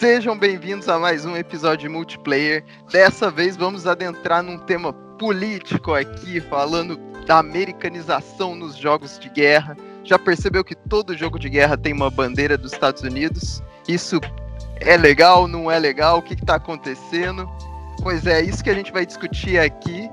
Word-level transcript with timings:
Sejam 0.00 0.34
bem-vindos 0.34 0.88
a 0.88 0.98
mais 0.98 1.26
um 1.26 1.36
episódio 1.36 1.86
de 1.86 1.88
multiplayer. 1.90 2.64
Dessa 2.90 3.30
vez 3.30 3.54
vamos 3.54 3.86
adentrar 3.86 4.42
num 4.42 4.56
tema 4.56 4.94
político 4.94 5.92
aqui, 5.92 6.40
falando 6.40 6.96
da 7.26 7.36
americanização 7.36 8.54
nos 8.54 8.76
jogos 8.76 9.18
de 9.18 9.28
guerra. 9.28 9.76
Já 10.02 10.18
percebeu 10.18 10.64
que 10.64 10.74
todo 10.74 11.14
jogo 11.14 11.38
de 11.38 11.50
guerra 11.50 11.76
tem 11.76 11.92
uma 11.92 12.10
bandeira 12.10 12.56
dos 12.56 12.72
Estados 12.72 13.02
Unidos? 13.02 13.62
Isso 13.86 14.18
é 14.76 14.96
legal, 14.96 15.46
não 15.46 15.70
é 15.70 15.78
legal? 15.78 16.20
O 16.20 16.22
que 16.22 16.32
está 16.32 16.54
acontecendo? 16.54 17.46
Pois 18.02 18.26
é, 18.26 18.40
isso 18.40 18.64
que 18.64 18.70
a 18.70 18.74
gente 18.74 18.90
vai 18.90 19.04
discutir 19.04 19.58
aqui. 19.58 20.08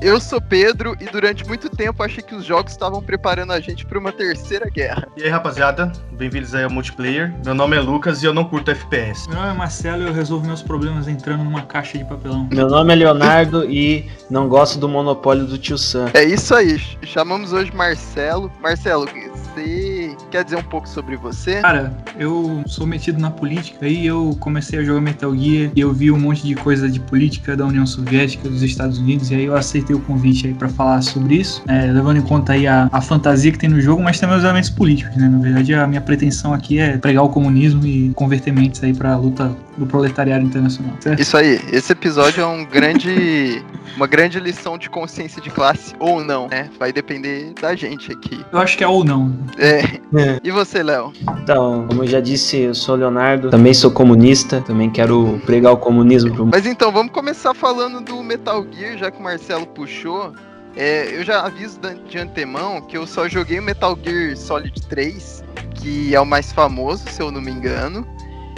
Eu 0.00 0.20
sou 0.20 0.40
Pedro 0.40 0.96
e 1.00 1.04
durante 1.06 1.46
muito 1.46 1.70
tempo 1.70 2.02
achei 2.02 2.22
que 2.22 2.34
os 2.34 2.44
jogos 2.44 2.72
estavam 2.72 3.00
preparando 3.02 3.52
a 3.52 3.60
gente 3.60 3.86
para 3.86 3.98
uma 3.98 4.12
terceira 4.12 4.68
guerra. 4.68 5.06
E 5.16 5.22
aí, 5.22 5.28
rapaziada, 5.28 5.92
bem-vindos 6.12 6.54
aí 6.54 6.64
ao 6.64 6.70
multiplayer. 6.70 7.32
Meu 7.44 7.54
nome 7.54 7.76
é 7.76 7.80
Lucas 7.80 8.22
e 8.22 8.26
eu 8.26 8.34
não 8.34 8.44
curto 8.44 8.70
FPS. 8.70 9.28
Meu 9.28 9.38
nome 9.38 9.50
é 9.50 9.54
Marcelo 9.54 10.02
e 10.02 10.06
eu 10.06 10.12
resolvo 10.12 10.46
meus 10.46 10.62
problemas 10.62 11.06
entrando 11.06 11.44
numa 11.44 11.62
caixa 11.62 11.96
de 11.96 12.04
papelão. 12.04 12.48
Meu 12.52 12.68
nome 12.68 12.92
é 12.92 12.96
Leonardo 12.96 13.70
e 13.70 14.10
não 14.28 14.48
gosto 14.48 14.78
do 14.78 14.88
monopólio 14.88 15.46
do 15.46 15.56
tio 15.56 15.78
Sam. 15.78 16.10
É 16.12 16.24
isso 16.24 16.54
aí, 16.54 16.78
chamamos 17.02 17.52
hoje 17.52 17.72
Marcelo. 17.74 18.50
Marcelo, 18.60 19.06
você 19.06 20.16
quer 20.30 20.44
dizer 20.44 20.56
um 20.56 20.64
pouco 20.64 20.88
sobre 20.88 21.16
você? 21.16 21.60
Cara, 21.60 21.96
eu 22.18 22.62
sou 22.66 22.86
metido 22.86 23.20
na 23.20 23.30
política 23.30 23.86
e 23.86 24.04
eu 24.06 24.36
comecei 24.40 24.80
a 24.80 24.82
jogar 24.82 25.00
Metal 25.00 25.34
Gear 25.34 25.70
e 25.74 25.80
eu 25.80 25.92
vi 25.92 26.10
um 26.10 26.18
monte 26.18 26.42
de 26.42 26.54
coisa 26.56 26.90
de 26.90 26.98
política 26.98 27.56
da 27.56 27.64
União 27.64 27.86
Soviética, 27.86 28.48
dos 28.48 28.62
Estados 28.62 28.98
Unidos, 28.98 29.30
e 29.30 29.36
aí 29.36 29.44
eu 29.44 29.56
aceitei 29.56 29.83
o 29.92 30.00
convite 30.00 30.46
aí 30.46 30.54
para 30.54 30.68
falar 30.68 31.02
sobre 31.02 31.36
isso, 31.36 31.62
é, 31.68 31.86
levando 31.86 32.18
em 32.18 32.22
conta 32.22 32.52
aí 32.52 32.66
a, 32.66 32.88
a, 32.92 33.00
fantasia 33.00 33.52
que 33.52 33.58
tem 33.58 33.68
no 33.68 33.80
jogo, 33.80 34.02
mas 34.02 34.18
também 34.18 34.36
os 34.36 34.44
elementos 34.44 34.70
políticos, 34.70 35.16
né? 35.16 35.28
Na 35.28 35.38
verdade, 35.38 35.74
a 35.74 35.86
minha 35.86 36.00
pretensão 36.00 36.54
aqui 36.54 36.78
é 36.78 36.96
pregar 36.96 37.24
o 37.24 37.28
comunismo 37.28 37.84
e 37.86 38.12
converter 38.14 38.52
mentes 38.52 38.82
aí 38.82 38.94
pra 38.94 39.16
luta 39.16 39.54
do 39.76 39.86
proletariado 39.86 40.44
internacional. 40.44 40.94
Certo? 41.00 41.20
Isso 41.20 41.36
aí, 41.36 41.60
esse 41.72 41.92
episódio 41.92 42.42
é 42.42 42.46
um 42.46 42.64
grande, 42.64 43.62
uma 43.96 44.06
grande 44.06 44.38
lição 44.38 44.78
de 44.78 44.88
consciência 44.88 45.40
de 45.42 45.50
classe, 45.50 45.94
ou 45.98 46.24
não, 46.24 46.48
né? 46.48 46.70
Vai 46.78 46.92
depender 46.92 47.52
da 47.60 47.74
gente 47.74 48.12
aqui. 48.12 48.44
Eu 48.52 48.58
acho 48.58 48.76
que 48.78 48.84
é 48.84 48.88
ou 48.88 49.04
não. 49.04 49.36
É. 49.58 49.80
é. 50.18 50.40
E 50.42 50.50
você, 50.50 50.82
Léo? 50.82 51.12
Então, 51.42 51.86
como 51.88 52.04
eu 52.04 52.06
já 52.06 52.20
disse, 52.20 52.58
eu 52.58 52.74
sou 52.74 52.94
Leonardo, 52.94 53.50
também 53.50 53.74
sou 53.74 53.90
comunista, 53.90 54.60
também 54.60 54.90
quero 54.90 55.40
pregar 55.44 55.72
o 55.72 55.76
comunismo 55.76 56.32
pro 56.32 56.46
Mas 56.46 56.66
então, 56.66 56.92
vamos 56.92 57.12
começar 57.12 57.54
falando 57.54 58.00
do 58.00 58.22
Metal 58.22 58.64
Gear, 58.72 58.96
já 58.96 59.10
que 59.10 59.18
o 59.18 59.22
Marcelo 59.22 59.66
puxou. 59.74 60.34
É, 60.76 61.16
eu 61.16 61.24
já 61.24 61.44
aviso 61.44 61.78
de 62.08 62.18
antemão 62.18 62.80
que 62.80 62.96
eu 62.96 63.06
só 63.06 63.28
joguei 63.28 63.60
o 63.60 63.62
Metal 63.62 63.96
Gear 64.02 64.36
Solid 64.36 64.80
3, 64.88 65.44
que 65.74 66.14
é 66.14 66.20
o 66.20 66.26
mais 66.26 66.52
famoso, 66.52 67.08
se 67.08 67.22
eu 67.22 67.30
não 67.30 67.40
me 67.40 67.50
engano. 67.50 68.06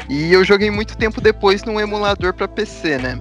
E 0.09 0.33
eu 0.33 0.44
joguei 0.44 0.70
muito 0.70 0.97
tempo 0.97 1.20
depois 1.20 1.64
num 1.64 1.81
emulador 1.81 2.33
para 2.33 2.47
PC, 2.47 2.98
né? 2.98 3.20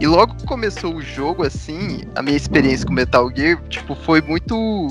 E 0.00 0.06
logo 0.06 0.34
que 0.34 0.44
começou 0.44 0.96
o 0.96 1.00
jogo, 1.00 1.44
assim, 1.44 2.02
a 2.16 2.22
minha 2.22 2.36
experiência 2.36 2.86
com 2.86 2.92
Metal 2.92 3.30
Gear, 3.34 3.62
tipo, 3.68 3.94
foi 3.94 4.20
muito 4.20 4.88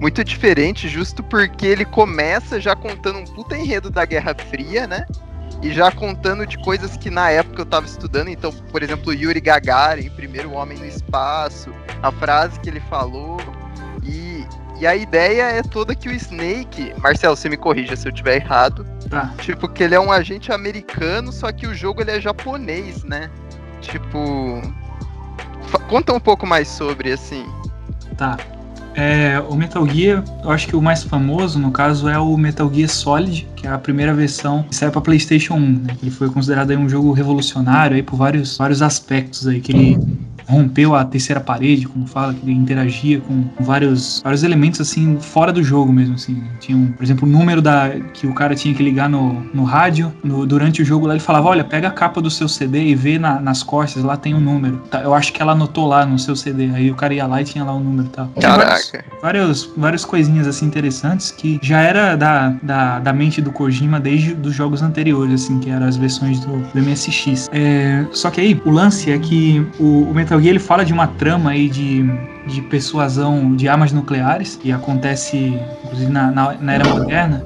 muito 0.00 0.22
diferente, 0.22 0.88
justo 0.88 1.22
porque 1.22 1.66
ele 1.66 1.84
começa 1.84 2.60
já 2.60 2.74
contando 2.74 3.18
um 3.18 3.24
puta 3.24 3.56
enredo 3.56 3.88
da 3.90 4.04
Guerra 4.04 4.34
Fria, 4.50 4.86
né? 4.86 5.06
E 5.62 5.72
já 5.72 5.90
contando 5.90 6.46
de 6.46 6.58
coisas 6.58 6.96
que 6.96 7.10
na 7.10 7.30
época 7.30 7.62
eu 7.62 7.66
tava 7.66 7.86
estudando, 7.86 8.28
então, 8.28 8.52
por 8.52 8.82
exemplo, 8.82 9.12
Yuri 9.12 9.40
Gagarin, 9.40 10.10
primeiro 10.10 10.52
homem 10.52 10.78
no 10.78 10.86
espaço, 10.86 11.72
a 12.02 12.12
frase 12.12 12.60
que 12.60 12.68
ele 12.68 12.80
falou. 12.80 13.38
E, 14.02 14.46
e 14.78 14.86
a 14.86 14.94
ideia 14.94 15.44
é 15.44 15.62
toda 15.62 15.94
que 15.94 16.08
o 16.08 16.12
Snake, 16.12 16.92
Marcelo, 17.00 17.36
você 17.36 17.48
me 17.48 17.56
corrija 17.56 17.96
se 17.96 18.06
eu 18.06 18.12
tiver 18.12 18.36
errado. 18.36 18.86
Tá. 19.08 19.32
Tipo, 19.38 19.68
que 19.68 19.82
ele 19.82 19.94
é 19.94 20.00
um 20.00 20.12
agente 20.12 20.52
americano, 20.52 21.32
só 21.32 21.50
que 21.50 21.66
o 21.66 21.74
jogo 21.74 22.02
ele 22.02 22.12
é 22.12 22.20
japonês, 22.20 23.02
né? 23.04 23.30
Tipo. 23.80 24.60
Conta 25.88 26.12
um 26.12 26.20
pouco 26.20 26.46
mais 26.46 26.68
sobre, 26.68 27.12
assim. 27.12 27.46
Tá. 28.16 28.36
É, 28.96 29.38
o 29.46 29.54
Metal 29.54 29.86
Gear, 29.86 30.24
eu 30.42 30.50
acho 30.50 30.66
que 30.66 30.74
o 30.74 30.80
mais 30.80 31.04
famoso, 31.04 31.58
no 31.58 31.70
caso, 31.70 32.08
é 32.08 32.18
o 32.18 32.34
Metal 32.34 32.72
Gear 32.72 32.88
Solid, 32.88 33.46
que 33.54 33.66
é 33.66 33.70
a 33.70 33.76
primeira 33.76 34.14
versão 34.14 34.62
que 34.62 34.74
saiu 34.74 34.90
para 34.90 35.02
PlayStation 35.02 35.54
1. 35.54 35.58
Né? 35.58 35.96
Ele 36.00 36.10
foi 36.10 36.30
considerado 36.30 36.70
um 36.72 36.88
jogo 36.88 37.12
revolucionário 37.12 37.94
aí 37.94 38.02
por 38.02 38.16
vários, 38.16 38.56
vários 38.56 38.80
aspectos 38.80 39.46
aí, 39.46 39.60
que 39.60 39.72
ele 39.72 39.98
rompeu 40.46 40.94
a 40.94 41.04
terceira 41.04 41.40
parede, 41.40 41.86
como 41.86 42.06
fala, 42.06 42.32
que 42.32 42.40
ele 42.42 42.52
interagia 42.52 43.20
com 43.20 43.44
vários, 43.60 44.20
vários 44.22 44.42
elementos 44.42 44.80
assim 44.80 45.18
fora 45.20 45.52
do 45.52 45.62
jogo 45.62 45.92
mesmo, 45.92 46.14
assim. 46.14 46.42
Tinha, 46.60 46.76
um, 46.76 46.92
por 46.92 47.02
exemplo, 47.02 47.28
o 47.28 47.30
número 47.30 47.60
da 47.60 47.90
que 48.14 48.26
o 48.26 48.34
cara 48.34 48.54
tinha 48.54 48.74
que 48.74 48.82
ligar 48.82 49.08
no, 49.08 49.40
no 49.52 49.64
rádio, 49.64 50.12
no, 50.22 50.46
durante 50.46 50.82
o 50.82 50.84
jogo 50.84 51.06
lá 51.06 51.14
ele 51.14 51.22
falava, 51.22 51.48
olha, 51.48 51.64
pega 51.64 51.88
a 51.88 51.90
capa 51.90 52.20
do 52.20 52.30
seu 52.30 52.48
CD 52.48 52.84
e 52.84 52.94
vê 52.94 53.18
na, 53.18 53.40
nas 53.40 53.62
costas, 53.62 54.02
lá 54.02 54.16
tem 54.16 54.34
o 54.34 54.36
um 54.36 54.40
número. 54.40 54.78
Tá, 54.90 55.02
eu 55.02 55.14
acho 55.14 55.32
que 55.32 55.42
ela 55.42 55.52
anotou 55.52 55.86
lá 55.86 56.06
no 56.06 56.18
seu 56.18 56.36
CD, 56.36 56.70
aí 56.74 56.90
o 56.90 56.94
cara 56.94 57.14
ia 57.14 57.26
lá 57.26 57.40
e 57.40 57.44
tinha 57.44 57.64
lá 57.64 57.72
o 57.72 57.78
um 57.78 57.84
número 57.84 58.08
e 58.08 58.10
tal. 58.10 58.28
Caraca. 58.40 59.04
Várias, 59.20 59.68
várias 59.76 60.04
coisinhas 60.04 60.46
assim 60.46 60.66
interessantes 60.66 61.30
que 61.30 61.58
já 61.62 61.80
era 61.80 62.16
da, 62.16 62.50
da, 62.62 62.98
da 62.98 63.12
mente 63.12 63.40
do 63.40 63.50
Kojima 63.50 63.98
desde 63.98 64.34
os 64.34 64.54
jogos 64.54 64.82
anteriores, 64.82 65.44
assim, 65.44 65.58
que 65.58 65.70
eram 65.70 65.86
as 65.86 65.96
versões 65.96 66.40
do, 66.40 66.58
do 66.58 66.82
MSX. 66.82 67.48
É, 67.52 68.04
só 68.12 68.30
que 68.30 68.40
aí, 68.40 68.60
o 68.64 68.70
lance 68.70 69.10
é 69.10 69.18
que 69.18 69.66
o, 69.78 70.02
o 70.02 70.14
Metal 70.14 70.35
Metal 70.36 70.40
Gear 70.40 70.50
ele 70.50 70.58
fala 70.58 70.84
de 70.84 70.92
uma 70.92 71.06
trama 71.06 71.50
aí 71.50 71.68
de, 71.68 72.04
de 72.46 72.60
persuasão 72.62 73.54
de 73.54 73.68
armas 73.68 73.92
nucleares, 73.92 74.56
que 74.56 74.70
acontece 74.70 75.58
inclusive 75.84 76.10
na, 76.10 76.30
na, 76.30 76.54
na 76.54 76.72
era 76.72 76.88
moderna. 76.88 77.44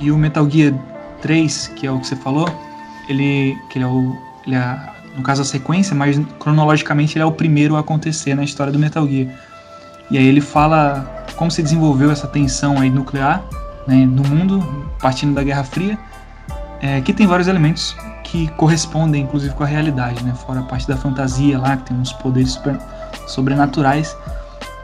E 0.00 0.10
o 0.10 0.16
Metal 0.16 0.48
Gear 0.48 0.74
3, 1.22 1.68
que 1.76 1.86
é 1.86 1.90
o 1.90 1.98
que 1.98 2.06
você 2.06 2.16
falou, 2.16 2.48
ele, 3.08 3.56
que 3.70 3.78
ele 3.78 3.84
é 3.84 3.88
o. 3.88 4.16
Ele 4.46 4.56
é, 4.56 4.78
no 5.16 5.22
caso 5.22 5.42
a 5.42 5.44
sequência, 5.44 5.94
mas 5.94 6.20
cronologicamente 6.38 7.16
ele 7.16 7.22
é 7.22 7.26
o 7.26 7.32
primeiro 7.32 7.76
a 7.76 7.80
acontecer 7.80 8.34
na 8.34 8.44
história 8.44 8.72
do 8.72 8.78
Metal 8.78 9.06
Gear. 9.06 9.28
E 10.10 10.18
aí 10.18 10.26
ele 10.26 10.40
fala 10.40 11.26
como 11.36 11.50
se 11.50 11.62
desenvolveu 11.62 12.10
essa 12.10 12.26
tensão 12.26 12.80
aí 12.80 12.90
nuclear 12.90 13.42
né, 13.86 14.06
no 14.06 14.22
mundo, 14.24 14.86
partindo 15.00 15.34
da 15.34 15.42
Guerra 15.42 15.64
Fria, 15.64 15.98
é, 16.80 17.00
que 17.00 17.12
tem 17.12 17.26
vários 17.26 17.48
elementos 17.48 17.96
que 18.30 18.46
correspondem, 18.48 19.22
inclusive, 19.22 19.54
com 19.54 19.64
a 19.64 19.66
realidade, 19.66 20.22
né? 20.22 20.34
Fora 20.34 20.60
a 20.60 20.62
parte 20.62 20.86
da 20.86 20.96
fantasia 20.96 21.58
lá, 21.58 21.76
que 21.78 21.84
tem 21.84 21.96
uns 21.96 22.12
poderes 22.12 22.52
super, 22.52 22.78
sobrenaturais. 23.26 24.14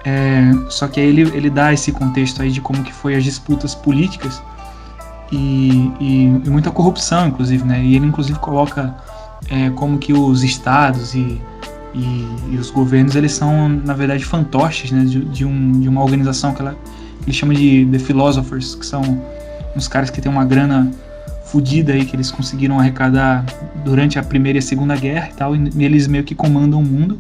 É, 0.05 0.51
só 0.71 0.89
que 0.89 0.99
aí 0.99 1.07
ele, 1.07 1.23
ele 1.37 1.51
dá 1.51 1.73
esse 1.73 1.93
contexto 1.93 2.41
aí 2.41 2.51
de 2.51 2.61
como 2.61 2.83
que 2.83 2.93
foi 2.93 3.15
as 3.15 3.23
disputas 3.23 3.75
políticas 3.75 4.43
e, 5.31 5.93
e, 6.01 6.25
e 6.45 6.51
muita 6.51 6.71
corrupção, 6.71 7.29
inclusive, 7.29 7.65
né? 7.65 7.83
E 7.83 7.97
ele, 7.97 8.07
inclusive, 8.07 8.39
coloca 8.39 8.95
é, 9.51 9.69
como 9.71 9.99
que 9.99 10.15
os 10.15 10.43
estados 10.43 11.15
e, 11.15 11.41
e, 11.95 12.57
os 12.59 12.71
governos, 12.71 13.15
eles 13.15 13.33
são, 13.33 13.69
na 13.69 13.93
verdade, 13.93 14.25
fantoches, 14.25 14.91
né? 14.91 15.05
De, 15.05 15.23
de, 15.23 15.45
um, 15.45 15.81
de 15.81 15.89
uma 15.89 16.03
organização 16.03 16.55
que, 16.55 16.63
ela, 16.63 16.75
ele 17.23 17.33
chama 17.33 17.55
de 17.55 17.87
The 17.93 17.99
Philosophers, 17.99 18.75
que 18.75 18.87
são 18.87 19.03
uns 19.77 19.87
caras 19.87 20.09
que 20.09 20.23
têm 20.23 20.33
uma 20.33 20.47
grana 20.47 20.91
fodida 21.55 21.93
aí 21.93 22.05
que 22.05 22.17
eles 22.17 22.33
conseguiram 22.33 22.81
arrecadar 22.81 23.45
durante 23.85 24.19
a 24.19 24.25
Primeira 24.25 24.59
e 24.59 24.61
a 24.61 24.63
Segunda 24.63 24.97
Guerra 24.97 25.29
e 25.31 25.37
tal, 25.37 25.55
e 25.55 25.85
eles 25.85 26.09
meio 26.09 26.25
que 26.25 26.35
comandam 26.35 26.81
o 26.81 26.85
mundo. 26.85 27.17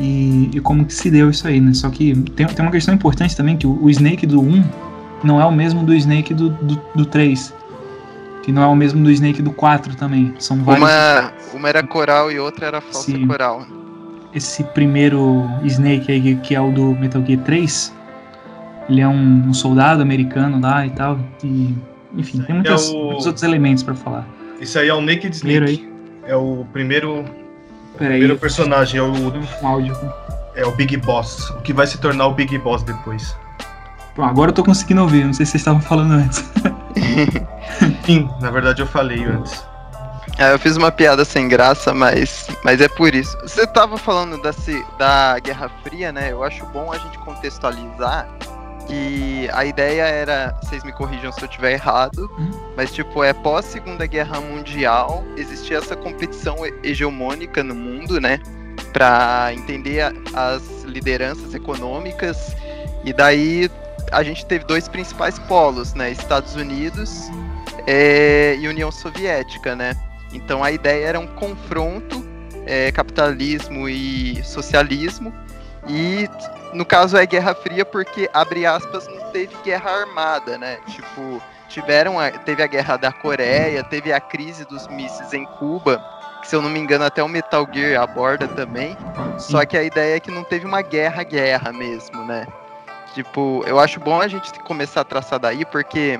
E, 0.00 0.50
e, 0.52 0.60
como 0.60 0.84
que 0.84 0.92
se 0.92 1.08
deu 1.08 1.30
isso 1.30 1.46
aí, 1.46 1.60
né? 1.60 1.72
Só 1.72 1.88
que 1.88 2.12
tem, 2.30 2.44
tem 2.44 2.64
uma 2.64 2.72
questão 2.72 2.92
importante 2.92 3.36
também, 3.36 3.56
que 3.56 3.68
o, 3.68 3.80
o 3.80 3.88
Snake 3.88 4.26
do 4.26 4.40
1 4.40 4.64
não 5.22 5.40
é 5.40 5.44
o 5.44 5.52
mesmo 5.52 5.84
do 5.84 5.94
Snake 5.94 6.34
do, 6.34 6.48
do, 6.48 6.82
do 6.92 7.06
3. 7.06 7.54
Que 8.42 8.50
não 8.50 8.62
é 8.62 8.66
o 8.66 8.74
mesmo 8.74 9.00
do 9.04 9.10
Snake 9.12 9.40
do 9.40 9.52
4 9.52 9.94
também. 9.94 10.34
São 10.40 10.56
vários. 10.64 10.84
Uma, 10.84 11.32
uma 11.54 11.68
era 11.68 11.82
coral 11.84 12.32
e 12.32 12.40
outra 12.40 12.66
era 12.66 12.80
falsa 12.80 13.12
esse, 13.12 13.26
coral. 13.26 13.64
Esse 14.34 14.64
primeiro 14.64 15.48
Snake 15.62 16.10
aí, 16.10 16.34
que 16.42 16.56
é 16.56 16.60
o 16.60 16.72
do 16.72 16.96
Metal 16.96 17.24
Gear 17.24 17.40
3, 17.42 17.92
ele 18.88 19.00
é 19.00 19.06
um, 19.06 19.48
um 19.48 19.54
soldado 19.54 20.02
americano 20.02 20.60
lá 20.60 20.84
e 20.84 20.90
tal. 20.90 21.20
E 21.44 21.72
enfim, 22.16 22.42
tem 22.42 22.54
muitos, 22.54 22.90
é 22.90 22.92
o... 22.92 23.04
muitos 23.04 23.26
outros 23.26 23.42
elementos 23.42 23.82
para 23.82 23.94
falar. 23.94 24.26
Isso 24.60 24.78
aí 24.78 24.88
é 24.88 24.94
o 24.94 25.00
Naked 25.00 25.34
Snake. 25.34 25.64
Aí. 25.64 25.94
É 26.26 26.34
o 26.34 26.64
primeiro, 26.72 27.24
primeiro 27.96 28.38
personagem, 28.38 28.98
é 28.98 29.02
o 29.02 29.12
um 29.12 29.66
áudio. 29.66 29.96
É 30.54 30.64
o 30.64 30.70
Big 30.70 30.96
Boss, 30.98 31.50
o 31.50 31.60
que 31.60 31.72
vai 31.72 31.86
se 31.86 31.98
tornar 31.98 32.26
o 32.26 32.32
Big 32.32 32.56
Boss 32.58 32.82
depois. 32.82 33.36
Bom, 34.16 34.22
agora 34.22 34.50
eu 34.50 34.54
tô 34.54 34.62
conseguindo 34.62 35.02
ouvir, 35.02 35.24
não 35.24 35.32
sei 35.32 35.44
se 35.44 35.52
vocês 35.52 35.60
estavam 35.62 35.80
falando 35.80 36.12
antes. 36.12 36.44
Sim, 38.06 38.30
na 38.40 38.50
verdade 38.50 38.80
eu 38.80 38.86
falei 38.86 39.24
antes. 39.24 39.64
É, 40.38 40.52
eu 40.52 40.58
fiz 40.58 40.76
uma 40.76 40.90
piada 40.90 41.24
sem 41.24 41.48
graça, 41.48 41.92
mas, 41.92 42.48
mas 42.64 42.80
é 42.80 42.88
por 42.88 43.14
isso. 43.14 43.36
Você 43.42 43.66
tava 43.66 43.96
falando 43.96 44.40
da, 44.40 44.52
da 44.98 45.38
Guerra 45.40 45.70
Fria, 45.82 46.12
né? 46.12 46.32
Eu 46.32 46.42
acho 46.42 46.64
bom 46.66 46.92
a 46.92 46.98
gente 46.98 47.18
contextualizar 47.18 48.28
que 48.86 49.48
a 49.52 49.64
ideia 49.64 50.02
era, 50.02 50.56
vocês 50.62 50.82
me 50.84 50.92
corrijam 50.92 51.32
se 51.32 51.40
eu 51.40 51.46
estiver 51.46 51.72
errado, 51.72 52.30
uhum. 52.38 52.72
mas 52.76 52.92
tipo, 52.92 53.22
é 53.22 53.32
pós 53.32 53.64
Segunda 53.64 54.06
Guerra 54.06 54.40
Mundial, 54.40 55.24
existia 55.36 55.78
essa 55.78 55.96
competição 55.96 56.56
hegemônica 56.82 57.62
no 57.62 57.74
mundo, 57.74 58.20
né? 58.20 58.40
Para 58.92 59.50
entender 59.52 60.00
a, 60.00 60.12
as 60.34 60.82
lideranças 60.84 61.54
econômicas. 61.54 62.56
E 63.04 63.12
daí 63.12 63.70
a 64.12 64.22
gente 64.22 64.46
teve 64.46 64.64
dois 64.64 64.88
principais 64.88 65.38
polos, 65.38 65.94
né? 65.94 66.10
Estados 66.10 66.54
Unidos 66.54 67.30
é, 67.86 68.56
e 68.58 68.68
União 68.68 68.90
Soviética, 68.90 69.74
né? 69.74 69.94
Então 70.32 70.62
a 70.62 70.70
ideia 70.70 71.06
era 71.06 71.20
um 71.20 71.26
confronto 71.26 72.24
é, 72.66 72.90
capitalismo 72.92 73.88
e 73.88 74.42
socialismo 74.44 75.32
e 75.86 76.28
no 76.72 76.84
caso 76.84 77.16
é 77.16 77.26
Guerra 77.26 77.54
Fria 77.54 77.84
porque 77.84 78.28
abre 78.32 78.66
aspas 78.66 79.06
não 79.06 79.30
teve 79.30 79.54
guerra 79.62 79.90
armada, 79.90 80.58
né? 80.58 80.78
Tipo 80.88 81.42
tiveram 81.68 82.20
a, 82.20 82.30
teve 82.30 82.62
a 82.62 82.66
guerra 82.66 82.96
da 82.96 83.12
Coreia, 83.12 83.82
teve 83.82 84.12
a 84.12 84.20
crise 84.20 84.64
dos 84.64 84.86
mísseis 84.88 85.32
em 85.32 85.44
Cuba, 85.44 86.02
que 86.40 86.48
se 86.48 86.54
eu 86.54 86.62
não 86.62 86.70
me 86.70 86.78
engano 86.78 87.04
até 87.04 87.22
o 87.22 87.28
Metal 87.28 87.66
Gear 87.72 88.02
aborda 88.02 88.46
também. 88.48 88.96
Só 89.38 89.64
que 89.64 89.76
a 89.76 89.82
ideia 89.82 90.16
é 90.16 90.20
que 90.20 90.30
não 90.30 90.44
teve 90.44 90.66
uma 90.66 90.82
guerra 90.82 91.22
guerra 91.22 91.72
mesmo, 91.72 92.24
né? 92.24 92.46
Tipo, 93.14 93.62
eu 93.66 93.78
acho 93.78 94.00
bom 94.00 94.20
a 94.20 94.28
gente 94.28 94.52
começar 94.60 95.02
a 95.02 95.04
traçar 95.04 95.38
daí 95.38 95.64
porque 95.64 96.18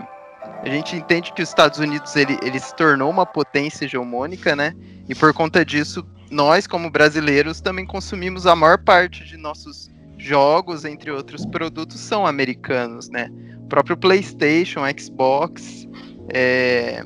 a 0.63 0.69
gente 0.69 0.97
entende 0.97 1.33
que 1.33 1.43
os 1.43 1.49
Estados 1.49 1.79
Unidos 1.79 2.15
ele, 2.17 2.39
ele 2.43 2.59
se 2.59 2.75
tornou 2.75 3.11
uma 3.11 3.27
potência 3.27 3.85
hegemônica, 3.85 4.55
né? 4.55 4.75
E 5.09 5.15
por 5.15 5.33
conta 5.33 5.65
disso, 5.65 6.07
nós, 6.35 6.67
como 6.67 6.91
brasileiros, 6.91 7.61
também 7.61 7.87
consumimos 7.87 8.47
a 8.47 8.57
maior 8.57 8.79
parte 8.79 9.25
de 9.25 9.37
nossos 9.37 9.89
jogos, 10.19 10.85
entre 10.85 11.11
outros 11.11 11.47
produtos, 11.47 12.01
são 12.01 12.27
americanos, 12.27 13.09
né? 13.09 13.31
O 13.65 13.69
próprio 13.69 13.97
PlayStation, 13.97 14.81
Xbox, 14.99 15.89
é... 16.33 17.03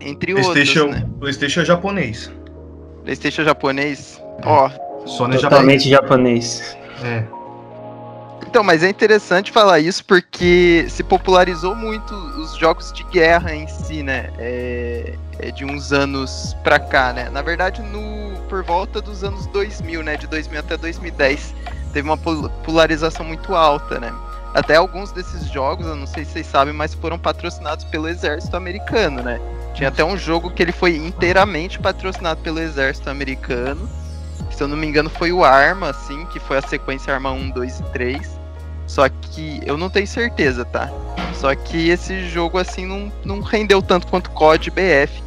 entre 0.00 0.32
PlayStation, 0.32 0.86
outros. 0.86 1.00
Né? 1.02 1.08
PlayStation 1.20 1.60
é 1.60 1.64
japonês. 1.64 2.32
PlayStation 3.04 3.42
é 3.42 3.44
japonês? 3.44 4.22
Ó. 4.42 4.70
Oh, 4.70 5.06
Sony 5.06 5.36
é 5.36 5.40
Totalmente 5.40 5.88
japonês. 5.88 6.76
É. 7.04 7.24
Então, 8.46 8.64
mas 8.64 8.82
é 8.82 8.88
interessante 8.88 9.52
falar 9.52 9.80
isso 9.80 10.02
porque 10.04 10.86
se 10.88 11.02
popularizou 11.02 11.74
muito 11.74 12.14
os 12.14 12.56
jogos 12.56 12.90
de 12.92 13.04
guerra 13.04 13.54
em 13.54 13.68
si, 13.68 14.02
né? 14.02 14.32
É, 14.38 15.14
é 15.38 15.50
de 15.50 15.64
uns 15.64 15.92
anos 15.92 16.56
pra 16.62 16.78
cá, 16.78 17.12
né? 17.12 17.28
Na 17.30 17.42
verdade, 17.42 17.82
no, 17.82 18.40
por 18.48 18.62
volta 18.62 19.00
dos 19.00 19.22
anos 19.22 19.46
2000, 19.46 20.02
né? 20.02 20.16
De 20.16 20.26
2000 20.26 20.60
até 20.60 20.76
2010, 20.76 21.54
teve 21.92 22.08
uma 22.08 22.16
polarização 22.16 23.24
muito 23.24 23.54
alta, 23.54 23.98
né? 23.98 24.12
Até 24.54 24.76
alguns 24.76 25.12
desses 25.12 25.50
jogos, 25.50 25.86
eu 25.86 25.96
não 25.96 26.06
sei 26.06 26.24
se 26.24 26.32
vocês 26.32 26.46
sabem, 26.46 26.72
mas 26.72 26.94
foram 26.94 27.18
patrocinados 27.18 27.84
pelo 27.84 28.08
exército 28.08 28.56
americano, 28.56 29.22
né? 29.22 29.38
Tinha 29.74 29.90
até 29.90 30.02
um 30.02 30.16
jogo 30.16 30.50
que 30.50 30.62
ele 30.62 30.72
foi 30.72 30.96
inteiramente 30.96 31.78
patrocinado 31.78 32.40
pelo 32.40 32.58
exército 32.58 33.10
americano. 33.10 33.86
Se 34.50 34.62
eu 34.62 34.68
não 34.68 34.76
me 34.76 34.86
engano, 34.86 35.10
foi 35.10 35.32
o 35.32 35.44
Arma, 35.44 35.90
assim, 35.90 36.24
que 36.26 36.40
foi 36.40 36.56
a 36.56 36.62
sequência 36.62 37.12
Arma 37.12 37.30
1, 37.30 37.50
2 37.50 37.80
e 37.80 37.82
3. 37.92 38.40
Só 38.86 39.06
que 39.08 39.60
eu 39.66 39.76
não 39.76 39.90
tenho 39.90 40.06
certeza, 40.06 40.64
tá? 40.64 40.90
Só 41.34 41.54
que 41.54 41.90
esse 41.90 42.26
jogo 42.28 42.56
assim 42.56 42.86
não, 42.86 43.12
não 43.24 43.40
rendeu 43.40 43.82
tanto 43.82 44.06
quanto 44.06 44.30
COD 44.30 44.70
BF. 44.70 45.22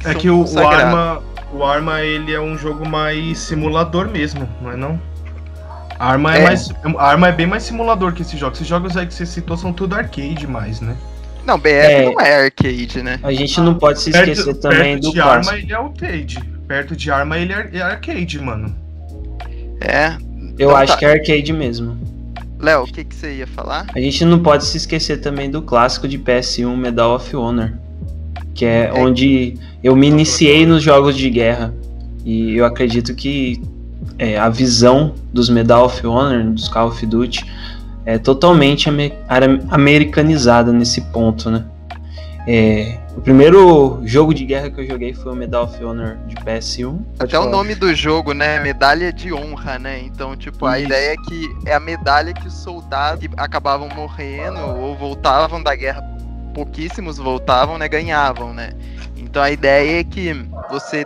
Que 0.00 0.08
é 0.08 0.14
que 0.14 0.30
o, 0.30 0.44
o, 0.44 0.58
Arma, 0.66 1.22
o 1.52 1.64
Arma 1.64 2.02
ele 2.02 2.32
é 2.32 2.40
um 2.40 2.56
jogo 2.56 2.86
mais 2.88 3.38
simulador 3.38 4.08
mesmo, 4.08 4.48
não 4.60 4.70
é 4.70 4.76
não? 4.76 5.00
A 5.98 6.12
Arma 6.12 6.36
é, 6.36 6.40
é 6.40 6.44
mais, 6.44 6.68
Arma 6.98 7.28
é 7.28 7.32
bem 7.32 7.46
mais 7.46 7.64
simulador 7.64 8.12
que 8.12 8.22
esses 8.22 8.38
jogos. 8.38 8.58
Esses 8.58 8.68
jogos 8.68 8.96
aí 8.96 9.06
que 9.06 9.14
você 9.14 9.26
citou 9.26 9.56
são 9.56 9.72
tudo 9.72 9.94
arcade 9.94 10.46
mais, 10.46 10.80
né? 10.80 10.96
Não, 11.44 11.58
BF 11.58 11.70
é, 11.70 12.04
não 12.04 12.20
é 12.20 12.44
arcade, 12.44 13.02
né? 13.02 13.18
A 13.22 13.32
gente 13.32 13.60
não 13.60 13.74
pode 13.74 14.00
se 14.00 14.10
esquecer 14.10 14.44
perto, 14.44 14.60
também 14.60 14.94
perto 14.94 15.02
do 15.02 15.12
de 15.12 15.20
clássico. 15.20 15.54
Arma 15.54 15.62
ele 15.62 15.72
é 15.72 15.76
arcade. 15.76 16.44
Perto 16.68 16.96
de 16.96 17.10
Arma 17.10 17.38
ele 17.38 17.52
é, 17.52 17.70
é 17.72 17.80
arcade, 17.80 18.38
mano. 18.38 18.76
É. 19.80 20.16
Eu 20.58 20.68
então, 20.70 20.76
acho 20.76 20.92
tá. 20.92 20.98
que 20.98 21.04
é 21.04 21.12
arcade 21.12 21.52
mesmo. 21.52 21.96
Léo, 22.60 22.82
o 22.82 22.86
que, 22.86 23.04
que 23.04 23.14
você 23.14 23.36
ia 23.36 23.46
falar? 23.46 23.86
A 23.94 24.00
gente 24.00 24.24
não 24.24 24.40
pode 24.40 24.64
se 24.64 24.76
esquecer 24.76 25.20
também 25.20 25.50
do 25.50 25.62
clássico 25.62 26.08
de 26.08 26.18
PS1 26.18 26.76
Medal 26.76 27.14
of 27.14 27.34
Honor, 27.34 27.72
que 28.58 28.64
é, 28.64 28.92
onde 28.92 29.56
eu 29.84 29.94
me 29.94 30.08
iniciei 30.08 30.66
nos 30.66 30.82
jogos 30.82 31.16
de 31.16 31.30
guerra. 31.30 31.72
E 32.24 32.56
eu 32.56 32.64
acredito 32.64 33.14
que 33.14 33.62
é, 34.18 34.36
a 34.36 34.48
visão 34.48 35.14
dos 35.32 35.48
Medal 35.48 35.84
of 35.84 36.04
Honor, 36.04 36.42
dos 36.50 36.68
Call 36.68 36.88
of 36.88 37.06
Duty, 37.06 37.46
é 38.04 38.18
totalmente 38.18 38.90
americanizada 39.70 40.72
nesse 40.72 41.00
ponto, 41.12 41.52
né? 41.52 41.64
É, 42.48 42.98
o 43.16 43.20
primeiro 43.20 44.00
jogo 44.04 44.34
de 44.34 44.44
guerra 44.44 44.70
que 44.70 44.80
eu 44.80 44.86
joguei 44.86 45.14
foi 45.14 45.30
o 45.30 45.36
Medal 45.36 45.64
of 45.64 45.84
Honor 45.84 46.16
de 46.26 46.34
PS1. 46.36 46.98
Até 47.20 47.38
o 47.38 47.48
nome 47.48 47.76
do 47.76 47.94
jogo, 47.94 48.32
né? 48.32 48.58
Medalha 48.58 49.12
de 49.12 49.32
honra, 49.32 49.78
né? 49.78 50.00
Então, 50.00 50.36
tipo, 50.36 50.66
a 50.66 50.78
Isso. 50.78 50.88
ideia 50.88 51.12
é 51.12 51.16
que 51.16 51.48
é 51.64 51.74
a 51.74 51.80
medalha 51.80 52.32
que 52.32 52.48
os 52.48 52.54
soldados 52.54 53.20
que 53.20 53.30
acabavam 53.36 53.88
morrendo 53.94 54.58
ou 54.58 54.96
voltavam 54.96 55.62
da 55.62 55.76
guerra, 55.76 56.02
pouquíssimos 56.54 57.18
voltavam, 57.18 57.78
né? 57.78 57.88
Ganhavam, 57.88 58.52
né? 58.52 58.70
Então 59.16 59.42
a 59.42 59.50
ideia 59.50 60.00
é 60.00 60.04
que 60.04 60.34
você, 60.70 61.04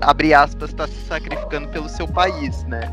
abre 0.00 0.32
aspas, 0.32 0.70
está 0.70 0.86
se 0.86 1.06
sacrificando 1.06 1.68
pelo 1.68 1.88
seu 1.88 2.06
país, 2.06 2.64
né? 2.64 2.92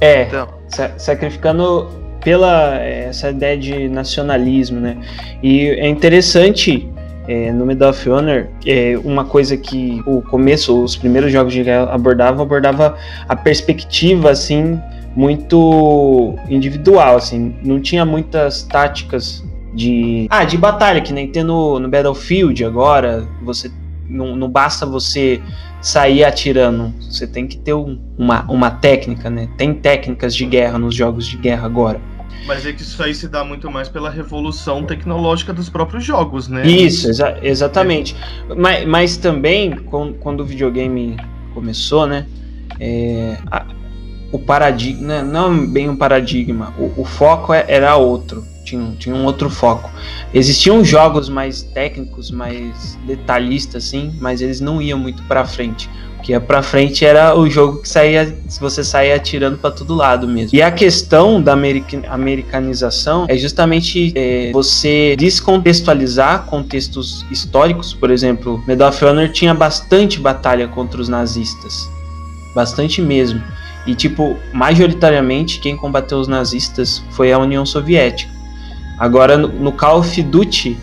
É, 0.00 0.22
então. 0.22 0.48
sa 0.68 0.98
sacrificando 0.98 1.88
pela 2.22 2.76
essa 2.76 3.30
ideia 3.30 3.56
de 3.56 3.88
nacionalismo, 3.88 4.80
né? 4.80 4.96
E 5.42 5.68
é 5.68 5.88
interessante 5.88 6.90
é, 7.28 7.52
no 7.52 7.64
Medal 7.64 7.90
of 7.90 8.10
Honor, 8.10 8.48
é, 8.66 8.98
uma 9.04 9.24
coisa 9.24 9.56
que 9.56 10.02
o 10.06 10.22
começo, 10.22 10.82
os 10.82 10.96
primeiros 10.96 11.30
jogos 11.30 11.52
de 11.52 11.62
guerra 11.62 11.92
abordavam, 11.92 12.42
abordava 12.42 12.96
a 13.28 13.36
perspectiva, 13.36 14.30
assim, 14.30 14.80
muito 15.14 16.34
individual, 16.48 17.16
assim, 17.16 17.54
não 17.62 17.80
tinha 17.80 18.04
muitas 18.04 18.62
táticas 18.64 19.44
de 19.74 20.26
ah 20.30 20.44
de 20.44 20.56
batalha 20.56 21.00
que 21.00 21.12
nem 21.12 21.28
tem 21.28 21.44
no, 21.44 21.78
no 21.78 21.88
Battlefield 21.88 22.64
agora 22.64 23.26
você 23.42 23.70
não, 24.08 24.34
não 24.34 24.48
basta 24.48 24.84
você 24.84 25.40
sair 25.80 26.24
atirando 26.24 26.92
você 27.00 27.26
tem 27.26 27.46
que 27.46 27.56
ter 27.56 27.74
um, 27.74 27.98
uma, 28.18 28.42
uma 28.50 28.70
técnica 28.70 29.30
né 29.30 29.48
tem 29.56 29.72
técnicas 29.72 30.34
de 30.34 30.44
guerra 30.44 30.78
nos 30.78 30.94
jogos 30.94 31.26
de 31.26 31.36
guerra 31.36 31.66
agora 31.66 32.00
mas 32.46 32.66
é 32.66 32.72
que 32.72 32.82
isso 32.82 33.02
aí 33.02 33.14
se 33.14 33.28
dá 33.28 33.44
muito 33.44 33.70
mais 33.70 33.88
pela 33.88 34.10
revolução 34.10 34.82
tecnológica 34.84 35.52
dos 35.52 35.68
próprios 35.68 36.04
jogos, 36.04 36.48
né? 36.48 36.66
Isso, 36.66 37.08
exa 37.08 37.38
exatamente. 37.42 38.16
É. 38.48 38.54
Mas, 38.54 38.86
mas 38.86 39.16
também, 39.16 39.76
quando, 39.76 40.14
quando, 40.14 40.40
o 40.40 40.44
videogame 40.44 41.16
começou, 41.54 42.06
né? 42.06 42.26
É, 42.78 43.36
a, 43.50 43.66
o 44.32 44.38
paradigma, 44.38 45.22
não 45.22 45.66
bem 45.66 45.88
um 45.88 45.96
paradigma, 45.96 46.72
o, 46.78 47.02
o 47.02 47.04
foco 47.04 47.52
é, 47.52 47.64
era 47.68 47.96
outro, 47.96 48.44
tinha, 48.70 48.92
tinha 48.98 49.14
um 49.14 49.24
outro 49.24 49.50
foco. 49.50 49.90
Existiam 50.32 50.84
jogos 50.84 51.28
mais 51.28 51.62
técnicos, 51.62 52.30
mais 52.30 52.98
detalhistas, 53.06 53.86
assim, 53.86 54.14
mas 54.20 54.40
eles 54.40 54.60
não 54.60 54.80
iam 54.80 54.98
muito 54.98 55.22
para 55.24 55.44
frente 55.44 55.88
que 56.20 56.32
ia 56.32 56.40
pra 56.40 56.62
frente 56.62 57.04
era 57.04 57.36
o 57.36 57.48
jogo 57.48 57.80
que 57.82 57.88
saía, 57.88 58.36
você 58.60 58.84
saía 58.84 59.16
atirando 59.16 59.58
para 59.58 59.70
todo 59.70 59.94
lado 59.94 60.28
mesmo. 60.28 60.56
E 60.56 60.62
a 60.62 60.70
questão 60.70 61.42
da 61.42 61.54
americanização 61.54 63.26
é 63.28 63.36
justamente 63.36 64.12
é, 64.14 64.50
você 64.52 65.16
descontextualizar 65.18 66.44
contextos 66.44 67.24
históricos. 67.30 67.94
Por 67.94 68.10
exemplo, 68.10 68.62
Medal 68.66 68.90
of 68.90 69.04
Honor 69.04 69.30
tinha 69.30 69.54
bastante 69.54 70.20
batalha 70.20 70.68
contra 70.68 71.00
os 71.00 71.08
nazistas, 71.08 71.90
bastante 72.54 73.00
mesmo. 73.00 73.42
E 73.86 73.94
tipo, 73.94 74.36
majoritariamente 74.52 75.58
quem 75.58 75.76
combateu 75.76 76.18
os 76.18 76.28
nazistas 76.28 77.02
foi 77.10 77.32
a 77.32 77.38
União 77.38 77.64
Soviética. 77.64 78.39
Agora 79.00 79.38
no, 79.38 79.72
Call 79.72 80.00
of 80.00 80.22
Duty, 80.22 80.76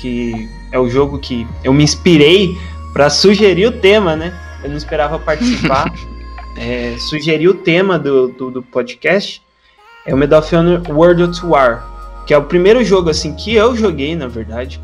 que 0.00 0.48
é 0.70 0.78
o 0.78 0.88
jogo 0.88 1.18
que 1.18 1.44
eu 1.64 1.74
me 1.74 1.82
inspirei 1.82 2.56
para 2.92 3.10
sugerir 3.10 3.66
o 3.66 3.72
tema, 3.72 4.14
né? 4.14 4.32
eu 4.62 4.70
não 4.70 4.76
esperava 4.76 5.18
participar. 5.18 5.92
é, 6.56 6.96
sugeri 6.98 7.48
o 7.48 7.54
tema 7.54 7.98
do, 7.98 8.28
do, 8.28 8.50
do, 8.50 8.62
podcast. 8.62 9.42
É 10.04 10.14
o 10.14 10.16
Medal 10.16 10.40
of 10.40 10.54
Honor 10.54 10.82
World 10.88 11.22
of 11.24 11.44
War, 11.44 11.84
que 12.26 12.32
é 12.32 12.38
o 12.38 12.44
primeiro 12.44 12.84
jogo 12.84 13.10
assim 13.10 13.34
que 13.34 13.54
eu 13.54 13.74
joguei, 13.74 14.14
na 14.14 14.28
verdade, 14.28 14.80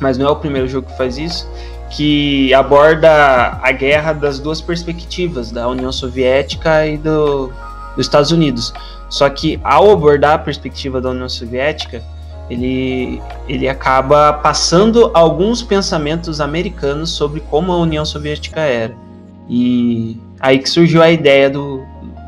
mas 0.00 0.16
não 0.16 0.26
é 0.26 0.30
o 0.30 0.36
primeiro 0.36 0.66
jogo 0.66 0.88
que 0.88 0.96
faz 0.96 1.18
isso, 1.18 1.46
que 1.90 2.52
aborda 2.54 3.58
a 3.62 3.72
guerra 3.72 4.14
das 4.14 4.38
duas 4.38 4.62
perspectivas, 4.62 5.50
da 5.50 5.68
União 5.68 5.92
Soviética 5.92 6.86
e 6.86 6.96
do, 6.96 7.48
dos 7.94 8.06
Estados 8.06 8.32
Unidos. 8.32 8.72
Só 9.08 9.28
que 9.30 9.58
ao 9.64 9.90
abordar 9.90 10.34
a 10.34 10.38
perspectiva 10.38 11.00
da 11.00 11.10
União 11.10 11.28
Soviética, 11.28 12.02
ele, 12.50 13.22
ele 13.46 13.68
acaba 13.68 14.32
passando 14.32 15.10
alguns 15.14 15.62
pensamentos 15.62 16.40
americanos 16.40 17.10
sobre 17.10 17.40
como 17.40 17.72
a 17.72 17.76
União 17.76 18.04
Soviética 18.04 18.60
era. 18.60 18.94
E 19.48 20.20
aí 20.40 20.58
que 20.58 20.68
surgiu 20.68 21.02
a 21.02 21.10
ideia 21.10 21.48
do, 21.48 21.84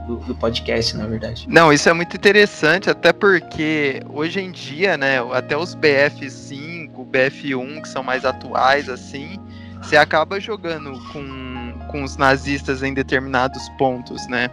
do, 0.07 0.17
do, 0.17 0.35
podcast, 0.35 0.97
na 0.97 1.07
verdade. 1.07 1.47
Não, 1.49 1.73
isso 1.73 1.89
é 1.89 1.93
muito 1.93 2.17
interessante, 2.17 2.89
até 2.89 3.13
porque 3.13 4.03
hoje 4.09 4.41
em 4.41 4.51
dia, 4.51 4.97
né, 4.97 5.19
até 5.33 5.57
os 5.57 5.75
BF5, 5.75 6.91
BF1, 7.11 7.83
que 7.83 7.89
são 7.89 8.03
mais 8.03 8.25
atuais, 8.25 8.89
assim, 8.89 9.39
você 9.83 9.97
acaba 9.97 10.41
jogando 10.41 10.93
com, 11.13 11.75
com 11.89 12.03
os 12.03 12.17
nazistas 12.17 12.83
em 12.83 12.93
determinados 12.93 13.69
pontos, 13.79 14.27
né? 14.29 14.51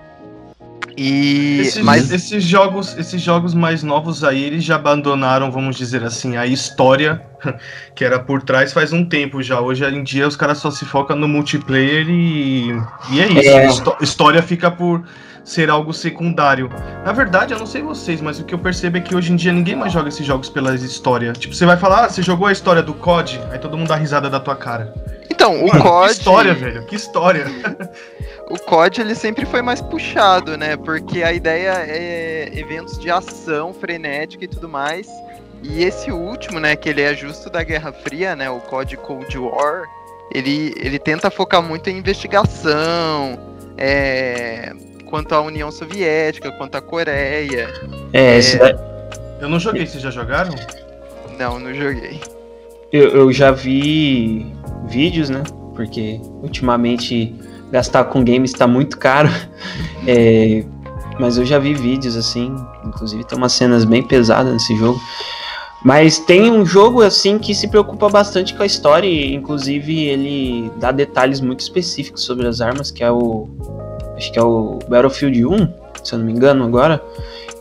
E 0.97 1.59
esses, 1.59 1.83
mas 1.83 2.11
esses 2.11 2.43
jogos, 2.43 2.97
esses 2.97 3.21
jogos 3.21 3.53
mais 3.53 3.83
novos 3.83 4.23
aí, 4.23 4.43
eles 4.43 4.63
já 4.63 4.77
abandonaram, 4.77 5.51
vamos 5.51 5.75
dizer 5.75 6.03
assim, 6.03 6.37
a 6.37 6.47
história 6.47 7.21
que 7.93 8.03
era 8.03 8.17
por 8.17 8.41
trás 8.41 8.73
faz 8.73 8.91
um 8.91 9.05
tempo 9.05 9.43
já. 9.43 9.59
Hoje 9.61 9.85
em 9.85 10.03
dia 10.03 10.27
os 10.27 10.35
caras 10.35 10.57
só 10.57 10.71
se 10.71 10.85
focam 10.85 11.15
no 11.15 11.27
multiplayer 11.27 12.09
e, 12.09 12.71
e 13.11 13.19
é 13.19 13.27
isso. 13.27 13.95
É. 13.99 14.03
História 14.03 14.41
fica 14.41 14.71
por 14.71 15.03
ser 15.47 15.69
algo 15.69 15.93
secundário. 15.93 16.69
Na 17.05 17.13
verdade, 17.13 17.53
eu 17.53 17.59
não 17.59 17.65
sei 17.65 17.81
vocês, 17.81 18.19
mas 18.19 18.37
o 18.37 18.43
que 18.43 18.53
eu 18.53 18.59
percebo 18.59 18.97
é 18.97 18.99
que 18.99 19.15
hoje 19.15 19.31
em 19.31 19.35
dia 19.37 19.53
ninguém 19.53 19.77
mais 19.77 19.93
joga 19.93 20.09
esses 20.09 20.25
jogos 20.25 20.49
pela 20.49 20.75
história. 20.75 21.31
Tipo, 21.31 21.55
você 21.55 21.65
vai 21.65 21.77
falar, 21.77 22.03
ah, 22.03 22.09
você 22.09 22.21
jogou 22.21 22.47
a 22.47 22.51
história 22.51 22.83
do 22.83 22.93
COD, 22.93 23.39
aí 23.49 23.57
todo 23.57 23.77
mundo 23.77 23.87
dá 23.87 23.95
risada 23.95 24.29
da 24.29 24.41
tua 24.41 24.57
cara. 24.57 24.93
Então, 25.31 25.63
o 25.63 25.67
Mano, 25.69 25.81
COD. 25.81 26.07
Que 26.07 26.19
história, 26.19 26.53
velho, 26.53 26.85
que 26.85 26.95
história. 26.97 27.45
o 28.51 28.59
COD 28.59 28.99
ele 28.99 29.15
sempre 29.15 29.45
foi 29.45 29.61
mais 29.61 29.79
puxado, 29.79 30.57
né? 30.57 30.75
Porque 30.75 31.23
a 31.23 31.31
ideia 31.31 31.75
é 31.77 32.51
eventos 32.53 32.99
de 32.99 33.09
ação 33.09 33.73
frenética 33.73 34.43
e 34.43 34.47
tudo 34.49 34.67
mais. 34.67 35.07
E 35.63 35.81
esse 35.81 36.11
último, 36.11 36.59
né, 36.59 36.75
que 36.75 36.89
ele 36.89 37.01
é 37.01 37.15
justo 37.15 37.49
da 37.49 37.63
Guerra 37.63 37.93
Fria, 37.93 38.35
né, 38.35 38.49
o 38.49 38.59
COD 38.59 38.97
Cold 38.97 39.37
War, 39.37 39.85
ele, 40.31 40.73
ele 40.77 40.99
tenta 40.99 41.31
focar 41.31 41.63
muito 41.63 41.89
em 41.89 41.97
investigação, 41.97 43.39
é, 43.77 44.71
quanto 45.09 45.33
à 45.33 45.41
União 45.41 45.71
Soviética, 45.71 46.51
quanto 46.51 46.75
à 46.75 46.81
Coreia. 46.81 47.69
É, 48.13 48.39
é... 48.39 48.87
Eu 49.41 49.49
não 49.49 49.59
joguei, 49.59 49.85
vocês 49.85 50.01
já 50.01 50.11
jogaram? 50.11 50.53
Não, 51.37 51.59
não 51.59 51.73
joguei. 51.73 52.19
Eu, 52.91 53.09
eu 53.09 53.33
já 53.33 53.51
vi 53.51 54.51
vídeos, 54.87 55.29
né? 55.29 55.43
Porque 55.75 56.19
ultimamente 56.41 57.35
gastar 57.71 58.05
com 58.05 58.23
games 58.23 58.51
está 58.51 58.67
muito 58.67 58.97
caro. 58.97 59.29
É, 60.09 60.63
mas 61.19 61.37
eu 61.37 61.45
já 61.45 61.59
vi 61.59 61.73
vídeos 61.73 62.15
assim, 62.15 62.55
inclusive 62.85 63.25
tem 63.25 63.37
umas 63.37 63.51
cenas 63.51 63.83
bem 63.83 64.01
pesadas 64.01 64.53
nesse 64.53 64.73
jogo. 64.77 64.97
Mas 65.83 66.17
tem 66.17 66.49
um 66.49 66.65
jogo 66.65 67.01
assim 67.01 67.37
que 67.37 67.53
se 67.53 67.67
preocupa 67.67 68.07
bastante 68.07 68.53
com 68.53 68.63
a 68.63 68.65
história 68.65 69.05
e 69.05 69.33
inclusive 69.33 70.05
ele 70.05 70.71
dá 70.77 70.93
detalhes 70.93 71.41
muito 71.41 71.59
específicos 71.59 72.23
sobre 72.23 72.47
as 72.47 72.61
armas, 72.61 72.89
que 72.89 73.03
é 73.03 73.11
o 73.11 73.49
acho 74.17 74.31
que 74.31 74.39
é 74.39 74.43
o 74.43 74.79
Battlefield 74.89 75.45
1, 75.45 75.73
se 76.03 76.13
eu 76.13 76.19
não 76.19 76.25
me 76.25 76.33
engano 76.33 76.65
agora, 76.65 77.01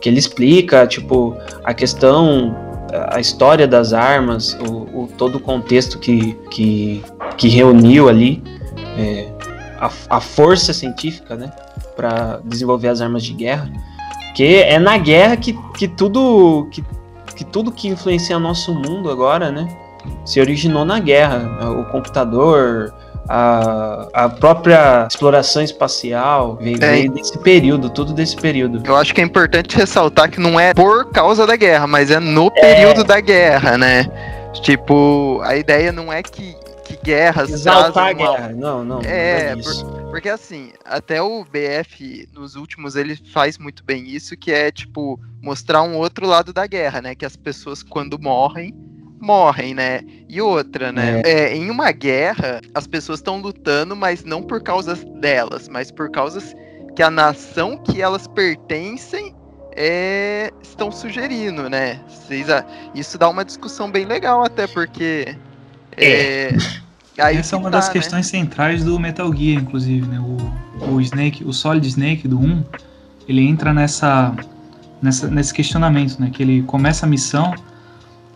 que 0.01 0.09
ele 0.09 0.19
explica, 0.19 0.85
tipo, 0.85 1.37
a 1.63 1.73
questão 1.73 2.55
a 3.09 3.19
história 3.19 3.67
das 3.67 3.93
armas, 3.93 4.57
o, 4.67 5.03
o 5.03 5.09
todo 5.17 5.35
o 5.35 5.39
contexto 5.39 5.99
que, 5.99 6.33
que, 6.49 7.03
que 7.37 7.47
reuniu 7.47 8.07
ali 8.07 8.41
é, 8.97 9.29
a, 9.79 9.91
a 10.09 10.21
força 10.21 10.73
científica, 10.73 11.35
né, 11.35 11.51
para 11.95 12.39
desenvolver 12.43 12.87
as 12.87 13.01
armas 13.01 13.23
de 13.23 13.33
guerra, 13.33 13.69
que 14.35 14.55
é 14.55 14.79
na 14.79 14.97
guerra 14.97 15.35
que, 15.35 15.53
que 15.77 15.87
tudo 15.87 16.67
que, 16.71 16.83
que 17.35 17.43
tudo 17.43 17.71
que 17.71 17.87
influencia 17.87 18.39
nosso 18.39 18.73
mundo 18.73 19.09
agora, 19.09 19.51
né, 19.51 19.67
se 20.25 20.39
originou 20.39 20.85
na 20.85 20.99
guerra, 20.99 21.69
o 21.71 21.85
computador, 21.85 22.93
a, 23.27 24.07
a 24.13 24.29
própria 24.29 25.07
exploração 25.09 25.61
espacial 25.61 26.55
veio, 26.55 26.77
é. 26.77 26.91
veio, 26.91 27.11
desse 27.11 27.37
período, 27.39 27.89
tudo 27.89 28.13
desse 28.13 28.35
período. 28.35 28.81
Eu 28.85 28.95
acho 28.95 29.13
que 29.13 29.21
é 29.21 29.23
importante 29.23 29.75
ressaltar 29.75 30.29
que 30.29 30.39
não 30.39 30.59
é 30.59 30.73
por 30.73 31.11
causa 31.11 31.45
da 31.45 31.55
guerra, 31.55 31.87
mas 31.87 32.09
é 32.09 32.19
no 32.19 32.47
é. 32.47 32.61
período 32.61 33.03
da 33.03 33.19
guerra, 33.19 33.77
né? 33.77 34.05
Tipo, 34.61 35.41
a 35.43 35.55
ideia 35.55 35.91
não 35.91 36.11
é 36.11 36.23
que, 36.23 36.55
que 36.85 36.97
guerras 37.03 37.49
Exaltar 37.49 38.07
a 38.07 38.13
guerra, 38.13 38.49
não, 38.49 38.83
não. 38.83 39.01
É, 39.01 39.55
não 39.55 39.61
é 39.61 39.63
por, 39.63 39.97
porque 40.09 40.29
assim, 40.29 40.71
até 40.85 41.21
o 41.21 41.43
BF 41.43 42.27
nos 42.33 42.55
últimos 42.55 42.95
ele 42.95 43.15
faz 43.33 43.57
muito 43.57 43.83
bem 43.83 44.07
isso, 44.07 44.37
que 44.37 44.51
é 44.51 44.71
tipo 44.71 45.19
mostrar 45.41 45.83
um 45.83 45.95
outro 45.95 46.25
lado 46.25 46.53
da 46.53 46.65
guerra, 46.65 47.01
né? 47.01 47.13
Que 47.13 47.25
as 47.25 47.35
pessoas 47.35 47.83
quando 47.83 48.17
morrem 48.17 48.73
morrem, 49.19 49.73
né? 49.73 50.01
E 50.27 50.41
outra, 50.41 50.91
né? 50.91 51.21
É. 51.25 51.31
É, 51.31 51.55
em 51.55 51.69
uma 51.69 51.91
guerra, 51.91 52.61
as 52.73 52.87
pessoas 52.87 53.19
estão 53.19 53.39
lutando, 53.39 53.95
mas 53.95 54.23
não 54.23 54.41
por 54.41 54.61
causa 54.61 54.95
delas, 54.95 55.67
mas 55.67 55.91
por 55.91 56.09
causas 56.09 56.55
que 56.95 57.03
a 57.03 57.11
nação 57.11 57.77
que 57.77 58.01
elas 58.01 58.27
pertencem 58.27 59.35
é, 59.75 60.51
estão 60.61 60.91
sugerindo, 60.91 61.69
né? 61.69 61.99
Isso 62.95 63.17
dá 63.17 63.29
uma 63.29 63.45
discussão 63.45 63.91
bem 63.91 64.05
legal, 64.05 64.43
até 64.43 64.65
porque. 64.65 65.35
É. 65.95 66.49
Essa 67.17 67.55
é 67.55 67.59
uma 67.59 67.71
tá, 67.71 67.77
das 67.77 67.87
né? 67.87 67.93
questões 67.93 68.27
centrais 68.27 68.83
do 68.83 68.99
Metal 68.99 69.31
Gear, 69.33 69.61
inclusive, 69.61 70.07
né? 70.07 70.19
O, 70.19 70.93
o 70.93 71.01
Snake, 71.01 71.43
o 71.43 71.51
Solid 71.51 71.87
Snake 71.87 72.27
do 72.27 72.39
1, 72.39 72.63
ele 73.27 73.47
entra 73.47 73.73
nessa, 73.73 74.35
nessa, 75.01 75.27
nesse 75.27 75.51
questionamento, 75.51 76.19
né? 76.19 76.29
Que 76.31 76.43
ele 76.43 76.61
começa 76.63 77.07
a 77.07 77.09
missão 77.09 77.55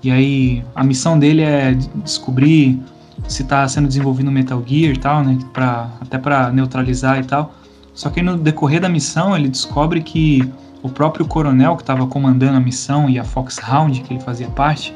e 0.04 0.12
aí 0.12 0.64
a 0.76 0.84
missão 0.84 1.18
dele 1.18 1.42
é 1.42 1.74
descobrir 2.04 2.82
se 3.28 3.44
está 3.44 3.68
sendo 3.68 3.88
desenvolvido 3.88 4.32
Metal 4.32 4.64
Gear 4.66 4.94
e 4.94 4.98
tal, 4.98 5.24
né? 5.24 5.38
Pra, 5.54 5.90
até 6.02 6.18
para 6.18 6.52
neutralizar 6.52 7.20
e 7.20 7.24
tal. 7.24 7.54
Só 7.94 8.10
que 8.10 8.22
no 8.22 8.38
decorrer 8.38 8.82
da 8.82 8.90
missão 8.90 9.36
ele 9.36 9.48
descobre 9.48 10.02
que 10.02 10.50
o 10.82 10.90
próprio 10.90 11.26
coronel 11.26 11.76
que 11.76 11.84
estava 11.84 12.08
comandando 12.08 12.58
a 12.58 12.60
missão 12.60 13.10
e 13.10 13.20
a 13.20 13.24
Foxhound, 13.24 14.02
que 14.02 14.14
ele 14.14 14.24
fazia 14.24 14.48
parte, 14.48 14.94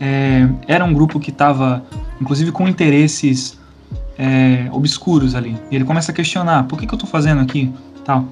é, 0.00 0.48
era 0.68 0.84
um 0.84 0.94
grupo 0.94 1.18
que 1.18 1.30
estava, 1.30 1.84
inclusive, 2.20 2.52
com 2.52 2.68
interesses 2.68 3.58
é, 4.16 4.68
obscuros 4.72 5.34
ali. 5.34 5.56
E 5.70 5.76
ele 5.76 5.84
começa 5.84 6.12
a 6.12 6.14
questionar: 6.14 6.64
por 6.64 6.78
que, 6.78 6.86
que 6.86 6.94
eu 6.94 6.96
estou 6.96 7.10
fazendo 7.10 7.40
aqui? 7.40 7.72
Tal. 8.04 8.26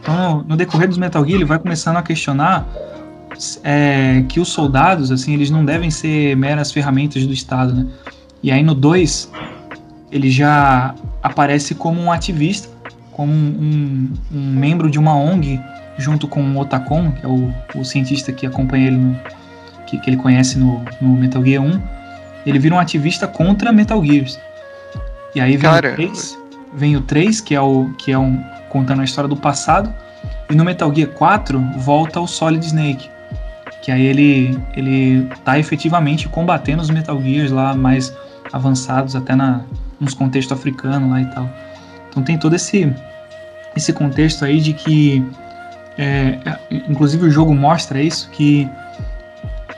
Então, 0.00 0.44
no, 0.48 0.56
decorrer 0.56 0.88
dos 0.88 0.98
Metal 0.98 1.24
Gear, 1.24 1.36
ele 1.36 1.44
vai 1.44 1.58
começando 1.58 1.96
a 1.96 2.02
questionar 2.02 2.66
é, 3.62 4.24
que 4.28 4.40
os 4.40 4.48
soldados, 4.48 5.10
assim, 5.10 5.34
eles 5.34 5.50
não 5.50 5.64
devem 5.64 5.90
ser 5.90 6.36
meras 6.36 6.72
ferramentas 6.72 7.26
do 7.26 7.32
Estado, 7.32 7.74
né? 7.74 7.86
E 8.42 8.50
aí 8.50 8.62
no 8.62 8.74
2, 8.74 9.30
ele 10.10 10.30
já 10.30 10.94
aparece 11.22 11.74
como 11.74 12.00
um 12.00 12.10
ativista, 12.10 12.68
como 13.12 13.32
um, 13.32 13.36
um, 14.32 14.36
um 14.38 14.52
membro 14.52 14.90
de 14.90 14.98
uma 14.98 15.14
ONG, 15.14 15.60
junto 15.98 16.26
com 16.26 16.42
o 16.42 16.58
Otacon, 16.58 17.12
que 17.12 17.24
é 17.24 17.28
o, 17.28 17.52
o 17.74 17.84
cientista 17.84 18.32
que 18.32 18.46
acompanha 18.46 18.88
ele, 18.88 18.96
no, 18.96 19.20
que, 19.86 19.98
que, 19.98 20.10
ele 20.10 20.16
conhece 20.16 20.58
no, 20.58 20.82
no, 21.00 21.08
Metal 21.16 21.44
Gear 21.44 21.62
1. 21.62 21.82
Ele 22.46 22.58
vira 22.58 22.74
um 22.74 22.78
ativista 22.78 23.26
contra 23.28 23.72
Metal 23.72 24.02
Gears. 24.02 24.38
E 25.34 25.40
aí 25.40 25.52
vem 25.52 25.70
Cara. 25.70 25.92
o 25.92 25.94
3, 25.96 26.38
vem 26.74 26.96
o 26.96 27.02
3, 27.02 27.40
que 27.40 27.54
é 27.54 27.60
o 27.60 27.90
que 27.98 28.10
é 28.10 28.18
um 28.18 28.42
contando 28.70 29.02
a 29.02 29.04
história 29.04 29.28
do 29.28 29.36
passado, 29.36 29.92
e 30.48 30.54
no 30.54 30.64
Metal 30.64 30.92
Gear 30.94 31.10
4 31.10 31.60
volta 31.78 32.20
o 32.20 32.26
Solid 32.26 32.64
Snake, 32.64 33.10
que 33.82 33.90
aí 33.90 34.04
ele 34.04 34.58
ele 34.76 35.28
tá 35.44 35.58
efetivamente 35.58 36.28
combatendo 36.28 36.82
os 36.82 36.90
Metal 36.90 37.20
Gears 37.20 37.50
lá 37.50 37.74
mais 37.74 38.14
avançados 38.52 39.16
até 39.16 39.34
na 39.34 39.62
nos 40.00 40.14
contextos 40.14 40.56
africanos 40.56 41.10
lá 41.10 41.20
e 41.20 41.26
tal. 41.26 41.48
Então 42.08 42.22
tem 42.22 42.38
todo 42.38 42.54
esse 42.54 42.92
esse 43.76 43.92
contexto 43.92 44.44
aí 44.44 44.60
de 44.60 44.72
que 44.72 45.24
é, 45.98 46.38
inclusive 46.70 47.26
o 47.26 47.30
jogo 47.30 47.54
mostra 47.54 48.00
isso 48.00 48.30
que 48.30 48.68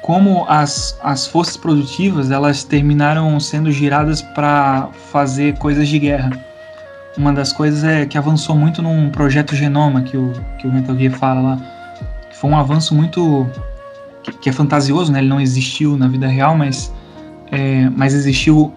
como 0.00 0.44
as, 0.48 0.98
as 1.02 1.26
forças 1.26 1.56
produtivas 1.56 2.30
elas 2.30 2.64
terminaram 2.64 3.38
sendo 3.38 3.70
giradas 3.70 4.20
para 4.20 4.88
fazer 5.12 5.56
coisas 5.58 5.88
de 5.88 5.98
guerra. 5.98 6.30
Uma 7.16 7.32
das 7.32 7.52
coisas 7.52 7.84
é 7.84 8.04
que 8.04 8.18
avançou 8.18 8.56
muito 8.56 8.82
num 8.82 9.10
projeto 9.10 9.54
Genoma 9.54 10.02
que 10.02 10.16
o, 10.16 10.32
que 10.58 10.66
o 10.66 10.72
Metal 10.72 10.96
Gear 10.96 11.12
fala 11.12 11.40
lá. 11.40 11.58
Que 12.30 12.36
foi 12.36 12.50
um 12.50 12.56
avanço 12.56 12.94
muito 12.94 13.46
que, 14.22 14.48
é 14.48 14.52
fantasioso, 14.52 15.12
né? 15.12 15.18
Ele 15.18 15.28
não 15.28 15.40
existiu 15.40 15.96
na 15.96 16.08
vida 16.08 16.26
real, 16.26 16.56
mas, 16.56 16.92
é, 17.50 17.88
mas 17.90 18.14
existiu 18.14 18.72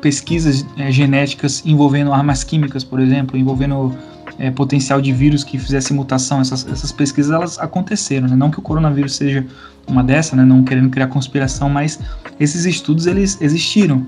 pesquisas 0.00 0.64
é, 0.76 0.90
genéticas 0.90 1.62
envolvendo 1.64 2.12
armas 2.12 2.44
químicas, 2.44 2.84
por 2.84 3.00
exemplo, 3.00 3.36
envolvendo 3.36 3.96
é, 4.38 4.50
potencial 4.50 5.00
de 5.00 5.12
vírus 5.12 5.44
que 5.44 5.58
fizesse 5.58 5.92
mutação. 5.92 6.40
Essas, 6.40 6.66
essas 6.66 6.92
pesquisas 6.92 7.32
elas 7.32 7.58
aconteceram, 7.58 8.28
né? 8.28 8.36
Não 8.36 8.50
que 8.50 8.58
o 8.58 8.62
coronavírus 8.62 9.16
seja 9.16 9.46
uma 9.86 10.02
dessas, 10.02 10.34
né? 10.34 10.44
Não 10.44 10.62
querendo 10.62 10.90
criar 10.90 11.08
conspiração, 11.08 11.68
mas 11.68 11.98
esses 12.38 12.64
estudos 12.64 13.06
eles 13.06 13.38
existiram 13.40 14.06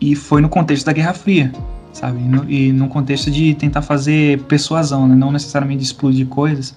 e 0.00 0.14
foi 0.14 0.40
no 0.40 0.48
contexto 0.48 0.86
da 0.86 0.92
Guerra 0.92 1.14
Fria, 1.14 1.52
sabe? 1.92 2.20
E 2.20 2.28
no, 2.28 2.50
e 2.50 2.72
no 2.72 2.88
contexto 2.88 3.30
de 3.30 3.54
tentar 3.54 3.82
fazer 3.82 4.40
persuasão, 4.42 5.06
né? 5.06 5.14
Não 5.14 5.30
necessariamente 5.30 5.82
explodir 5.82 6.26
coisas, 6.26 6.74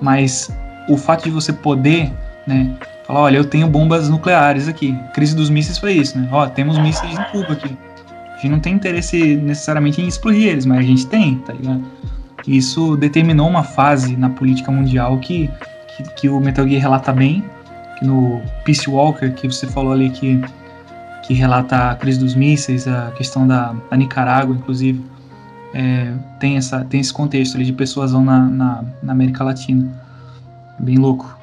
mas 0.00 0.50
o 0.88 0.96
fato 0.96 1.24
de 1.24 1.30
você 1.30 1.52
poder, 1.52 2.12
né, 2.46 2.74
falar, 3.06 3.20
olha, 3.20 3.36
eu 3.36 3.44
tenho 3.44 3.66
bombas 3.68 4.08
nucleares 4.08 4.68
aqui. 4.68 4.98
Crise 5.14 5.34
dos 5.34 5.50
mísseis 5.50 5.78
foi 5.78 5.92
isso, 5.92 6.18
né? 6.18 6.28
Ó, 6.30 6.46
temos 6.48 6.78
mísseis 6.78 7.12
em 7.12 7.22
Cuba 7.30 7.52
aqui. 7.52 7.76
A 8.26 8.36
gente 8.36 8.48
não 8.48 8.60
tem 8.60 8.74
interesse 8.74 9.36
necessariamente 9.36 10.00
em 10.00 10.08
explodir 10.08 10.48
eles, 10.48 10.66
mas 10.66 10.78
a 10.78 10.82
gente 10.82 11.06
tem, 11.06 11.36
tá 11.38 11.52
ligado? 11.52 11.82
Isso 12.46 12.96
determinou 12.96 13.48
uma 13.48 13.62
fase 13.62 14.16
na 14.16 14.28
política 14.28 14.70
mundial 14.72 15.18
que, 15.18 15.48
que, 15.96 16.02
que 16.14 16.28
o 16.28 16.40
Metal 16.40 16.66
Gear 16.66 16.82
relata 16.82 17.12
bem, 17.12 17.44
que 17.98 18.04
no 18.04 18.42
Peace 18.64 18.90
Walker, 18.90 19.30
que 19.30 19.46
você 19.46 19.66
falou 19.66 19.92
ali 19.92 20.10
que, 20.10 20.42
que 21.22 21.34
relata 21.34 21.90
a 21.90 21.94
crise 21.94 22.18
dos 22.18 22.34
mísseis, 22.34 22.88
a 22.88 23.12
questão 23.12 23.46
da, 23.46 23.74
da 23.88 23.96
Nicarágua, 23.96 24.56
inclusive, 24.56 25.00
é, 25.72 26.12
tem, 26.40 26.56
essa, 26.56 26.84
tem 26.84 27.00
esse 27.00 27.12
contexto 27.12 27.54
ali 27.54 27.64
de 27.64 27.72
persuasão 27.72 28.24
na, 28.24 28.40
na, 28.40 28.84
na 29.02 29.12
América 29.12 29.44
Latina. 29.44 30.01
Bem 30.82 30.98
louco. 30.98 31.42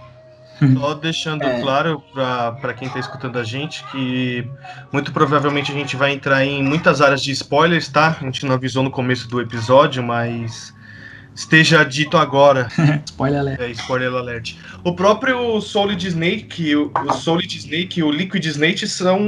Só 0.78 0.94
deixando 0.94 1.44
é. 1.44 1.62
claro 1.62 2.04
para 2.14 2.74
quem 2.74 2.88
está 2.88 3.00
escutando 3.00 3.40
a 3.40 3.44
gente 3.46 3.82
que 3.86 4.46
muito 4.92 5.14
provavelmente 5.14 5.72
a 5.72 5.76
gente 5.76 5.96
vai 5.96 6.12
entrar 6.12 6.44
em 6.46 6.62
muitas 6.62 7.02
áreas 7.02 7.24
de 7.24 7.32
spoilers, 7.32 7.88
tá? 7.88 8.18
A 8.20 8.26
gente 8.26 8.46
não 8.46 8.56
avisou 8.56 8.84
no 8.84 8.92
começo 8.92 9.30
do 9.30 9.40
episódio, 9.40 10.04
mas 10.04 10.74
esteja 11.34 11.86
dito 11.86 12.18
agora. 12.18 12.68
spoiler 13.08 13.40
alert. 13.40 13.62
É, 13.62 13.72
spoiler 13.72 14.14
alert. 14.14 14.56
O 14.84 14.94
próprio 14.94 15.62
Solid 15.62 16.06
Snake, 16.06 16.76
o, 16.76 16.92
o 17.08 17.14
Solid 17.14 17.58
Snake 17.58 18.02
e 18.02 18.04
o 18.04 18.12
Liquid 18.12 18.46
Snake 18.46 18.86
são, 18.86 19.22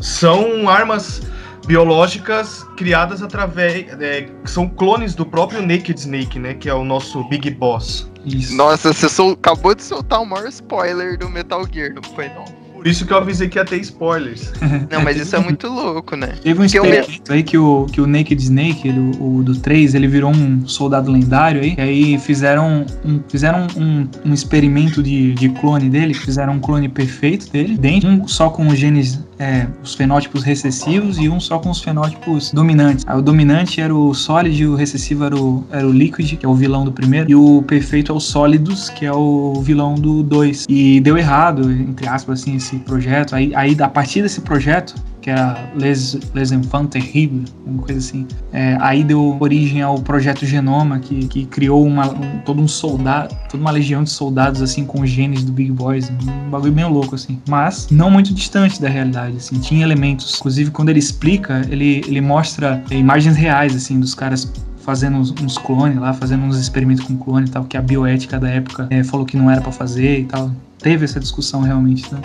são 0.00 0.68
armas 0.68 1.22
biológicas 1.66 2.64
criadas 2.76 3.22
através. 3.22 3.86
É, 4.00 4.28
são 4.44 4.68
clones 4.68 5.14
do 5.14 5.24
próprio 5.24 5.64
Naked 5.64 6.00
Snake, 6.00 6.38
né? 6.40 6.54
Que 6.54 6.68
é 6.68 6.74
o 6.74 6.84
nosso 6.84 7.22
Big 7.28 7.48
Boss. 7.50 8.10
Isso. 8.24 8.54
Nossa, 8.54 8.92
você 8.92 9.08
sol... 9.08 9.32
acabou 9.32 9.74
de 9.74 9.82
soltar 9.82 10.20
o 10.20 10.26
maior 10.26 10.48
spoiler 10.48 11.18
do 11.18 11.28
Metal 11.28 11.66
Gear, 11.70 11.94
não 11.94 12.02
foi 12.02 12.28
não? 12.28 12.62
Por 12.82 12.88
isso 12.88 13.06
que 13.06 13.12
eu 13.12 13.16
avisei 13.16 13.48
que 13.48 13.60
ia 13.60 13.64
ter 13.64 13.80
spoilers. 13.80 14.52
Não, 14.90 15.02
mas 15.02 15.16
isso 15.16 15.36
é 15.36 15.38
muito 15.38 15.68
louco, 15.68 16.16
né? 16.16 16.34
Teve 16.42 16.60
um 16.60 16.64
experimento 16.64 17.32
aí 17.32 17.44
que 17.44 17.56
o, 17.56 17.86
que 17.86 18.00
o 18.00 18.08
Naked 18.08 18.42
Snake, 18.42 18.88
ele, 18.88 18.98
o, 18.98 19.36
o, 19.36 19.42
do 19.44 19.54
3, 19.54 19.94
ele 19.94 20.08
virou 20.08 20.32
um 20.32 20.66
soldado 20.66 21.08
lendário 21.08 21.60
aí. 21.60 21.76
E 21.78 21.80
aí 21.80 22.18
fizeram 22.18 22.84
um, 23.04 23.20
fizeram 23.28 23.68
um, 23.76 24.08
um 24.24 24.34
experimento 24.34 25.00
de, 25.00 25.32
de 25.34 25.48
clone 25.50 25.88
dele, 25.88 26.12
fizeram 26.12 26.54
um 26.54 26.58
clone 26.58 26.88
perfeito 26.88 27.48
dele, 27.52 27.78
dentro, 27.78 28.08
um 28.08 28.26
só 28.26 28.50
com 28.50 28.66
os 28.66 28.76
genes, 28.76 29.20
é, 29.42 29.66
os 29.82 29.94
fenótipos 29.94 30.42
recessivos 30.42 31.18
e 31.18 31.28
um 31.28 31.38
só 31.38 31.58
com 31.58 31.70
os 31.70 31.80
fenótipos 31.80 32.50
dominantes. 32.52 33.04
Aí 33.06 33.16
o 33.16 33.22
dominante 33.22 33.80
era 33.80 33.94
o 33.94 34.12
Solid 34.12 34.60
e 34.60 34.66
o 34.66 34.74
recessivo 34.74 35.24
era 35.24 35.36
o, 35.36 35.64
era 35.70 35.86
o 35.86 35.92
Liquid, 35.92 36.36
que 36.36 36.44
é 36.44 36.48
o 36.48 36.54
vilão 36.54 36.84
do 36.84 36.92
primeiro, 36.92 37.30
e 37.30 37.34
o 37.34 37.62
perfeito 37.62 38.10
é 38.10 38.14
o 38.14 38.20
Sólidos, 38.20 38.90
que 38.90 39.06
é 39.06 39.12
o 39.12 39.54
vilão 39.62 39.94
do 39.94 40.22
2. 40.22 40.66
E 40.68 41.00
deu 41.00 41.16
errado, 41.16 41.70
entre 41.70 42.08
aspas, 42.08 42.40
assim, 42.40 42.56
esse 42.56 42.72
esse 42.72 42.78
projeto. 42.78 43.34
Aí, 43.34 43.54
aí 43.54 43.76
a 43.78 43.88
partir 43.88 44.22
desse 44.22 44.40
projeto, 44.40 44.94
que 45.22 45.30
era 45.30 45.70
Les, 45.76 46.18
Les 46.34 46.50
Enfants 46.50 46.90
Terribles, 46.90 47.54
uma 47.64 47.82
coisa 47.82 48.00
assim, 48.00 48.26
é, 48.52 48.76
aí 48.80 49.04
deu 49.04 49.36
origem 49.40 49.80
ao 49.80 49.98
projeto 50.00 50.44
Genoma, 50.44 50.98
que, 50.98 51.26
que 51.28 51.46
criou 51.46 51.86
uma, 51.86 52.08
um, 52.08 52.40
todo 52.44 52.60
um 52.60 52.66
soldado, 52.66 53.34
toda 53.48 53.62
uma 53.62 53.70
legião 53.70 54.02
de 54.02 54.10
soldados, 54.10 54.60
assim, 54.60 54.84
com 54.84 55.06
genes 55.06 55.44
do 55.44 55.52
Big 55.52 55.70
Boys. 55.70 56.10
Um 56.10 56.50
bagulho 56.50 56.72
bem 56.72 56.84
louco, 56.84 57.14
assim. 57.14 57.40
Mas 57.48 57.88
não 57.90 58.10
muito 58.10 58.34
distante 58.34 58.82
da 58.82 58.88
realidade, 58.88 59.36
assim. 59.36 59.58
Tinha 59.60 59.84
elementos. 59.84 60.36
Inclusive, 60.38 60.70
quando 60.72 60.88
ele 60.88 60.98
explica, 60.98 61.62
ele, 61.70 62.02
ele 62.06 62.20
mostra 62.20 62.82
imagens 62.90 63.36
reais, 63.36 63.76
assim, 63.76 64.00
dos 64.00 64.14
caras 64.14 64.52
fazendo 64.82 65.16
uns, 65.16 65.30
uns, 65.40 65.56
clones 65.56 65.98
lá, 65.98 66.12
fazendo 66.12 66.44
uns 66.44 66.58
experimentos 66.58 67.04
com 67.04 67.16
clone 67.16 67.46
e 67.46 67.50
tal, 67.50 67.64
que 67.64 67.76
a 67.76 67.82
bioética 67.82 68.40
da 68.40 68.48
época 68.48 68.88
é, 68.90 69.04
falou 69.04 69.24
que 69.24 69.36
não 69.36 69.48
era 69.48 69.60
para 69.60 69.70
fazer 69.70 70.18
e 70.20 70.24
tal. 70.24 70.50
Teve 70.80 71.04
essa 71.04 71.20
discussão 71.20 71.60
realmente, 71.60 72.12
né? 72.12 72.20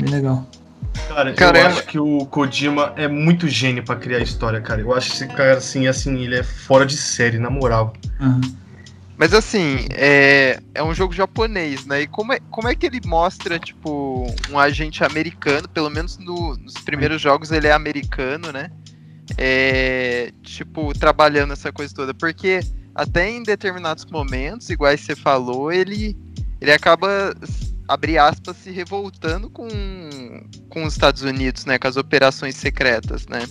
Bem 0.00 0.10
legal. 0.10 0.44
Cara, 1.08 1.32
cara 1.34 1.58
eu 1.58 1.64
é... 1.64 1.66
acho 1.66 1.86
que 1.86 1.98
o 1.98 2.26
Kojima 2.26 2.92
é 2.96 3.08
muito 3.08 3.48
gênio 3.48 3.82
para 3.82 3.96
criar 3.96 4.20
história, 4.20 4.60
cara. 4.60 4.80
Eu 4.80 4.94
acho 4.94 5.12
esse 5.12 5.26
cara, 5.28 5.58
assim, 5.58 5.86
assim, 5.86 6.22
ele 6.22 6.36
é 6.36 6.42
fora 6.42 6.86
de 6.86 6.96
série, 6.96 7.38
na 7.38 7.50
moral. 7.50 7.92
Uhum. 8.20 8.40
Mas 9.16 9.34
assim, 9.34 9.86
é, 9.90 10.58
é 10.74 10.82
um 10.82 10.94
jogo 10.94 11.12
japonês, 11.12 11.86
né? 11.86 12.02
E 12.02 12.06
como 12.06 12.32
é, 12.32 12.40
como 12.50 12.68
é 12.68 12.74
que 12.74 12.86
ele 12.86 13.00
mostra, 13.04 13.58
tipo, 13.58 14.26
um 14.50 14.58
agente 14.58 15.04
americano, 15.04 15.68
pelo 15.68 15.90
menos 15.90 16.18
no, 16.18 16.56
nos 16.56 16.74
primeiros 16.74 17.20
jogos 17.20 17.52
ele 17.52 17.68
é 17.68 17.72
americano, 17.72 18.50
né? 18.50 18.70
É, 19.38 20.32
tipo, 20.42 20.92
trabalhando 20.98 21.52
essa 21.52 21.70
coisa 21.70 21.94
toda. 21.94 22.12
Porque 22.12 22.60
até 22.94 23.30
em 23.30 23.42
determinados 23.42 24.04
momentos, 24.06 24.68
iguais 24.70 25.00
você 25.00 25.14
falou, 25.14 25.70
ele, 25.70 26.16
ele 26.60 26.72
acaba 26.72 27.34
abre 27.92 28.18
aspas, 28.18 28.56
se 28.56 28.70
revoltando 28.70 29.50
com, 29.50 29.68
com 30.68 30.84
os 30.84 30.94
Estados 30.94 31.22
Unidos, 31.22 31.64
né? 31.64 31.78
Com 31.78 31.88
as 31.88 31.96
operações 31.96 32.56
secretas, 32.56 33.26
né? 33.26 33.42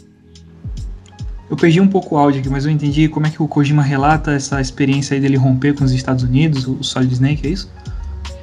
Eu 1.50 1.58
perdi 1.58 1.82
um 1.82 1.88
pouco 1.88 2.16
o 2.16 2.18
áudio 2.18 2.40
aqui, 2.40 2.50
mas 2.50 2.66
eu 2.66 2.72
entendi 2.72 3.08
como 3.10 3.28
é 3.28 3.30
que 3.30 3.42
o 3.42 3.48
Kojima 3.48 3.84
relata 3.84 4.32
essa 4.32 4.62
experiência 4.62 5.16
aí 5.16 5.20
dele 5.20 5.36
romper 5.36 5.74
com 5.74 5.84
os 5.84 5.92
Estados 5.92 6.24
Unidos, 6.24 6.66
o 6.66 6.82
Solid 6.84 7.14
Snake, 7.14 7.46
é 7.46 7.50
isso? 7.52 7.70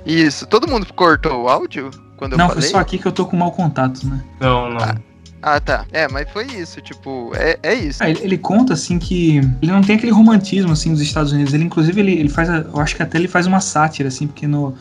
Isso. 0.04 0.46
Todo 0.46 0.68
mundo 0.68 0.87
cortou 0.94 1.44
o 1.44 1.48
áudio 1.48 1.90
quando 2.16 2.37
não, 2.37 2.44
eu 2.44 2.48
falei? 2.50 2.62
Não, 2.62 2.62
foi 2.62 2.70
só 2.70 2.78
aqui 2.78 2.98
que 2.98 3.06
eu 3.06 3.12
tô 3.12 3.24
com 3.24 3.37
mau 3.37 3.50
contato, 3.50 4.06
né? 4.06 4.22
Não, 4.40 4.70
não. 4.70 4.78
Ah. 4.78 4.96
Ah, 5.40 5.61
tá. 5.61 5.87
É, 5.92 6.08
mas 6.08 6.28
foi 6.30 6.46
isso, 6.46 6.80
tipo, 6.80 7.30
é, 7.34 7.58
é 7.62 7.72
isso. 7.72 8.02
Ah, 8.02 8.11
ele, 8.11 8.20
ele, 8.22 8.38
conta, 8.38 8.72
assim, 8.74 8.98
que 8.98 9.37
ele 9.62 9.70
não 9.70 9.82
tem 9.82 9.96
aquele 9.96 10.11
romantismo, 10.11 10.72
assim, 10.72 10.90
dos 10.90 11.00
Estados 11.00 11.32
Unidos. 11.32 11.54
Ele, 11.54 11.64
inclusive, 11.64 12.00
ele, 12.00 12.12
ele 12.12 12.28
faz, 12.28 12.48
eu 12.48 12.80
acho 12.80 12.96
que 12.96 13.02
até 13.04 13.18
ele 13.18 13.28
faz 13.28 13.46
uma 13.46 13.61
sátira, 13.61 14.08
assim, 14.08 14.26
porque 14.26 14.48
no, 14.48 14.74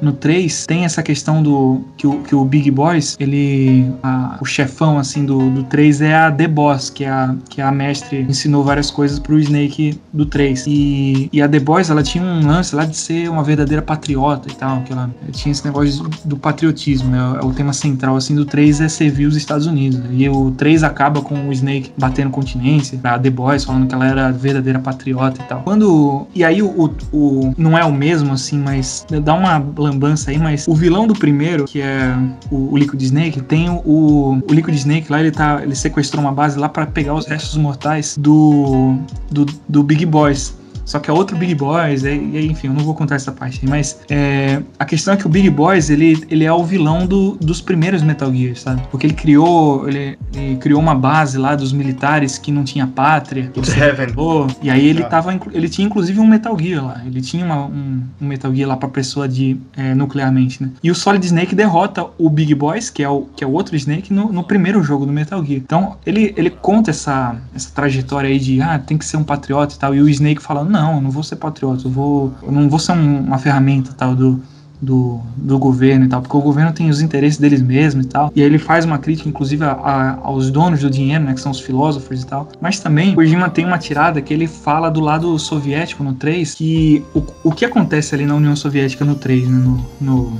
no 0.00 0.12
3 0.12 0.66
tem 0.66 0.84
essa 0.84 1.02
questão 1.02 1.42
do 1.42 1.82
que 1.96 2.06
o, 2.06 2.20
que 2.22 2.34
o 2.34 2.44
Big 2.44 2.70
Boys, 2.70 3.16
ele 3.18 3.92
a, 4.02 4.38
o 4.40 4.44
chefão 4.44 4.98
assim 4.98 5.24
do, 5.24 5.50
do 5.50 5.64
3 5.64 6.00
é 6.02 6.14
a 6.14 6.30
The 6.30 6.48
Boss, 6.48 6.90
que 6.90 7.04
é 7.04 7.10
a 7.10 7.34
que 7.48 7.60
a 7.60 7.70
mestre 7.70 8.22
ensinou 8.22 8.64
várias 8.64 8.90
coisas 8.90 9.18
pro 9.18 9.38
Snake 9.38 9.98
do 10.12 10.26
3. 10.26 10.64
E, 10.66 11.28
e 11.32 11.42
a 11.42 11.48
The 11.48 11.60
Boys, 11.60 11.90
ela 11.90 12.02
tinha 12.02 12.22
um 12.24 12.46
lance 12.46 12.74
lá 12.74 12.84
de 12.84 12.96
ser 12.96 13.28
uma 13.28 13.42
verdadeira 13.42 13.82
patriota 13.82 14.48
e 14.50 14.54
tal, 14.54 14.82
que 14.82 14.92
ela 14.92 15.10
tinha 15.32 15.52
esse 15.52 15.64
negócio 15.64 16.08
do 16.24 16.36
patriotismo, 16.36 17.10
né? 17.10 17.40
O 17.42 17.52
tema 17.52 17.72
central 17.72 18.16
assim 18.16 18.34
do 18.34 18.44
3 18.44 18.80
é 18.82 18.88
servir 18.88 19.26
os 19.26 19.36
Estados 19.36 19.66
Unidos. 19.66 19.98
Né? 19.98 20.08
E 20.12 20.28
o 20.28 20.50
3 20.52 20.82
acaba 20.82 21.20
com 21.20 21.48
o 21.48 21.52
Snake 21.52 21.92
batendo 21.96 22.30
continência, 22.30 22.98
a 23.02 23.18
The 23.18 23.30
Boys 23.30 23.64
falando 23.64 23.86
que 23.86 23.94
ela 23.94 24.06
era 24.06 24.32
verdadeira 24.32 24.78
patriota 24.78 25.40
e 25.40 25.44
tal. 25.44 25.62
Quando 25.62 26.26
e 26.34 26.44
aí 26.44 26.62
o, 26.62 26.68
o, 26.68 26.90
o 27.12 27.54
não 27.56 27.76
é 27.76 27.84
o 27.84 27.92
mesmo 27.92 28.32
assim, 28.32 28.58
mas 28.58 29.06
dá 29.22 29.34
uma 29.34 29.63
lambança 29.76 30.30
aí, 30.30 30.38
mas 30.38 30.66
o 30.68 30.74
vilão 30.74 31.06
do 31.06 31.14
primeiro, 31.14 31.64
que 31.64 31.80
é 31.80 32.16
o, 32.50 32.72
o 32.72 32.76
Liquid 32.76 33.00
Snake, 33.02 33.40
tem 33.42 33.68
o, 33.70 34.42
o 34.46 34.52
Liquid 34.52 34.74
Snake 34.74 35.10
lá, 35.10 35.20
ele 35.20 35.30
tá. 35.30 35.62
Ele 35.62 35.74
sequestrou 35.74 36.22
uma 36.22 36.32
base 36.32 36.58
lá 36.58 36.68
para 36.68 36.86
pegar 36.86 37.14
os 37.14 37.26
restos 37.26 37.56
mortais 37.56 38.16
do, 38.18 38.96
do, 39.30 39.46
do 39.68 39.82
Big 39.82 40.04
Boys. 40.06 40.56
Só 40.84 40.98
que 40.98 41.10
é 41.10 41.12
outro 41.12 41.36
Big 41.36 41.54
Boys, 41.54 42.04
e, 42.04 42.08
e 42.08 42.46
enfim, 42.46 42.68
eu 42.68 42.74
não 42.74 42.84
vou 42.84 42.94
contar 42.94 43.16
essa 43.16 43.32
parte 43.32 43.60
aí, 43.62 43.68
mas 43.68 44.00
é, 44.10 44.62
a 44.78 44.84
questão 44.84 45.14
é 45.14 45.16
que 45.16 45.26
o 45.26 45.28
Big 45.28 45.48
Boys, 45.50 45.90
ele, 45.90 46.24
ele 46.30 46.44
é 46.44 46.52
o 46.52 46.62
vilão 46.64 47.06
do, 47.06 47.36
dos 47.36 47.60
primeiros 47.60 48.02
Metal 48.02 48.32
Gear, 48.32 48.56
sabe? 48.56 48.82
Porque 48.90 49.06
ele 49.06 49.14
criou, 49.14 49.88
ele, 49.88 50.18
ele, 50.34 50.56
criou 50.56 50.80
uma 50.80 50.94
base 50.94 51.38
lá 51.38 51.54
dos 51.54 51.72
militares 51.72 52.38
que 52.38 52.52
não 52.52 52.64
tinha 52.64 52.86
pátria. 52.86 53.50
Os 53.56 53.68
Heaven. 53.74 54.08
E 54.62 54.70
aí 54.70 54.86
ele, 54.86 55.02
ah. 55.02 55.06
tava, 55.06 55.38
ele 55.52 55.68
tinha 55.68 55.86
inclusive 55.86 56.20
um 56.20 56.26
Metal 56.26 56.56
Gear 56.58 56.84
lá, 56.84 57.02
ele 57.04 57.20
tinha 57.20 57.44
uma, 57.44 57.66
um, 57.66 58.02
um, 58.20 58.26
Metal 58.26 58.54
Gear 58.54 58.68
lá 58.68 58.76
pra 58.76 58.88
pessoa 58.88 59.28
de 59.28 59.56
é, 59.76 59.94
nuclearmente, 59.94 60.62
né? 60.62 60.70
E 60.82 60.90
o 60.90 60.94
Solid 60.94 61.24
Snake 61.24 61.54
derrota 61.54 62.06
o 62.18 62.28
Big 62.28 62.54
Boys, 62.54 62.90
que 62.90 63.02
é 63.02 63.08
o, 63.08 63.22
que 63.34 63.42
é 63.42 63.46
o 63.46 63.52
outro 63.52 63.74
Snake, 63.76 64.12
no, 64.12 64.32
no 64.32 64.44
primeiro 64.44 64.82
jogo 64.82 65.06
do 65.06 65.12
Metal 65.12 65.44
Gear. 65.44 65.60
Então, 65.64 65.96
ele, 66.04 66.34
ele 66.36 66.50
conta 66.50 66.90
essa, 66.90 67.36
essa 67.54 67.70
trajetória 67.70 68.28
aí 68.28 68.38
de, 68.38 68.60
ah, 68.60 68.78
tem 68.78 68.98
que 68.98 69.04
ser 69.04 69.16
um 69.16 69.24
patriota 69.24 69.74
e 69.74 69.78
tal, 69.78 69.94
e 69.94 70.00
o 70.00 70.08
Snake 70.08 70.42
falando, 70.42 70.70
não, 70.74 70.96
eu 70.96 71.00
não 71.00 71.10
vou 71.10 71.22
ser 71.22 71.36
patriota, 71.36 71.86
eu, 71.86 71.90
vou, 71.90 72.34
eu 72.42 72.52
não 72.52 72.68
vou 72.68 72.78
ser 72.78 72.92
um, 72.92 73.20
uma 73.20 73.38
ferramenta 73.38 73.92
tal 73.96 74.14
do, 74.14 74.40
do, 74.80 75.20
do, 75.36 75.58
governo 75.58 76.04
e 76.04 76.08
tal, 76.08 76.20
porque 76.20 76.36
o 76.36 76.40
governo 76.40 76.72
tem 76.72 76.90
os 76.90 77.00
interesses 77.00 77.38
deles 77.38 77.62
mesmos 77.62 78.04
e 78.04 78.08
tal. 78.08 78.32
E 78.34 78.42
aí 78.42 78.46
ele 78.46 78.58
faz 78.58 78.84
uma 78.84 78.98
crítica, 78.98 79.28
inclusive, 79.28 79.64
a, 79.64 79.72
a, 79.72 80.14
aos 80.16 80.50
donos 80.50 80.80
do 80.80 80.90
dinheiro, 80.90 81.24
né, 81.24 81.32
que 81.32 81.40
são 81.40 81.52
os 81.52 81.60
filósofos 81.60 82.22
e 82.22 82.26
tal. 82.26 82.48
Mas 82.60 82.80
também 82.80 83.14
Kojima 83.14 83.48
tem 83.48 83.64
uma 83.64 83.78
tirada 83.78 84.20
que 84.20 84.34
ele 84.34 84.46
fala 84.46 84.90
do 84.90 85.00
lado 85.00 85.38
soviético 85.38 86.02
no 86.02 86.14
3, 86.14 86.54
que 86.54 87.04
o, 87.14 87.22
o 87.44 87.52
que 87.52 87.64
acontece 87.64 88.14
ali 88.14 88.26
na 88.26 88.34
União 88.34 88.54
Soviética 88.56 89.04
no 89.04 89.14
3, 89.14 89.48
né, 89.48 89.58
no, 89.58 89.86
no 90.00 90.38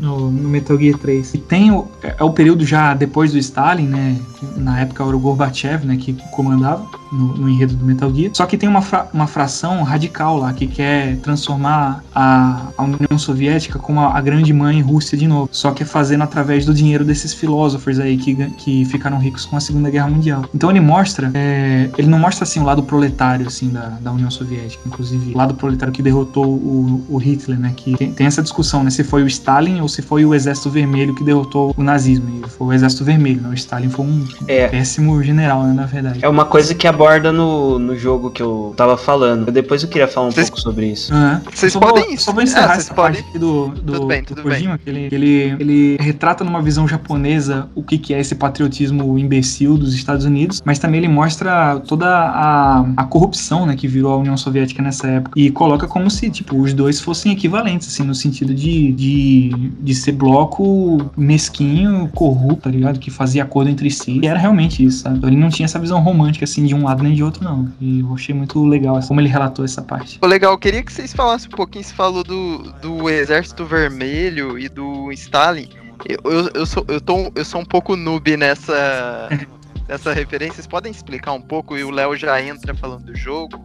no, 0.00 0.30
no, 0.30 0.48
Metal 0.48 0.76
Gear 0.76 0.98
3. 0.98 1.34
E 1.34 1.38
tem 1.38 1.70
o, 1.70 1.86
é 2.02 2.22
o 2.22 2.32
período 2.32 2.64
já 2.64 2.94
depois 2.94 3.32
do 3.32 3.38
Stalin, 3.38 3.86
né? 3.86 4.20
Na 4.56 4.80
época 4.80 5.04
era 5.04 5.16
o 5.16 5.20
Gorbachev, 5.20 5.86
né? 5.86 5.96
Que 5.96 6.12
comandava 6.32 6.84
no, 7.12 7.36
no 7.36 7.48
enredo 7.48 7.74
do 7.74 7.84
Metal 7.84 8.12
Gear. 8.12 8.30
Só 8.34 8.46
que 8.46 8.56
tem 8.56 8.68
uma, 8.68 8.82
fra, 8.82 9.08
uma 9.12 9.26
fração 9.26 9.82
radical 9.82 10.38
lá 10.38 10.52
que 10.52 10.66
quer 10.66 11.16
transformar 11.18 12.02
a, 12.14 12.68
a 12.76 12.82
União 12.82 13.18
Soviética 13.18 13.78
como 13.78 14.00
a, 14.00 14.16
a, 14.16 14.20
grande 14.20 14.52
mãe 14.52 14.80
Rússia 14.80 15.16
de 15.16 15.26
novo. 15.26 15.48
Só 15.52 15.70
que 15.70 15.82
é 15.82 15.86
fazendo 15.86 16.22
através 16.22 16.64
do 16.64 16.74
dinheiro 16.74 17.04
desses 17.04 17.32
filósofos 17.32 17.98
aí 17.98 18.16
que, 18.16 18.34
que 18.52 18.84
ficaram 18.84 19.18
ricos 19.18 19.44
com 19.44 19.56
a 19.56 19.60
Segunda 19.60 19.90
Guerra 19.90 20.08
Mundial. 20.08 20.44
Então 20.54 20.70
ele 20.70 20.80
mostra, 20.80 21.30
é, 21.34 21.90
ele 21.96 22.08
não 22.08 22.18
mostra 22.18 22.44
assim 22.44 22.60
o 22.60 22.64
lado 22.64 22.82
proletário 22.82 23.46
assim 23.46 23.68
da, 23.68 23.98
da 24.00 24.12
União 24.12 24.30
Soviética, 24.30 24.82
inclusive 24.86 25.32
o 25.32 25.36
lado 25.36 25.54
proletário 25.54 25.92
que 25.92 26.02
derrotou 26.02 26.46
o, 26.46 27.04
o 27.08 27.16
Hitler, 27.18 27.58
né? 27.58 27.72
Que 27.76 27.96
tem, 27.96 28.12
tem 28.12 28.26
essa 28.26 28.42
discussão, 28.42 28.82
né? 28.82 28.90
Se 28.90 29.04
foi 29.04 29.22
o 29.22 29.26
Stalin 29.26 29.80
ou 29.80 29.88
se 29.88 30.02
foi 30.02 30.24
o 30.24 30.34
Exército 30.34 30.70
Vermelho 30.70 31.14
que 31.14 31.24
derrotou 31.24 31.74
o 31.76 31.82
nazismo. 31.82 32.44
E 32.44 32.48
foi 32.48 32.66
o 32.68 32.72
Exército 32.72 33.04
Vermelho, 33.04 33.42
né? 33.42 33.48
O 33.48 33.54
Stalin 33.54 33.88
foi 33.88 34.04
um 34.04 34.24
é. 34.46 34.68
péssimo 34.68 35.22
general, 35.22 35.64
né, 35.64 35.72
na 35.72 35.86
verdade. 35.86 36.18
É 36.22 36.28
uma 36.28 36.44
coisa 36.44 36.74
que 36.74 36.86
aborda 36.96 37.30
no, 37.30 37.78
no 37.78 37.96
jogo 37.96 38.30
que 38.30 38.42
eu 38.42 38.74
tava 38.76 38.96
falando. 38.96 39.50
Depois 39.52 39.82
eu 39.82 39.88
queria 39.88 40.08
falar 40.08 40.28
um 40.28 40.32
pouco 40.32 40.60
sobre 40.60 40.86
isso. 40.86 41.14
Uhum. 41.14 41.40
Vocês 41.52 41.72
só 41.72 41.78
podem. 41.78 42.06
Vou, 42.06 42.18
só 42.18 42.32
vou 42.32 42.42
encerrar 42.42 42.74
é, 42.74 42.78
essa 42.78 42.94
podem... 42.94 43.20
parte 43.20 43.28
aqui 43.28 43.38
do, 43.38 43.68
do, 43.68 43.92
tudo 43.92 44.06
bem, 44.06 44.24
tudo 44.24 44.42
do 44.42 44.48
Kojima, 44.48 44.70
bem. 44.70 44.78
que 44.78 44.90
ele, 44.90 45.08
ele, 45.12 45.56
ele 45.60 45.96
retrata 46.00 46.42
numa 46.42 46.62
visão 46.62 46.88
japonesa 46.88 47.68
o 47.74 47.82
que, 47.82 47.98
que 47.98 48.14
é 48.14 48.20
esse 48.20 48.34
patriotismo 48.34 49.18
imbecil 49.18 49.76
dos 49.76 49.94
Estados 49.94 50.24
Unidos, 50.24 50.62
mas 50.64 50.78
também 50.78 50.98
ele 50.98 51.08
mostra 51.08 51.78
toda 51.80 52.08
a, 52.08 52.80
a 52.96 53.04
corrupção, 53.04 53.66
né, 53.66 53.76
que 53.76 53.86
virou 53.86 54.12
a 54.12 54.16
União 54.16 54.36
Soviética 54.36 54.82
nessa 54.82 55.06
época. 55.06 55.38
E 55.38 55.50
coloca 55.50 55.86
como 55.86 56.10
se, 56.10 56.30
tipo, 56.30 56.56
os 56.56 56.72
dois 56.72 57.00
fossem 57.00 57.32
equivalentes, 57.32 57.88
assim, 57.88 58.02
no 58.02 58.14
sentido 58.14 58.54
de, 58.54 58.92
de, 58.92 59.50
de 59.80 59.94
ser 59.94 60.12
bloco 60.12 61.10
mesquinho, 61.16 62.08
corrupto, 62.14 62.62
tá 62.62 62.70
ligado? 62.70 62.98
Que 62.98 63.10
fazia 63.10 63.42
acordo 63.42 63.70
entre 63.70 63.90
si. 63.90 64.20
E 64.22 64.26
era 64.26 64.38
realmente 64.38 64.84
isso, 64.84 65.02
sabe? 65.02 65.26
Ele 65.26 65.36
não 65.36 65.50
tinha 65.50 65.66
essa 65.66 65.78
visão 65.78 66.00
romântica, 66.00 66.44
assim, 66.44 66.64
de 66.64 66.74
um 66.74 66.85
lado 66.86 67.02
nem 67.02 67.14
de 67.14 67.22
outro, 67.22 67.44
não. 67.44 67.70
E 67.80 68.00
eu 68.00 68.14
achei 68.14 68.34
muito 68.34 68.64
legal 68.64 68.98
como 69.06 69.20
ele 69.20 69.28
relatou 69.28 69.64
essa 69.64 69.82
parte. 69.82 70.18
Legal, 70.22 70.52
eu 70.52 70.58
queria 70.58 70.82
que 70.82 70.92
vocês 70.92 71.12
falassem 71.12 71.48
um 71.48 71.56
pouquinho, 71.56 71.84
você 71.84 71.94
falou 71.94 72.24
do, 72.24 72.72
do 72.80 73.08
Exército 73.10 73.64
Vermelho 73.64 74.58
e 74.58 74.68
do 74.68 75.12
Stalin. 75.12 75.68
Eu, 76.08 76.30
eu, 76.30 76.50
eu, 76.54 76.66
sou, 76.66 76.84
eu, 76.88 77.00
tô, 77.00 77.32
eu 77.34 77.44
sou 77.44 77.60
um 77.60 77.64
pouco 77.64 77.96
noob 77.96 78.36
nessa, 78.36 79.28
nessa 79.88 80.12
referência. 80.12 80.54
Vocês 80.54 80.66
podem 80.66 80.90
explicar 80.90 81.32
um 81.32 81.40
pouco? 81.40 81.76
E 81.76 81.84
o 81.84 81.90
Léo 81.90 82.16
já 82.16 82.40
entra 82.40 82.74
falando 82.74 83.04
do 83.04 83.16
jogo, 83.16 83.60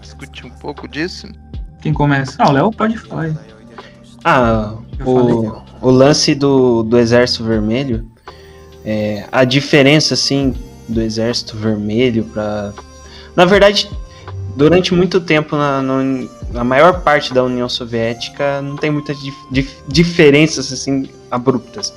discutir 0.00 0.46
um 0.46 0.50
pouco 0.50 0.86
disso. 0.88 1.28
Quem 1.80 1.92
começa? 1.92 2.36
Ah, 2.38 2.48
o 2.48 2.52
Léo 2.52 2.70
pode 2.70 2.96
falar. 2.98 3.34
Ah, 4.24 4.74
o, 5.04 5.62
o 5.82 5.90
lance 5.90 6.34
do, 6.34 6.82
do 6.82 6.98
Exército 6.98 7.44
Vermelho, 7.44 8.10
é, 8.84 9.26
a 9.30 9.44
diferença, 9.44 10.14
assim, 10.14 10.54
do 10.88 11.00
Exército 11.00 11.56
Vermelho 11.56 12.24
para 12.24 12.72
Na 13.34 13.44
verdade, 13.44 13.90
durante 14.56 14.94
muito 14.94 15.20
tempo 15.20 15.56
na, 15.56 15.82
na, 16.52 16.64
maior 16.64 17.02
parte 17.02 17.32
da 17.32 17.42
União 17.42 17.68
Soviética 17.68 18.60
não 18.62 18.76
tem 18.76 18.90
muitas 18.90 19.16
dif, 19.50 19.68
diferenças, 19.88 20.72
assim, 20.72 21.08
abruptas. 21.30 21.92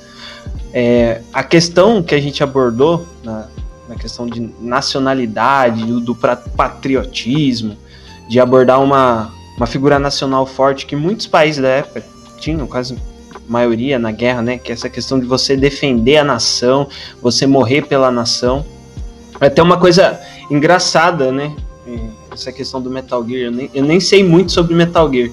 É, 0.72 1.22
a 1.32 1.42
questão 1.42 2.02
que 2.02 2.14
a 2.14 2.20
gente 2.20 2.42
abordou 2.42 3.06
na, 3.22 3.48
na 3.88 3.94
questão 3.94 4.26
de 4.26 4.50
nacionalidade, 4.60 5.84
do, 5.84 6.00
do 6.00 6.14
patriotismo, 6.14 7.76
de 8.28 8.38
abordar 8.38 8.82
uma, 8.82 9.32
uma 9.56 9.66
figura 9.66 9.98
nacional 9.98 10.44
forte 10.44 10.84
que 10.84 10.94
muitos 10.94 11.26
países 11.26 11.62
da 11.62 11.68
época 11.68 12.04
tinham, 12.38 12.66
quase 12.66 12.96
maioria 13.48 13.98
na 13.98 14.12
guerra, 14.12 14.42
né? 14.42 14.58
Que 14.58 14.70
é 14.70 14.74
essa 14.74 14.88
questão 14.88 15.18
de 15.18 15.26
você 15.26 15.56
defender 15.56 16.18
a 16.18 16.24
nação, 16.24 16.88
você 17.22 17.46
morrer 17.46 17.82
pela 17.82 18.10
nação. 18.10 18.64
Até 19.40 19.62
uma 19.62 19.78
coisa 19.78 20.20
engraçada, 20.50 21.30
né? 21.30 21.54
Essa 22.32 22.52
questão 22.52 22.80
do 22.80 22.90
Metal 22.90 23.26
Gear. 23.26 23.44
Eu 23.44 23.52
nem, 23.52 23.70
eu 23.72 23.84
nem 23.84 24.00
sei 24.00 24.22
muito 24.22 24.52
sobre 24.52 24.74
Metal 24.74 25.10
Gear, 25.12 25.30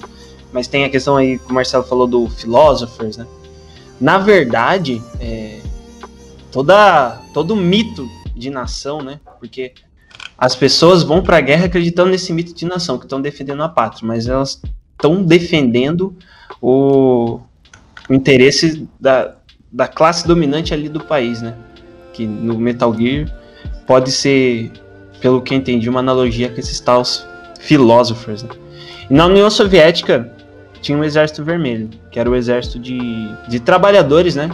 mas 0.52 0.66
tem 0.66 0.84
a 0.84 0.90
questão 0.90 1.16
aí 1.16 1.38
que 1.38 1.50
o 1.50 1.54
Marcelo 1.54 1.84
falou 1.84 2.06
do 2.06 2.28
Philosophers, 2.28 3.16
né? 3.16 3.26
Na 4.00 4.18
verdade, 4.18 5.02
é, 5.20 5.60
toda, 6.50 7.20
todo 7.32 7.56
mito 7.56 8.08
de 8.34 8.50
nação, 8.50 9.02
né? 9.02 9.20
Porque 9.38 9.72
as 10.38 10.54
pessoas 10.54 11.02
vão 11.02 11.22
para 11.22 11.38
a 11.38 11.40
guerra 11.40 11.66
acreditando 11.66 12.10
nesse 12.10 12.32
mito 12.32 12.54
de 12.54 12.66
nação, 12.66 12.98
que 12.98 13.06
estão 13.06 13.20
defendendo 13.20 13.62
a 13.62 13.68
pátria, 13.68 14.06
mas 14.06 14.28
elas 14.28 14.60
estão 14.92 15.22
defendendo 15.22 16.14
o, 16.60 17.40
o 18.08 18.14
interesse 18.14 18.86
da, 19.00 19.34
da 19.72 19.88
classe 19.88 20.26
dominante 20.26 20.72
ali 20.72 20.88
do 20.88 21.00
país, 21.00 21.42
né? 21.42 21.56
Que 22.12 22.26
no 22.26 22.58
Metal 22.58 22.94
Gear 22.94 23.45
pode 23.86 24.10
ser, 24.10 24.70
pelo 25.20 25.40
que 25.40 25.54
entendi, 25.54 25.88
uma 25.88 26.00
analogia 26.00 26.48
com 26.48 26.58
esses 26.58 26.80
tais 26.80 27.26
philosophers. 27.60 28.42
Né? 28.42 28.50
Na 29.08 29.26
União 29.26 29.48
Soviética 29.48 30.30
tinha 30.80 30.96
um 30.96 31.04
exército 31.04 31.44
vermelho, 31.44 31.90
que 32.10 32.18
era 32.18 32.28
o 32.28 32.34
exército 32.34 32.78
de, 32.78 32.98
de 33.48 33.60
trabalhadores, 33.60 34.34
né? 34.36 34.50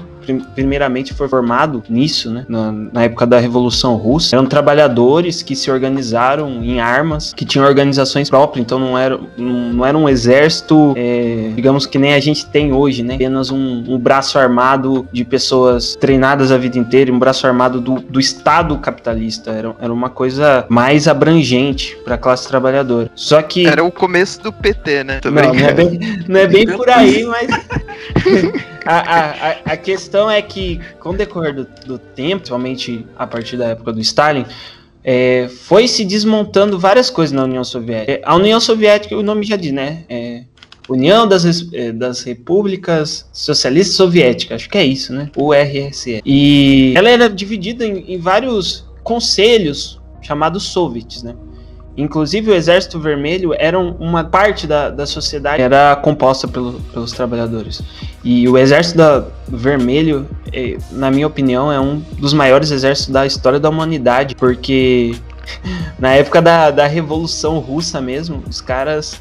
Primeiramente 0.55 1.13
foi 1.13 1.29
formado 1.29 1.83
nisso, 1.89 2.31
né? 2.31 2.45
Na, 2.49 2.73
na, 2.73 3.05
época 3.05 3.27
da 3.27 3.39
Revolução 3.39 3.97
Russa. 3.97 4.35
Eram 4.35 4.47
trabalhadores 4.47 5.43
que 5.43 5.55
se 5.57 5.71
organizaram 5.71 6.63
em 6.63 6.81
armas, 6.81 7.33
que 7.33 7.45
tinham 7.45 7.67
organizações 7.67 8.29
próprias, 8.31 8.65
então 8.65 8.79
não 8.79 8.97
era, 8.97 9.19
não, 9.37 9.73
não 9.73 9.87
era 9.87 9.97
um 9.97 10.09
exército, 10.09 10.95
é, 10.97 11.51
digamos 11.55 11.87
que 11.87 11.99
nem 11.99 12.15
a 12.15 12.21
gente 12.21 12.47
tem 12.47 12.73
hoje, 12.73 13.03
né? 13.03 13.15
Apenas 13.15 13.51
um, 13.51 13.85
um, 13.89 13.99
braço 13.99 14.39
armado 14.39 15.07
de 15.13 15.25
pessoas 15.25 15.97
treinadas 15.97 16.53
a 16.53 16.59
vida 16.59 16.79
inteira, 16.79 17.13
um 17.13 17.19
braço 17.19 17.47
armado 17.47 17.81
do, 17.81 17.95
do 18.01 18.21
Estado 18.21 18.77
capitalista. 18.79 19.51
Era, 19.51 19.75
era 19.81 19.93
uma 19.93 20.11
coisa 20.11 20.65
mais 20.69 21.09
abrangente 21.09 21.97
para 22.05 22.15
a 22.15 22.19
classe 22.19 22.47
trabalhadora. 22.49 23.11
Só 23.15 23.41
que. 23.43 23.67
Era 23.67 23.85
o 23.85 23.91
começo 23.91 24.43
do 24.43 24.53
PT, 24.53 25.05
né? 25.05 25.21
Tô 25.21 25.31
não, 25.31 25.43
não 25.43 25.67
é, 25.67 25.73
bem, 25.73 25.99
não 26.29 26.41
é 26.41 26.47
bem 26.47 26.67
por 26.67 26.89
aí, 26.89 27.25
mas. 27.27 27.51
a, 28.85 28.99
a, 28.99 29.51
a, 29.73 29.77
questão 29.77 30.31
é 30.31 30.41
que, 30.43 30.81
com 31.01 31.11
o 31.11 31.17
decorrer 31.17 31.55
do, 31.55 31.69
do 31.87 31.99
tempo, 31.99 32.39
principalmente 32.39 33.07
a 33.17 33.27
partir 33.27 33.57
da 33.57 33.69
época 33.69 33.93
do 33.93 34.01
Stalin, 34.01 34.45
é, 35.05 35.49
foi 35.49 35.89
se 35.89 36.05
desmontando 36.05 36.79
várias 36.79 37.11
coisas 37.11 37.33
na 37.33 37.45
União 37.45 37.65
Soviética. 37.65 38.21
A 38.25 38.35
União 38.37 38.61
Soviética, 38.61 39.17
o 39.17 39.23
nome 39.23 39.45
já 39.45 39.57
diz, 39.57 39.73
né? 39.73 40.05
É 40.09 40.45
União 40.89 41.27
das, 41.27 41.45
é, 41.73 41.93
das 41.93 42.23
Repúblicas 42.23 43.29
Socialistas 43.33 43.97
Soviéticas, 43.97 44.57
acho 44.57 44.69
que 44.69 44.79
é 44.79 44.85
isso, 44.85 45.13
né? 45.13 45.31
URSS. 45.37 46.23
E 46.25 46.93
ela 46.97 47.09
era 47.09 47.29
dividida 47.29 47.87
em, 47.87 48.15
em 48.15 48.19
vários 48.19 48.85
conselhos 49.03 50.01
chamados 50.21 50.65
soviets, 50.65 51.23
né? 51.23 51.35
Inclusive, 51.97 52.51
o 52.51 52.55
Exército 52.55 52.99
Vermelho 52.99 53.55
era 53.59 53.79
uma 53.79 54.25
parte 54.25 54.67
da, 54.67 54.89
da 54.89 55.07
sociedade 55.07 55.61
era 55.61 55.95
composta 55.97 56.49
pelo, 56.49 56.81
pelos 56.93 57.13
trabalhadores. 57.13 57.83
E 58.25 58.49
o 58.49 58.57
Exército 58.57 58.97
da, 58.97 59.25
Vermelho, 59.47 60.27
é, 60.53 60.79
na 60.91 61.11
minha 61.11 61.27
opinião, 61.27 61.71
é 61.71 61.79
um 61.79 62.03
dos 62.19 62.33
maiores 62.33 62.71
exércitos 62.71 63.13
da 63.13 63.27
história 63.27 63.61
da 63.61 63.69
humanidade, 63.69 64.35
porque 64.35 65.15
na 65.99 66.15
época 66.15 66.41
da, 66.41 66.71
da 66.71 66.87
Revolução 66.87 67.59
Russa 67.59 68.01
mesmo, 68.01 68.43
os 68.49 68.61
caras. 68.61 69.21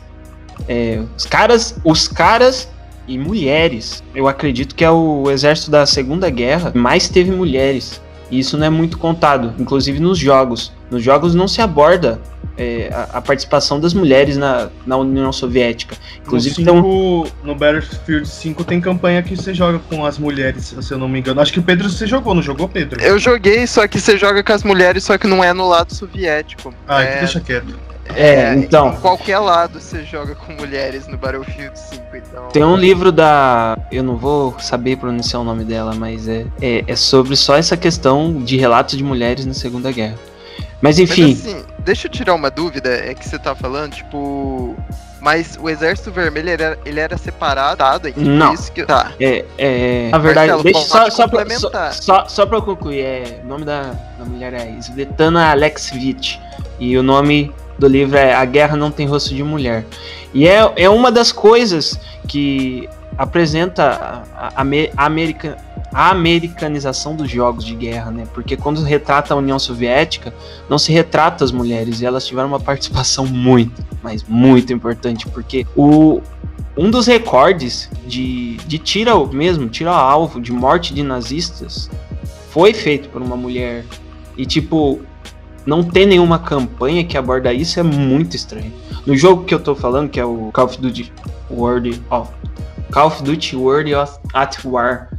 É, 0.68 1.02
os 1.18 1.26
caras. 1.26 1.76
Os 1.84 2.08
caras 2.08 2.70
e 3.08 3.18
mulheres. 3.18 4.02
Eu 4.16 4.28
acredito 4.28 4.76
que 4.76 4.86
é 4.86 4.92
o 4.92 5.30
exército 5.30 5.70
da 5.72 5.86
Segunda 5.86 6.30
Guerra 6.30 6.72
mais 6.74 7.10
teve 7.10 7.32
mulheres. 7.32 8.00
E 8.30 8.40
isso 8.40 8.58
não 8.58 8.66
é 8.66 8.70
muito 8.70 8.98
contado, 8.98 9.54
inclusive 9.60 10.00
nos 10.00 10.18
jogos. 10.18 10.72
Nos 10.91 11.01
jogos 11.01 11.34
não 11.34 11.47
se 11.47 11.62
aborda 11.62 12.19
é, 12.58 12.89
a, 12.93 13.17
a, 13.17 13.21
participação 13.21 13.80
das 13.80 13.93
mulheres 13.93 14.36
na, 14.36 14.69
na 14.86 14.97
União 14.97 15.32
Soviética. 15.32 15.95
Inclusive, 16.21 16.63
no, 16.63 16.73
5, 16.73 16.80
então... 16.80 17.38
no 17.43 17.56
Battlefield 17.56 18.27
5 18.27 18.63
tem 18.65 18.82
campanha 18.82 19.23
que 19.23 19.36
você 19.36 19.54
joga 19.54 19.80
com 19.80 20.06
as 20.06 20.19
mulheres, 20.19 20.75
se 20.80 20.91
eu 20.91 20.97
não 20.97 21.08
me 21.08 21.19
engano. 21.19 21.39
Acho 21.39 21.54
que 21.54 21.60
o 21.60 21.63
Pedro 21.63 21.89
você 21.89 22.06
jogou, 22.06 22.36
não 22.36 22.41
jogou, 22.41 22.67
Pedro? 22.67 23.01
Eu 23.01 23.17
joguei, 23.17 23.65
só 23.65 23.88
que 23.88 24.01
você 24.01 24.17
joga 24.17 24.43
com 24.43 24.51
as 24.51 24.63
mulheres, 24.63 25.06
só 25.06 25.17
que 25.17 25.27
não 25.27 25.41
é 25.41 25.54
no 25.54 25.67
lado 25.67 25.95
soviético. 25.95 26.73
Ah, 26.88 27.01
é... 27.01 27.19
deixa 27.19 27.39
quieto. 27.39 27.73
É, 28.15 28.54
então. 28.56 28.89
Em 28.89 28.97
qualquer 28.97 29.39
lado 29.39 29.80
você 29.80 30.04
joga 30.04 30.36
com 30.36 30.51
mulheres 30.54 31.08
no 31.08 31.17
Battlefield 31.17 31.77
5, 31.80 32.01
então. 32.13 32.47
Tem 32.49 32.63
um 32.63 32.75
livro 32.75 33.10
da. 33.10 33.77
Eu 33.89 34.04
não 34.04 34.17
vou 34.17 34.60
saber 34.60 34.97
pronunciar 34.97 35.41
o 35.41 35.45
nome 35.45 35.63
dela, 35.63 35.95
mas 35.95 36.27
é, 36.27 36.45
é, 36.62 36.84
é 36.86 36.95
sobre 36.95 37.38
só 37.38 37.56
essa 37.56 37.77
questão 37.77 38.43
de 38.43 38.58
relatos 38.58 38.97
de 38.97 39.04
mulheres 39.04 39.45
na 39.45 39.54
Segunda 39.54 39.91
Guerra. 39.91 40.15
Mas 40.82 41.00
enfim. 41.00 41.28
Mas, 41.28 41.46
assim, 41.46 41.65
deixa 41.80 42.08
eu 42.08 42.12
tirar 42.12 42.34
uma 42.34 42.50
dúvida, 42.50 42.89
é 42.89 43.13
que 43.13 43.28
você 43.28 43.38
tá 43.38 43.56
falando, 43.56 43.94
tipo. 43.94 44.76
Mas 45.20 45.56
o 45.62 45.70
Exército 45.70 46.12
Vermelho 46.12 46.50
ele 46.50 46.63
era, 46.63 46.80
ele 46.84 47.00
era 47.00 47.15
separado, 47.15 47.84
Não. 48.17 48.56
Isso 48.56 48.72
que, 48.72 48.84
tá. 48.84 49.12
É, 49.20 49.46
é, 49.56 50.10
na 50.10 50.17
verdade, 50.17 50.52
Marcelo, 50.52 50.63
deixa 50.63 50.88
só, 50.88 51.10
só, 51.12 51.28
pra, 51.28 51.48
só, 51.52 51.91
só, 51.91 52.28
só 52.28 52.46
pra 52.48 52.58
eu 52.58 52.63
concluir, 52.63 53.02
é, 53.02 53.41
o 53.44 53.48
nome 53.48 53.63
da, 53.63 53.94
da 54.17 54.26
mulher 54.26 54.52
é 54.54 54.76
Svetlana 54.80 55.52
Alexevich. 55.52 56.41
E 56.80 56.98
o 56.98 57.04
nome 57.04 57.54
do 57.78 57.88
livro 57.88 58.17
é 58.17 58.34
A 58.34 58.44
Guerra 58.46 58.76
Não 58.76 58.89
Tem 58.89 59.06
Rosto 59.06 59.36
de 59.36 59.44
Mulher. 59.44 59.86
E 60.34 60.48
é, 60.48 60.72
é 60.76 60.89
uma 60.89 61.12
das 61.12 61.32
coisas 61.32 62.00
que 62.28 62.89
apresenta 63.17 64.26
a, 64.34 64.62
a, 64.62 64.65
a 65.93 66.10
americanização 66.10 67.15
dos 67.15 67.30
jogos 67.30 67.65
de 67.65 67.76
guerra, 67.76 68.12
né? 68.12 68.24
Porque 68.34 68.56
quando 68.56 68.82
retrata 68.82 69.34
a 69.34 69.38
União 69.38 69.60
Soviética, 69.60 70.34
não 70.69 70.78
se 70.78 70.91
retrata 70.91 71.43
as 71.43 71.52
mulheres 71.52 72.02
e 72.02 72.06
elas 72.06 72.26
tiveram 72.26 72.47
uma 72.47 72.60
participação 72.62 73.26
muito, 73.26 73.84
mas 74.02 74.24
muito 74.24 74.71
importante, 74.74 75.28
porque 75.28 75.65
o 75.76 76.21
um 76.78 76.89
dos 76.89 77.06
recordes 77.06 77.89
de, 78.08 78.56
de 78.65 78.78
tira 78.78 79.13
mesmo, 79.28 79.67
tira 79.67 79.91
alvo 79.91 80.39
de 80.39 80.54
morte 80.54 80.93
de 80.93 81.04
nazistas 81.04 81.89
foi 82.50 82.74
feito 82.74 83.10
por 83.10 83.21
uma 83.21 83.36
mulher. 83.36 83.86
E 84.38 84.45
tipo, 84.45 85.02
não 85.65 85.84
ter 85.84 86.06
nenhuma 86.06 86.39
campanha 86.39 87.04
que 87.04 87.17
aborda 87.17 87.54
isso 87.54 87.80
é 87.80 87.84
muito 87.84 88.36
estranho. 88.36 88.71
No 89.06 89.15
jogo 89.15 89.45
que 89.45 89.54
eu 89.54 89.60
tô 89.60 89.76
falando, 89.76 90.10
que 90.10 90.19
é 90.19 90.26
o 90.26 90.50
Call 90.54 90.65
of 90.65 90.78
Duty 90.80 91.12
World 91.50 92.02
of 92.10 92.32
Call 92.91 93.08
of 93.08 93.23
Duty 93.23 93.56
World 93.56 93.93
at 94.34 94.58
War. 94.65 95.10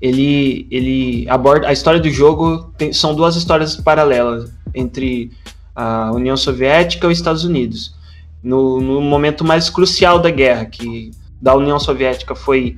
Ele, 0.00 0.66
ele 0.70 1.28
aborda 1.28 1.68
a 1.68 1.72
história 1.72 2.00
do 2.00 2.10
jogo. 2.10 2.72
Tem, 2.76 2.92
são 2.92 3.14
duas 3.14 3.36
histórias 3.36 3.76
paralelas 3.76 4.50
entre 4.74 5.30
a 5.74 6.10
União 6.12 6.36
Soviética 6.36 7.06
e 7.06 7.12
os 7.12 7.18
Estados 7.18 7.44
Unidos. 7.44 7.94
No, 8.42 8.80
no 8.80 9.00
momento 9.00 9.44
mais 9.44 9.70
crucial 9.70 10.18
da 10.18 10.30
guerra, 10.30 10.64
que 10.64 11.12
da 11.40 11.54
União 11.54 11.78
Soviética 11.78 12.34
foi 12.34 12.76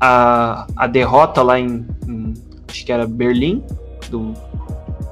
a, 0.00 0.66
a 0.76 0.86
derrota 0.86 1.42
lá 1.42 1.58
em, 1.58 1.86
em 2.06 2.34
acho 2.68 2.84
que 2.84 2.92
era 2.92 3.06
Berlim, 3.06 3.62
do 4.10 4.34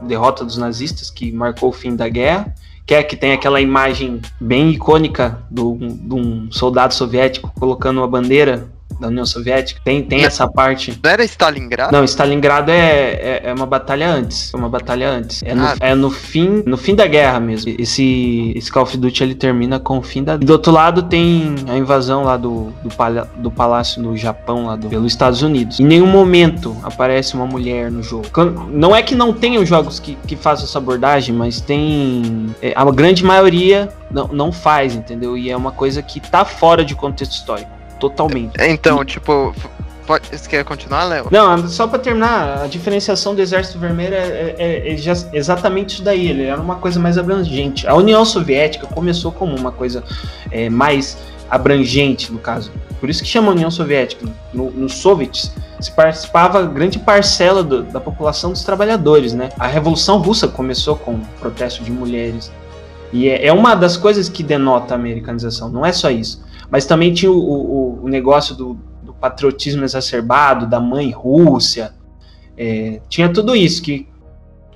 derrota 0.02 0.44
dos 0.44 0.56
nazistas, 0.56 1.10
que 1.10 1.32
marcou 1.32 1.70
o 1.70 1.72
fim 1.72 1.94
da 1.94 2.08
guerra 2.08 2.54
que 2.86 2.94
é 2.94 3.02
que 3.02 3.16
tem 3.16 3.32
aquela 3.32 3.60
imagem 3.60 4.20
bem 4.40 4.70
icônica 4.70 5.42
do, 5.50 5.76
de 5.76 6.14
um 6.14 6.50
soldado 6.52 6.94
soviético 6.94 7.52
colocando 7.58 7.98
uma 7.98 8.06
bandeira 8.06 8.68
da 8.98 9.08
União 9.08 9.26
Soviética. 9.26 9.80
Tem, 9.84 10.02
tem 10.02 10.24
essa 10.24 10.48
parte. 10.48 10.98
Não 11.02 11.10
era 11.10 11.24
Stalingrado? 11.24 11.92
Não, 11.92 12.04
Stalingrado 12.04 12.70
é, 12.70 13.12
é, 13.12 13.40
é 13.44 13.52
uma 13.52 13.66
batalha 13.66 14.08
antes. 14.08 14.52
É 14.52 14.56
uma 14.56 14.68
batalha 14.68 15.08
antes. 15.08 15.42
É, 15.42 15.54
no, 15.54 15.64
ah. 15.64 15.74
é 15.80 15.94
no 15.94 16.10
fim 16.10 16.62
no 16.66 16.76
fim 16.76 16.94
da 16.94 17.06
guerra 17.06 17.40
mesmo. 17.40 17.74
Esse, 17.78 18.52
esse 18.54 18.70
Call 18.70 18.84
of 18.84 18.96
Duty 18.96 19.22
ele 19.22 19.34
termina 19.34 19.78
com 19.78 19.98
o 19.98 20.02
fim 20.02 20.22
da. 20.22 20.34
E 20.34 20.38
do 20.38 20.52
outro 20.52 20.72
lado 20.72 21.02
tem 21.02 21.54
a 21.68 21.76
invasão 21.76 22.24
lá 22.24 22.36
do, 22.36 22.72
do, 22.82 22.94
palha, 22.94 23.28
do 23.36 23.50
palácio 23.50 24.02
no 24.02 24.16
Japão, 24.16 24.66
lá 24.66 24.76
do, 24.76 24.88
pelos 24.88 25.12
Estados 25.12 25.42
Unidos. 25.42 25.80
Em 25.80 25.84
nenhum 25.84 26.06
momento 26.06 26.76
aparece 26.82 27.34
uma 27.34 27.46
mulher 27.46 27.90
no 27.90 28.02
jogo. 28.02 28.26
Não 28.70 28.94
é 28.94 29.02
que 29.02 29.14
não 29.14 29.32
tenham 29.32 29.64
jogos 29.64 30.00
que, 30.00 30.16
que 30.26 30.36
façam 30.36 30.64
essa 30.64 30.78
abordagem, 30.78 31.34
mas 31.34 31.60
tem. 31.60 32.54
É, 32.62 32.72
a 32.74 32.84
grande 32.90 33.24
maioria 33.24 33.88
não, 34.10 34.28
não 34.28 34.52
faz, 34.52 34.94
entendeu? 34.94 35.36
E 35.36 35.50
é 35.50 35.56
uma 35.56 35.72
coisa 35.72 36.02
que 36.02 36.20
tá 36.20 36.44
fora 36.44 36.84
de 36.84 36.94
contexto 36.94 37.32
histórico 37.32 37.75
totalmente. 37.98 38.60
É, 38.60 38.68
então, 38.68 39.04
tipo, 39.04 39.54
Pode, 40.06 40.28
você 40.28 40.48
quer 40.48 40.64
continuar, 40.64 41.04
Léo? 41.04 41.26
Não, 41.32 41.66
só 41.66 41.88
para 41.88 41.98
terminar, 41.98 42.62
a 42.62 42.66
diferenciação 42.68 43.34
do 43.34 43.42
Exército 43.42 43.76
Vermelho 43.76 44.14
é, 44.14 44.54
é, 44.56 44.92
é, 44.92 44.96
exatamente 45.32 45.94
isso 45.94 46.04
daí. 46.04 46.28
Ele 46.28 46.44
era 46.44 46.60
uma 46.60 46.76
coisa 46.76 47.00
mais 47.00 47.18
abrangente. 47.18 47.88
A 47.88 47.94
União 47.94 48.24
Soviética 48.24 48.86
começou 48.86 49.32
como 49.32 49.56
uma 49.56 49.72
coisa 49.72 50.04
é, 50.52 50.70
mais 50.70 51.18
abrangente, 51.50 52.32
no 52.32 52.38
caso. 52.38 52.70
Por 53.00 53.10
isso 53.10 53.22
que 53.22 53.28
chama 53.28 53.50
União 53.50 53.70
Soviética. 53.70 54.24
No, 54.54 54.70
no 54.70 54.88
Soviets 54.88 55.52
se 55.80 55.90
participava 55.90 56.62
grande 56.62 57.00
parcela 57.00 57.62
do, 57.64 57.82
da 57.82 58.00
população 58.00 58.52
dos 58.52 58.62
trabalhadores, 58.62 59.34
né? 59.34 59.48
A 59.58 59.66
Revolução 59.66 60.18
Russa 60.18 60.46
começou 60.46 60.94
com 60.96 61.14
o 61.14 61.20
protesto 61.40 61.82
de 61.82 61.90
mulheres. 61.90 62.52
E 63.12 63.28
é, 63.28 63.46
é 63.46 63.52
uma 63.52 63.74
das 63.74 63.96
coisas 63.96 64.28
que 64.28 64.44
denota 64.44 64.94
a 64.94 64.96
americanização. 64.96 65.68
Não 65.68 65.84
é 65.84 65.92
só 65.92 66.10
isso 66.10 66.45
mas 66.70 66.86
também 66.86 67.12
tinha 67.12 67.30
o, 67.30 67.38
o, 67.38 68.04
o 68.04 68.08
negócio 68.08 68.54
do, 68.54 68.78
do, 69.02 69.12
patriotismo 69.14 69.84
exacerbado, 69.84 70.66
da 70.66 70.80
mãe 70.80 71.10
Rússia. 71.10 71.94
É, 72.56 73.00
tinha 73.08 73.32
tudo 73.32 73.54
isso 73.54 73.82
que 73.82 74.08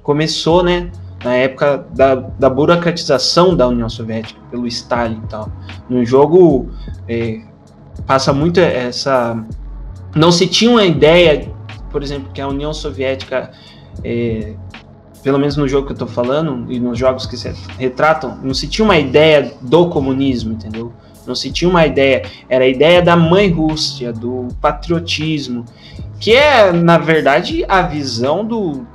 começou, 0.03 0.63
né? 0.63 0.91
Na 1.23 1.35
época 1.35 1.87
da, 1.95 2.15
da 2.15 2.49
burocratização 2.49 3.55
da 3.55 3.69
União 3.69 3.89
Soviética 3.89 4.41
pelo 4.51 4.67
Stalin 4.67 5.21
e 5.25 5.29
tal. 5.29 5.53
No 5.89 6.05
jogo 6.05 6.71
é, 7.07 7.43
passa 8.07 8.33
muito 8.33 8.59
essa. 8.59 9.37
Não 10.15 10.33
se 10.33 10.47
tinha 10.47 10.71
uma 10.71 10.85
ideia, 10.85 11.53
por 11.91 12.03
exemplo, 12.03 12.31
que 12.33 12.41
a 12.41 12.49
União 12.49 12.73
Soviética 12.73 13.51
é, 14.03 14.55
pelo 15.23 15.39
menos 15.39 15.57
no 15.57 15.69
jogo 15.69 15.87
que 15.87 15.93
eu 15.93 15.97
tô 15.97 16.07
falando, 16.07 16.71
e 16.71 16.79
nos 16.81 16.99
jogos 16.99 17.27
que 17.27 17.37
se 17.37 17.53
retratam, 17.79 18.39
não 18.43 18.55
se 18.55 18.67
tinha 18.67 18.85
uma 18.85 18.99
ideia 18.99 19.55
do 19.61 19.89
comunismo, 19.89 20.53
entendeu? 20.53 20.93
Não 21.31 21.35
se 21.37 21.51
tinha 21.51 21.71
uma 21.71 21.87
ideia, 21.87 22.23
era 22.49 22.65
a 22.65 22.69
ideia 22.69 23.01
da 23.01 23.17
mãe 23.17 23.49
Rússia, 23.49 24.13
do 24.13 24.49
patriotismo, 24.61 25.65
que 26.19 26.35
é, 26.35 26.73
na 26.73 26.99
verdade, 26.99 27.65
a 27.69 27.83
visão 27.83 28.45
do, 28.45 28.87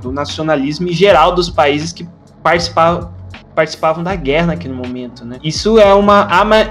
do 0.00 0.12
nacionalismo 0.12 0.88
em 0.88 0.92
geral 0.92 1.34
dos 1.34 1.50
países 1.50 1.92
que 1.92 2.08
participavam, 2.42 3.12
participavam 3.54 4.04
da 4.04 4.14
guerra 4.14 4.48
naquele 4.48 4.72
momento. 4.72 5.24
Né? 5.24 5.38
Isso 5.42 5.78
é 5.78 5.92
uma 5.92 6.28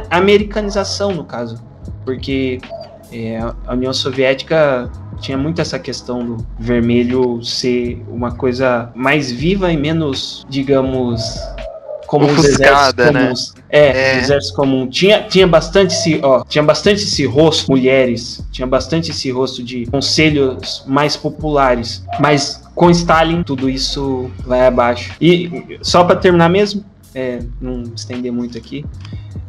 americanização, 0.10 1.12
no 1.12 1.26
caso, 1.26 1.62
porque 2.06 2.60
é, 3.12 3.40
a 3.68 3.74
União 3.74 3.94
Soviética 3.94 4.90
tinha 5.20 5.38
muito 5.38 5.60
essa 5.60 5.78
questão 5.78 6.26
do 6.26 6.38
vermelho 6.58 7.44
ser 7.44 8.02
uma 8.08 8.32
coisa 8.32 8.90
mais 8.96 9.30
viva 9.30 9.72
e 9.72 9.76
menos, 9.76 10.46
digamos, 10.50 11.22
como 12.10 12.26
os 12.26 12.44
exércitos 12.44 13.06
né? 13.14 13.22
comuns. 13.22 13.54
É, 13.70 13.88
é. 13.88 14.18
exército 14.18 14.56
comum. 14.56 14.88
Tinha, 14.88 15.22
tinha 15.22 15.46
bastante 15.46 15.94
esse, 15.94 16.20
ó, 16.24 16.44
tinha 16.44 16.64
bastante 16.64 17.04
esse 17.04 17.24
rosto 17.28 17.72
mulheres, 17.72 18.44
tinha 18.52 18.66
bastante 18.66 19.12
esse 19.12 19.30
rosto 19.30 19.62
de 19.62 19.86
conselhos 19.86 20.84
mais 20.88 21.16
populares, 21.16 22.04
mas 22.20 22.64
com 22.74 22.90
Stalin 22.90 23.44
tudo 23.44 23.70
isso 23.70 24.32
vai 24.40 24.66
abaixo. 24.66 25.14
E 25.22 25.78
só 25.84 26.04
para 26.04 26.16
terminar 26.16 26.50
mesmo, 26.50 26.84
é, 27.14 27.44
não 27.62 27.84
estender 27.96 28.32
muito 28.32 28.58
aqui, 28.58 28.84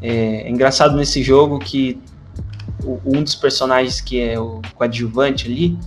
é, 0.03 0.43
é 0.43 0.51
engraçado 0.51 0.95
nesse 0.99 1.23
jogo 1.23 1.59
que 1.59 1.99
o, 2.85 3.01
um 3.07 3.23
dos 3.23 3.35
personagens 3.35 4.03
que 4.03 4.21
é 4.21 4.39
o 4.39 4.61
coadjuvante 4.75 5.47
ali, 5.47 5.79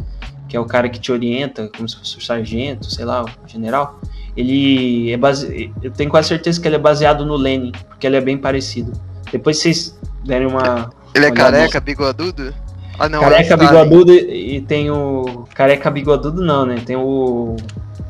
que 0.49 0.57
é 0.57 0.59
o 0.59 0.65
cara 0.65 0.89
que 0.89 0.99
te 0.99 1.11
orienta, 1.11 1.69
como 1.77 1.87
se 1.87 1.95
fosse 1.97 2.17
o 2.17 2.21
sargento, 2.21 2.89
sei 2.89 3.05
lá, 3.05 3.23
o 3.23 3.47
general, 3.47 3.99
ele 4.35 5.11
é 5.11 5.17
base... 5.17 5.71
Eu 5.81 5.91
tenho 5.91 6.09
quase 6.09 6.29
certeza 6.29 6.59
que 6.61 6.67
ele 6.67 6.75
é 6.75 6.79
baseado 6.79 7.25
no 7.25 7.35
Lenin, 7.35 7.71
porque 7.89 8.07
ele 8.07 8.15
é 8.15 8.21
bem 8.21 8.37
parecido. 8.37 8.93
Depois 9.31 9.57
vocês 9.57 9.97
derem 10.23 10.47
uma. 10.47 10.91
Ele 11.15 11.25
é 11.25 11.31
careca, 11.31 11.79
bigodudo? 11.79 12.53
Ah, 12.99 13.09
não, 13.09 13.21
careca, 13.21 13.55
é 13.55 13.57
bigodudo 13.57 14.13
e 14.13 14.61
tem 14.61 14.91
o. 14.91 15.47
Careca, 15.55 15.89
bigodudo 15.89 16.41
não, 16.43 16.65
né? 16.65 16.75
Tem 16.85 16.95
o. 16.95 17.55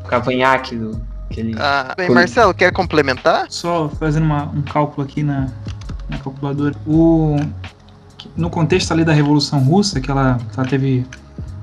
Cavanhaque 0.08 0.76
do. 0.76 1.02
Aquele... 1.30 1.56
Ah, 1.58 1.94
bem, 1.98 2.10
Marcelo, 2.10 2.54
quer 2.54 2.72
complementar? 2.72 3.46
Só 3.50 3.90
fazendo 3.90 4.26
uma, 4.26 4.44
um 4.44 4.62
cálculo 4.62 5.08
aqui 5.08 5.24
na, 5.24 5.48
na 6.10 6.18
calculadora. 6.18 6.76
O, 6.86 7.38
no 8.36 8.50
contexto 8.50 8.92
ali 8.92 9.06
da 9.06 9.14
Revolução 9.14 9.60
Russa, 9.60 10.02
que 10.02 10.12
ela, 10.12 10.38
ela 10.56 10.68
teve 10.68 11.06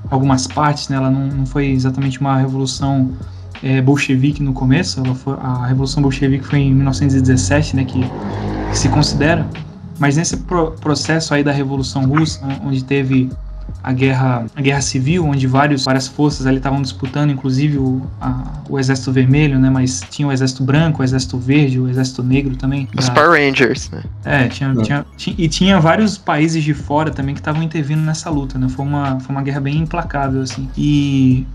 algumas 0.09 0.47
partes, 0.47 0.89
né? 0.89 0.97
Ela 0.97 1.09
não, 1.09 1.27
não 1.27 1.45
foi 1.45 1.67
exatamente 1.67 2.19
uma 2.19 2.37
revolução 2.37 3.11
é, 3.63 3.81
bolchevique 3.81 4.41
no 4.41 4.53
começo, 4.53 5.03
foi, 5.15 5.35
a 5.41 5.67
Revolução 5.67 6.01
Bolchevique 6.01 6.45
foi 6.45 6.59
em 6.59 6.73
1917, 6.73 7.75
né, 7.75 7.85
que, 7.85 8.01
que 8.69 8.77
se 8.77 8.89
considera, 8.89 9.47
mas 9.99 10.17
nesse 10.17 10.37
pro, 10.37 10.71
processo 10.71 11.33
aí 11.33 11.43
da 11.43 11.51
Revolução 11.51 12.05
Russa, 12.05 12.41
onde 12.65 12.83
teve 12.83 13.29
a 13.83 13.91
guerra, 13.93 14.45
a 14.55 14.61
guerra 14.61 14.81
civil, 14.81 15.25
onde 15.25 15.47
vários, 15.47 15.85
várias 15.85 16.07
forças 16.07 16.45
ali 16.45 16.57
estavam 16.57 16.81
disputando, 16.81 17.31
inclusive 17.31 17.77
o, 17.77 18.01
a, 18.19 18.61
o 18.69 18.79
Exército 18.79 19.11
Vermelho, 19.11 19.59
né? 19.59 19.69
Mas 19.69 20.01
tinha 20.09 20.27
o 20.27 20.31
Exército 20.31 20.63
Branco, 20.63 21.01
o 21.01 21.03
Exército 21.03 21.37
Verde, 21.37 21.79
o 21.79 21.89
Exército 21.89 22.21
Negro 22.21 22.55
também. 22.55 22.87
Os 22.97 23.07
da... 23.07 23.13
Power 23.13 23.31
Rangers, 23.31 23.89
né? 23.89 24.03
É, 24.23 24.47
tinha, 24.47 24.71
é. 24.71 24.81
Tinha, 24.81 25.05
tinha, 25.17 25.35
e 25.37 25.47
tinha 25.47 25.79
vários 25.79 26.17
países 26.17 26.63
de 26.63 26.73
fora 26.73 27.11
também 27.11 27.33
que 27.33 27.41
estavam 27.41 27.63
intervindo 27.63 28.01
nessa 28.01 28.29
luta, 28.29 28.59
né? 28.59 28.69
Foi 28.69 28.85
uma, 28.85 29.19
foi 29.19 29.35
uma 29.35 29.41
guerra 29.41 29.59
bem 29.59 29.77
implacável, 29.77 30.41
assim. 30.41 30.69
E 30.77 31.45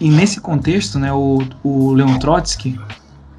e 0.00 0.10
nesse 0.10 0.40
contexto, 0.40 0.98
né, 0.98 1.12
o, 1.12 1.42
o 1.62 1.92
Leon 1.92 2.18
Trotsky, 2.18 2.78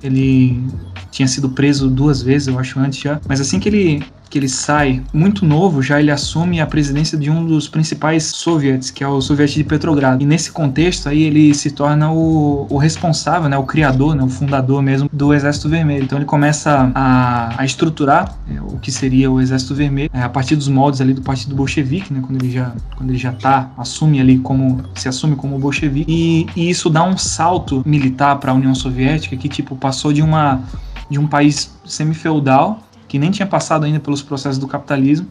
ele 0.01 0.63
tinha 1.11 1.27
sido 1.27 1.49
preso 1.49 1.89
duas 1.89 2.21
vezes, 2.21 2.47
eu 2.47 2.59
acho, 2.59 2.79
antes 2.79 2.99
já. 2.99 3.19
Mas 3.27 3.41
assim 3.41 3.59
que 3.59 3.69
ele 3.69 4.03
que 4.29 4.37
ele 4.37 4.49
sai 4.49 5.01
muito 5.13 5.45
novo, 5.45 5.81
já 5.81 5.99
ele 5.99 6.11
assume 6.11 6.59
a 6.61 6.67
presidência 6.67 7.17
de 7.17 7.29
um 7.29 7.45
dos 7.45 7.67
principais 7.67 8.23
soviets, 8.23 8.91
que 8.91 9.03
é 9.03 9.07
o 9.07 9.21
Soviet 9.21 9.53
de 9.53 9.63
Petrogrado. 9.63 10.21
E 10.23 10.25
nesse 10.25 10.51
contexto 10.51 11.09
aí 11.09 11.23
ele 11.23 11.53
se 11.53 11.71
torna 11.71 12.11
o, 12.11 12.67
o 12.69 12.77
responsável, 12.77 13.49
né, 13.49 13.57
o 13.57 13.63
criador, 13.63 14.15
né, 14.15 14.23
o 14.23 14.29
fundador 14.29 14.81
mesmo 14.81 15.09
do 15.11 15.33
Exército 15.33 15.69
Vermelho. 15.69 16.03
Então 16.03 16.17
ele 16.17 16.25
começa 16.25 16.91
a, 16.93 17.61
a 17.61 17.65
estruturar 17.65 18.35
é, 18.49 18.61
o 18.61 18.77
que 18.77 18.91
seria 18.91 19.29
o 19.31 19.39
Exército 19.39 19.75
Vermelho 19.75 20.09
é, 20.13 20.21
a 20.21 20.29
partir 20.29 20.55
dos 20.55 20.67
moldes 20.67 21.01
ali 21.01 21.13
do 21.13 21.21
Partido 21.21 21.55
Bolchevique, 21.55 22.13
né, 22.13 22.21
quando 22.21 22.41
ele 22.41 22.51
já 22.51 22.73
quando 22.95 23.09
ele 23.09 23.17
já 23.17 23.31
tá 23.31 23.71
assume 23.77 24.19
ali 24.19 24.39
como 24.39 24.83
se 24.95 25.07
assume 25.07 25.35
como 25.35 25.57
bolchevique 25.59 26.11
e, 26.11 26.47
e 26.55 26.69
isso 26.69 26.89
dá 26.89 27.03
um 27.03 27.17
salto 27.17 27.83
militar 27.85 28.37
para 28.37 28.51
a 28.51 28.55
União 28.55 28.73
Soviética 28.73 29.35
que 29.35 29.47
tipo 29.47 29.75
passou 29.75 30.11
de 30.11 30.21
uma 30.21 30.61
de 31.09 31.19
um 31.19 31.27
país 31.27 31.73
semi-feudal 31.85 32.79
que 33.07 33.17
nem 33.17 33.31
tinha 33.31 33.47
passado 33.47 33.85
ainda 33.85 33.99
pelos 33.99 34.21
processos 34.21 34.57
do 34.57 34.67
capitalismo 34.67 35.27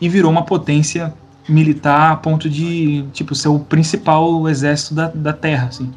e 0.00 0.08
virou 0.08 0.30
uma 0.30 0.44
potência 0.44 1.12
militar 1.48 2.12
a 2.12 2.16
ponto 2.16 2.48
de 2.48 3.04
tipo 3.12 3.34
ser 3.34 3.48
o 3.48 3.58
principal 3.58 4.48
exército 4.48 4.94
da, 4.94 5.08
da 5.08 5.32
Terra, 5.32 5.68
assim, 5.68 5.90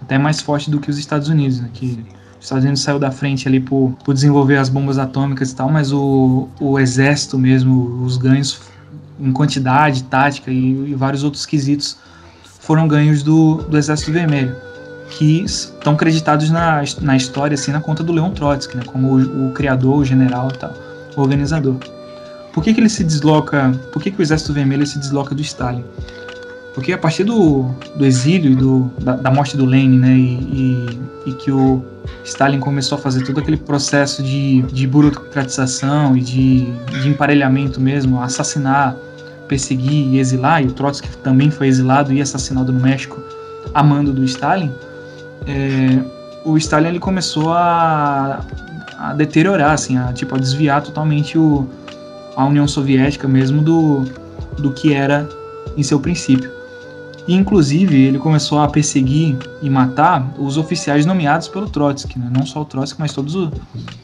até 0.00 0.18
mais 0.18 0.40
forte 0.40 0.70
do 0.70 0.80
que 0.80 0.90
os 0.90 0.98
Estados 0.98 1.28
Unidos, 1.28 1.60
né, 1.60 1.68
que 1.72 2.04
os 2.38 2.44
Estados 2.44 2.64
Unidos 2.64 2.82
saiu 2.82 2.98
da 2.98 3.10
frente 3.10 3.46
ali 3.46 3.60
por, 3.60 3.96
por 4.04 4.14
desenvolver 4.14 4.56
as 4.56 4.68
bombas 4.68 4.98
atômicas 4.98 5.50
e 5.50 5.56
tal, 5.56 5.68
mas 5.68 5.92
o, 5.92 6.48
o 6.60 6.78
exército 6.78 7.38
mesmo, 7.38 8.02
os 8.04 8.16
ganhos 8.16 8.60
em 9.20 9.32
quantidade, 9.32 10.04
tática 10.04 10.50
e, 10.50 10.90
e 10.90 10.94
vários 10.94 11.22
outros 11.22 11.46
quesitos 11.46 11.98
foram 12.60 12.88
ganhos 12.88 13.22
do, 13.22 13.56
do 13.56 13.76
Exército 13.76 14.12
Vermelho 14.12 14.71
que 15.18 15.42
estão 15.42 15.94
creditados 15.94 16.50
na, 16.50 16.82
na 17.00 17.16
história, 17.16 17.54
assim, 17.54 17.70
na 17.70 17.80
conta 17.80 18.02
do 18.02 18.12
Leon 18.12 18.30
Trotsky, 18.30 18.76
né, 18.76 18.82
como 18.86 19.18
o, 19.18 19.48
o 19.48 19.52
criador, 19.52 19.98
o 19.98 20.04
general 20.04 20.48
e 20.52 20.58
tal, 20.58 20.72
o 21.16 21.20
organizador. 21.20 21.76
por 22.52 22.62
que, 22.62 22.72
que 22.72 22.80
ele 22.80 22.88
se 22.88 23.04
desloca, 23.04 23.72
por 23.92 24.02
que, 24.02 24.10
que 24.10 24.20
o 24.20 24.22
Exército 24.22 24.52
Vermelho 24.52 24.86
se 24.86 24.98
desloca 24.98 25.34
do 25.34 25.42
Stalin? 25.42 25.84
Porque 26.74 26.92
a 26.92 26.98
partir 26.98 27.24
do, 27.24 27.70
do 27.94 28.06
exílio, 28.06 28.56
do, 28.56 28.90
da, 28.98 29.14
da, 29.16 29.30
morte 29.30 29.56
do 29.56 29.66
Lenin, 29.66 29.98
né, 29.98 30.14
e, 30.16 30.88
e, 31.26 31.30
e, 31.30 31.32
que 31.34 31.52
o 31.52 31.84
Stalin 32.24 32.58
começou 32.58 32.96
a 32.96 33.00
fazer 33.00 33.22
todo 33.24 33.38
aquele 33.38 33.58
processo 33.58 34.22
de, 34.22 34.62
de 34.62 34.86
burocratização 34.86 36.16
e 36.16 36.22
de, 36.22 36.72
de 37.02 37.08
emparelhamento 37.08 37.78
mesmo, 37.78 38.22
assassinar, 38.22 38.96
perseguir 39.46 40.14
e 40.14 40.18
exilar, 40.18 40.62
e 40.62 40.66
o 40.68 40.72
Trotsky 40.72 41.14
também 41.18 41.50
foi 41.50 41.66
exilado 41.66 42.10
e 42.14 42.22
assassinado 42.22 42.72
no 42.72 42.80
México 42.80 43.20
a 43.74 43.82
mando 43.82 44.12
do 44.12 44.24
Stalin, 44.24 44.72
é, 45.46 46.02
o 46.44 46.56
Stalin 46.56 46.88
ele 46.88 46.98
começou 46.98 47.52
a, 47.52 48.44
a 48.98 49.12
deteriorar, 49.14 49.72
assim, 49.72 49.96
a, 49.96 50.12
tipo, 50.12 50.34
a 50.34 50.38
desviar 50.38 50.82
totalmente 50.82 51.38
o, 51.38 51.68
a 52.36 52.44
União 52.44 52.66
Soviética 52.66 53.28
mesmo 53.28 53.62
do, 53.62 54.04
do 54.58 54.72
que 54.72 54.92
era 54.92 55.28
em 55.76 55.82
seu 55.82 56.00
princípio. 56.00 56.50
E, 57.26 57.34
inclusive, 57.34 57.96
ele 57.96 58.18
começou 58.18 58.60
a 58.60 58.68
perseguir 58.68 59.36
e 59.62 59.70
matar 59.70 60.34
os 60.38 60.56
oficiais 60.56 61.06
nomeados 61.06 61.46
pelo 61.46 61.68
Trotsky, 61.68 62.18
né? 62.18 62.28
não 62.30 62.44
só 62.44 62.62
o 62.62 62.64
Trotsky, 62.64 63.00
mas 63.00 63.12
todos, 63.12 63.36
o, 63.36 63.50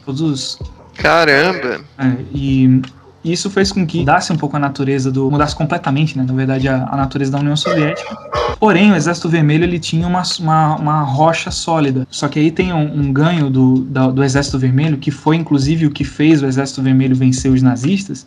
todos 0.04 0.20
os. 0.20 0.58
Caramba! 0.94 1.80
É, 1.98 2.12
e 2.32 2.80
isso 3.24 3.50
fez 3.50 3.72
com 3.72 3.84
que 3.84 3.98
mudasse 3.98 4.32
um 4.32 4.36
pouco 4.36 4.56
a 4.56 4.60
natureza 4.60 5.10
do. 5.10 5.30
mudasse 5.30 5.54
completamente, 5.56 6.16
né? 6.16 6.24
Na 6.26 6.32
verdade, 6.32 6.68
a, 6.68 6.88
a 6.90 6.96
natureza 6.96 7.32
da 7.32 7.38
União 7.38 7.56
Soviética. 7.56 8.16
Porém, 8.58 8.90
o 8.90 8.96
Exército 8.96 9.28
Vermelho 9.28 9.64
ele 9.64 9.78
tinha 9.78 10.06
uma, 10.06 10.22
uma, 10.40 10.76
uma 10.76 11.02
rocha 11.02 11.50
sólida. 11.50 12.06
Só 12.10 12.26
que 12.28 12.38
aí 12.38 12.50
tem 12.50 12.72
um, 12.72 13.00
um 13.00 13.12
ganho 13.12 13.48
do, 13.48 13.80
do, 13.80 14.12
do 14.12 14.24
Exército 14.24 14.58
Vermelho, 14.58 14.98
que 14.98 15.10
foi 15.10 15.36
inclusive 15.36 15.86
o 15.86 15.90
que 15.90 16.04
fez 16.04 16.42
o 16.42 16.46
Exército 16.46 16.82
Vermelho 16.82 17.14
vencer 17.14 17.52
os 17.52 17.62
nazistas 17.62 18.26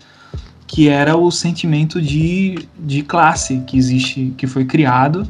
que 0.72 0.88
era 0.88 1.17
o 1.17 1.30
sentimento 1.30 2.02
de, 2.02 2.65
de 2.80 3.04
classe 3.04 3.62
que 3.67 3.78
existe, 3.78 4.34
que 4.38 4.48
foi 4.48 4.63
criado 4.63 5.28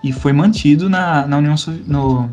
e 0.00 0.12
foi 0.12 0.32
mantido 0.32 0.88
na, 0.88 1.26
na 1.26 1.38
União 1.38 1.56
no, 1.84 2.30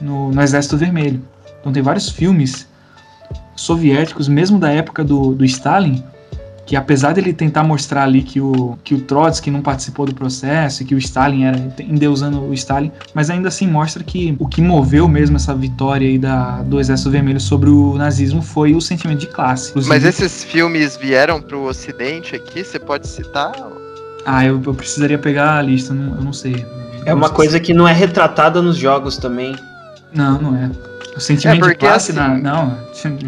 no, 0.00 0.32
no 0.32 0.42
Exército 0.42 0.78
Vermelho. 0.78 1.22
Então 1.60 1.70
tem 1.70 1.82
vários 1.82 2.08
filmes 2.08 2.66
soviéticos, 3.54 4.28
mesmo 4.28 4.58
da 4.58 4.70
época 4.70 5.04
do, 5.04 5.34
do 5.34 5.44
Stalin, 5.44 6.02
que 6.68 6.76
apesar 6.76 7.14
dele 7.14 7.32
tentar 7.32 7.64
mostrar 7.64 8.02
ali 8.02 8.22
que 8.22 8.42
o, 8.42 8.78
que 8.84 8.94
o 8.94 9.00
Trotsky 9.00 9.50
não 9.50 9.62
participou 9.62 10.04
do 10.04 10.14
processo, 10.14 10.84
que 10.84 10.94
o 10.94 10.98
Stalin 10.98 11.44
era 11.44 11.58
endeusando 11.80 12.42
o 12.42 12.52
Stalin, 12.52 12.92
mas 13.14 13.30
ainda 13.30 13.48
assim 13.48 13.66
mostra 13.66 14.04
que 14.04 14.36
o 14.38 14.46
que 14.46 14.60
moveu 14.60 15.08
mesmo 15.08 15.36
essa 15.36 15.54
vitória 15.54 16.06
aí 16.06 16.18
da, 16.18 16.60
do 16.60 16.78
Exército 16.78 17.08
Vermelho 17.08 17.40
sobre 17.40 17.70
o 17.70 17.94
nazismo 17.94 18.42
foi 18.42 18.74
o 18.74 18.82
sentimento 18.82 19.20
de 19.20 19.28
classe. 19.28 19.70
Inclusive, 19.70 19.94
mas 19.94 20.04
esses 20.04 20.44
filmes 20.44 20.94
vieram 20.98 21.40
para 21.40 21.56
o 21.56 21.64
Ocidente 21.64 22.36
aqui? 22.36 22.62
Você 22.62 22.78
pode 22.78 23.08
citar? 23.08 23.50
Ah, 24.26 24.44
eu, 24.44 24.60
eu 24.62 24.74
precisaria 24.74 25.16
pegar 25.16 25.56
a 25.56 25.62
lista, 25.62 25.94
não, 25.94 26.16
eu 26.16 26.22
não 26.22 26.34
sei. 26.34 26.66
É 27.06 27.14
uma 27.14 27.30
coisa 27.30 27.58
que 27.58 27.72
não 27.72 27.88
é 27.88 27.94
retratada 27.94 28.60
nos 28.60 28.76
jogos 28.76 29.16
também. 29.16 29.56
Não, 30.12 30.38
não 30.38 30.54
é. 30.54 30.70
O 31.18 31.20
sentimento 31.20 31.66
é 31.66 31.70
de 31.70 31.74
classe, 31.74 32.12
assim, 32.12 32.20
na, 32.20 32.38
não. 32.38 32.78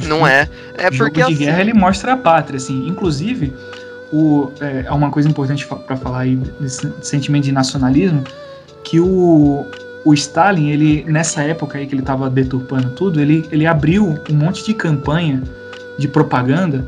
Não 0.06 0.26
é. 0.26 0.48
É 0.78 0.86
o 0.86 0.96
porque 0.96 0.96
jogo 0.96 1.12
de 1.12 1.22
assim, 1.22 1.34
guerra 1.34 1.60
ele 1.60 1.74
mostra 1.74 2.12
a 2.12 2.16
pátria, 2.16 2.56
assim. 2.56 2.86
Inclusive, 2.86 3.52
o, 4.12 4.52
é, 4.60 4.84
é 4.86 4.92
uma 4.92 5.10
coisa 5.10 5.28
importante 5.28 5.66
para 5.66 5.96
falar 5.96 6.20
aí 6.20 6.36
desse 6.60 6.88
sentimento 7.02 7.44
de 7.44 7.52
nacionalismo, 7.52 8.22
que 8.84 9.00
o, 9.00 9.66
o 10.04 10.14
Stalin, 10.14 10.68
ele 10.68 11.04
nessa 11.08 11.42
época 11.42 11.78
aí 11.78 11.86
que 11.88 11.92
ele 11.92 12.02
estava 12.02 12.30
deturpando 12.30 12.90
tudo, 12.90 13.20
ele, 13.20 13.44
ele 13.50 13.66
abriu 13.66 14.16
um 14.30 14.34
monte 14.34 14.64
de 14.64 14.72
campanha 14.72 15.42
de 15.98 16.06
propaganda. 16.06 16.86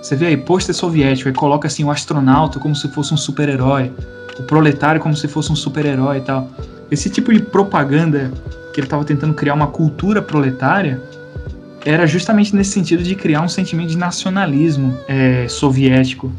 Você 0.00 0.14
vê 0.14 0.26
aí, 0.26 0.36
pôster 0.36 0.72
soviético, 0.72 1.28
aí 1.28 1.34
coloca 1.34 1.66
assim 1.66 1.82
o 1.82 1.90
astronauta 1.90 2.60
como 2.60 2.76
se 2.76 2.86
fosse 2.86 3.12
um 3.12 3.16
super-herói, 3.16 3.90
o 4.38 4.44
proletário 4.44 5.00
como 5.00 5.16
se 5.16 5.26
fosse 5.26 5.50
um 5.50 5.56
super-herói 5.56 6.18
e 6.18 6.20
tal. 6.20 6.48
Esse 6.88 7.10
tipo 7.10 7.34
de 7.34 7.40
propaganda 7.40 8.30
que 8.76 8.80
ele 8.80 8.86
estava 8.86 9.06
tentando 9.06 9.32
criar 9.32 9.54
uma 9.54 9.68
cultura 9.68 10.20
proletária, 10.20 11.00
era 11.82 12.06
justamente 12.06 12.54
nesse 12.54 12.72
sentido 12.72 13.02
de 13.02 13.14
criar 13.14 13.40
um 13.40 13.48
sentimento 13.48 13.88
de 13.88 13.96
nacionalismo 13.96 14.94
é, 15.08 15.48
soviético 15.48 16.30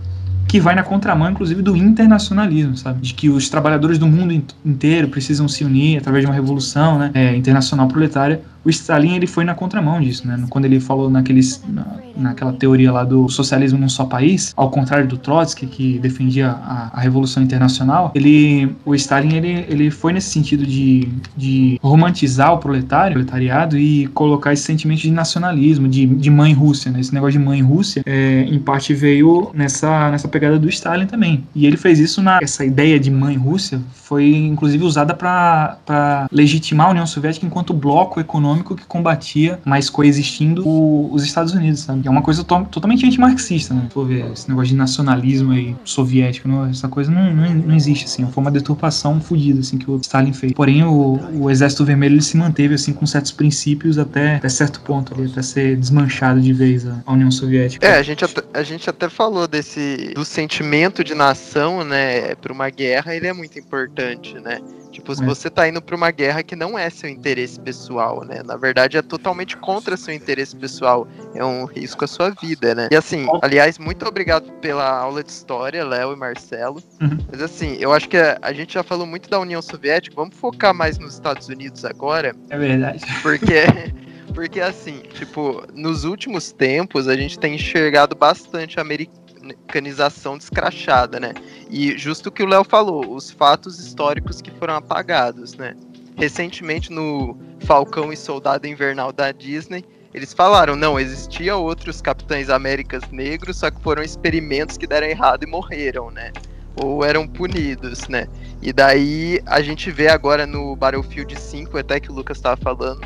que 0.47 0.59
vai 0.59 0.75
na 0.75 0.83
contramão, 0.83 1.31
inclusive, 1.31 1.63
do 1.63 1.75
internacionalismo, 1.75 2.77
sabe? 2.77 3.01
De 3.01 3.13
que 3.15 3.27
os 3.27 3.49
trabalhadores 3.49 3.97
do 3.97 4.05
mundo 4.05 4.31
inteiro 4.63 5.07
precisam 5.07 5.47
se 5.47 5.63
unir 5.63 5.97
através 5.97 6.23
de 6.23 6.29
uma 6.29 6.35
revolução 6.35 6.99
né, 6.99 7.11
é, 7.15 7.35
internacional 7.35 7.87
proletária. 7.87 8.39
O 8.67 8.69
Stalin 8.69 9.15
ele 9.15 9.27
foi 9.27 9.45
na 9.45 9.55
contramão 9.55 10.01
disso, 10.01 10.27
né? 10.27 10.43
Quando 10.49 10.65
ele 10.65 10.77
falou 10.81 11.09
naqueles, 11.09 11.63
na, 11.69 11.85
naquela 12.17 12.51
teoria 12.51 12.91
lá 12.91 13.05
do 13.05 13.29
socialismo 13.29 13.79
num 13.79 13.87
só 13.87 14.03
país, 14.03 14.51
ao 14.57 14.69
contrário 14.69 15.07
do 15.07 15.17
Trotsky, 15.17 15.65
que 15.67 15.97
defendia 15.99 16.49
a, 16.49 16.89
a 16.91 16.99
revolução 16.99 17.41
internacional, 17.41 18.11
ele, 18.13 18.75
o 18.83 18.93
Stalin 18.93 19.35
ele, 19.35 19.65
ele 19.69 19.89
foi 19.89 20.11
nesse 20.11 20.31
sentido 20.31 20.65
de, 20.65 21.07
de 21.37 21.79
romantizar 21.81 22.53
o 22.53 22.57
proletário, 22.57 23.11
o 23.11 23.13
proletariado 23.13 23.77
e 23.77 24.05
colocar 24.07 24.51
esse 24.51 24.63
sentimento 24.63 24.99
de 24.99 25.11
nacionalismo, 25.11 25.87
de, 25.87 26.05
de 26.05 26.29
mãe 26.29 26.51
Rússia, 26.51 26.91
né? 26.91 26.99
Esse 26.99 27.13
negócio 27.13 27.39
de 27.39 27.45
mãe 27.45 27.61
Rússia, 27.61 28.03
é, 28.05 28.41
em 28.41 28.59
parte 28.59 28.93
veio 28.93 29.49
nessa, 29.53 30.11
nessa 30.11 30.27
pegada 30.27 30.59
do 30.59 30.67
Stalin 30.67 31.05
também. 31.05 31.45
E 31.55 31.65
ele 31.65 31.77
fez 31.77 31.99
isso 31.99 32.21
na 32.21 32.39
essa 32.41 32.65
ideia 32.65 32.99
de 32.99 33.09
mãe 33.09 33.37
Rússia 33.37 33.79
foi 34.07 34.33
inclusive 34.33 34.83
usada 34.85 35.13
para 35.13 36.27
legitimar 36.31 36.87
a 36.87 36.91
União 36.91 37.05
Soviética 37.05 37.45
enquanto 37.45 37.73
bloco 37.73 38.21
econômico 38.21 38.56
que 38.63 38.85
combatia, 38.85 39.59
mas 39.65 39.89
coexistindo 39.89 40.67
o, 40.67 41.13
os 41.13 41.23
Estados 41.23 41.53
Unidos, 41.53 41.81
sabe? 41.81 42.07
É 42.07 42.09
uma 42.09 42.21
coisa 42.21 42.43
to 42.43 42.65
totalmente 42.71 43.05
antimarxista, 43.05 43.73
né? 43.73 43.87
Vou 43.93 44.05
ver 44.05 44.31
esse 44.31 44.49
negócio 44.49 44.69
de 44.69 44.75
nacionalismo 44.75 45.51
aí 45.51 45.75
soviético, 45.83 46.47
não, 46.47 46.65
essa 46.65 46.87
coisa 46.87 47.11
não, 47.11 47.33
não, 47.33 47.53
não, 47.53 47.75
existe 47.75 48.05
assim, 48.05 48.25
foi 48.31 48.41
uma 48.41 48.51
deturpação 48.51 49.19
fodida 49.19 49.59
assim 49.59 49.77
que 49.77 49.89
o 49.89 49.97
Stalin 49.97 50.33
fez. 50.33 50.53
Porém 50.53 50.83
o, 50.83 51.19
o 51.33 51.49
Exército 51.49 51.85
Vermelho 51.85 52.15
ele 52.15 52.21
se 52.21 52.37
manteve 52.37 52.75
assim 52.75 52.93
com 52.93 53.05
certos 53.05 53.31
princípios 53.31 53.97
até, 53.97 54.35
até 54.35 54.49
certo 54.49 54.81
ponto, 54.81 55.13
ali, 55.13 55.29
até 55.29 55.41
ser 55.41 55.75
desmanchado 55.77 56.41
de 56.41 56.53
vez 56.53 56.87
a, 56.87 57.01
a 57.05 57.13
União 57.13 57.31
Soviética. 57.31 57.85
É, 57.85 57.97
a 57.97 58.03
gente 58.03 58.23
até, 58.23 58.43
a 58.53 58.63
gente 58.63 58.89
até 58.89 59.09
falou 59.09 59.47
desse 59.47 60.13
do 60.15 60.25
sentimento 60.25 61.03
de 61.03 61.13
nação, 61.13 61.83
né, 61.83 62.35
para 62.35 62.51
uma 62.51 62.69
guerra, 62.69 63.15
ele 63.15 63.27
é 63.27 63.33
muito 63.33 63.57
importante, 63.59 64.33
né? 64.39 64.59
Tipo, 64.97 65.13
se 65.13 65.21
é. 65.21 65.25
você 65.27 65.47
tá 65.47 65.69
indo 65.69 65.79
para 65.79 65.95
uma 65.95 66.09
guerra 66.09 66.41
que 66.41 66.55
não 66.55 66.77
é 66.77 66.89
seu 66.89 67.07
interesse 67.07 67.59
pessoal, 67.59 68.25
né? 68.25 68.41
Na 68.43 68.57
verdade, 68.57 68.97
é 68.97 69.01
totalmente 69.03 69.55
contra 69.55 69.95
seu 69.95 70.11
interesse 70.11 70.55
pessoal. 70.55 71.07
É 71.35 71.45
um 71.45 71.65
risco 71.65 72.03
à 72.03 72.07
sua 72.07 72.31
vida, 72.31 72.73
né? 72.73 72.89
E 72.91 72.95
assim, 72.95 73.27
aliás, 73.43 73.77
muito 73.77 74.07
obrigado 74.07 74.51
pela 74.53 74.89
aula 74.89 75.23
de 75.23 75.29
história, 75.29 75.85
Léo 75.85 76.13
e 76.13 76.15
Marcelo. 76.15 76.81
Uhum. 76.99 77.15
Mas 77.31 77.43
assim, 77.43 77.77
eu 77.79 77.93
acho 77.93 78.09
que 78.09 78.17
a, 78.17 78.39
a, 78.41 78.51
gente 78.51 78.73
já 78.73 78.81
falou 78.81 79.05
muito 79.05 79.29
da 79.29 79.39
União 79.39 79.61
Soviética. 79.61 80.15
Vamos 80.15 80.35
focar 80.35 80.73
mais 80.73 80.97
nos 80.97 81.13
Estados 81.13 81.47
Unidos 81.47 81.85
agora. 81.85 82.35
É 82.49 82.57
verdade. 82.57 83.05
Porque. 83.21 83.53
Porque 84.33 84.59
assim, 84.59 85.01
tipo, 85.13 85.63
nos 85.73 86.03
últimos 86.03 86.51
tempos 86.51 87.07
a 87.07 87.15
gente 87.15 87.39
tem 87.39 87.55
enxergado 87.55 88.15
bastante 88.15 88.79
americano 88.79 89.26
americanização 89.47 90.37
descrachada, 90.37 91.19
né? 91.19 91.33
E 91.69 91.97
justo 91.97 92.27
o 92.27 92.31
que 92.31 92.43
o 92.43 92.47
Léo 92.47 92.63
falou, 92.63 93.13
os 93.13 93.31
fatos 93.31 93.79
históricos 93.79 94.41
que 94.41 94.51
foram 94.51 94.75
apagados, 94.75 95.55
né? 95.55 95.75
Recentemente 96.15 96.91
no 96.91 97.37
Falcão 97.61 98.11
e 98.11 98.17
Soldado 98.17 98.67
Invernal 98.67 99.11
da 99.11 99.31
Disney, 99.31 99.85
eles 100.13 100.33
falaram, 100.33 100.75
não, 100.75 100.99
existia 100.99 101.55
outros 101.55 102.01
Capitães 102.01 102.49
Américas 102.49 103.03
negros, 103.11 103.57
só 103.57 103.69
que 103.69 103.81
foram 103.81 104.01
experimentos 104.01 104.77
que 104.77 104.87
deram 104.87 105.07
errado 105.07 105.43
e 105.43 105.47
morreram, 105.47 106.09
né? 106.09 106.31
Ou 106.75 107.03
eram 107.03 107.27
punidos, 107.27 108.07
né? 108.07 108.27
E 108.61 108.73
daí 108.73 109.39
a 109.45 109.61
gente 109.61 109.91
vê 109.91 110.07
agora 110.07 110.47
no 110.47 110.75
Battlefield 110.75 111.39
5, 111.39 111.77
até 111.77 111.99
que 111.99 112.11
o 112.11 112.13
Lucas 112.13 112.37
estava 112.37 112.57
falando, 112.57 113.01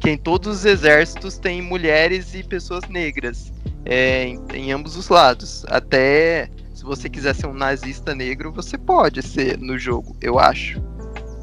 que 0.00 0.10
em 0.10 0.16
todos 0.16 0.58
os 0.58 0.64
exércitos 0.64 1.38
tem 1.38 1.60
mulheres 1.60 2.34
e 2.34 2.42
pessoas 2.42 2.82
negras 2.88 3.52
é, 3.84 4.24
em, 4.24 4.40
em, 4.52 4.72
ambos 4.72 4.96
os 4.96 5.08
lados. 5.08 5.64
Até 5.68 6.48
se 6.72 6.84
você 6.84 7.08
quiser 7.08 7.34
ser 7.34 7.46
um 7.46 7.54
nazista 7.54 8.14
negro, 8.14 8.52
você 8.52 8.76
pode 8.76 9.22
ser 9.22 9.58
no 9.58 9.78
jogo, 9.78 10.16
eu 10.20 10.38
acho. 10.38 10.82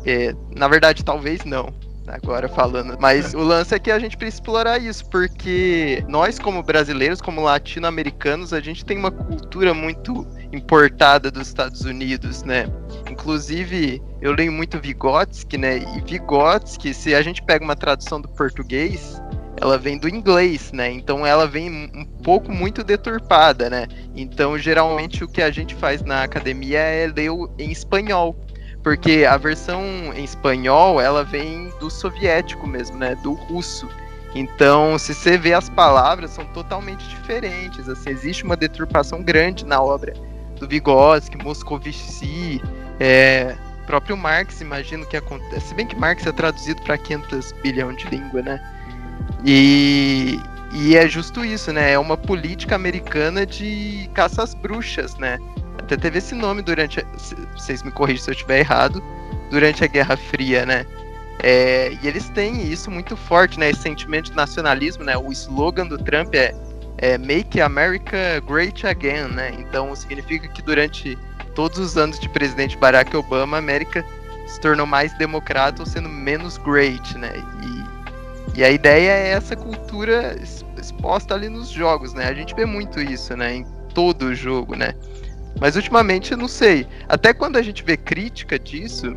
É, 0.05 0.33
na 0.55 0.67
verdade, 0.67 1.03
talvez 1.03 1.43
não. 1.45 1.73
Agora 2.07 2.49
falando, 2.49 2.97
mas 2.99 3.33
o 3.33 3.39
lance 3.39 3.73
é 3.73 3.79
que 3.79 3.89
a 3.89 3.97
gente 3.97 4.17
precisa 4.17 4.41
explorar 4.41 4.79
isso, 4.79 5.07
porque 5.09 6.03
nós, 6.09 6.39
como 6.39 6.61
brasileiros, 6.61 7.21
como 7.21 7.41
latino-americanos, 7.41 8.51
a 8.51 8.59
gente 8.59 8.83
tem 8.83 8.97
uma 8.97 9.11
cultura 9.11 9.73
muito 9.73 10.27
importada 10.51 11.31
dos 11.31 11.47
Estados 11.47 11.81
Unidos, 11.81 12.43
né? 12.43 12.65
Inclusive, 13.09 14.01
eu 14.19 14.33
leio 14.33 14.51
muito 14.51 14.79
Vygotsky, 14.79 15.57
né? 15.57 15.77
E 15.77 16.01
Vygotsky, 16.01 16.93
se 16.93 17.15
a 17.15 17.21
gente 17.21 17.41
pega 17.43 17.63
uma 17.63 17.75
tradução 17.75 18.19
do 18.19 18.27
português, 18.27 19.21
ela 19.61 19.77
vem 19.77 19.97
do 19.97 20.09
inglês, 20.09 20.71
né? 20.71 20.91
Então 20.91 21.25
ela 21.25 21.47
vem 21.47 21.91
um 21.93 22.03
pouco 22.03 22.51
muito 22.51 22.83
deturpada, 22.83 23.69
né? 23.69 23.87
Então 24.15 24.57
geralmente 24.57 25.23
o 25.23 25.27
que 25.27 25.41
a 25.41 25.51
gente 25.51 25.75
faz 25.75 26.01
na 26.01 26.23
academia 26.23 26.79
é 26.79 27.05
ler 27.05 27.29
em 27.59 27.71
espanhol, 27.71 28.35
porque 28.83 29.23
a 29.23 29.37
versão 29.37 29.83
em 30.15 30.23
espanhol 30.23 30.99
ela 30.99 31.23
vem 31.23 31.71
do 31.79 31.91
soviético 31.91 32.65
mesmo, 32.65 32.97
né? 32.97 33.13
Do 33.21 33.33
russo. 33.33 33.87
Então, 34.33 34.97
se 34.97 35.13
você 35.13 35.37
vê 35.37 35.53
as 35.53 35.69
palavras, 35.69 36.31
são 36.31 36.45
totalmente 36.45 37.07
diferentes. 37.09 37.87
Assim, 37.87 38.09
existe 38.09 38.43
uma 38.43 38.55
deturpação 38.55 39.21
grande 39.21 39.65
na 39.65 39.81
obra 39.81 40.13
do 40.57 40.67
Vygotsky, 40.67 41.37
Moscovici, 41.43 42.61
é, 42.97 43.57
próprio 43.85 44.15
Marx, 44.15 44.61
imagino 44.61 45.05
que 45.05 45.17
acontece. 45.17 45.67
Se 45.67 45.75
bem 45.75 45.85
que 45.85 45.97
Marx 45.97 46.25
é 46.25 46.31
traduzido 46.31 46.81
para 46.83 46.97
500 46.97 47.51
bilhões 47.61 47.97
de 47.97 48.07
língua, 48.07 48.41
né? 48.41 48.80
E, 49.43 50.39
e 50.73 50.95
é 50.95 51.07
justo 51.07 51.43
isso, 51.43 51.71
né? 51.71 51.91
É 51.91 51.99
uma 51.99 52.17
política 52.17 52.75
americana 52.75 53.45
de 53.45 54.09
caça 54.13 54.43
às 54.43 54.53
bruxas, 54.53 55.15
né? 55.17 55.39
Até 55.79 55.97
teve 55.97 56.19
esse 56.19 56.35
nome 56.35 56.61
durante. 56.61 57.05
Vocês 57.55 57.83
me 57.83 57.91
corrigem 57.91 58.23
se 58.23 58.29
eu 58.29 58.33
estiver 58.33 58.59
errado. 58.59 59.03
Durante 59.49 59.83
a 59.83 59.87
Guerra 59.87 60.15
Fria, 60.15 60.65
né? 60.65 60.85
É, 61.43 61.97
e 62.01 62.07
eles 62.07 62.29
têm 62.29 62.71
isso 62.71 62.89
muito 62.91 63.17
forte, 63.17 63.59
né? 63.59 63.71
Esse 63.71 63.81
sentimento 63.81 64.29
de 64.29 64.35
nacionalismo, 64.35 65.03
né? 65.03 65.17
O 65.17 65.31
slogan 65.31 65.87
do 65.87 65.97
Trump 65.97 66.33
é, 66.35 66.53
é 66.99 67.17
Make 67.17 67.59
America 67.59 68.39
Great 68.47 68.85
Again, 68.85 69.27
né? 69.33 69.51
Então 69.59 69.93
significa 69.95 70.47
que 70.47 70.61
durante 70.61 71.17
todos 71.55 71.79
os 71.79 71.97
anos 71.97 72.19
de 72.19 72.29
presidente 72.29 72.77
Barack 72.77 73.15
Obama, 73.17 73.57
a 73.57 73.59
América 73.59 74.05
se 74.47 74.59
tornou 74.59 74.85
mais 74.85 75.13
democrata 75.17 75.81
ou 75.81 75.85
sendo 75.85 76.09
menos 76.09 76.57
great, 76.57 77.17
né? 77.17 77.33
E, 77.63 77.80
e 78.55 78.63
a 78.63 78.69
ideia 78.69 79.11
é 79.11 79.27
essa 79.29 79.55
cultura 79.55 80.35
exposta 80.77 81.33
ali 81.33 81.47
nos 81.47 81.69
jogos, 81.69 82.13
né? 82.13 82.27
A 82.27 82.33
gente 82.33 82.53
vê 82.53 82.65
muito 82.65 82.99
isso, 82.99 83.35
né? 83.35 83.55
Em 83.55 83.65
todo 83.93 84.23
o 84.23 84.35
jogo, 84.35 84.75
né? 84.75 84.93
Mas 85.59 85.75
ultimamente 85.75 86.31
eu 86.31 86.37
não 86.37 86.47
sei. 86.47 86.87
Até 87.07 87.33
quando 87.33 87.57
a 87.57 87.61
gente 87.61 87.83
vê 87.83 87.95
crítica 87.95 88.57
disso, 88.59 89.15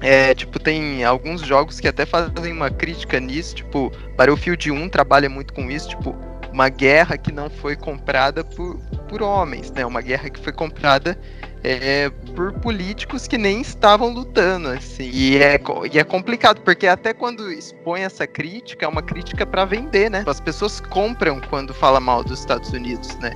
é, 0.00 0.34
tipo, 0.34 0.58
tem 0.58 1.04
alguns 1.04 1.40
jogos 1.40 1.80
que 1.80 1.88
até 1.88 2.04
fazem 2.04 2.52
uma 2.52 2.70
crítica 2.70 3.18
nisso, 3.18 3.56
tipo, 3.56 3.90
Battlefield 4.16 4.70
1 4.70 4.88
trabalha 4.88 5.28
muito 5.28 5.52
com 5.52 5.70
isso, 5.70 5.88
tipo, 5.88 6.14
uma 6.52 6.68
guerra 6.68 7.16
que 7.18 7.32
não 7.32 7.50
foi 7.50 7.74
comprada 7.74 8.44
por, 8.44 8.78
por 9.08 9.22
homens, 9.22 9.72
né? 9.72 9.84
Uma 9.84 10.00
guerra 10.00 10.30
que 10.30 10.38
foi 10.38 10.52
comprada 10.52 11.18
é, 11.64 12.10
por 12.36 12.52
políticos 12.52 13.26
que 13.26 13.38
nem 13.38 13.62
estavam 13.62 14.12
lutando, 14.12 14.68
assim. 14.68 15.10
E 15.10 15.38
é, 15.38 15.58
e 15.90 15.98
é 15.98 16.04
complicado, 16.04 16.60
porque 16.60 16.86
até 16.86 17.14
quando 17.14 17.50
expõe 17.50 18.02
essa 18.02 18.26
crítica, 18.26 18.84
é 18.84 18.88
uma 18.88 19.02
crítica 19.02 19.46
para 19.46 19.64
vender, 19.64 20.10
né? 20.10 20.24
As 20.26 20.40
pessoas 20.40 20.78
compram 20.78 21.40
quando 21.48 21.72
fala 21.72 21.98
mal 21.98 22.22
dos 22.22 22.40
Estados 22.40 22.70
Unidos, 22.70 23.16
né? 23.18 23.32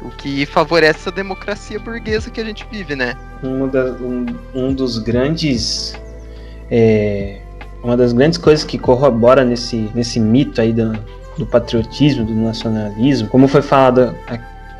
O 0.00 0.10
que 0.10 0.46
favorece 0.46 1.08
a 1.08 1.12
democracia 1.12 1.78
burguesa 1.80 2.30
que 2.30 2.40
a 2.40 2.44
gente 2.44 2.64
vive, 2.70 2.94
né? 2.94 3.14
Um, 3.42 3.68
da, 3.68 3.84
um, 3.92 4.26
um 4.54 4.72
dos 4.72 4.98
grandes. 4.98 6.00
É, 6.70 7.40
uma 7.82 7.96
das 7.96 8.12
grandes 8.12 8.38
coisas 8.38 8.64
que 8.64 8.78
corrobora 8.78 9.44
nesse, 9.44 9.90
nesse 9.92 10.20
mito 10.20 10.60
aí 10.60 10.72
do, 10.72 10.92
do 11.36 11.44
patriotismo, 11.44 12.24
do 12.24 12.32
nacionalismo, 12.32 13.28
como 13.28 13.48
foi 13.48 13.60
falado 13.60 14.16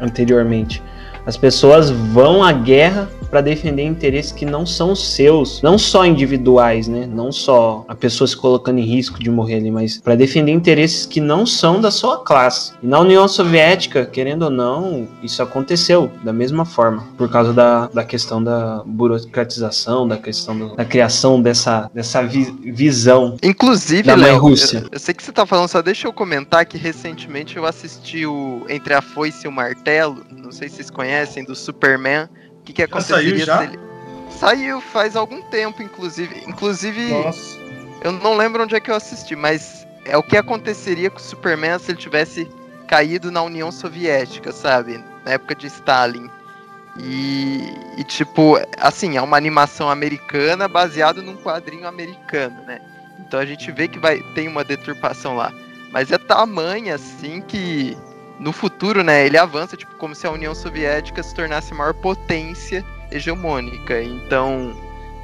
anteriormente, 0.00 0.80
as 1.24 1.36
pessoas 1.36 1.90
vão 1.90 2.42
à 2.42 2.52
guerra 2.52 3.08
para 3.30 3.40
defender 3.40 3.82
interesses 3.82 4.30
que 4.30 4.44
não 4.44 4.66
são 4.66 4.94
seus, 4.94 5.62
não 5.62 5.78
só 5.78 6.04
individuais, 6.04 6.86
né? 6.86 7.06
Não 7.06 7.32
só 7.32 7.82
a 7.88 7.94
pessoa 7.94 8.28
se 8.28 8.36
colocando 8.36 8.78
em 8.78 8.84
risco 8.84 9.18
de 9.18 9.30
morrer 9.30 9.54
ali, 9.54 9.70
mas 9.70 9.98
para 9.98 10.14
defender 10.14 10.52
interesses 10.52 11.06
que 11.06 11.18
não 11.18 11.46
são 11.46 11.80
da 11.80 11.90
sua 11.90 12.18
classe. 12.18 12.72
E 12.82 12.86
na 12.86 13.00
União 13.00 13.26
Soviética, 13.26 14.04
querendo 14.04 14.42
ou 14.42 14.50
não, 14.50 15.08
isso 15.22 15.42
aconteceu 15.42 16.10
da 16.22 16.30
mesma 16.30 16.66
forma, 16.66 17.04
por 17.16 17.30
causa 17.30 17.54
da, 17.54 17.86
da 17.86 18.04
questão 18.04 18.42
da 18.44 18.82
burocratização, 18.84 20.06
da 20.06 20.18
questão 20.18 20.58
do, 20.58 20.76
da 20.76 20.84
criação 20.84 21.40
dessa, 21.40 21.90
dessa 21.94 22.22
vi, 22.22 22.44
visão. 22.62 23.38
Inclusive, 23.42 24.02
da 24.02 24.14
Léo, 24.14 24.38
Rússia. 24.38 24.80
Eu, 24.80 24.88
eu 24.92 24.98
sei 24.98 25.14
que 25.14 25.22
você 25.22 25.32
tá 25.32 25.46
falando, 25.46 25.68
só 25.68 25.80
deixa 25.80 26.06
eu 26.06 26.12
comentar 26.12 26.66
que 26.66 26.76
recentemente 26.76 27.56
eu 27.56 27.64
assisti 27.64 28.26
o 28.26 28.62
Entre 28.68 28.92
a 28.92 29.00
Foice 29.00 29.46
e 29.46 29.48
o 29.48 29.52
Martelo, 29.52 30.22
não 30.30 30.52
sei 30.52 30.68
se 30.68 30.76
vocês 30.76 30.90
conhecem 30.90 31.11
conhecem, 31.12 31.44
do 31.44 31.54
Superman. 31.54 32.28
O 32.60 32.62
que, 32.64 32.72
que 32.72 32.82
aconteceria 32.82 33.38
já 33.38 33.56
saiu 33.56 33.66
já? 33.66 33.72
ele. 33.72 33.78
Saiu 34.30 34.80
faz 34.80 35.14
algum 35.14 35.42
tempo, 35.42 35.82
inclusive. 35.82 36.42
Inclusive, 36.46 37.08
Nossa. 37.08 37.58
eu 38.02 38.12
não 38.12 38.34
lembro 38.36 38.62
onde 38.62 38.74
é 38.74 38.80
que 38.80 38.90
eu 38.90 38.94
assisti, 38.94 39.36
mas 39.36 39.86
é 40.04 40.16
o 40.16 40.22
que 40.22 40.36
aconteceria 40.36 41.10
com 41.10 41.18
o 41.18 41.22
Superman 41.22 41.78
se 41.78 41.90
ele 41.90 41.98
tivesse 41.98 42.48
caído 42.88 43.30
na 43.30 43.42
União 43.42 43.70
Soviética, 43.70 44.52
sabe? 44.52 45.02
Na 45.24 45.32
época 45.32 45.54
de 45.54 45.66
Stalin. 45.66 46.28
E, 46.98 47.72
e, 47.96 48.04
tipo, 48.04 48.58
assim, 48.78 49.16
é 49.16 49.22
uma 49.22 49.36
animação 49.36 49.88
americana 49.88 50.68
baseada 50.68 51.22
num 51.22 51.36
quadrinho 51.36 51.86
americano, 51.86 52.62
né? 52.66 52.80
Então 53.20 53.40
a 53.40 53.46
gente 53.46 53.70
vê 53.72 53.88
que 53.88 53.98
vai 53.98 54.18
tem 54.34 54.48
uma 54.48 54.64
deturpação 54.64 55.34
lá. 55.36 55.52
Mas 55.90 56.10
é 56.10 56.18
tamanha 56.18 56.94
assim 56.94 57.40
que 57.42 57.96
no 58.42 58.52
futuro, 58.52 59.04
né, 59.04 59.24
ele 59.24 59.38
avança 59.38 59.76
tipo 59.76 59.94
como 59.94 60.16
se 60.16 60.26
a 60.26 60.30
União 60.30 60.52
Soviética 60.52 61.22
se 61.22 61.32
tornasse 61.32 61.72
a 61.72 61.76
maior 61.76 61.94
potência 61.94 62.84
hegemônica. 63.08 64.02
Então, 64.02 64.74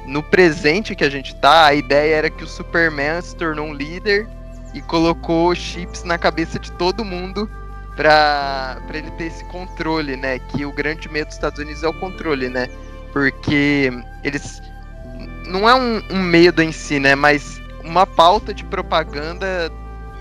no 0.07 0.23
presente 0.23 0.95
que 0.95 1.03
a 1.03 1.09
gente 1.09 1.35
tá, 1.35 1.65
a 1.65 1.73
ideia 1.73 2.15
era 2.15 2.29
que 2.29 2.45
o 2.45 2.47
Superman 2.47 3.21
se 3.21 3.35
tornou 3.35 3.67
um 3.67 3.73
líder 3.73 4.25
e 4.73 4.81
colocou 4.81 5.53
chips 5.53 6.05
na 6.05 6.17
cabeça 6.17 6.57
de 6.57 6.71
todo 6.71 7.03
mundo 7.03 7.49
para 7.93 8.79
ele 8.93 9.11
ter 9.11 9.25
esse 9.25 9.43
controle, 9.45 10.15
né? 10.15 10.39
Que 10.39 10.65
o 10.65 10.71
grande 10.71 11.09
medo 11.09 11.25
dos 11.25 11.35
Estados 11.35 11.59
Unidos 11.59 11.83
é 11.83 11.89
o 11.89 11.99
controle, 11.99 12.47
né? 12.47 12.69
Porque 13.11 13.91
eles 14.23 14.61
não 15.45 15.67
é 15.67 15.75
um, 15.75 16.01
um 16.09 16.23
medo 16.23 16.61
em 16.61 16.71
si, 16.71 16.99
né? 16.99 17.15
Mas 17.15 17.61
uma 17.83 18.07
pauta 18.07 18.53
de 18.53 18.63
propaganda 18.63 19.69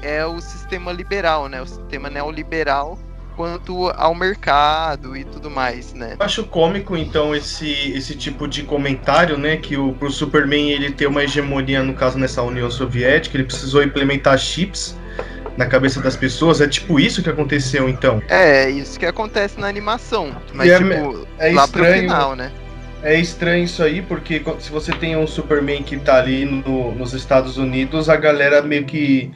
é 0.02 0.24
o 0.24 0.40
sistema 0.40 0.92
liberal, 0.92 1.48
né? 1.48 1.60
O 1.60 1.66
sistema 1.66 2.08
neoliberal 2.10 2.98
quanto 3.38 3.88
ao 3.90 4.16
mercado 4.16 5.16
e 5.16 5.24
tudo 5.24 5.48
mais, 5.48 5.94
né? 5.94 6.16
Eu 6.18 6.26
acho 6.26 6.42
cômico, 6.42 6.96
então, 6.96 7.36
esse, 7.36 7.92
esse 7.94 8.16
tipo 8.16 8.48
de 8.48 8.64
comentário, 8.64 9.38
né? 9.38 9.56
Que 9.56 9.76
o 9.76 9.92
pro 9.92 10.10
Superman 10.10 10.72
ele 10.72 10.90
ter 10.90 11.06
uma 11.06 11.22
hegemonia, 11.22 11.80
no 11.84 11.94
caso, 11.94 12.18
nessa 12.18 12.42
União 12.42 12.68
Soviética, 12.68 13.36
ele 13.36 13.44
precisou 13.44 13.80
implementar 13.80 14.36
chips 14.36 14.96
na 15.56 15.66
cabeça 15.66 16.00
das 16.00 16.16
pessoas. 16.16 16.60
É 16.60 16.66
tipo 16.66 16.98
isso 16.98 17.22
que 17.22 17.30
aconteceu, 17.30 17.88
então? 17.88 18.20
É, 18.28 18.68
isso 18.68 18.98
que 18.98 19.06
acontece 19.06 19.60
na 19.60 19.68
animação. 19.68 20.34
Mas, 20.52 20.68
é, 20.68 20.78
tipo, 20.78 21.28
é 21.38 21.52
lá 21.52 21.64
estranho, 21.64 21.92
pro 21.92 22.00
final, 22.00 22.34
né? 22.34 22.50
É 23.04 23.14
estranho 23.14 23.64
isso 23.64 23.84
aí, 23.84 24.02
porque 24.02 24.42
se 24.58 24.70
você 24.70 24.90
tem 24.90 25.16
um 25.16 25.28
Superman 25.28 25.84
que 25.84 25.96
tá 25.96 26.16
ali 26.16 26.44
no, 26.44 26.92
nos 26.92 27.14
Estados 27.14 27.56
Unidos, 27.56 28.08
a 28.08 28.16
galera 28.16 28.60
meio 28.62 28.84
que 28.84 29.30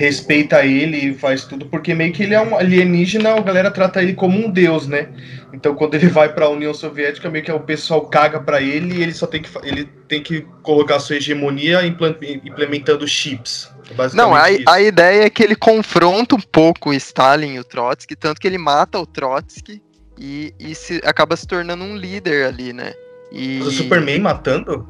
respeita 0.00 0.64
ele 0.64 0.96
e 0.96 1.14
faz 1.14 1.44
tudo, 1.44 1.66
porque 1.66 1.92
meio 1.92 2.10
que 2.10 2.22
ele 2.22 2.32
é 2.32 2.40
um 2.40 2.56
alienígena, 2.56 3.34
a 3.34 3.40
galera 3.40 3.70
trata 3.70 4.02
ele 4.02 4.14
como 4.14 4.38
um 4.38 4.50
deus, 4.50 4.86
né? 4.86 5.10
Então 5.52 5.74
quando 5.74 5.94
ele 5.94 6.08
vai 6.08 6.32
para 6.32 6.46
a 6.46 6.48
União 6.48 6.72
Soviética, 6.72 7.28
meio 7.28 7.44
que 7.44 7.52
o 7.52 7.60
pessoal 7.60 8.06
caga 8.06 8.40
para 8.40 8.62
ele 8.62 8.96
e 8.96 9.02
ele 9.02 9.12
só 9.12 9.26
tem 9.26 9.42
que 9.42 9.50
ele 9.62 9.84
tem 10.08 10.22
que 10.22 10.46
colocar 10.62 11.00
sua 11.00 11.16
hegemonia 11.16 11.80
implementando 11.84 13.06
chips. 13.06 13.70
É 13.90 14.16
Não, 14.16 14.34
a, 14.34 14.44
a 14.68 14.80
ideia 14.80 15.24
é 15.24 15.30
que 15.30 15.42
ele 15.42 15.54
confronta 15.54 16.34
um 16.34 16.40
pouco 16.40 16.90
o 16.90 16.94
Stalin 16.94 17.56
e 17.56 17.58
o 17.58 17.64
Trotsky, 17.64 18.16
tanto 18.16 18.40
que 18.40 18.46
ele 18.46 18.56
mata 18.56 18.98
o 18.98 19.04
Trotsky 19.04 19.82
e, 20.18 20.54
e 20.58 20.74
se, 20.74 21.02
acaba 21.04 21.36
se 21.36 21.46
tornando 21.46 21.84
um 21.84 21.94
líder 21.94 22.46
ali, 22.46 22.72
né? 22.72 22.94
E... 23.30 23.60
O 23.60 23.70
Superman 23.70 24.20
matando? 24.20 24.88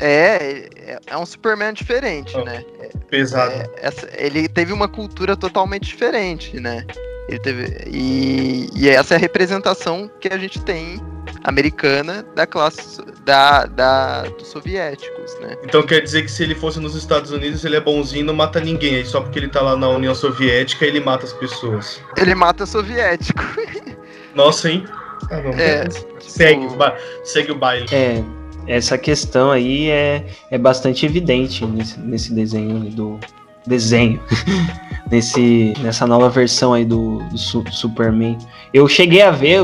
É, 0.00 0.68
é, 0.76 0.98
é 1.06 1.16
um 1.16 1.26
Superman 1.26 1.72
diferente, 1.72 2.36
oh, 2.36 2.44
né? 2.44 2.64
Pesado. 3.08 3.52
É, 3.52 3.70
essa, 3.76 4.08
ele 4.16 4.48
teve 4.48 4.72
uma 4.72 4.88
cultura 4.88 5.36
totalmente 5.36 5.84
diferente, 5.84 6.58
né? 6.58 6.84
Ele 7.28 7.38
teve, 7.38 7.84
e, 7.86 8.68
e 8.74 8.88
essa 8.88 9.14
é 9.14 9.16
a 9.16 9.20
representação 9.20 10.10
que 10.20 10.28
a 10.28 10.36
gente 10.36 10.60
tem 10.62 11.00
americana 11.44 12.24
da 12.34 12.46
classe 12.46 13.00
da, 13.24 13.66
da, 13.66 14.22
dos 14.22 14.48
soviéticos, 14.48 15.38
né? 15.40 15.56
Então 15.62 15.82
quer 15.82 16.00
dizer 16.00 16.22
que 16.22 16.30
se 16.30 16.42
ele 16.42 16.54
fosse 16.54 16.80
nos 16.80 16.94
Estados 16.94 17.30
Unidos 17.30 17.64
ele 17.64 17.76
é 17.76 17.80
bonzinho 17.80 18.22
e 18.22 18.26
não 18.26 18.34
mata 18.34 18.60
ninguém, 18.60 18.96
aí 18.96 19.06
só 19.06 19.20
porque 19.20 19.38
ele 19.38 19.48
tá 19.48 19.60
lá 19.60 19.76
na 19.76 19.88
União 19.88 20.14
Soviética 20.14 20.84
ele 20.84 21.00
mata 21.00 21.24
as 21.24 21.32
pessoas. 21.32 22.00
Ele 22.16 22.34
mata 22.34 22.66
soviético. 22.66 23.42
Nossa, 24.34 24.70
hein? 24.70 24.84
Tá 25.28 25.40
bom. 25.40 25.50
É, 25.50 25.88
segue, 26.20 26.68
tipo... 26.68 26.84
segue 27.24 27.52
o 27.52 27.54
baile. 27.54 27.86
É, 27.92 28.22
essa 28.66 28.96
questão 28.96 29.50
aí 29.50 29.90
é, 29.90 30.26
é 30.50 30.58
bastante 30.58 31.04
evidente 31.04 31.64
nesse, 31.66 32.00
nesse 32.00 32.34
desenho 32.34 32.80
do 32.90 33.18
desenho 33.66 34.20
nesse 35.10 35.72
nessa 35.80 36.06
nova 36.06 36.28
versão 36.28 36.74
aí 36.74 36.84
do, 36.84 37.18
do, 37.30 37.38
Superman. 37.38 38.38
Eu 38.72 38.86
cheguei 38.88 39.22
a 39.22 39.30
ver, 39.30 39.58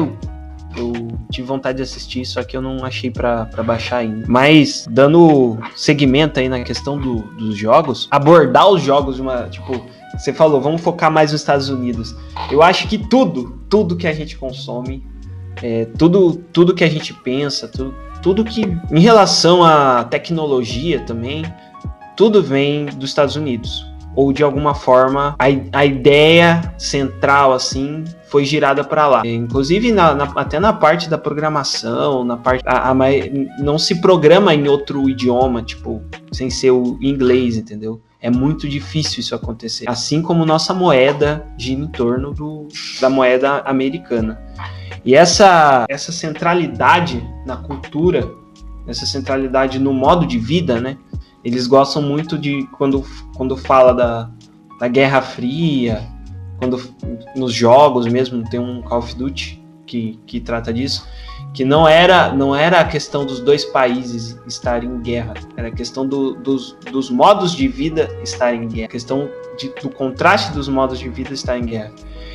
eu 0.76 1.08
tive 1.30 1.46
vontade 1.46 1.76
de 1.76 1.82
assistir, 1.82 2.24
só 2.24 2.42
que 2.42 2.56
eu 2.56 2.62
não 2.62 2.84
achei 2.84 3.10
para 3.10 3.44
baixar 3.64 3.98
ainda. 3.98 4.24
Mas 4.28 4.86
dando 4.90 5.58
segmento 5.74 6.40
aí 6.40 6.48
na 6.48 6.62
questão 6.62 6.98
do, 6.98 7.22
dos 7.34 7.56
jogos, 7.56 8.08
abordar 8.10 8.68
os 8.68 8.82
jogos 8.82 9.16
de 9.16 9.22
uma 9.22 9.48
tipo 9.48 9.84
você 10.16 10.32
falou, 10.32 10.60
vamos 10.60 10.82
focar 10.82 11.10
mais 11.10 11.32
nos 11.32 11.40
Estados 11.40 11.68
Unidos. 11.68 12.14
Eu 12.50 12.62
acho 12.62 12.88
que 12.88 12.98
tudo, 12.98 13.58
tudo 13.70 13.96
que 13.96 14.06
a 14.06 14.12
gente 14.12 14.36
consome, 14.36 15.02
é, 15.62 15.86
tudo, 15.96 16.36
tudo 16.52 16.74
que 16.74 16.84
a 16.84 16.88
gente 16.88 17.14
pensa, 17.14 17.68
tudo, 17.68 17.94
tudo 18.22 18.44
que 18.44 18.62
em 18.90 19.00
relação 19.00 19.62
à 19.64 20.04
tecnologia 20.04 21.00
também, 21.00 21.44
tudo 22.16 22.42
vem 22.42 22.86
dos 22.86 23.10
Estados 23.10 23.36
Unidos. 23.36 23.86
ou 24.14 24.32
de 24.32 24.42
alguma 24.42 24.74
forma 24.74 25.36
a, 25.38 25.78
a 25.78 25.86
ideia 25.86 26.74
central 26.76 27.52
assim 27.52 28.04
foi 28.28 28.44
girada 28.44 28.84
para 28.84 29.06
lá. 29.08 29.22
Inclusive 29.26 29.92
na, 29.92 30.14
na, 30.14 30.24
até 30.36 30.60
na 30.60 30.72
parte 30.72 31.08
da 31.08 31.18
programação, 31.18 32.24
na 32.24 32.36
parte 32.36 32.62
a, 32.66 32.90
a, 32.90 32.94
não 33.58 33.78
se 33.78 34.00
programa 34.00 34.54
em 34.54 34.68
outro 34.68 35.08
idioma, 35.08 35.62
tipo 35.62 36.02
sem 36.32 36.48
ser 36.48 36.70
o 36.70 36.98
inglês, 37.00 37.56
entendeu? 37.56 38.00
É 38.20 38.30
muito 38.30 38.68
difícil 38.68 39.20
isso 39.20 39.34
acontecer. 39.34 39.88
Assim 39.88 40.20
como 40.20 40.44
nossa 40.44 40.74
moeda 40.74 41.46
gira 41.56 41.80
em 41.80 41.86
torno 41.86 42.32
do, 42.32 42.68
da 43.00 43.08
moeda 43.08 43.62
americana. 43.64 44.38
E 45.04 45.14
essa, 45.14 45.86
essa 45.88 46.12
centralidade 46.12 47.26
na 47.46 47.56
cultura, 47.56 48.30
essa 48.86 49.06
centralidade 49.06 49.78
no 49.78 49.92
modo 49.92 50.26
de 50.26 50.38
vida, 50.38 50.80
né? 50.80 50.96
Eles 51.44 51.66
gostam 51.66 52.02
muito 52.02 52.36
de 52.36 52.66
quando, 52.76 53.04
quando 53.36 53.56
fala 53.56 53.94
da, 53.94 54.30
da 54.78 54.88
Guerra 54.88 55.22
Fria, 55.22 56.06
quando 56.58 56.78
nos 57.34 57.52
jogos 57.52 58.06
mesmo 58.06 58.44
tem 58.50 58.60
um 58.60 58.82
Call 58.82 58.98
of 58.98 59.14
Duty 59.14 59.62
que, 59.86 60.18
que 60.26 60.38
trata 60.38 60.72
disso, 60.72 61.08
que 61.54 61.64
não 61.64 61.88
era 61.88 62.32
não 62.32 62.54
era 62.54 62.80
a 62.80 62.84
questão 62.84 63.24
dos 63.24 63.40
dois 63.40 63.64
países 63.64 64.38
estarem 64.46 64.88
em 64.88 65.00
guerra, 65.00 65.34
era 65.56 65.68
a 65.68 65.70
questão 65.70 66.06
do, 66.06 66.34
dos, 66.34 66.76
dos 66.92 67.10
modos 67.10 67.52
de 67.52 67.66
vida 67.66 68.08
estarem 68.22 68.64
em 68.64 68.68
guerra, 68.68 68.86
a 68.86 68.90
questão 68.90 69.28
de, 69.58 69.68
do 69.82 69.88
contraste 69.88 70.52
dos 70.52 70.68
modos 70.68 70.98
de 70.98 71.08
vida 71.08 71.32
estar 71.32 71.58
em 71.58 71.64
guerra. 71.64 71.92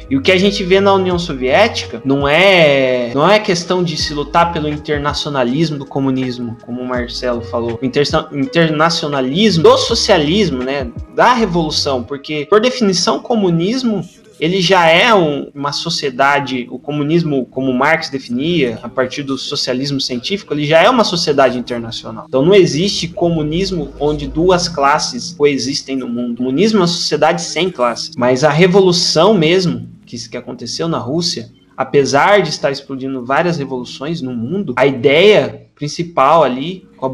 E 0.09 0.15
o 0.17 0.21
que 0.21 0.31
a 0.31 0.37
gente 0.37 0.63
vê 0.63 0.79
na 0.79 0.93
União 0.93 1.17
Soviética 1.17 2.01
não 2.05 2.27
é 2.27 3.11
não 3.13 3.29
é 3.29 3.39
questão 3.39 3.83
de 3.83 3.97
se 3.97 4.13
lutar 4.13 4.51
pelo 4.53 4.67
internacionalismo 4.67 5.77
do 5.77 5.85
comunismo, 5.85 6.57
como 6.65 6.81
o 6.81 6.87
Marcelo 6.87 7.41
falou, 7.41 7.79
o 7.81 7.85
inter, 7.85 8.05
internacionalismo 8.33 9.63
do 9.63 9.77
socialismo, 9.77 10.63
né, 10.63 10.87
da 11.13 11.33
revolução, 11.33 12.03
porque 12.03 12.45
por 12.49 12.59
definição 12.59 13.19
comunismo 13.19 14.03
ele 14.39 14.61
já 14.61 14.87
é 14.87 15.13
um, 15.13 15.49
uma 15.53 15.71
sociedade, 15.71 16.67
o 16.69 16.77
comunismo, 16.77 17.45
como 17.45 17.73
Marx 17.73 18.09
definia, 18.09 18.79
a 18.83 18.89
partir 18.89 19.23
do 19.23 19.37
socialismo 19.37 20.01
científico, 20.01 20.53
ele 20.53 20.65
já 20.65 20.81
é 20.81 20.89
uma 20.89 21.03
sociedade 21.03 21.57
internacional. 21.57 22.25
Então 22.27 22.45
não 22.45 22.53
existe 22.53 23.07
comunismo 23.07 23.93
onde 23.99 24.27
duas 24.27 24.67
classes 24.67 25.33
coexistem 25.37 25.95
no 25.95 26.07
mundo. 26.07 26.33
O 26.33 26.37
comunismo 26.37 26.79
é 26.79 26.81
uma 26.81 26.87
sociedade 26.87 27.41
sem 27.41 27.69
classes. 27.69 28.11
Mas 28.17 28.43
a 28.43 28.49
revolução 28.49 29.33
mesmo, 29.33 29.87
que, 30.05 30.29
que 30.29 30.37
aconteceu 30.37 30.87
na 30.87 30.97
Rússia, 30.97 31.51
apesar 31.75 32.41
de 32.41 32.49
estar 32.49 32.71
explodindo 32.71 33.25
várias 33.25 33.57
revoluções 33.57 34.21
no 34.21 34.33
mundo, 34.33 34.73
a 34.77 34.85
ideia 34.85 35.67
principal 35.75 36.43
ali, 36.43 36.87
com 36.95 37.05
a 37.05 37.09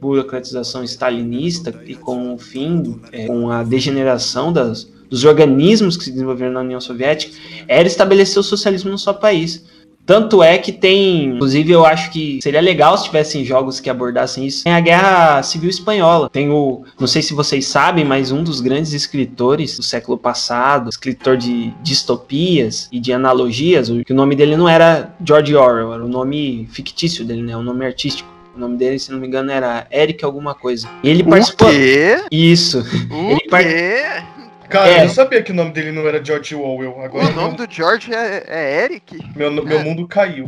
burocratização 0.00 0.82
stalinista 0.84 1.74
e 1.84 1.94
com 1.94 2.34
o 2.34 2.38
fim, 2.38 2.98
é, 3.12 3.26
com 3.26 3.50
a 3.50 3.62
degeneração 3.62 4.52
das, 4.52 4.90
dos 5.10 5.24
organismos 5.24 5.96
que 5.96 6.04
se 6.04 6.10
desenvolveram 6.10 6.52
na 6.52 6.60
União 6.60 6.80
Soviética, 6.80 7.36
era 7.68 7.86
estabelecer 7.86 8.38
o 8.38 8.42
socialismo 8.42 8.90
no 8.90 8.98
seu 8.98 9.14
país. 9.14 9.64
Tanto 10.06 10.40
é 10.42 10.56
que 10.56 10.70
tem, 10.70 11.24
inclusive 11.24 11.72
eu 11.72 11.84
acho 11.84 12.12
que 12.12 12.38
seria 12.40 12.60
legal 12.60 12.96
se 12.96 13.04
tivessem 13.04 13.44
jogos 13.44 13.80
que 13.80 13.90
abordassem 13.90 14.46
isso. 14.46 14.62
Tem 14.62 14.72
a 14.72 14.80
Guerra 14.80 15.42
Civil 15.42 15.68
Espanhola. 15.68 16.30
Tem 16.30 16.48
o, 16.48 16.84
não 16.98 17.08
sei 17.08 17.20
se 17.22 17.34
vocês 17.34 17.66
sabem, 17.66 18.04
mas 18.04 18.30
um 18.30 18.44
dos 18.44 18.60
grandes 18.60 18.92
escritores 18.92 19.76
do 19.76 19.82
século 19.82 20.16
passado, 20.16 20.88
escritor 20.88 21.36
de 21.36 21.74
distopias 21.82 22.88
e 22.92 23.00
de 23.00 23.12
analogias, 23.12 23.90
que 24.06 24.12
o 24.12 24.16
nome 24.16 24.36
dele 24.36 24.56
não 24.56 24.68
era 24.68 25.14
George 25.24 25.54
Orwell, 25.56 25.92
era 25.92 26.04
o 26.04 26.08
nome 26.08 26.68
fictício 26.70 27.24
dele, 27.24 27.42
né, 27.42 27.56
o 27.56 27.62
nome 27.62 27.84
artístico. 27.84 28.36
O 28.54 28.58
nome 28.58 28.78
dele, 28.78 28.98
se 28.98 29.12
não 29.12 29.18
me 29.18 29.26
engano, 29.26 29.50
era 29.50 29.86
Eric 29.92 30.24
alguma 30.24 30.54
coisa. 30.54 30.88
E 31.02 31.10
ele 31.10 31.22
participou. 31.22 31.68
O 31.68 31.70
quê? 31.70 32.24
Isso. 32.30 32.82
O 33.10 33.32
ele 33.32 33.40
quê? 33.40 34.22
Cara, 34.68 34.88
é. 34.88 35.00
eu 35.00 35.06
não 35.06 35.14
sabia 35.14 35.42
que 35.42 35.52
o 35.52 35.54
nome 35.54 35.70
dele 35.70 35.92
não 35.92 36.06
era 36.06 36.24
George 36.24 36.54
Orwell. 36.54 37.00
Agora 37.02 37.26
o 37.26 37.34
nome 37.34 37.56
do 37.56 37.66
George 37.68 38.12
é, 38.12 38.44
é 38.46 38.84
Eric? 38.84 39.18
Meu, 39.34 39.50
meu 39.50 39.78
é. 39.78 39.82
mundo 39.82 40.06
caiu. 40.06 40.46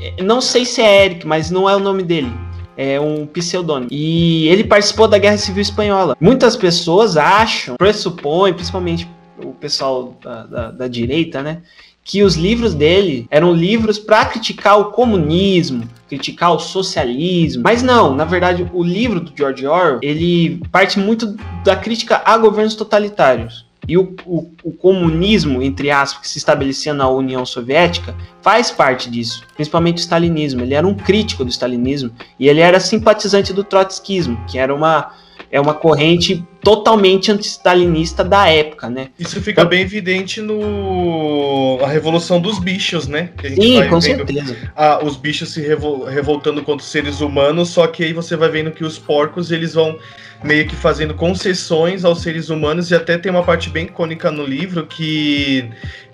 É, 0.00 0.22
não 0.22 0.40
sei 0.40 0.64
se 0.64 0.80
é 0.80 1.06
Eric, 1.06 1.26
mas 1.26 1.50
não 1.50 1.68
é 1.68 1.74
o 1.74 1.80
nome 1.80 2.02
dele. 2.02 2.32
É 2.76 2.98
um 3.00 3.26
pseudônimo. 3.26 3.88
E 3.92 4.48
ele 4.48 4.64
participou 4.64 5.06
da 5.06 5.16
Guerra 5.16 5.38
Civil 5.38 5.62
Espanhola. 5.62 6.16
Muitas 6.20 6.56
pessoas 6.56 7.16
acham, 7.16 7.76
pressupõem, 7.76 8.52
principalmente 8.52 9.08
o 9.38 9.52
pessoal 9.52 10.16
da, 10.22 10.46
da, 10.46 10.70
da 10.70 10.88
direita, 10.88 11.42
né? 11.42 11.62
Que 12.04 12.22
os 12.22 12.36
livros 12.36 12.74
dele 12.74 13.26
eram 13.30 13.52
livros 13.54 13.98
para 13.98 14.26
criticar 14.26 14.78
o 14.78 14.90
comunismo, 14.90 15.88
criticar 16.06 16.52
o 16.52 16.58
socialismo. 16.58 17.62
Mas 17.64 17.82
não, 17.82 18.14
na 18.14 18.26
verdade, 18.26 18.70
o 18.74 18.84
livro 18.84 19.20
do 19.20 19.32
George 19.34 19.66
Orwell, 19.66 20.00
ele 20.02 20.60
parte 20.70 20.98
muito 20.98 21.34
da 21.64 21.74
crítica 21.74 22.20
a 22.24 22.36
governos 22.36 22.74
totalitários. 22.74 23.64
E 23.86 23.98
o, 23.98 24.14
o, 24.24 24.50
o, 24.62 24.72
comunismo, 24.72 25.62
entre 25.62 25.90
aspas, 25.90 26.22
que 26.22 26.28
se 26.28 26.38
estabelecia 26.38 26.94
na 26.94 27.08
União 27.08 27.44
Soviética, 27.44 28.14
faz 28.40 28.70
parte 28.70 29.10
disso, 29.10 29.42
principalmente 29.54 29.98
o 29.98 30.00
stalinismo. 30.00 30.62
Ele 30.62 30.72
era 30.72 30.86
um 30.86 30.94
crítico 30.94 31.44
do 31.44 31.50
stalinismo 31.50 32.10
e 32.38 32.48
ele 32.48 32.60
era 32.60 32.80
simpatizante 32.80 33.52
do 33.52 33.62
trotskismo, 33.62 34.42
que 34.46 34.58
era 34.58 34.74
uma, 34.74 35.12
é 35.50 35.60
uma 35.60 35.74
corrente 35.74 36.44
totalmente 36.62 37.30
anti-stalinista 37.30 38.24
da 38.24 38.48
época, 38.48 38.88
né? 38.88 39.08
Isso 39.18 39.40
fica 39.40 39.60
então, 39.60 39.68
bem 39.68 39.82
evidente 39.82 40.40
no 40.40 41.78
a 41.82 41.86
revolução 41.86 42.40
dos 42.40 42.58
bichos, 42.58 43.06
né? 43.06 43.30
Sim, 43.54 43.86
com 43.88 44.00
certeza. 44.00 44.56
Ah, 44.74 45.00
os 45.04 45.16
bichos 45.16 45.52
se 45.52 45.60
revol... 45.60 46.04
revoltando 46.04 46.62
contra 46.62 46.84
os 46.84 46.90
seres 46.90 47.20
humanos, 47.20 47.68
só 47.68 47.86
que 47.86 48.02
aí 48.02 48.12
você 48.12 48.36
vai 48.36 48.48
vendo 48.48 48.70
que 48.70 48.84
os 48.84 48.98
porcos 48.98 49.50
eles 49.50 49.74
vão 49.74 49.96
meio 50.42 50.66
que 50.66 50.76
fazendo 50.76 51.14
concessões 51.14 52.04
aos 52.04 52.20
seres 52.20 52.50
humanos 52.50 52.90
e 52.90 52.94
até 52.94 53.16
tem 53.16 53.30
uma 53.30 53.42
parte 53.42 53.70
bem 53.70 53.86
icônica 53.86 54.30
no 54.30 54.44
livro 54.44 54.86
que 54.86 55.70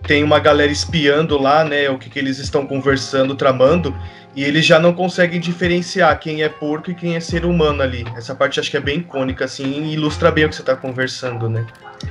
tem 0.07 0.23
uma 0.23 0.39
galera 0.39 0.71
espiando 0.71 1.37
lá, 1.37 1.64
né, 1.64 1.91
o 1.91 1.99
que, 1.99 2.09
que 2.09 2.18
eles 2.18 2.39
estão 2.39 2.64
conversando, 2.64 3.35
tramando, 3.35 3.95
e 4.35 4.45
eles 4.45 4.64
já 4.64 4.78
não 4.78 4.93
conseguem 4.93 5.41
diferenciar 5.41 6.18
quem 6.18 6.43
é 6.43 6.49
porco 6.49 6.91
e 6.91 6.95
quem 6.95 7.16
é 7.16 7.20
ser 7.20 7.45
humano 7.45 7.83
ali. 7.83 8.05
Essa 8.16 8.35
parte 8.35 8.61
acho 8.61 8.70
que 8.70 8.76
é 8.76 8.81
bem 8.81 8.99
icônica, 8.99 9.45
assim, 9.45 9.64
e 9.64 9.95
ilustra 9.95 10.31
bem 10.31 10.45
o 10.45 10.49
que 10.49 10.57
você 10.57 10.62
tá 10.62 10.76
conversando, 10.76 11.49
né? 11.49 11.66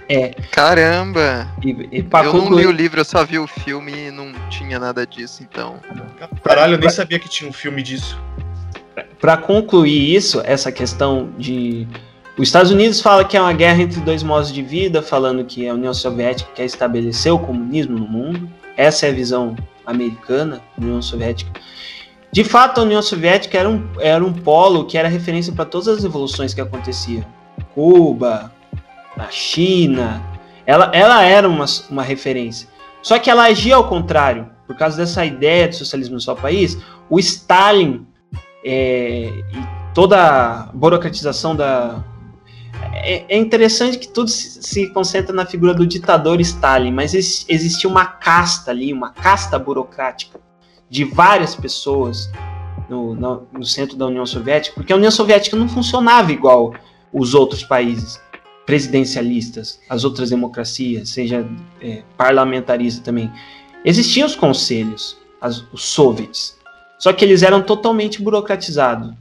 É. 0.07 0.29
Caramba! 0.51 1.47
E, 1.63 1.69
e 1.91 1.99
eu 1.99 2.31
concluir... 2.31 2.49
não 2.49 2.57
li 2.57 2.65
o 2.67 2.71
livro, 2.71 2.99
eu 2.99 3.05
só 3.05 3.23
vi 3.23 3.39
o 3.39 3.47
filme 3.47 4.07
e 4.07 4.11
não 4.11 4.33
tinha 4.49 4.77
nada 4.79 5.07
disso, 5.07 5.43
então. 5.43 5.79
Caralho, 6.43 6.75
eu 6.75 6.79
nem 6.79 6.89
sabia 6.89 7.19
que 7.19 7.29
tinha 7.29 7.49
um 7.49 7.53
filme 7.53 7.81
disso. 7.81 8.19
Para 9.19 9.37
concluir 9.37 10.15
isso, 10.15 10.41
essa 10.45 10.71
questão 10.71 11.29
de 11.37 11.87
os 12.39 12.47
Estados 12.47 12.71
Unidos 12.71 13.01
fala 13.01 13.25
que 13.25 13.35
é 13.35 13.41
uma 13.41 13.51
guerra 13.51 13.81
entre 13.81 13.99
dois 13.99 14.23
modos 14.23 14.53
de 14.53 14.61
vida, 14.61 15.01
falando 15.01 15.43
que 15.43 15.67
a 15.67 15.73
União 15.73 15.93
Soviética 15.93 16.49
quer 16.55 16.63
estabelecer 16.63 17.33
o 17.33 17.37
comunismo 17.37 17.99
no 17.99 18.07
mundo. 18.07 18.49
Essa 18.77 19.07
é 19.07 19.09
a 19.09 19.13
visão 19.13 19.57
americana, 19.85 20.61
União 20.77 21.01
Soviética. 21.01 21.51
De 22.31 22.43
fato, 22.43 22.79
a 22.79 22.83
União 22.83 23.01
Soviética 23.01 23.57
era 23.57 23.67
um, 23.67 23.89
era 23.99 24.23
um 24.23 24.31
polo 24.31 24.85
que 24.85 24.97
era 24.97 25.07
referência 25.07 25.51
para 25.51 25.65
todas 25.65 25.87
as 25.87 26.03
revoluções 26.03 26.53
que 26.53 26.61
aconteciam. 26.61 27.25
Cuba, 27.73 28.51
a 29.17 29.29
China, 29.31 30.23
ela, 30.65 30.91
ela 30.93 31.23
era 31.23 31.49
uma, 31.49 31.65
uma 31.89 32.03
referência. 32.03 32.69
Só 33.01 33.17
que 33.17 33.29
ela 33.29 33.45
agia 33.45 33.75
ao 33.75 33.87
contrário. 33.87 34.49
Por 34.67 34.75
causa 34.75 34.97
dessa 34.97 35.25
ideia 35.25 35.67
de 35.67 35.75
socialismo 35.75 36.13
no 36.15 36.21
seu 36.21 36.35
país, 36.35 36.77
o 37.09 37.19
Stalin 37.19 38.05
é, 38.63 39.31
e 39.51 39.93
toda 39.95 40.17
a 40.17 40.63
burocratização 40.71 41.55
da. 41.55 42.03
É, 42.93 43.35
é 43.35 43.37
interessante 43.37 43.97
que 43.97 44.07
tudo 44.07 44.29
se, 44.29 44.61
se, 44.61 44.93
concentra 44.93 45.33
na 45.33 45.43
figura 45.43 45.73
do 45.73 45.87
ditador 45.87 46.39
Stalin, 46.39 46.91
mas 46.91 47.15
existia 47.15 47.89
uma 47.89 48.05
casta 48.05 48.69
ali, 48.69 48.93
uma 48.93 49.09
casta 49.09 49.57
burocrática 49.57 50.39
de 50.89 51.03
várias 51.03 51.55
pessoas 51.55 52.29
no, 52.89 53.13
no, 53.13 53.47
no, 53.51 53.63
centro 53.63 53.95
da 53.95 54.07
União 54.07 54.25
Soviética, 54.25 54.73
porque 54.73 54.91
a 54.91 54.95
União 54.95 55.11
Soviética 55.11 55.55
não 55.55 55.69
funcionava 55.69 56.31
igual 56.31 56.73
os 57.13 57.33
outros 57.33 57.63
países 57.63 58.19
presidencialistas, 58.65 59.79
as 59.89 60.03
outras 60.03 60.29
democracias, 60.29 61.09
seja 61.09 61.47
é, 61.81 62.03
parlamentarista 62.17 63.03
também. 63.03 63.31
Existiam 63.85 64.25
os 64.25 64.35
conselhos, 64.35 65.17
as, 65.39 65.63
os 65.71 65.83
soviets, 65.83 66.57
só 66.97 67.13
que 67.13 67.23
eles 67.23 67.43
eram 67.43 67.61
totalmente 67.61 68.21
burocratizados. 68.21 69.13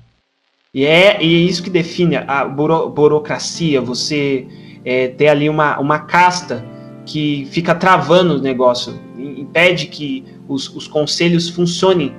E 0.72 0.84
é, 0.84 1.22
e 1.22 1.34
é 1.34 1.38
isso 1.38 1.62
que 1.62 1.70
define 1.70 2.16
a 2.16 2.44
buro, 2.44 2.90
burocracia, 2.90 3.80
você 3.80 4.46
é, 4.84 5.08
ter 5.08 5.28
ali 5.28 5.48
uma, 5.48 5.78
uma 5.78 6.00
casta 6.00 6.64
que 7.09 7.48
fica 7.50 7.74
travando 7.74 8.36
o 8.36 8.38
negócio, 8.38 9.00
impede 9.16 9.86
que 9.86 10.22
os, 10.46 10.68
os 10.76 10.86
conselhos 10.86 11.48
funcionem 11.48 12.14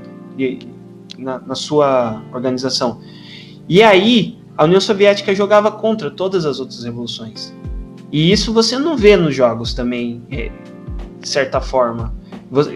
na, 1.15 1.37
na 1.39 1.53
sua 1.53 2.23
organização. 2.33 2.99
E 3.67 3.83
aí, 3.83 4.39
a 4.57 4.63
União 4.63 4.81
Soviética 4.81 5.33
jogava 5.35 5.71
contra 5.71 6.09
todas 6.09 6.43
as 6.43 6.59
outras 6.59 6.83
revoluções. 6.83 7.53
E 8.11 8.31
isso 8.31 8.51
você 8.51 8.79
não 8.79 8.97
vê 8.97 9.15
nos 9.15 9.35
jogos 9.35 9.75
também, 9.75 10.23
é, 10.31 10.51
de 11.21 11.29
certa 11.29 11.61
forma. 11.61 12.11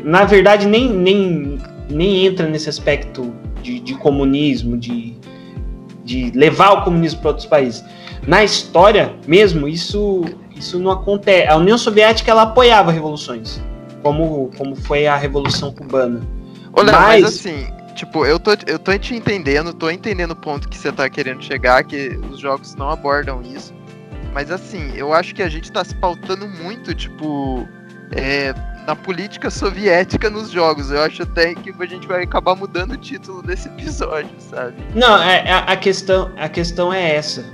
Na 0.04 0.24
verdade, 0.24 0.68
nem, 0.68 0.94
nem, 0.94 1.58
nem 1.90 2.28
entra 2.28 2.48
nesse 2.48 2.70
aspecto 2.70 3.34
de, 3.64 3.80
de 3.80 3.96
comunismo, 3.96 4.78
de, 4.78 5.16
de 6.06 6.32
levar 6.36 6.74
o 6.74 6.84
comunismo 6.84 7.22
para 7.22 7.30
outros 7.32 7.48
países. 7.48 7.84
na 8.28 8.44
história 8.44 9.16
mesmo, 9.28 9.68
isso, 9.68 10.24
isso 10.64 10.80
não 10.80 10.92
acontece. 10.92 11.48
A 11.48 11.58
União 11.58 11.78
Soviética 11.78 12.32
ela 12.32 12.44
apoiava 12.44 12.92
revoluções, 12.92 13.62
como, 14.02 14.50
como 14.58 14.76
foi 14.76 15.06
a 15.06 15.16
Revolução 15.16 15.72
Cubana. 15.72 16.22
Olha, 16.74 16.92
mas, 16.94 17.22
mas 17.22 17.26
assim, 17.26 17.68
tipo, 17.96 18.26
eu 18.26 18.40
tô, 18.40 18.52
eu 18.66 18.80
tô 18.80 18.98
te 18.98 19.14
entendendo, 19.14 19.74
tô 19.74 19.90
entendendo 19.90 20.32
o 20.32 20.36
ponto 20.36 20.68
que 20.68 20.78
você 20.78 20.92
tá 20.92 21.10
querendo 21.10 21.44
chegar, 21.44 21.84
que 21.84 22.20
os 22.32 22.40
jogos 22.40 22.76
não 22.76 22.90
abordam 22.90 23.42
isso. 23.42 23.74
Mas 24.34 24.50
assim, 24.50 24.92
eu 24.96 25.14
acho 25.14 25.36
que 25.36 25.44
a 25.44 25.50
gente 25.50 25.72
tá 25.72 25.84
se 25.84 25.94
pautando 25.96 26.48
muito, 26.48 26.96
tipo, 26.96 27.68
é, 28.12 28.54
na 28.88 28.96
política 28.96 29.52
soviética 29.52 30.30
nos 30.30 30.50
jogos. 30.50 30.90
Eu 30.90 31.04
acho 31.04 31.22
até 31.22 31.54
que 31.54 31.72
a 31.78 31.86
gente 31.86 32.08
vai 32.08 32.24
acabar 32.24 32.56
mudando 32.56 32.94
o 32.94 32.98
título 32.98 33.44
desse 33.44 33.68
episódio, 33.68 34.32
sabe? 34.40 34.76
Não, 34.96 35.22
é, 35.22 35.52
a, 35.52 35.60
a 35.60 35.76
questão, 35.76 36.32
a 36.36 36.50
questão 36.50 36.92
é 36.92 37.16
essa. 37.16 37.46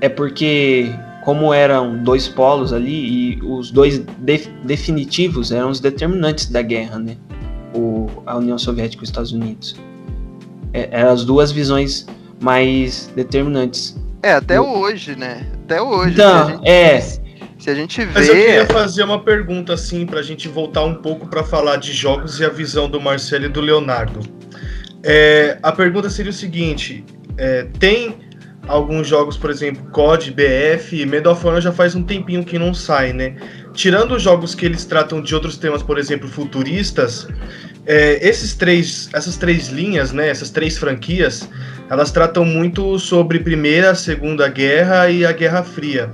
É 0.00 0.08
porque 0.08 0.92
como 1.28 1.52
eram 1.52 2.02
dois 2.02 2.26
polos 2.26 2.72
ali 2.72 3.34
e 3.34 3.38
os 3.42 3.70
dois 3.70 3.98
de, 3.98 4.48
definitivos 4.64 5.52
eram 5.52 5.68
os 5.68 5.78
determinantes 5.78 6.46
da 6.46 6.62
guerra, 6.62 6.98
né? 6.98 7.18
O, 7.74 8.06
a 8.24 8.38
União 8.38 8.56
Soviética 8.56 9.02
e 9.02 9.04
os 9.04 9.10
Estados 9.10 9.32
Unidos. 9.32 9.76
É, 10.72 10.88
eram 10.90 11.10
as 11.10 11.26
duas 11.26 11.52
visões 11.52 12.06
mais 12.40 13.12
determinantes. 13.14 13.94
É, 14.22 14.32
até 14.32 14.58
hoje, 14.58 15.16
né? 15.16 15.46
Até 15.64 15.82
hoje. 15.82 16.14
Então, 16.14 16.48
gente, 16.48 16.66
é. 16.66 17.00
Se 17.58 17.68
a 17.68 17.74
gente 17.74 18.02
vê. 18.06 18.10
Mas 18.14 18.28
eu 18.30 18.34
queria 18.34 18.66
fazer 18.66 19.02
uma 19.02 19.22
pergunta, 19.22 19.74
assim, 19.74 20.06
pra 20.06 20.22
gente 20.22 20.48
voltar 20.48 20.84
um 20.84 20.94
pouco 20.94 21.26
para 21.26 21.44
falar 21.44 21.76
de 21.76 21.92
jogos 21.92 22.40
e 22.40 22.44
a 22.46 22.48
visão 22.48 22.88
do 22.88 22.98
Marcelo 22.98 23.44
e 23.44 23.48
do 23.50 23.60
Leonardo. 23.60 24.20
É, 25.02 25.58
a 25.62 25.72
pergunta 25.72 26.08
seria 26.08 26.30
o 26.30 26.34
seguinte: 26.34 27.04
é, 27.36 27.66
tem 27.78 28.16
alguns 28.68 29.08
jogos, 29.08 29.36
por 29.36 29.50
exemplo, 29.50 29.82
COD, 29.90 30.30
BF, 30.30 31.04
Medal 31.06 31.32
of 31.32 31.44
Honor 31.46 31.60
já 31.60 31.72
faz 31.72 31.94
um 31.94 32.02
tempinho 32.02 32.44
que 32.44 32.58
não 32.58 32.74
sai, 32.74 33.12
né? 33.12 33.34
Tirando 33.72 34.14
os 34.14 34.22
jogos 34.22 34.54
que 34.54 34.66
eles 34.66 34.84
tratam 34.84 35.22
de 35.22 35.34
outros 35.34 35.56
temas, 35.56 35.82
por 35.82 35.98
exemplo, 35.98 36.28
futuristas, 36.28 37.26
é, 37.86 38.18
esses 38.26 38.54
três, 38.54 39.08
essas 39.14 39.36
três 39.36 39.68
linhas, 39.68 40.12
né, 40.12 40.28
essas 40.28 40.50
três 40.50 40.76
franquias, 40.76 41.48
elas 41.88 42.10
tratam 42.10 42.44
muito 42.44 42.98
sobre 42.98 43.38
Primeira, 43.38 43.94
Segunda 43.94 44.46
Guerra 44.48 45.08
e 45.08 45.24
a 45.24 45.32
Guerra 45.32 45.62
Fria. 45.62 46.12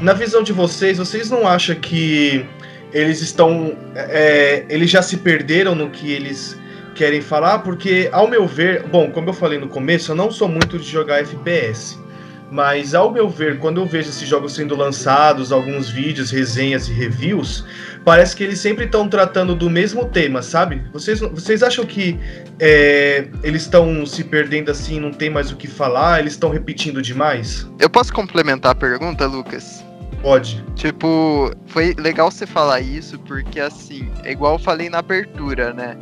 Na 0.00 0.12
visão 0.12 0.42
de 0.42 0.52
vocês, 0.52 0.98
vocês 0.98 1.28
não 1.28 1.48
acham 1.48 1.74
que 1.74 2.46
eles 2.92 3.20
estão, 3.20 3.76
é, 3.96 4.64
eles 4.68 4.88
já 4.88 5.02
se 5.02 5.16
perderam 5.16 5.74
no 5.74 5.90
que 5.90 6.12
eles 6.12 6.56
querem 6.96 7.20
falar? 7.20 7.60
Porque, 7.60 8.08
ao 8.10 8.26
meu 8.26 8.46
ver, 8.46 8.82
bom, 8.88 9.10
como 9.10 9.28
eu 9.28 9.34
falei 9.34 9.58
no 9.58 9.68
começo, 9.68 10.10
eu 10.10 10.16
não 10.16 10.30
sou 10.30 10.48
muito 10.48 10.78
de 10.78 10.88
jogar 10.88 11.20
FPS. 11.20 11.98
Mas 12.50 12.94
ao 12.94 13.10
meu 13.10 13.28
ver, 13.28 13.58
quando 13.58 13.80
eu 13.80 13.86
vejo 13.86 14.08
esses 14.08 14.26
jogos 14.26 14.54
sendo 14.54 14.76
lançados, 14.76 15.50
alguns 15.50 15.90
vídeos, 15.90 16.30
resenhas 16.30 16.88
e 16.88 16.92
reviews, 16.92 17.64
parece 18.04 18.36
que 18.36 18.44
eles 18.44 18.60
sempre 18.60 18.84
estão 18.84 19.08
tratando 19.08 19.54
do 19.54 19.68
mesmo 19.68 20.04
tema, 20.06 20.42
sabe? 20.42 20.82
Vocês, 20.92 21.20
vocês 21.20 21.62
acham 21.62 21.84
que 21.84 22.18
é, 22.60 23.26
eles 23.42 23.62
estão 23.62 24.06
se 24.06 24.22
perdendo 24.22 24.70
assim, 24.70 25.00
não 25.00 25.10
tem 25.10 25.28
mais 25.28 25.50
o 25.50 25.56
que 25.56 25.66
falar, 25.66 26.20
eles 26.20 26.34
estão 26.34 26.50
repetindo 26.50 27.02
demais? 27.02 27.68
Eu 27.80 27.90
posso 27.90 28.12
complementar 28.12 28.72
a 28.72 28.76
pergunta, 28.76 29.26
Lucas? 29.26 29.84
Pode. 30.22 30.64
Tipo, 30.76 31.50
foi 31.66 31.94
legal 31.98 32.30
você 32.30 32.46
falar 32.46 32.80
isso, 32.80 33.18
porque 33.20 33.58
assim, 33.58 34.08
é 34.22 34.30
igual 34.30 34.54
eu 34.54 34.58
falei 34.58 34.88
na 34.88 34.98
abertura, 34.98 35.72
né? 35.72 35.96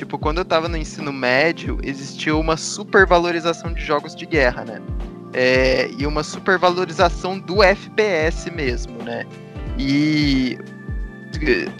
Tipo, 0.00 0.18
quando 0.18 0.38
eu 0.38 0.44
tava 0.46 0.66
no 0.66 0.78
ensino 0.78 1.12
médio, 1.12 1.78
existia 1.82 2.34
uma 2.34 2.56
supervalorização 2.56 3.72
de 3.72 3.84
jogos 3.84 4.16
de 4.16 4.24
guerra, 4.24 4.64
né? 4.64 4.80
é, 5.32 5.90
e 5.96 6.06
uma 6.06 6.22
supervalorização 6.22 7.38
do 7.38 7.62
FPS 7.62 8.50
mesmo, 8.50 9.02
né? 9.02 9.26
E 9.78 10.58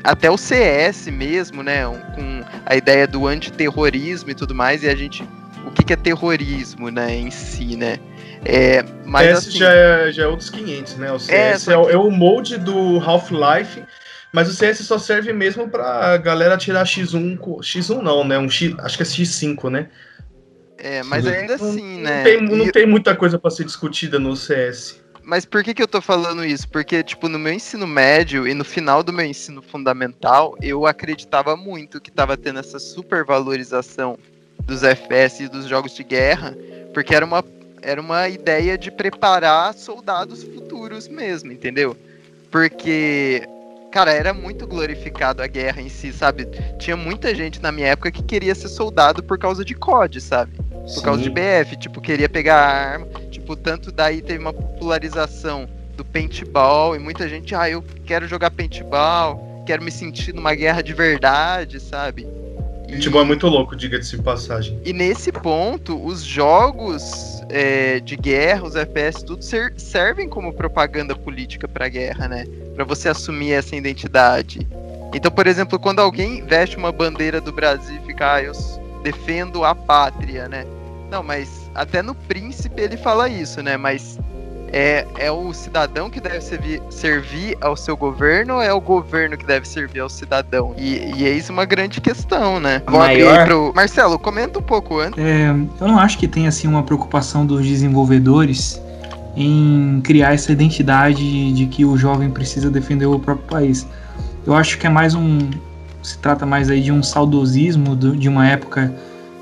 até 0.05 0.31
o 0.31 0.37
CS 0.37 1.09
mesmo, 1.09 1.63
né? 1.63 1.85
Com 2.15 2.45
a 2.65 2.77
ideia 2.77 3.07
do 3.07 3.27
antiterrorismo 3.27 4.31
e 4.31 4.35
tudo 4.35 4.55
mais, 4.55 4.83
e 4.83 4.89
a 4.89 4.95
gente. 4.95 5.25
O 5.67 5.71
que, 5.71 5.85
que 5.85 5.93
é 5.93 5.97
terrorismo, 5.97 6.91
né, 6.91 7.15
em 7.15 7.31
si, 7.31 7.77
né? 7.77 7.99
É, 8.45 8.83
mas 9.05 9.27
CS 9.27 9.39
assim, 9.39 9.59
já, 9.59 9.73
é, 9.73 10.13
já 10.13 10.23
é 10.23 10.27
outros 10.27 10.49
500, 10.49 10.97
né? 10.97 11.13
O 11.13 11.19
CS 11.19 11.69
é, 11.69 11.73
é, 11.73 11.75
é 11.75 11.97
o 11.99 12.11
molde 12.11 12.57
do 12.57 12.99
Half-Life, 12.99 13.83
mas 14.33 14.49
o 14.49 14.53
CS 14.53 14.79
só 14.81 14.99
serve 14.99 15.33
mesmo 15.33 15.69
pra 15.69 16.17
galera 16.17 16.57
tirar 16.57 16.85
X1. 16.85 17.39
X1 17.39 18.01
não, 18.01 18.25
né? 18.25 18.39
Um 18.39 18.49
X, 18.49 18.75
acho 18.79 18.97
que 18.97 19.03
é 19.03 19.07
X5, 19.07 19.71
né? 19.71 19.89
É, 20.79 21.03
mas 21.03 21.27
ainda 21.27 21.57
assim, 21.57 21.97
não, 21.97 22.03
né? 22.03 22.17
Não 22.17 22.25
tem, 22.25 22.59
não 22.59 22.67
e... 22.67 22.73
tem 22.73 22.87
muita 22.87 23.15
coisa 23.15 23.39
para 23.39 23.51
ser 23.51 23.65
discutida 23.65 24.19
no 24.19 24.35
CS. 24.37 25.01
Mas 25.23 25.45
por 25.45 25.63
que, 25.63 25.75
que 25.75 25.83
eu 25.83 25.89
tô 25.89 26.01
falando 26.01 26.45
isso? 26.45 26.69
Porque, 26.69 27.03
tipo, 27.03 27.29
no 27.29 27.39
meu 27.39 27.53
ensino 27.53 27.87
médio 27.87 28.49
e 28.49 28.55
no 28.55 28.65
final 28.65 29.03
do 29.03 29.13
meu 29.13 29.27
ensino 29.27 29.61
fundamental, 29.61 30.57
eu 30.63 30.87
acreditava 30.87 31.57
muito 31.57 32.01
que 32.01 32.11
tava 32.11 32.37
tendo 32.37 32.59
essa 32.59 32.79
supervalorização 32.79 34.19
dos 34.65 34.83
FPS 34.83 35.45
e 35.45 35.49
dos 35.49 35.67
jogos 35.67 35.95
de 35.95 36.03
guerra, 36.03 36.57
porque 36.95 37.15
era 37.15 37.25
uma, 37.25 37.45
era 37.83 38.01
uma 38.01 38.29
ideia 38.29 38.79
de 38.79 38.91
preparar 38.91 39.75
soldados 39.75 40.43
futuros 40.43 41.07
mesmo, 41.07 41.53
entendeu? 41.53 41.97
Porque 42.51 43.47
cara, 43.91 44.13
era 44.13 44.33
muito 44.33 44.67
glorificado 44.67 45.43
a 45.43 45.47
guerra 45.47 45.83
em 45.83 45.89
si, 45.89 46.13
sabe? 46.13 46.47
Tinha 46.79 46.97
muita 46.97 47.35
gente 47.35 47.61
na 47.61 47.73
minha 47.73 47.89
época 47.89 48.11
que 48.11 48.23
queria 48.23 48.55
ser 48.55 48.69
soldado 48.69 49.23
por 49.23 49.39
causa 49.39 49.65
de 49.65 49.75
COD, 49.75 50.21
sabe? 50.21 50.57
Por 50.57 50.89
Sim. 50.89 51.03
causa 51.03 51.23
de 51.23 51.31
BF, 51.31 51.77
tipo, 51.77 52.01
queria 52.01 52.29
pegar 52.29 52.57
arma, 52.57 53.07
tipo, 53.31 53.57
tanto 53.57 53.93
daí 53.93 54.23
teve 54.23 54.39
uma 54.39 54.53
popularização 54.53 55.69
do 55.97 56.05
paintball 56.05 56.97
e 56.97 56.99
muita 56.99 57.29
gente, 57.29 57.55
ah, 57.55 57.69
eu 57.69 57.85
quero 58.07 58.27
jogar 58.27 58.51
paintball, 58.51 59.63
quero 59.67 59.83
me 59.83 59.91
sentir 59.91 60.33
numa 60.33 60.55
guerra 60.55 60.83
de 60.83 60.95
verdade, 60.95 61.81
sabe? 61.81 62.27
Paintball 62.89 63.23
é 63.23 63.25
muito 63.25 63.47
louco, 63.47 63.77
diga-se 63.77 64.17
de 64.17 64.23
passagem. 64.23 64.81
E 64.85 64.93
nesse 64.93 65.31
ponto, 65.31 66.03
os 66.05 66.23
jogos 66.23 67.30
é, 67.51 68.01
de 68.01 68.17
guerra, 68.17 68.65
os 68.65 68.77
FPS, 68.77 69.25
tudo 69.25 69.43
ser, 69.43 69.75
servem 69.77 70.29
como 70.29 70.53
propaganda 70.53 71.15
política 71.15 71.69
pra 71.69 71.89
guerra, 71.89 72.29
né? 72.29 72.45
Pra 72.75 72.85
você 72.85 73.09
assumir 73.09 73.53
essa 73.53 73.77
identidade. 73.77 74.67
Então, 75.15 75.31
por 75.31 75.47
exemplo, 75.47 75.79
quando 75.79 76.01
alguém 76.01 76.45
veste 76.45 76.77
uma 76.77 76.93
bandeira 76.93 77.41
do 77.41 77.53
Brasil 77.53 77.97
e 77.97 78.07
fica, 78.07 78.35
ah, 78.35 78.43
eu 78.43 78.53
defendo 79.03 79.65
a 79.65 79.75
pátria, 79.75 80.49
né? 80.49 80.65
Não, 81.11 81.23
mas 81.23 81.69
até 81.75 82.01
no 82.03 82.15
Príncipe 82.15 82.81
ele 82.81 82.97
fala 82.97 83.29
isso, 83.29 83.63
né? 83.63 83.77
Mas 83.77 84.19
é, 84.73 85.07
é 85.19 85.31
o 85.31 85.53
cidadão 85.53 86.09
que 86.09 86.21
deve 86.21 86.41
servir, 86.41 86.83
servir 86.91 87.57
ao 87.61 87.77
seu 87.77 87.97
governo 87.97 88.55
ou 88.55 88.63
é 88.63 88.73
o 88.73 88.81
governo 88.81 89.37
que 89.37 89.45
deve 89.45 89.67
servir 89.67 90.01
ao 90.01 90.09
cidadão? 90.09 90.75
E, 90.77 91.13
e 91.17 91.25
eis 91.25 91.51
uma 91.51 91.65
grande 91.65 92.01
questão, 92.01 92.61
né? 92.61 92.83
Vou 92.87 93.01
Maior... 93.01 93.47
pro... 93.47 93.73
Marcelo, 93.75 94.19
comenta 94.19 94.59
um 94.59 94.63
pouco 94.63 94.99
antes. 94.99 95.19
É, 95.19 95.51
eu 95.51 95.89
não 95.89 95.99
acho 95.99 96.19
que 96.19 96.29
tenha 96.29 96.49
assim 96.49 96.69
uma 96.69 96.83
preocupação 96.83 97.45
dos 97.45 97.67
desenvolvedores 97.67 98.81
em 99.37 100.01
criar 100.03 100.35
essa 100.35 100.53
identidade 100.53 101.53
de 101.53 101.67
que 101.67 101.85
o 101.85 101.97
jovem 101.97 102.31
precisa 102.31 102.71
defender 102.71 103.07
o 103.07 103.19
próprio 103.19 103.47
país. 103.47 103.87
Eu 104.47 104.55
acho 104.55 104.79
que 104.79 104.87
é 104.87 104.91
mais 104.91 105.15
um 105.15 105.39
se 106.03 106.19
trata 106.19 106.47
mais 106.47 106.71
aí 106.71 106.81
de 106.81 106.91
um 106.91 107.03
saudosismo 107.03 107.95
do, 107.95 108.17
de 108.17 108.29
uma 108.29 108.49
época 108.49 108.95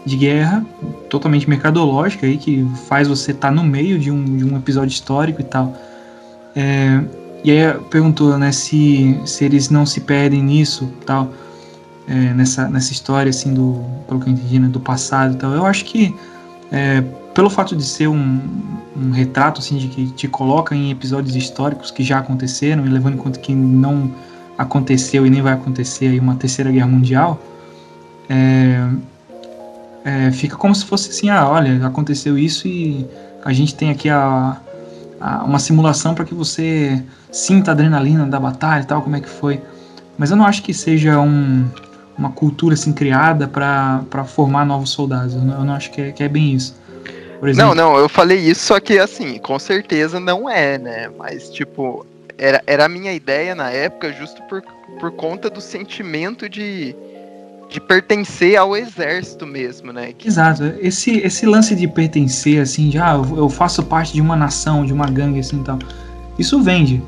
de 0.09 0.16
guerra, 0.16 0.64
totalmente 1.09 1.48
mercadológica 1.48 2.26
aí, 2.26 2.36
que 2.36 2.66
faz 2.88 3.06
você 3.06 3.30
estar 3.30 3.48
tá 3.48 3.54
no 3.54 3.62
meio 3.62 3.98
de 3.98 4.11
um, 4.11 4.36
de 4.36 4.44
um 4.44 4.56
episódio 4.56 4.92
histórico 4.92 5.40
e 5.40 5.44
tal. 5.44 5.76
É, 6.56 7.00
e 7.44 7.50
aí 7.52 7.74
perguntou, 7.90 8.36
né, 8.36 8.50
se, 8.50 9.20
se 9.24 9.44
eles 9.44 9.70
não 9.70 9.86
se 9.86 10.00
perdem 10.00 10.42
nisso, 10.42 10.90
tal, 11.06 11.32
é, 12.09 12.34
nessa, 12.34 12.68
nessa 12.68 12.92
história, 12.92 13.30
assim, 13.30 13.54
do, 13.54 13.84
pelo 14.06 14.20
que 14.20 14.28
eu 14.28 14.32
entendi, 14.32 14.59
né, 14.59 14.68
do 14.68 14.80
passado 14.80 15.34
e 15.34 15.36
tal. 15.36 15.52
Eu 15.52 15.64
acho 15.64 15.84
que, 15.84 16.14
é, 16.72 17.02
pelo 17.34 17.48
fato 17.48 17.76
de 17.76 17.84
ser 17.84 18.09
um, 18.09 18.40
um 18.96 19.11
retrato, 19.11 19.61
assim, 19.61 19.76
de 19.76 19.88
que 19.88 20.06
te 20.09 20.26
coloca 20.26 20.74
em 20.74 20.90
episódios 20.90 21.36
históricos 21.36 21.90
que 21.90 22.02
já 22.02 22.18
aconteceram, 22.18 22.84
e 22.84 22.88
levando 22.88 23.14
em 23.14 23.18
conta 23.18 23.38
que 23.38 23.54
não 23.54 24.11
aconteceu 24.56 25.24
e 25.24 25.30
nem 25.30 25.40
vai 25.40 25.52
acontecer 25.52 26.09
aí 26.09 26.18
uma 26.18 26.34
terceira 26.34 26.72
guerra 26.72 26.88
mundial, 26.88 27.40
é, 28.28 28.88
é, 30.05 30.30
fica 30.32 30.57
como 30.57 30.74
se 30.74 30.84
fosse 30.84 31.11
assim, 31.11 31.30
ah, 31.30 31.49
olha, 31.49 31.86
aconteceu 31.86 32.38
isso 32.38 32.66
e 32.66 33.07
a 33.44 33.53
gente 33.53 33.74
tem 33.74 33.90
aqui 33.90 34.09
a, 34.09 34.57
a 35.20 35.44
uma 35.44 35.59
simulação 35.59 36.14
para 36.14 36.24
que 36.24 36.34
você 36.34 37.03
sinta 37.30 37.70
a 37.70 37.72
adrenalina 37.72 38.26
da 38.26 38.40
batalha 38.40 38.82
e 38.82 38.86
tal, 38.86 39.03
como 39.03 39.16
é 39.16 39.20
que 39.20 39.28
foi. 39.28 39.61
Mas 40.16 40.30
eu 40.30 40.36
não 40.36 40.44
acho 40.44 40.62
que 40.62 40.74
seja 40.74 41.20
um, 41.20 41.68
uma 42.16 42.30
cultura 42.30 42.74
assim 42.74 42.92
criada 42.92 43.46
para 43.46 44.24
formar 44.24 44.64
novos 44.64 44.90
soldados. 44.90 45.34
Eu 45.34 45.42
não, 45.42 45.55
eu 45.55 45.64
não 45.64 45.74
acho 45.74 45.90
que 45.90 46.01
é, 46.01 46.12
que 46.12 46.22
é 46.22 46.28
bem 46.28 46.55
isso. 46.55 46.76
Exemplo, 47.42 47.74
não, 47.74 47.92
não, 47.92 47.96
eu 47.96 48.09
falei 48.09 48.38
isso, 48.38 48.66
só 48.66 48.80
que 48.80 48.99
assim, 48.99 49.38
com 49.38 49.59
certeza 49.61 50.18
não 50.18 50.51
é, 50.51 50.76
né? 50.76 51.09
Mas, 51.16 51.49
tipo, 51.51 52.05
era, 52.36 52.61
era 52.66 52.86
a 52.86 52.88
minha 52.88 53.12
ideia 53.12 53.55
na 53.55 53.70
época, 53.70 54.12
justo 54.12 54.42
por, 54.49 54.61
por 54.99 55.12
conta 55.12 55.49
do 55.49 55.61
sentimento 55.61 56.49
de, 56.49 56.96
de 57.68 57.80
pertencer 57.80 58.56
ao 58.56 58.76
exército 58.76 59.46
mesmo, 59.46 59.92
né? 59.92 60.12
Que... 60.16 60.28
Exato. 60.28 60.64
Esse, 60.80 61.18
esse 61.18 61.44
lance 61.44 61.74
de 61.74 61.86
pertencer, 61.86 62.60
assim, 62.60 62.88
de 62.88 62.98
ah, 62.98 63.20
eu 63.36 63.48
faço 63.48 63.82
parte 63.82 64.12
de 64.12 64.20
uma 64.20 64.34
nação, 64.34 64.84
de 64.84 64.92
uma 64.92 65.06
gangue, 65.06 65.40
assim, 65.40 65.62
tal. 65.62 65.78
Isso 66.38 66.60
vende. 66.62 67.02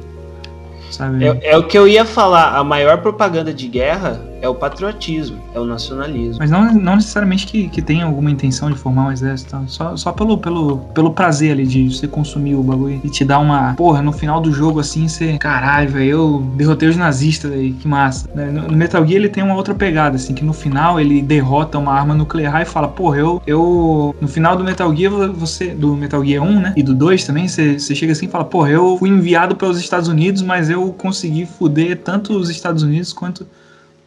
Sabe? 0.91 1.25
É, 1.25 1.53
é 1.53 1.57
o 1.57 1.67
que 1.67 1.79
eu 1.79 1.89
ia 1.89 2.05
falar. 2.05 2.57
A 2.57 2.65
maior 2.65 2.99
propaganda 2.99 3.55
de 3.55 3.69
guerra 3.69 4.30
é 4.41 4.49
o 4.49 4.55
patriotismo, 4.55 5.39
é 5.55 5.61
o 5.61 5.65
nacionalismo. 5.65 6.37
Mas 6.39 6.51
não, 6.51 6.73
não 6.73 6.97
necessariamente 6.97 7.47
que, 7.47 7.69
que 7.69 7.83
tenha 7.83 8.05
alguma 8.05 8.31
intenção 8.31 8.71
de 8.71 8.79
formar 8.79 9.07
um 9.07 9.13
exército, 9.13 9.57
só, 9.67 9.97
só 9.97 10.13
pelo, 10.13 10.39
pelo, 10.39 10.79
pelo 10.95 11.13
prazer 11.13 11.53
ali 11.53 11.67
de 11.67 11.95
você 11.95 12.07
consumir 12.07 12.55
o 12.55 12.63
bagulho 12.63 13.01
e 13.05 13.09
te 13.09 13.25
dar 13.25 13.39
uma. 13.39 13.75
Porra, 13.75 14.03
no 14.03 14.13
final 14.13 14.41
do 14.41 14.53
jogo 14.53 14.81
assim, 14.81 15.09
você. 15.09 15.39
Caralho, 15.39 15.91
velho, 15.91 16.11
eu 16.11 16.41
derrotei 16.57 16.89
os 16.89 16.97
nazistas 16.97 17.53
aí, 17.53 17.73
que 17.73 17.87
massa. 17.87 18.29
Né, 18.35 18.47
no, 18.47 18.69
no, 18.69 18.77
Metal 18.77 19.05
Gear 19.07 19.17
ele 19.17 19.29
tem 19.29 19.45
uma 19.45 19.55
outra 19.55 19.75
pegada, 19.75 20.17
assim, 20.17 20.35
que 20.35 20.45
no 20.45 20.53
final 20.53 20.99
ele 20.99 21.21
derrota 21.21 21.79
uma 21.79 21.93
arma 21.93 22.15
nuclear 22.15 22.63
e 22.63 22.65
fala, 22.65 22.89
porra, 22.89 23.19
eu. 23.19 23.43
eu 23.47 24.15
no 24.21 24.29
final 24.29 24.57
do 24.57 24.65
Metal 24.65 24.95
Gear, 24.95 25.13
você. 25.33 25.69
Do 25.75 25.95
Metal 25.95 26.25
Gear 26.25 26.43
1, 26.43 26.61
né? 26.61 26.73
E 26.77 26.83
do 26.83 26.95
2 26.95 27.25
também, 27.25 27.49
você, 27.49 27.79
você 27.79 27.95
chega 27.95 28.13
assim 28.13 28.27
e 28.27 28.29
fala, 28.29 28.45
porra, 28.45 28.71
eu 28.71 28.97
fui 28.99 29.09
enviado 29.09 29.57
pelos 29.57 29.79
Estados 29.79 30.09
Unidos, 30.09 30.43
mas 30.43 30.71
eu 30.71 30.93
consegui 30.93 31.47
fuder 31.47 31.99
tanto 31.99 32.37
os 32.37 32.49
Estados 32.49 32.83
Unidos 32.83 33.13
quanto 33.13 33.47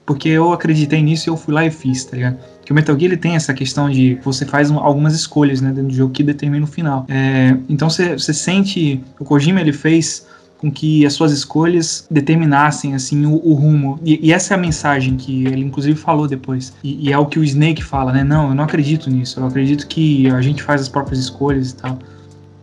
porque 0.05 0.29
eu 0.29 0.51
acreditei 0.51 1.01
nisso 1.01 1.29
e 1.29 1.31
eu 1.31 1.37
fui 1.37 1.53
lá 1.53 1.65
e 1.65 1.71
fiz, 1.71 2.03
tá 2.03 2.15
ligado? 2.15 2.37
Que 2.65 2.71
o 2.71 2.75
Metal 2.75 2.97
Gear 2.97 3.11
ele 3.11 3.17
tem 3.17 3.35
essa 3.35 3.53
questão 3.53 3.89
de 3.89 4.17
você 4.23 4.45
faz 4.45 4.69
um, 4.69 4.77
algumas 4.79 5.13
escolhas 5.13 5.61
né, 5.61 5.69
dentro 5.69 5.89
do 5.89 5.93
jogo 5.93 6.13
que 6.13 6.23
determina 6.23 6.63
o 6.63 6.67
final. 6.67 7.05
É, 7.09 7.55
então 7.69 7.89
você 7.89 8.17
sente. 8.17 9.03
O 9.19 9.25
Kojima 9.25 9.61
ele 9.61 9.73
fez 9.73 10.25
com 10.57 10.71
que 10.71 11.05
as 11.05 11.13
suas 11.13 11.33
escolhas 11.33 12.07
determinassem 12.09 12.95
assim 12.95 13.25
o, 13.25 13.33
o 13.33 13.53
rumo. 13.53 13.99
E, 14.03 14.27
e, 14.27 14.31
essa 14.31 14.53
é 14.53 14.55
a 14.55 14.59
mensagem 14.59 15.17
que 15.17 15.45
ele 15.45 15.61
inclusive 15.61 15.97
falou 15.97 16.27
depois. 16.27 16.73
E, 16.83 17.09
e, 17.09 17.11
é 17.11 17.17
o 17.17 17.25
que 17.25 17.37
o 17.37 17.43
Snake 17.43 17.83
fala, 17.83 18.13
né? 18.13 18.23
Não, 18.23 18.49
eu 18.49 18.55
não 18.55 18.63
acredito 18.63 19.09
nisso. 19.09 19.39
Eu 19.39 19.47
acredito 19.47 19.87
que 19.87 20.29
a 20.29 20.41
gente 20.41 20.63
faz 20.63 20.79
as 20.79 20.87
próprias 20.87 21.19
escolhas 21.19 21.71
e 21.71 21.75
tal. 21.75 21.99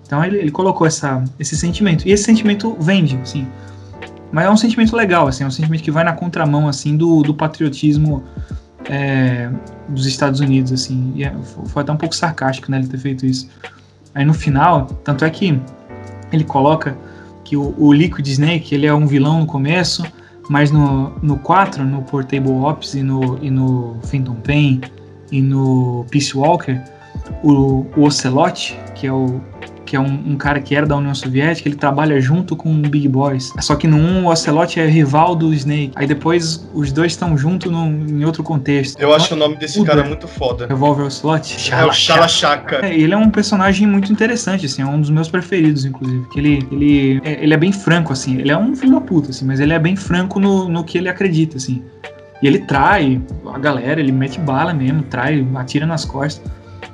Então 0.06 0.24
ele, 0.24 0.38
ele 0.38 0.50
colocou 0.50 0.86
essa, 0.86 1.22
esse 1.38 1.56
sentimento. 1.56 2.08
E 2.08 2.12
esse 2.12 2.24
sentimento 2.24 2.74
vende, 2.80 3.16
assim. 3.22 3.46
Mas 4.32 4.46
é 4.46 4.50
um 4.50 4.56
sentimento 4.56 4.94
legal, 4.94 5.26
assim, 5.26 5.44
é 5.44 5.46
um 5.46 5.50
sentimento 5.50 5.82
que 5.82 5.90
vai 5.90 6.04
na 6.04 6.12
contramão, 6.12 6.68
assim, 6.68 6.96
do, 6.96 7.22
do 7.22 7.34
patriotismo 7.34 8.22
é, 8.88 9.50
dos 9.88 10.06
Estados 10.06 10.40
Unidos, 10.40 10.72
assim. 10.72 11.12
E 11.16 11.24
é, 11.24 11.34
foi 11.66 11.82
até 11.82 11.92
um 11.92 11.96
pouco 11.96 12.14
sarcástico, 12.14 12.70
né, 12.70 12.78
ele 12.78 12.86
ter 12.86 12.98
feito 12.98 13.26
isso. 13.26 13.48
Aí 14.14 14.24
no 14.24 14.34
final, 14.34 14.86
tanto 15.04 15.24
é 15.24 15.30
que 15.30 15.60
ele 16.32 16.44
coloca 16.44 16.96
que 17.44 17.56
o, 17.56 17.74
o 17.78 17.92
Liquid 17.92 18.26
Snake, 18.26 18.74
ele 18.74 18.86
é 18.86 18.94
um 18.94 19.06
vilão 19.06 19.40
no 19.40 19.46
começo, 19.46 20.04
mas 20.48 20.70
no, 20.70 21.10
no 21.22 21.38
4, 21.38 21.84
no 21.84 22.02
Portable 22.02 22.52
Ops 22.52 22.94
e 22.94 23.02
no, 23.02 23.38
e 23.42 23.50
no 23.50 23.96
Phantom 24.02 24.34
Pain 24.34 24.80
e 25.30 25.40
no 25.40 26.04
Peace 26.10 26.36
Walker, 26.36 26.80
o, 27.42 27.86
o 27.96 28.02
Ocelot, 28.02 28.76
que 28.94 29.06
é 29.06 29.12
o, 29.12 29.40
que 29.90 29.96
é 29.96 30.00
um, 30.00 30.22
um, 30.24 30.36
cara 30.36 30.60
que 30.60 30.72
era 30.72 30.86
da 30.86 30.96
União 30.96 31.12
Soviética, 31.12 31.68
ele 31.68 31.74
trabalha 31.74 32.20
junto 32.20 32.54
com 32.54 32.72
o 32.72 32.76
Big 32.76 33.08
Boys. 33.08 33.52
Só 33.58 33.74
que 33.74 33.88
no 33.88 33.96
1 33.96 34.24
o 34.24 34.30
Ocelot 34.30 34.78
é 34.78 34.86
rival 34.86 35.34
do 35.34 35.52
Snake. 35.52 35.90
Aí 35.96 36.06
depois 36.06 36.64
os 36.72 36.92
dois 36.92 37.10
estão 37.10 37.36
juntos 37.36 37.72
em 37.72 38.24
outro 38.24 38.44
contexto. 38.44 39.00
Eu 39.00 39.12
acho 39.12 39.34
o 39.34 39.36
nome 39.36 39.56
desse 39.56 39.82
cara 39.84 40.04
muito 40.04 40.28
foda. 40.28 40.68
Revolver 40.68 41.06
Ocelot? 41.06 41.72
É 41.72 41.84
o 41.84 41.92
Shalashaka. 41.92 42.86
É, 42.86 42.94
ele 42.96 43.12
é 43.12 43.16
um 43.16 43.30
personagem 43.30 43.84
muito 43.84 44.12
interessante, 44.12 44.66
assim, 44.66 44.80
é 44.80 44.86
um 44.86 45.00
dos 45.00 45.10
meus 45.10 45.28
preferidos, 45.28 45.84
inclusive. 45.84 46.24
Que 46.28 46.38
ele, 46.38 46.68
ele, 46.70 47.20
é, 47.24 47.42
ele 47.42 47.52
é 47.52 47.56
bem 47.56 47.72
franco, 47.72 48.12
assim. 48.12 48.38
Ele 48.38 48.52
é 48.52 48.56
um 48.56 48.76
filho 48.76 48.92
da 48.92 49.00
puta, 49.00 49.30
assim, 49.30 49.44
mas 49.44 49.58
ele 49.58 49.72
é 49.72 49.78
bem 49.80 49.96
franco 49.96 50.38
no, 50.38 50.68
no 50.68 50.84
que 50.84 50.98
ele 50.98 51.08
acredita, 51.08 51.56
assim. 51.56 51.82
E 52.40 52.46
ele 52.46 52.60
trai 52.60 53.20
a 53.52 53.58
galera, 53.58 53.98
ele 53.98 54.12
mete 54.12 54.38
bala 54.38 54.72
mesmo, 54.72 55.02
trai, 55.02 55.44
atira 55.56 55.84
nas 55.84 56.04
costas. 56.04 56.48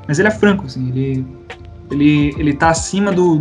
Mas 0.08 0.18
ele 0.18 0.28
é 0.28 0.30
franco, 0.30 0.64
assim, 0.64 0.88
ele 0.88 1.26
ele, 1.90 2.34
ele 2.38 2.52
tá 2.54 2.70
acima 2.70 3.12
do, 3.12 3.40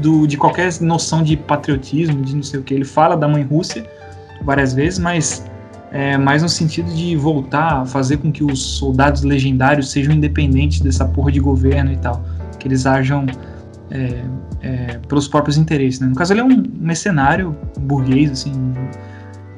do, 0.00 0.26
de 0.26 0.36
qualquer 0.36 0.72
noção 0.80 1.22
de 1.22 1.36
patriotismo, 1.36 2.22
de 2.22 2.34
não 2.34 2.42
sei 2.42 2.60
o 2.60 2.62
que. 2.62 2.74
Ele 2.74 2.84
fala 2.84 3.16
da 3.16 3.26
mãe 3.26 3.42
Rússia 3.42 3.84
várias 4.42 4.72
vezes, 4.74 4.98
mas 4.98 5.44
é 5.92 6.16
mais 6.18 6.42
no 6.42 6.48
sentido 6.48 6.92
de 6.94 7.16
voltar 7.16 7.82
a 7.82 7.86
fazer 7.86 8.18
com 8.18 8.30
que 8.30 8.44
os 8.44 8.60
soldados 8.60 9.22
legendários 9.22 9.90
sejam 9.90 10.14
independentes 10.14 10.80
dessa 10.80 11.04
porra 11.04 11.32
de 11.32 11.40
governo 11.40 11.92
e 11.92 11.96
tal. 11.96 12.24
Que 12.58 12.68
eles 12.68 12.86
ajam 12.86 13.26
é, 13.90 14.24
é, 14.62 14.98
pelos 15.08 15.28
próprios 15.28 15.56
interesses. 15.56 16.00
Né? 16.00 16.08
No 16.08 16.14
caso, 16.14 16.32
ele 16.32 16.40
é 16.40 16.44
um 16.44 16.64
mercenário 16.78 17.56
burguês, 17.80 18.30
assim, 18.30 18.52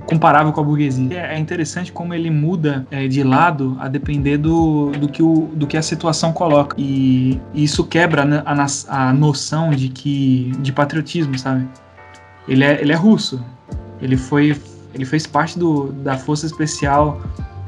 comparável 0.08 0.50
com 0.54 0.60
a 0.62 0.64
burguesia. 0.64 1.20
É 1.20 1.38
interessante 1.38 1.92
como 1.92 2.14
ele 2.14 2.30
muda 2.30 2.86
é, 2.90 3.06
de 3.06 3.22
lado 3.22 3.76
a 3.78 3.88
depender 3.88 4.38
do, 4.38 4.90
do, 4.92 5.06
que 5.06 5.22
o, 5.22 5.50
do 5.52 5.66
que 5.66 5.76
a 5.76 5.82
situação 5.82 6.32
coloca. 6.32 6.74
E, 6.78 7.38
isso 7.54 7.84
quebra 7.84 8.26
a, 8.46 8.66
a 8.88 9.12
noção 9.12 9.70
de 9.70 9.90
que 9.90 10.50
de 10.60 10.72
patriotismo, 10.72 11.38
sabe? 11.38 11.68
Ele 12.48 12.64
é, 12.64 12.80
ele 12.80 12.90
é 12.90 12.96
russo. 12.96 13.44
Ele 14.00 14.16
foi 14.16 14.58
ele 14.94 15.04
fez 15.04 15.26
parte 15.26 15.58
do, 15.58 15.92
da 15.92 16.16
força 16.16 16.46
especial 16.46 17.20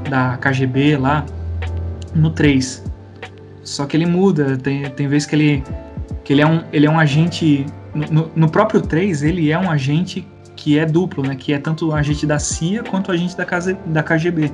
da 0.08 0.38
KGB 0.38 0.96
lá 0.96 1.26
no 2.14 2.30
3. 2.30 2.82
Só 3.62 3.84
que 3.84 3.94
ele 3.98 4.06
muda, 4.06 4.56
tem, 4.56 4.88
tem 4.90 5.06
vezes 5.06 5.28
que 5.28 5.36
ele 5.36 5.62
que 6.24 6.32
ele 6.32 6.40
é 6.40 6.46
um, 6.46 6.62
ele 6.72 6.86
é 6.86 6.90
um 6.90 6.98
agente 6.98 7.66
no, 8.10 8.30
no 8.34 8.48
próprio 8.48 8.80
3 8.80 9.22
ele 9.22 9.50
é 9.50 9.58
um 9.58 9.70
agente 9.70 10.26
que 10.60 10.78
é 10.78 10.84
duplo, 10.84 11.26
né? 11.26 11.34
Que 11.34 11.54
é 11.54 11.58
tanto 11.58 11.90
agente 11.94 12.26
da 12.26 12.38
CIA 12.38 12.82
quanto 12.84 13.10
agente 13.10 13.34
da, 13.34 13.46
casa, 13.46 13.76
da 13.86 14.02
KGB. 14.02 14.52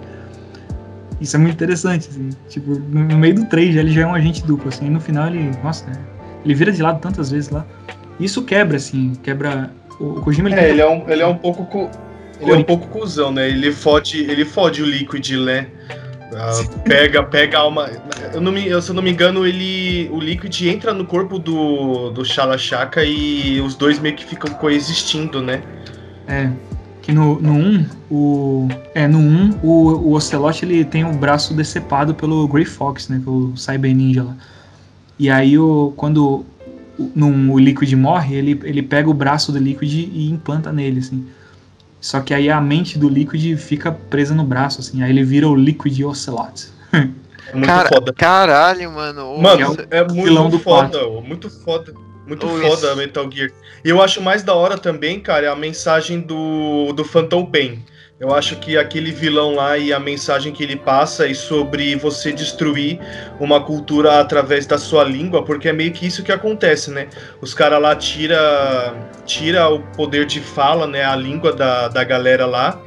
Isso 1.20 1.34
é 1.34 1.38
muito 1.38 1.54
interessante, 1.54 2.08
assim. 2.08 2.30
Tipo, 2.48 2.78
no 2.78 3.18
meio 3.18 3.34
do 3.34 3.46
3 3.46 3.74
ele 3.74 3.90
já 3.90 4.02
é 4.02 4.06
um 4.06 4.14
agente 4.14 4.46
duplo, 4.46 4.68
assim. 4.68 4.86
E 4.86 4.90
no 4.90 5.00
final 5.00 5.26
ele, 5.26 5.50
nossa, 5.64 5.84
ele 6.44 6.54
vira 6.54 6.70
de 6.70 6.80
lado 6.80 7.00
tantas 7.00 7.32
vezes 7.32 7.50
lá. 7.50 7.66
Isso 8.20 8.42
quebra, 8.44 8.76
assim, 8.76 9.14
quebra... 9.20 9.72
O, 9.98 10.20
Kojima, 10.20 10.48
ele... 10.48 10.60
É, 10.60 10.70
ele 10.70 10.80
é 10.80 10.88
um, 10.88 11.10
ele 11.10 11.22
é 11.22 11.26
um 11.26 11.36
pouco... 11.36 11.64
Cu... 11.64 11.90
Ele 12.40 12.52
é 12.52 12.54
um 12.54 12.62
pouco 12.62 12.86
cuzão, 12.88 13.32
né? 13.32 13.48
Ele 13.48 13.72
fode, 13.72 14.18
ele 14.30 14.44
fode 14.44 14.82
o 14.82 14.86
Liquid, 14.86 15.30
né? 15.38 15.66
Uh, 16.30 16.80
pega, 16.80 17.22
pega 17.22 17.56
a 17.56 17.62
alma. 17.62 17.90
Eu 18.32 18.40
não 18.40 18.52
me, 18.52 18.68
eu, 18.68 18.80
se 18.82 18.90
eu 18.90 18.94
não 18.94 19.02
me 19.02 19.10
engano, 19.10 19.46
ele. 19.46 20.10
O 20.12 20.20
Liquid 20.20 20.60
entra 20.62 20.92
no 20.92 21.06
corpo 21.06 21.38
do, 21.38 22.10
do 22.10 22.24
Shalashaka 22.26 23.02
e 23.04 23.58
os 23.60 23.74
dois 23.74 23.98
meio 23.98 24.14
que 24.14 24.24
ficam 24.26 24.52
coexistindo, 24.54 25.40
né? 25.40 25.62
É. 26.26 26.50
Que 27.02 27.12
no, 27.12 27.40
no 27.40 27.52
1, 27.52 27.86
o. 28.10 28.68
É, 28.94 29.06
no 29.06 29.18
1, 29.18 29.60
o, 29.62 29.68
o 30.08 30.12
Ocelot 30.14 30.64
ele 30.64 30.84
tem 30.84 31.04
o 31.04 31.12
braço 31.12 31.54
decepado 31.54 32.14
pelo 32.14 32.48
Grey 32.48 32.64
Fox, 32.64 33.08
né? 33.08 33.20
Pelo 33.22 33.56
Cyber 33.56 33.94
Ninja 33.94 34.24
lá. 34.24 34.36
E 35.18 35.30
aí 35.30 35.56
o, 35.58 35.92
quando 35.96 36.44
no, 37.14 37.52
o 37.52 37.58
Liquid 37.58 37.92
morre, 37.94 38.34
ele, 38.34 38.60
ele 38.64 38.82
pega 38.82 39.08
o 39.08 39.14
braço 39.14 39.52
do 39.52 39.58
Liquid 39.58 39.92
e 39.92 40.30
implanta 40.30 40.72
nele, 40.72 41.00
assim. 41.00 41.26
Só 42.00 42.20
que 42.20 42.34
aí 42.34 42.50
a 42.50 42.60
mente 42.60 42.98
do 42.98 43.08
Liquid 43.08 43.56
fica 43.56 43.90
presa 43.90 44.34
no 44.34 44.44
braço, 44.44 44.80
assim. 44.80 45.02
Aí 45.02 45.10
ele 45.10 45.24
vira 45.24 45.48
o 45.48 45.54
Liquid 45.54 46.00
Ocelot. 46.02 46.68
É 47.48 47.52
muito 47.52 47.66
Cara, 47.66 47.88
foda. 47.88 48.12
Caralho, 48.12 48.90
mano. 48.90 49.40
Mano, 49.40 49.76
é, 49.88 49.98
é 49.98 50.04
muito 50.04 50.58
foda, 50.58 50.98
muito 51.24 51.48
foda. 51.48 51.94
Muito 52.26 52.46
oh, 52.46 52.60
foda 52.60 52.88
isso. 52.88 52.96
Metal 52.96 53.30
Gear. 53.30 53.50
E 53.84 53.88
eu 53.88 54.02
acho 54.02 54.20
mais 54.20 54.42
da 54.42 54.54
hora 54.54 54.76
também, 54.76 55.20
cara, 55.20 55.52
a 55.52 55.56
mensagem 55.56 56.20
do, 56.20 56.92
do 56.92 57.04
Phantom 57.04 57.46
Pain. 57.46 57.84
Eu 58.18 58.34
acho 58.34 58.56
que 58.56 58.78
aquele 58.78 59.12
vilão 59.12 59.54
lá 59.54 59.76
e 59.76 59.92
a 59.92 60.00
mensagem 60.00 60.50
que 60.50 60.62
ele 60.62 60.76
passa 60.76 61.30
é 61.30 61.34
sobre 61.34 61.94
você 61.96 62.32
destruir 62.32 62.98
uma 63.38 63.62
cultura 63.62 64.20
através 64.20 64.64
da 64.64 64.78
sua 64.78 65.04
língua, 65.04 65.44
porque 65.44 65.68
é 65.68 65.72
meio 65.72 65.92
que 65.92 66.06
isso 66.06 66.22
que 66.22 66.32
acontece, 66.32 66.90
né? 66.90 67.08
Os 67.42 67.52
caras 67.52 67.80
lá 67.80 67.94
tira, 67.94 68.94
tira 69.26 69.68
o 69.68 69.80
poder 69.80 70.24
de 70.24 70.40
fala, 70.40 70.86
né? 70.86 71.04
A 71.04 71.14
língua 71.14 71.52
da, 71.52 71.88
da 71.88 72.02
galera 72.04 72.46
lá. 72.46 72.80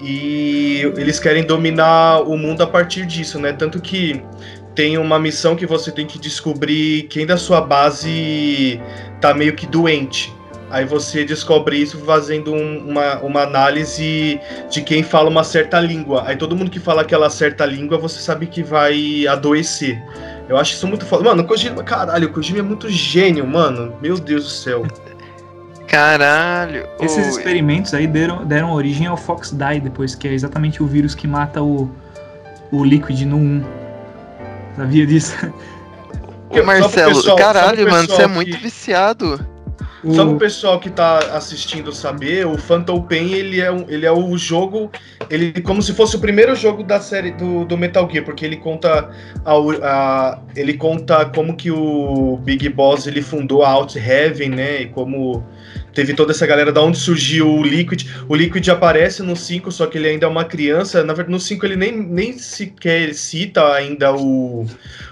E 0.00 0.80
eles 0.96 1.20
querem 1.20 1.44
dominar 1.44 2.22
o 2.22 2.34
mundo 2.38 2.62
a 2.62 2.66
partir 2.66 3.04
disso, 3.04 3.38
né? 3.38 3.52
Tanto 3.52 3.82
que 3.82 4.22
tem 4.74 4.98
uma 4.98 5.18
missão 5.18 5.56
que 5.56 5.66
você 5.66 5.90
tem 5.90 6.06
que 6.06 6.18
descobrir 6.18 7.04
quem 7.04 7.26
da 7.26 7.36
sua 7.36 7.60
base 7.60 8.80
tá 9.20 9.34
meio 9.34 9.54
que 9.54 9.66
doente. 9.66 10.32
Aí 10.70 10.84
você 10.84 11.24
descobre 11.24 11.76
isso 11.76 11.98
fazendo 11.98 12.54
um, 12.54 12.90
uma, 12.90 13.18
uma 13.18 13.42
análise 13.42 14.40
de 14.70 14.82
quem 14.82 15.02
fala 15.02 15.28
uma 15.28 15.42
certa 15.42 15.80
língua. 15.80 16.22
Aí 16.26 16.36
todo 16.36 16.54
mundo 16.54 16.70
que 16.70 16.78
fala 16.78 17.02
aquela 17.02 17.28
certa 17.28 17.66
língua, 17.66 17.98
você 17.98 18.20
sabe 18.20 18.46
que 18.46 18.62
vai 18.62 19.26
adoecer. 19.26 20.00
Eu 20.48 20.56
acho 20.56 20.74
isso 20.74 20.86
muito 20.86 21.04
foda. 21.04 21.24
Mano, 21.24 21.42
o 21.42 21.46
Kojima, 21.46 21.82
caralho, 21.82 22.28
o 22.28 22.32
Kojima 22.32 22.60
é 22.60 22.62
muito 22.62 22.88
gênio, 22.88 23.44
mano. 23.44 23.94
Meu 24.00 24.16
Deus 24.16 24.44
do 24.44 24.50
céu. 24.50 24.86
Caralho. 25.88 26.86
Esses 27.00 27.26
experimentos 27.26 27.92
aí 27.92 28.06
deram, 28.06 28.44
deram 28.46 28.72
origem 28.72 29.08
ao 29.08 29.16
Fox 29.16 29.50
Die 29.50 29.80
depois, 29.80 30.14
que 30.14 30.28
é 30.28 30.32
exatamente 30.32 30.80
o 30.80 30.86
vírus 30.86 31.16
que 31.16 31.26
mata 31.26 31.60
o, 31.60 31.90
o 32.70 32.84
Liquid 32.84 33.22
no 33.22 33.36
1. 33.36 33.79
Sabia 34.76 35.06
disso? 35.06 35.34
Ô, 36.50 36.62
Marcelo, 36.64 37.14
pessoal, 37.14 37.36
caralho, 37.36 37.90
mano, 37.90 38.08
você 38.08 38.22
é 38.22 38.26
muito 38.26 38.58
viciado. 38.58 39.40
O... 40.02 40.14
Só 40.14 40.26
o 40.26 40.38
pessoal 40.38 40.80
que 40.80 40.88
tá 40.88 41.18
assistindo 41.36 41.92
saber, 41.92 42.46
o 42.46 42.56
Phantom 42.56 43.02
Pain, 43.02 43.32
ele 43.32 43.60
é, 43.60 43.70
um, 43.70 43.84
ele 43.86 44.06
é 44.06 44.10
o 44.10 44.36
jogo, 44.36 44.90
ele 45.28 45.60
como 45.60 45.82
se 45.82 45.92
fosse 45.92 46.16
o 46.16 46.18
primeiro 46.18 46.56
jogo 46.56 46.82
da 46.82 46.98
série 46.98 47.30
do, 47.32 47.66
do 47.66 47.76
Metal 47.76 48.08
Gear, 48.10 48.24
porque 48.24 48.44
ele 48.44 48.56
conta 48.56 49.10
a, 49.44 49.52
a, 49.82 50.38
ele 50.56 50.74
conta 50.74 51.26
como 51.26 51.54
que 51.54 51.70
o 51.70 52.38
Big 52.38 52.68
Boss 52.70 53.06
ele 53.06 53.20
fundou 53.20 53.62
a 53.62 53.68
Out 53.68 53.98
Heaven, 53.98 54.50
né, 54.50 54.82
e 54.82 54.86
como 54.86 55.44
teve 55.94 56.14
toda 56.14 56.32
essa 56.32 56.46
galera 56.46 56.72
da 56.72 56.82
onde 56.82 56.98
surgiu 56.98 57.48
o 57.48 57.62
Liquid. 57.62 58.04
O 58.28 58.34
Liquid 58.34 58.68
aparece 58.68 59.22
no 59.22 59.36
5, 59.36 59.70
só 59.72 59.86
que 59.86 59.98
ele 59.98 60.08
ainda 60.08 60.26
é 60.26 60.28
uma 60.28 60.44
criança. 60.44 61.02
Na 61.04 61.12
verdade, 61.12 61.32
no 61.32 61.40
5 61.40 61.66
ele 61.66 61.76
nem, 61.76 61.96
nem 61.96 62.38
sequer 62.38 63.14
cita 63.14 63.72
ainda 63.72 64.14
o, 64.14 64.66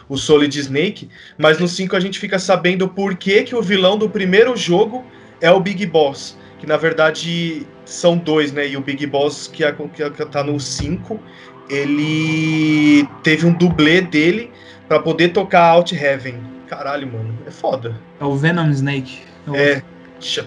o 0.08 0.16
Solid 0.16 0.58
Snake, 0.58 1.08
mas 1.36 1.58
no 1.58 1.68
5 1.68 1.96
a 1.96 2.00
gente 2.00 2.18
fica 2.18 2.38
sabendo 2.38 2.88
por 2.88 3.16
que, 3.16 3.42
que 3.42 3.54
o 3.54 3.62
vilão 3.62 3.96
do 3.96 4.08
primeiro 4.08 4.56
jogo 4.56 5.04
é 5.40 5.50
o 5.50 5.60
Big 5.60 5.84
Boss. 5.86 6.36
Que 6.58 6.66
na 6.66 6.76
verdade 6.76 7.66
são 7.84 8.16
dois, 8.16 8.52
né? 8.52 8.68
E 8.68 8.76
o 8.76 8.80
Big 8.80 9.06
Boss, 9.06 9.48
que, 9.48 9.64
é, 9.64 9.72
que 9.72 10.26
tá 10.26 10.42
no 10.42 10.58
5, 10.58 11.20
ele 11.68 13.06
teve 13.22 13.46
um 13.46 13.52
dublê 13.52 14.00
dele 14.00 14.50
para 14.88 14.98
poder 15.00 15.28
tocar 15.28 15.64
Out 15.70 15.94
Heaven. 15.94 16.36
Caralho, 16.66 17.10
mano, 17.10 17.38
é 17.46 17.50
foda. 17.50 17.98
É 18.20 18.24
o 18.24 18.34
Venom 18.36 18.70
Snake. 18.70 19.20
É, 19.52 19.72
é 19.72 19.82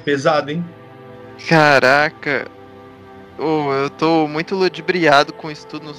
pesado, 0.03 0.51
hein? 0.51 0.65
Caraca. 1.47 2.47
Oh, 3.37 3.71
eu 3.73 3.89
tô 3.89 4.27
muito 4.27 4.55
ludibriado 4.55 5.33
com 5.33 5.49
isso 5.49 5.65
tudo. 5.67 5.93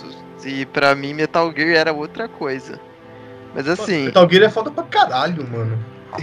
E 0.45 0.67
pra 0.67 0.95
mim, 0.95 1.15
Metal 1.15 1.53
Gear 1.55 1.77
era 1.77 1.93
outra 1.93 2.29
coisa. 2.29 2.79
Mas 3.55 3.69
assim. 3.69 4.07
Metal 4.07 4.29
Gear 4.31 4.45
é 4.45 4.49
foda 4.51 4.71
pra 4.71 4.85
caralho, 4.85 5.49
mano. 5.51 5.79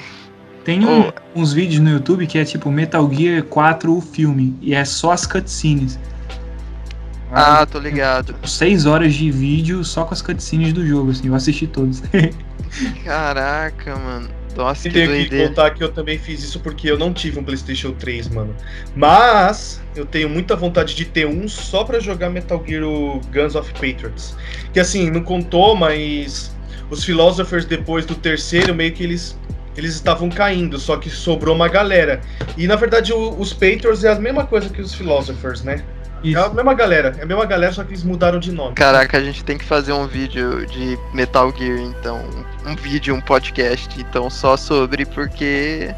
Tem 0.63 0.85
um, 0.85 1.07
oh. 1.07 1.39
uns 1.39 1.53
vídeos 1.53 1.81
no 1.81 1.89
YouTube 1.89 2.27
que 2.27 2.37
é 2.37 2.45
tipo 2.45 2.69
Metal 2.69 3.09
Gear 3.11 3.43
4 3.43 3.95
o 3.95 4.01
filme. 4.01 4.57
E 4.61 4.73
é 4.73 4.85
só 4.85 5.11
as 5.11 5.25
cutscenes. 5.25 5.99
Ah, 7.31 7.65
tô 7.65 7.79
ligado. 7.79 8.33
Tipo, 8.33 8.47
seis 8.47 8.85
horas 8.85 9.13
de 9.13 9.29
vídeo 9.31 9.83
só 9.83 10.03
com 10.03 10.13
as 10.13 10.21
cutscenes 10.21 10.73
do 10.73 10.85
jogo, 10.85 11.11
assim. 11.11 11.27
Eu 11.27 11.35
assisti 11.35 11.67
todos. 11.67 12.01
Caraca, 13.03 13.95
mano. 13.95 14.38
Nossa, 14.55 14.87
e 14.87 14.91
tenho 14.91 15.29
que 15.29 15.47
contar 15.47 15.71
que 15.71 15.83
eu 15.83 15.89
também 15.89 16.17
fiz 16.17 16.43
isso 16.43 16.59
porque 16.59 16.89
eu 16.89 16.97
não 16.97 17.13
tive 17.13 17.39
um 17.39 17.43
PlayStation 17.43 17.91
3, 17.91 18.29
mano. 18.29 18.55
Mas 18.95 19.81
eu 19.95 20.05
tenho 20.05 20.29
muita 20.29 20.55
vontade 20.55 20.95
de 20.95 21.05
ter 21.05 21.25
um 21.25 21.47
só 21.47 21.83
para 21.83 21.99
jogar 21.99 22.29
Metal 22.29 22.61
Gear 22.65 22.83
Guns 23.31 23.55
of 23.55 23.71
Patriots. 23.73 24.35
Que 24.73 24.79
assim, 24.79 25.09
não 25.09 25.21
contou, 25.21 25.75
mas 25.75 26.55
os 26.89 27.03
Philosophers 27.03 27.65
depois 27.65 28.05
do 28.05 28.15
terceiro 28.15 28.73
meio 28.73 28.91
que 28.91 29.03
eles 29.03 29.37
eles 29.77 29.93
estavam 29.93 30.29
caindo, 30.29 30.77
só 30.77 30.97
que 30.97 31.09
sobrou 31.09 31.55
uma 31.55 31.69
galera. 31.69 32.19
E 32.57 32.67
na 32.67 32.75
verdade 32.75 33.13
o, 33.13 33.39
os 33.39 33.53
Patriots 33.53 34.03
é 34.03 34.11
a 34.11 34.15
mesma 34.15 34.45
coisa 34.45 34.67
que 34.67 34.81
os 34.81 34.93
Philosophers, 34.93 35.63
né? 35.63 35.83
Isso. 36.23 36.37
É 36.37 36.45
a 36.45 36.49
mesma 36.49 36.73
galera, 36.73 37.15
é 37.17 37.23
a 37.23 37.25
mesma 37.25 37.45
galera, 37.45 37.71
só 37.71 37.83
que 37.83 37.91
eles 37.91 38.03
mudaram 38.03 38.39
de 38.39 38.51
nome. 38.51 38.75
Caraca, 38.75 39.17
a 39.17 39.23
gente 39.23 39.43
tem 39.43 39.57
que 39.57 39.65
fazer 39.65 39.93
um 39.93 40.07
vídeo 40.07 40.65
de 40.65 40.97
Metal 41.13 41.53
Gear, 41.55 41.79
então. 41.79 42.23
Um 42.65 42.75
vídeo, 42.75 43.15
um 43.15 43.21
podcast, 43.21 43.99
então, 43.99 44.29
só 44.29 44.57
sobre, 44.57 45.05
porque. 45.05 45.93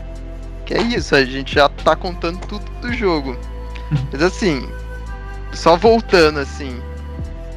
Que 0.66 0.76
é 0.76 0.82
isso, 0.82 1.16
a 1.16 1.26
gente 1.26 1.56
já 1.56 1.68
tá 1.68 1.96
contando 1.96 2.40
tudo 2.48 2.64
do 2.82 2.94
jogo. 2.94 3.38
Mas 4.12 4.22
assim, 4.22 4.70
só 5.54 5.76
voltando 5.76 6.40
assim. 6.40 6.80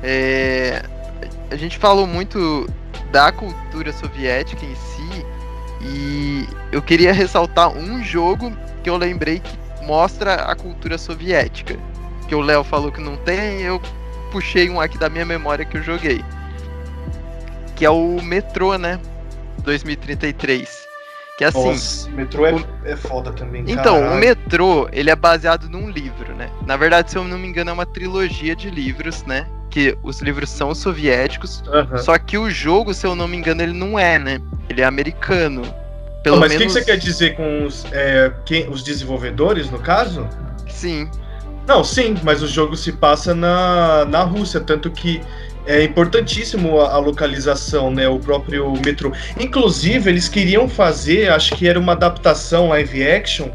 É, 0.03 0.83
a 1.51 1.57
gente 1.57 1.79
falou 1.79 2.07
muito 2.07 2.69
da 3.12 3.31
cultura 3.31 3.93
soviética 3.93 4.65
em 4.65 4.75
si. 4.75 5.27
E 5.81 6.49
eu 6.73 6.81
queria 6.81 7.12
ressaltar 7.12 7.69
um 7.69 8.03
jogo 8.03 8.51
que 8.83 8.89
eu 8.89 8.97
lembrei 8.97 9.41
que 9.41 9.85
mostra 9.85 10.35
a 10.35 10.57
cultura 10.57 10.97
soviética 10.97 11.79
que 12.27 12.35
o 12.35 12.41
Léo 12.41 12.64
falou 12.64 12.91
que 12.91 13.01
não 13.01 13.16
tem, 13.16 13.62
eu 13.62 13.81
puxei 14.31 14.68
um 14.68 14.81
aqui 14.81 14.99
da 14.99 15.09
minha 15.09 15.25
memória 15.25 15.64
que 15.64 15.77
eu 15.77 15.83
joguei. 15.83 16.25
Que 17.77 17.85
é 17.85 17.91
o 17.91 18.20
Metrô, 18.22 18.77
né? 18.77 19.01
2033. 19.62 20.85
Que 21.37 21.45
é 21.45 21.49
assim. 21.49 21.66
Nossa, 21.66 22.11
metrô 22.11 22.47
é, 22.47 22.55
o... 22.55 22.66
é 22.85 22.97
foda 22.97 23.33
também. 23.33 23.64
Então, 23.66 23.99
caralho. 23.99 24.16
o 24.16 24.20
metrô, 24.20 24.89
ele 24.93 25.11
é 25.11 25.16
baseado 25.16 25.68
num 25.68 25.91
livro, 25.91 26.33
né? 26.35 26.49
Na 26.64 26.77
verdade, 26.77 27.11
se 27.11 27.18
eu 27.18 27.25
não 27.25 27.37
me 27.37 27.49
engano, 27.49 27.70
é 27.70 27.72
uma 27.72 27.87
trilogia 27.87 28.55
de 28.55 28.70
livros, 28.70 29.25
né? 29.25 29.47
Que 29.68 29.99
os 30.03 30.20
livros 30.20 30.49
são 30.51 30.72
soviéticos. 30.75 31.61
Uhum. 31.66 31.99
Só 31.99 32.16
que 32.18 32.39
o 32.39 32.49
jogo, 32.49 32.95
se 32.95 33.05
eu 33.05 33.16
não 33.16 33.27
me 33.27 33.37
engano, 33.37 33.62
ele 33.62 33.72
não 33.72 33.99
é, 33.99 34.16
né? 34.16 34.41
Ele 34.68 34.81
é 34.81 34.85
americano. 34.85 35.62
Pelo 36.22 36.39
mas 36.39 36.53
o 36.53 36.59
menos... 36.59 36.72
que, 36.72 36.81
que 36.81 36.85
você 36.85 36.93
quer 36.93 36.99
dizer 36.99 37.35
com 37.35 37.66
os, 37.66 37.85
é, 37.91 38.33
quem, 38.47 38.68
os 38.68 38.85
desenvolvedores, 38.85 39.68
no 39.70 39.81
caso? 39.81 40.29
Sim. 40.68 41.11
Não, 41.67 41.83
sim, 41.83 42.15
mas 42.23 42.43
o 42.43 42.47
jogo 42.47 42.77
se 42.77 42.93
passa 42.93 43.35
na, 43.35 44.05
na 44.05 44.23
Rússia, 44.23 44.61
tanto 44.61 44.91
que 44.91 45.21
é 45.67 45.83
importantíssimo 45.83 46.81
a, 46.81 46.93
a, 46.95 46.99
localização, 46.99 47.91
né? 47.91 48.07
O 48.07 48.19
próprio 48.19 48.73
metrô. 48.85 49.12
Inclusive, 49.41 50.11
eles 50.11 50.29
queriam 50.29 50.69
fazer, 50.69 51.31
acho 51.31 51.55
que 51.57 51.67
era 51.67 51.79
uma 51.79 51.93
adaptação 51.93 52.69
live 52.69 53.07
action 53.07 53.49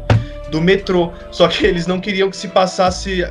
do 0.50 0.60
metrô, 0.60 1.12
só 1.30 1.46
que 1.46 1.64
eles 1.64 1.86
não 1.86 2.00
queriam 2.00 2.28
que 2.28 2.36
se 2.36 2.48
passasse 2.48 3.24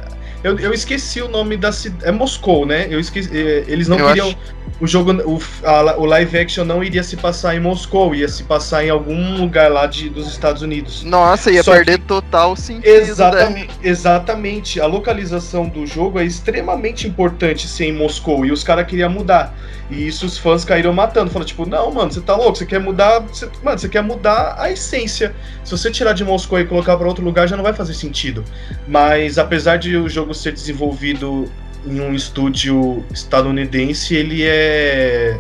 eu, 0.44 0.58
eu 0.60 0.74
esqueci 0.74 1.22
o 1.22 1.28
nome 1.28 1.58
da 1.58 1.72
cidade. 1.72 2.08
É 2.08 2.12
Moscou, 2.12 2.66
né? 2.66 2.88
Eu 2.90 3.00
esqueci. 3.00 3.30
É, 3.36 3.66
eles 3.68 3.88
não 3.88 3.98
eu 3.98 4.08
queriam. 4.08 4.28
Acho... 4.28 4.60
O 4.80 4.88
jogo, 4.88 5.12
o, 5.12 5.42
a, 5.66 5.98
o 5.98 6.06
live 6.06 6.38
action 6.38 6.64
não 6.64 6.82
iria 6.82 7.04
se 7.04 7.18
passar 7.18 7.54
em 7.54 7.60
Moscou, 7.60 8.16
ia 8.16 8.30
se 8.30 8.44
passar 8.44 8.86
em 8.86 8.90
algum 8.90 9.36
lugar 9.36 9.70
lá 9.70 9.86
de, 9.86 10.10
dos 10.10 10.30
Estados 10.30 10.62
Unidos. 10.62 11.04
Nossa, 11.04 11.52
ia 11.52 11.62
Só 11.62 11.74
perder 11.74 12.00
que... 12.00 12.06
total 12.06 12.56
sentido. 12.56 12.88
Exatamente, 12.88 13.68
né? 13.68 13.74
exatamente. 13.84 14.80
A 14.80 14.86
localização 14.86 15.68
do 15.68 15.86
jogo 15.86 16.18
é 16.18 16.24
extremamente 16.24 17.06
importante 17.06 17.68
ser 17.68 17.88
em 17.88 17.94
Moscou 17.94 18.46
e 18.46 18.54
os 18.54 18.64
caras 18.64 18.88
queriam 18.88 19.10
mudar. 19.10 19.54
E 19.90 20.08
isso 20.08 20.26
os 20.26 20.38
fãs 20.38 20.64
caíram 20.64 20.94
matando. 20.94 21.32
Falaram, 21.32 21.48
tipo, 21.48 21.66
não, 21.66 21.92
mano, 21.92 22.12
você 22.12 22.22
tá 22.22 22.36
louco, 22.36 22.58
você 22.58 22.66
quer 22.66 22.80
mudar. 22.80 23.20
Você, 23.22 23.50
mano, 23.64 23.78
você 23.78 23.90
quer 23.90 24.04
mudar 24.04 24.56
a 24.58 24.72
essência. 24.72 25.36
Se 25.64 25.72
você 25.72 25.90
tirar 25.90 26.14
de 26.14 26.24
Moscou 26.24 26.60
e 26.60 26.66
colocar 26.66 26.96
para 26.96 27.08
outro 27.08 27.24
lugar, 27.24 27.48
já 27.48 27.58
não 27.58 27.64
vai 27.64 27.74
fazer 27.74 27.96
sentido. 27.96 28.46
Mas 28.88 29.38
apesar 29.38 29.78
de 29.78 29.98
o 29.98 30.08
jogo 30.08 30.29
ser 30.34 30.54
desenvolvido 30.54 31.50
em 31.86 32.00
um 32.00 32.14
estúdio 32.14 33.04
estadunidense, 33.14 34.16
ele 34.16 34.44
é. 34.44 35.40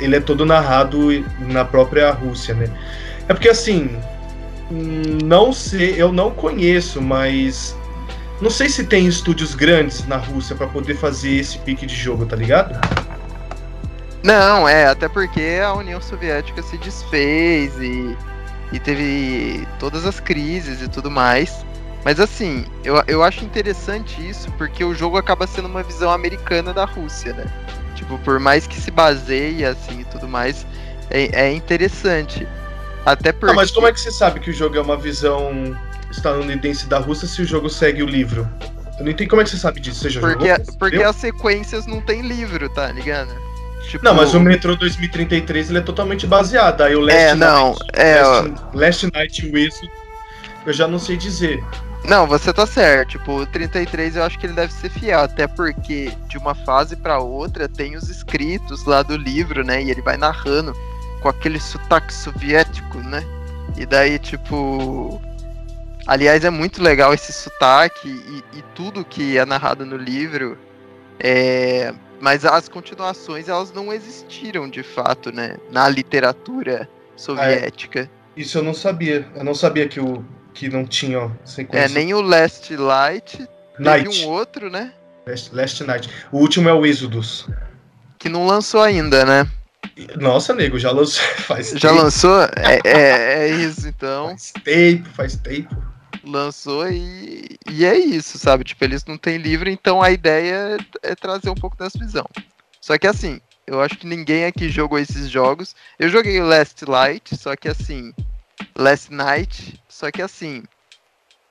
Ele 0.00 0.16
é 0.16 0.20
todo 0.20 0.44
narrado 0.44 1.24
na 1.38 1.64
própria 1.64 2.10
Rússia, 2.10 2.54
né? 2.54 2.68
É 3.28 3.34
porque 3.34 3.48
assim. 3.48 3.90
Não 5.22 5.52
sei, 5.52 6.00
eu 6.00 6.10
não 6.10 6.30
conheço, 6.30 7.02
mas 7.02 7.76
não 8.40 8.50
sei 8.50 8.68
se 8.68 8.84
tem 8.84 9.06
estúdios 9.06 9.54
grandes 9.54 10.04
na 10.06 10.16
Rússia 10.16 10.56
para 10.56 10.66
poder 10.66 10.96
fazer 10.96 11.36
esse 11.36 11.58
pique 11.58 11.84
de 11.84 11.94
jogo, 11.94 12.24
tá 12.26 12.34
ligado? 12.34 12.80
Não, 14.22 14.68
é, 14.68 14.86
até 14.86 15.08
porque 15.08 15.60
a 15.62 15.74
União 15.74 16.00
Soviética 16.00 16.62
se 16.62 16.76
desfez 16.78 17.72
e, 17.80 18.16
e 18.72 18.80
teve 18.80 19.66
todas 19.78 20.06
as 20.06 20.18
crises 20.18 20.82
e 20.82 20.88
tudo 20.88 21.10
mais. 21.10 21.64
Mas 22.04 22.18
assim, 22.18 22.64
eu, 22.84 23.02
eu 23.06 23.22
acho 23.22 23.44
interessante 23.44 24.26
isso 24.28 24.50
porque 24.52 24.84
o 24.84 24.94
jogo 24.94 25.16
acaba 25.16 25.46
sendo 25.46 25.68
uma 25.68 25.82
visão 25.82 26.10
americana 26.10 26.72
da 26.72 26.84
Rússia, 26.84 27.32
né? 27.32 27.46
Tipo, 27.94 28.18
por 28.18 28.40
mais 28.40 28.66
que 28.66 28.80
se 28.80 28.90
baseie 28.90 29.64
assim 29.64 30.00
e 30.00 30.04
tudo 30.04 30.26
mais, 30.26 30.66
é, 31.10 31.44
é 31.46 31.52
interessante. 31.52 32.46
Até 33.06 33.32
porque. 33.32 33.52
Ah, 33.52 33.56
mas 33.56 33.70
como 33.70 33.86
é 33.86 33.92
que 33.92 34.00
você 34.00 34.10
sabe 34.10 34.40
que 34.40 34.50
o 34.50 34.52
jogo 34.52 34.76
é 34.76 34.80
uma 34.80 34.96
visão 34.96 35.76
estadunidense 36.10 36.86
da 36.86 36.98
Rússia 36.98 37.28
se 37.28 37.42
o 37.42 37.44
jogo 37.44 37.68
segue 37.70 38.02
o 38.02 38.06
livro? 38.06 38.48
Eu 38.98 39.04
não 39.04 39.12
entendi 39.12 39.28
como 39.28 39.40
é 39.40 39.44
que 39.44 39.50
você 39.50 39.56
sabe 39.56 39.80
disso. 39.80 40.00
Você 40.00 40.10
já 40.10 40.20
porque, 40.20 40.48
jogou? 40.48 40.74
Porque 40.78 41.02
as 41.02 41.16
sequências 41.16 41.86
não 41.86 42.00
tem 42.00 42.22
livro, 42.22 42.68
tá 42.68 42.90
ligado? 42.92 43.30
Tipo... 43.88 44.04
Não, 44.04 44.14
mas 44.14 44.32
o 44.34 44.40
Metro 44.40 44.76
2033 44.76 45.70
ele 45.70 45.78
é 45.78 45.82
totalmente 45.82 46.26
baseado. 46.26 46.82
Aí 46.82 46.94
o 46.94 47.00
Last 47.00 47.18
é, 47.18 47.34
não, 47.34 47.70
Night, 47.70 47.84
é, 47.94 48.22
Last, 48.22 48.52
Last 48.74 49.10
Night 49.12 49.50
Whistle, 49.52 49.90
eu 50.64 50.72
já 50.72 50.86
não 50.86 50.98
sei 50.98 51.16
dizer. 51.16 51.62
Não, 52.04 52.26
você 52.26 52.52
tá 52.52 52.66
certo. 52.66 53.10
Tipo, 53.10 53.42
o 53.42 53.46
33 53.46 54.16
eu 54.16 54.24
acho 54.24 54.38
que 54.38 54.46
ele 54.46 54.54
deve 54.54 54.72
ser 54.72 54.90
fiel, 54.90 55.20
até 55.20 55.46
porque 55.46 56.12
de 56.28 56.36
uma 56.36 56.54
fase 56.54 56.96
para 56.96 57.18
outra 57.18 57.68
tem 57.68 57.96
os 57.96 58.08
escritos 58.08 58.84
lá 58.84 59.02
do 59.02 59.16
livro, 59.16 59.64
né? 59.64 59.82
E 59.82 59.90
ele 59.90 60.02
vai 60.02 60.16
narrando 60.16 60.74
com 61.20 61.28
aquele 61.28 61.60
sotaque 61.60 62.12
soviético, 62.12 62.98
né? 62.98 63.22
E 63.76 63.86
daí, 63.86 64.18
tipo. 64.18 65.20
Aliás, 66.06 66.44
é 66.44 66.50
muito 66.50 66.82
legal 66.82 67.14
esse 67.14 67.32
sotaque 67.32 68.08
e, 68.08 68.58
e 68.58 68.62
tudo 68.74 69.04
que 69.04 69.38
é 69.38 69.44
narrado 69.44 69.86
no 69.86 69.96
livro. 69.96 70.58
É, 71.20 71.94
mas 72.20 72.44
as 72.44 72.68
continuações 72.68 73.48
elas 73.48 73.72
não 73.72 73.92
existiram 73.92 74.68
de 74.68 74.82
fato, 74.82 75.32
né? 75.32 75.56
Na 75.70 75.88
literatura 75.88 76.88
soviética. 77.16 78.00
É, 78.00 78.40
isso 78.40 78.58
eu 78.58 78.62
não 78.64 78.74
sabia. 78.74 79.28
Eu 79.36 79.44
não 79.44 79.54
sabia 79.54 79.86
que, 79.86 80.00
o, 80.00 80.24
que 80.54 80.68
não 80.68 80.84
tinha 80.84 81.30
sequência. 81.44 81.86
É, 81.86 81.88
nem 81.88 82.14
o 82.14 82.20
Last 82.20 82.74
Light. 82.76 83.48
Night. 83.78 84.08
Teve 84.08 84.24
um 84.24 84.28
outro, 84.28 84.70
né? 84.70 84.92
Last, 85.26 85.54
Last 85.54 85.84
Night. 85.84 86.10
O 86.30 86.38
último 86.38 86.68
é 86.68 86.72
o 86.72 86.84
Exodus. 86.84 87.48
Que 88.18 88.28
não 88.28 88.46
lançou 88.46 88.80
ainda, 88.82 89.24
né? 89.24 89.48
Nossa, 90.16 90.54
nego, 90.54 90.78
já 90.78 90.90
lançou. 90.90 91.22
Faz 91.46 91.70
já 91.70 91.90
tempo. 91.90 92.02
lançou? 92.02 92.42
É, 92.42 92.80
é, 92.84 93.48
é, 93.48 93.48
isso, 93.48 93.88
então. 93.88 94.28
Faz 94.28 94.52
tempo, 94.64 95.08
faz 95.10 95.36
tempo. 95.36 95.76
Lançou 96.24 96.88
e, 96.88 97.58
e 97.68 97.84
é 97.84 97.96
isso, 97.98 98.38
sabe? 98.38 98.64
Tipo, 98.64 98.84
eles 98.84 99.04
não 99.04 99.18
têm 99.18 99.38
livro, 99.38 99.68
então 99.68 100.00
a 100.00 100.10
ideia 100.10 100.78
é, 101.02 101.10
é 101.10 101.14
trazer 101.14 101.50
um 101.50 101.54
pouco 101.54 101.76
dessa 101.76 101.98
visão. 101.98 102.24
Só 102.80 102.96
que 102.96 103.06
assim, 103.06 103.40
eu 103.66 103.80
acho 103.80 103.96
que 103.96 104.06
ninguém 104.06 104.44
aqui 104.44 104.68
jogou 104.68 104.98
esses 104.98 105.28
jogos. 105.28 105.74
Eu 105.98 106.08
joguei 106.08 106.40
o 106.40 106.46
Last 106.46 106.84
Light, 106.84 107.36
só 107.36 107.56
que 107.56 107.68
assim. 107.68 108.12
Last 108.76 109.12
Night, 109.12 109.80
só 109.88 110.10
que 110.10 110.22
assim. 110.22 110.62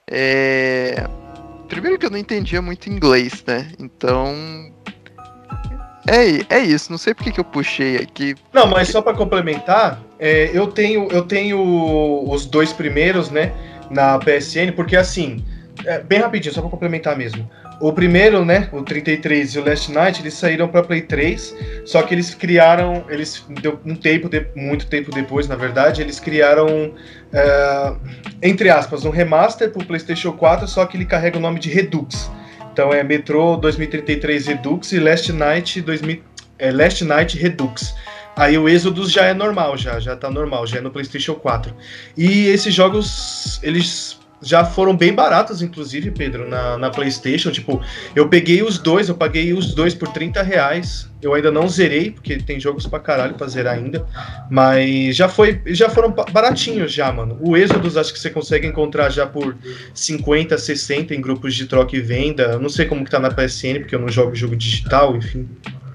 É. 0.10 1.08
Primeiro 1.68 1.98
que 1.98 2.06
eu 2.06 2.10
não 2.10 2.18
entendia 2.18 2.62
muito 2.62 2.90
inglês, 2.90 3.44
né? 3.46 3.72
Então. 3.80 4.72
É, 6.08 6.56
é 6.56 6.60
isso, 6.60 6.92
não 6.92 6.98
sei 6.98 7.14
porque 7.14 7.32
que 7.32 7.40
eu 7.40 7.44
puxei 7.44 7.98
aqui. 7.98 8.36
Não, 8.52 8.68
mas 8.68 8.88
só 8.90 9.02
para 9.02 9.16
complementar, 9.16 10.02
é, 10.20 10.50
eu 10.52 10.68
tenho 10.68 11.08
eu 11.12 11.24
tenho 11.24 12.28
os 12.28 12.46
dois 12.46 12.74
primeiros, 12.74 13.30
né, 13.30 13.54
na 13.90 14.18
PSN, 14.18 14.72
porque 14.76 14.96
assim, 14.96 15.46
é, 15.86 16.00
bem 16.00 16.20
rapidinho, 16.20 16.54
só 16.54 16.62
para 16.62 16.72
complementar 16.72 17.16
mesmo. 17.16 17.50
O 17.82 17.92
primeiro, 17.92 18.46
né, 18.46 18.70
o 18.72 18.84
33 18.84 19.56
e 19.56 19.60
o 19.60 19.66
Last 19.66 19.92
Night, 19.92 20.22
eles 20.22 20.36
saíram 20.36 20.68
para 20.68 20.84
Play 20.84 21.02
3, 21.02 21.56
só 21.84 22.04
que 22.04 22.14
eles 22.14 22.36
criaram, 22.36 23.04
eles 23.10 23.44
deu 23.60 23.80
um 23.84 23.96
tempo, 23.96 24.30
de, 24.30 24.46
muito 24.56 24.86
tempo 24.86 25.10
depois, 25.10 25.48
na 25.48 25.56
verdade, 25.56 26.00
eles 26.00 26.20
criaram, 26.20 26.94
uh, 26.94 28.00
entre 28.40 28.70
aspas, 28.70 29.04
um 29.04 29.10
remaster 29.10 29.72
para 29.72 29.82
o 29.82 29.86
PlayStation 29.86 30.32
4, 30.32 30.68
só 30.68 30.86
que 30.86 30.96
ele 30.96 31.06
carrega 31.06 31.40
o 31.40 31.42
nome 31.42 31.60
de 31.60 31.70
Redux. 31.72 32.30
Então 32.72 32.94
é 32.94 33.04
Metro 33.04 33.58
2033 33.58 34.46
Redux 34.46 34.92
e 34.92 35.00
Last 35.00 35.34
Night 35.34 35.82
2000, 35.82 36.22
é, 36.60 36.72
Last 36.72 37.04
Night 37.04 37.36
Redux. 37.36 37.96
Aí 38.36 38.60
o 38.60 38.70
Exodus 38.70 39.12
já 39.12 39.26
é 39.26 39.34
normal, 39.34 39.76
já, 39.76 40.00
já 40.00 40.16
tá 40.16 40.30
normal, 40.30 40.68
já 40.68 40.78
é 40.78 40.82
no 40.82 40.92
PlayStation 40.92 41.34
4. 41.34 41.76
E 42.16 42.46
esses 42.46 42.74
jogos, 42.74 43.60
eles 43.64 44.21
já 44.42 44.66
foram 44.66 44.96
bem 44.96 45.14
baratos, 45.14 45.62
inclusive, 45.62 46.12
Pedro, 46.12 46.50
na, 46.50 46.78
na 46.78 46.90
PlayStation. 46.90 47.52
Tipo, 47.52 47.82
eu 48.16 48.28
peguei 48.28 48.64
os 48.64 48.78
dois, 48.78 49.08
eu 49.08 49.16
paguei 49.16 49.54
os 49.54 49.74
dois 49.74 49.94
por 49.94 50.08
30 50.08 50.42
reais. 50.42 51.10
Eu 51.22 51.36
ainda 51.36 51.52
não 51.52 51.70
zerei, 51.70 52.10
porque 52.10 52.38
tem 52.38 52.60
jogos 52.60 52.88
pra 52.88 53.00
caralho 53.00 53.36
pra 53.36 53.48
zerar 53.48 53.76
ainda. 53.76 54.06
Mas 54.50 55.16
já 55.16 55.30
foi, 55.30 55.62
já 55.68 55.90
foram 55.90 56.12
baratinhos 56.32 56.92
já, 56.92 57.12
mano. 57.12 57.38
O 57.40 57.56
Exodus 57.56 57.96
acho 57.96 58.12
que 58.12 58.20
você 58.20 58.32
consegue 58.32 58.66
encontrar 58.66 59.10
já 59.12 59.28
por 59.28 59.56
50, 59.94 60.58
60 60.58 61.14
em 61.14 61.22
grupos 61.22 61.54
de 61.54 61.68
troca 61.68 61.96
e 61.96 62.02
venda. 62.02 62.44
Eu 62.44 62.60
não 62.60 62.70
sei 62.70 62.88
como 62.88 63.06
que 63.06 63.12
tá 63.12 63.20
na 63.20 63.30
PSN, 63.30 63.80
porque 63.80 63.94
eu 63.94 64.00
não 64.00 64.10
jogo 64.10 64.34
jogo 64.34 64.56
digital, 64.56 65.16
enfim. 65.16 65.48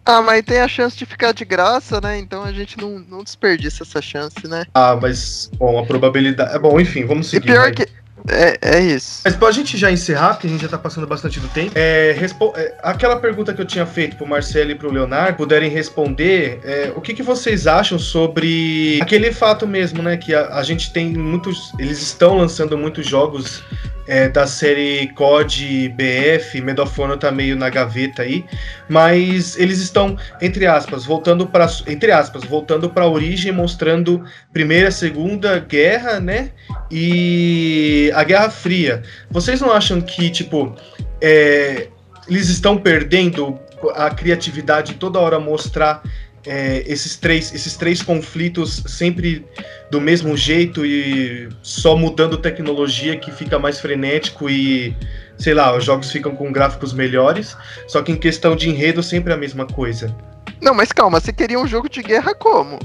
Ah, 0.04 0.22
mas 0.22 0.44
tem 0.44 0.60
a 0.60 0.68
chance 0.68 0.96
de 0.96 1.04
ficar 1.04 1.32
de 1.32 1.44
graça, 1.44 2.00
né? 2.00 2.16
Então 2.16 2.44
a 2.44 2.52
gente 2.52 2.78
não, 2.78 3.00
não 3.00 3.24
desperdiça 3.24 3.82
essa 3.82 4.00
chance, 4.00 4.46
né? 4.46 4.64
Ah, 4.72 4.96
mas, 5.00 5.50
bom, 5.58 5.76
a 5.80 5.84
probabilidade. 5.84 6.54
É 6.54 6.58
bom, 6.60 6.78
enfim, 6.78 7.04
vamos 7.04 7.26
seguir. 7.26 7.48
E 7.48 7.52
pior 7.52 7.72
que 7.72 7.88
é, 8.28 8.58
é 8.60 8.80
isso. 8.80 9.22
Mas 9.24 9.36
pra 9.36 9.50
gente 9.50 9.76
já 9.76 9.90
encerrar, 9.90 10.34
porque 10.34 10.46
a 10.46 10.50
gente 10.50 10.62
já 10.62 10.68
tá 10.68 10.78
passando 10.78 11.06
bastante 11.06 11.40
do 11.40 11.48
tempo, 11.48 11.72
é, 11.74 12.16
é, 12.56 12.74
aquela 12.82 13.16
pergunta 13.16 13.52
que 13.52 13.60
eu 13.60 13.66
tinha 13.66 13.86
feito 13.86 14.16
pro 14.16 14.26
Marcelo 14.26 14.70
e 14.70 14.74
pro 14.74 14.90
Leonardo, 14.90 15.36
puderem 15.36 15.70
responder, 15.70 16.60
é, 16.64 16.92
o 16.94 17.00
que, 17.00 17.14
que 17.14 17.22
vocês 17.22 17.66
acham 17.66 17.98
sobre 17.98 18.98
aquele 19.02 19.32
fato 19.32 19.66
mesmo, 19.66 20.02
né? 20.02 20.16
Que 20.16 20.34
a, 20.34 20.56
a 20.56 20.62
gente 20.62 20.92
tem 20.92 21.12
muitos. 21.12 21.72
Eles 21.78 22.00
estão 22.00 22.36
lançando 22.36 22.76
muitos 22.76 23.06
jogos 23.06 23.62
é, 24.06 24.28
da 24.28 24.46
série 24.46 25.08
COD 25.08 25.88
BF, 25.90 26.60
Medal 26.60 26.86
of 26.86 27.00
Honor 27.00 27.18
tá 27.18 27.30
meio 27.30 27.56
na 27.56 27.68
gaveta 27.68 28.22
aí, 28.22 28.44
mas 28.88 29.58
eles 29.58 29.80
estão, 29.80 30.16
entre 30.40 30.66
aspas, 30.66 31.04
voltando 31.04 31.46
para 31.46 31.66
entre 31.86 32.12
aspas, 32.12 32.44
voltando 32.44 32.88
para 32.88 33.04
a 33.04 33.08
origem, 33.08 33.50
mostrando 33.50 34.24
Primeira, 34.52 34.90
Segunda 34.90 35.58
Guerra, 35.58 36.20
né? 36.20 36.50
E 36.90 38.12
a 38.16 38.24
Guerra 38.24 38.50
Fria. 38.50 39.02
Vocês 39.30 39.60
não 39.60 39.70
acham 39.70 40.00
que, 40.00 40.30
tipo, 40.30 40.74
é, 41.20 41.88
eles 42.26 42.48
estão 42.48 42.78
perdendo 42.78 43.58
a 43.94 44.08
criatividade 44.08 44.94
toda 44.94 45.18
hora 45.18 45.38
mostrar 45.38 46.02
é, 46.46 46.82
esses, 46.86 47.16
três, 47.16 47.52
esses 47.54 47.76
três 47.76 48.02
conflitos 48.02 48.82
sempre 48.86 49.44
do 49.90 50.00
mesmo 50.00 50.34
jeito 50.34 50.86
e 50.86 51.48
só 51.62 51.94
mudando 51.94 52.38
tecnologia 52.38 53.16
que 53.16 53.30
fica 53.30 53.58
mais 53.58 53.80
frenético 53.80 54.48
e, 54.48 54.96
sei 55.36 55.52
lá, 55.52 55.76
os 55.76 55.84
jogos 55.84 56.10
ficam 56.10 56.34
com 56.34 56.50
gráficos 56.50 56.94
melhores, 56.94 57.54
só 57.86 58.00
que 58.00 58.12
em 58.12 58.16
questão 58.16 58.56
de 58.56 58.70
enredo 58.70 59.02
sempre 59.02 59.32
a 59.32 59.36
mesma 59.36 59.66
coisa. 59.66 60.16
Não, 60.62 60.72
mas 60.72 60.90
calma, 60.90 61.20
você 61.20 61.34
queria 61.34 61.58
um 61.58 61.66
jogo 61.66 61.86
de 61.86 62.02
guerra 62.02 62.34
como? 62.34 62.78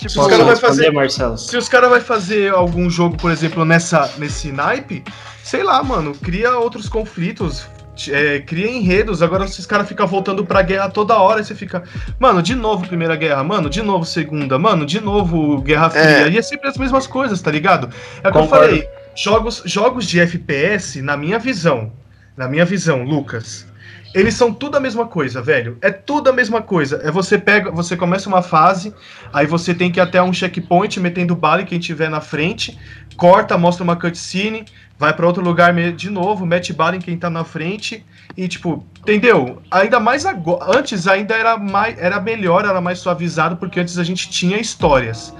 Tipo, 0.00 0.12
se 0.12 0.18
os 0.18 0.26
caras 0.26 0.46
vai 0.46 0.56
fazer, 0.56 0.90
Marcelo. 0.90 1.36
se 1.36 1.56
os 1.58 1.68
caras 1.68 1.90
vai 1.90 2.00
fazer 2.00 2.50
algum 2.54 2.88
jogo, 2.88 3.18
por 3.18 3.30
exemplo, 3.30 3.66
nessa 3.66 4.10
nesse 4.16 4.50
naipe, 4.50 5.04
sei 5.44 5.62
lá, 5.62 5.82
mano, 5.82 6.14
cria 6.14 6.56
outros 6.56 6.88
conflitos, 6.88 7.66
é, 8.08 8.40
cria 8.40 8.70
enredos, 8.70 9.20
agora 9.20 9.44
esses 9.44 9.66
caras 9.66 9.86
ficam 9.86 10.06
voltando 10.06 10.42
pra 10.42 10.62
guerra 10.62 10.88
toda 10.88 11.18
hora 11.18 11.42
e 11.42 11.44
você 11.44 11.54
fica, 11.54 11.84
mano, 12.18 12.42
de 12.42 12.54
novo 12.54 12.86
Primeira 12.86 13.14
Guerra, 13.14 13.44
mano, 13.44 13.68
de 13.68 13.82
novo 13.82 14.06
Segunda, 14.06 14.58
mano, 14.58 14.86
de 14.86 15.02
novo 15.02 15.60
Guerra 15.60 15.90
Fria. 15.90 16.02
É. 16.02 16.30
E 16.30 16.38
é 16.38 16.42
sempre 16.42 16.70
as 16.70 16.78
mesmas 16.78 17.06
coisas, 17.06 17.42
tá 17.42 17.50
ligado? 17.50 17.90
É 18.24 18.28
o 18.30 18.32
que 18.32 18.38
eu 18.38 18.48
falei, 18.48 18.88
jogos, 19.14 19.62
jogos 19.66 20.06
de 20.06 20.18
FPS, 20.18 21.02
na 21.02 21.14
minha 21.14 21.38
visão, 21.38 21.92
na 22.34 22.48
minha 22.48 22.64
visão, 22.64 23.02
Lucas, 23.02 23.66
eles 24.14 24.34
são 24.34 24.52
tudo 24.52 24.76
a 24.76 24.80
mesma 24.80 25.06
coisa, 25.06 25.40
velho. 25.40 25.78
É 25.80 25.90
tudo 25.90 26.30
a 26.30 26.32
mesma 26.32 26.60
coisa. 26.60 27.00
É 27.04 27.10
você 27.10 27.38
pega, 27.38 27.70
você 27.70 27.96
começa 27.96 28.28
uma 28.28 28.42
fase, 28.42 28.92
aí 29.32 29.46
você 29.46 29.74
tem 29.74 29.90
que 29.90 30.00
ir 30.00 30.02
até 30.02 30.20
um 30.20 30.32
checkpoint 30.32 30.98
metendo 30.98 31.36
bala 31.36 31.62
em 31.62 31.66
quem 31.66 31.78
tiver 31.78 32.10
na 32.10 32.20
frente, 32.20 32.78
corta, 33.16 33.56
mostra 33.56 33.84
uma 33.84 33.96
cutscene, 33.96 34.64
vai 34.98 35.12
para 35.12 35.26
outro 35.26 35.42
lugar 35.42 35.72
de 35.92 36.10
novo, 36.10 36.44
mete 36.44 36.72
bala 36.72 36.96
em 36.96 37.00
quem 37.00 37.16
tá 37.16 37.30
na 37.30 37.44
frente 37.44 38.04
e 38.36 38.48
tipo, 38.48 38.84
entendeu? 39.00 39.62
Ainda 39.70 40.00
mais 40.00 40.26
agora, 40.26 40.76
antes 40.78 41.06
ainda 41.06 41.34
era 41.34 41.56
mais 41.56 41.96
era 41.98 42.20
melhor, 42.20 42.64
era 42.64 42.80
mais 42.80 42.98
suavizado 42.98 43.56
porque 43.56 43.78
antes 43.78 43.96
a 43.96 44.04
gente 44.04 44.28
tinha 44.28 44.58
histórias. 44.58 45.34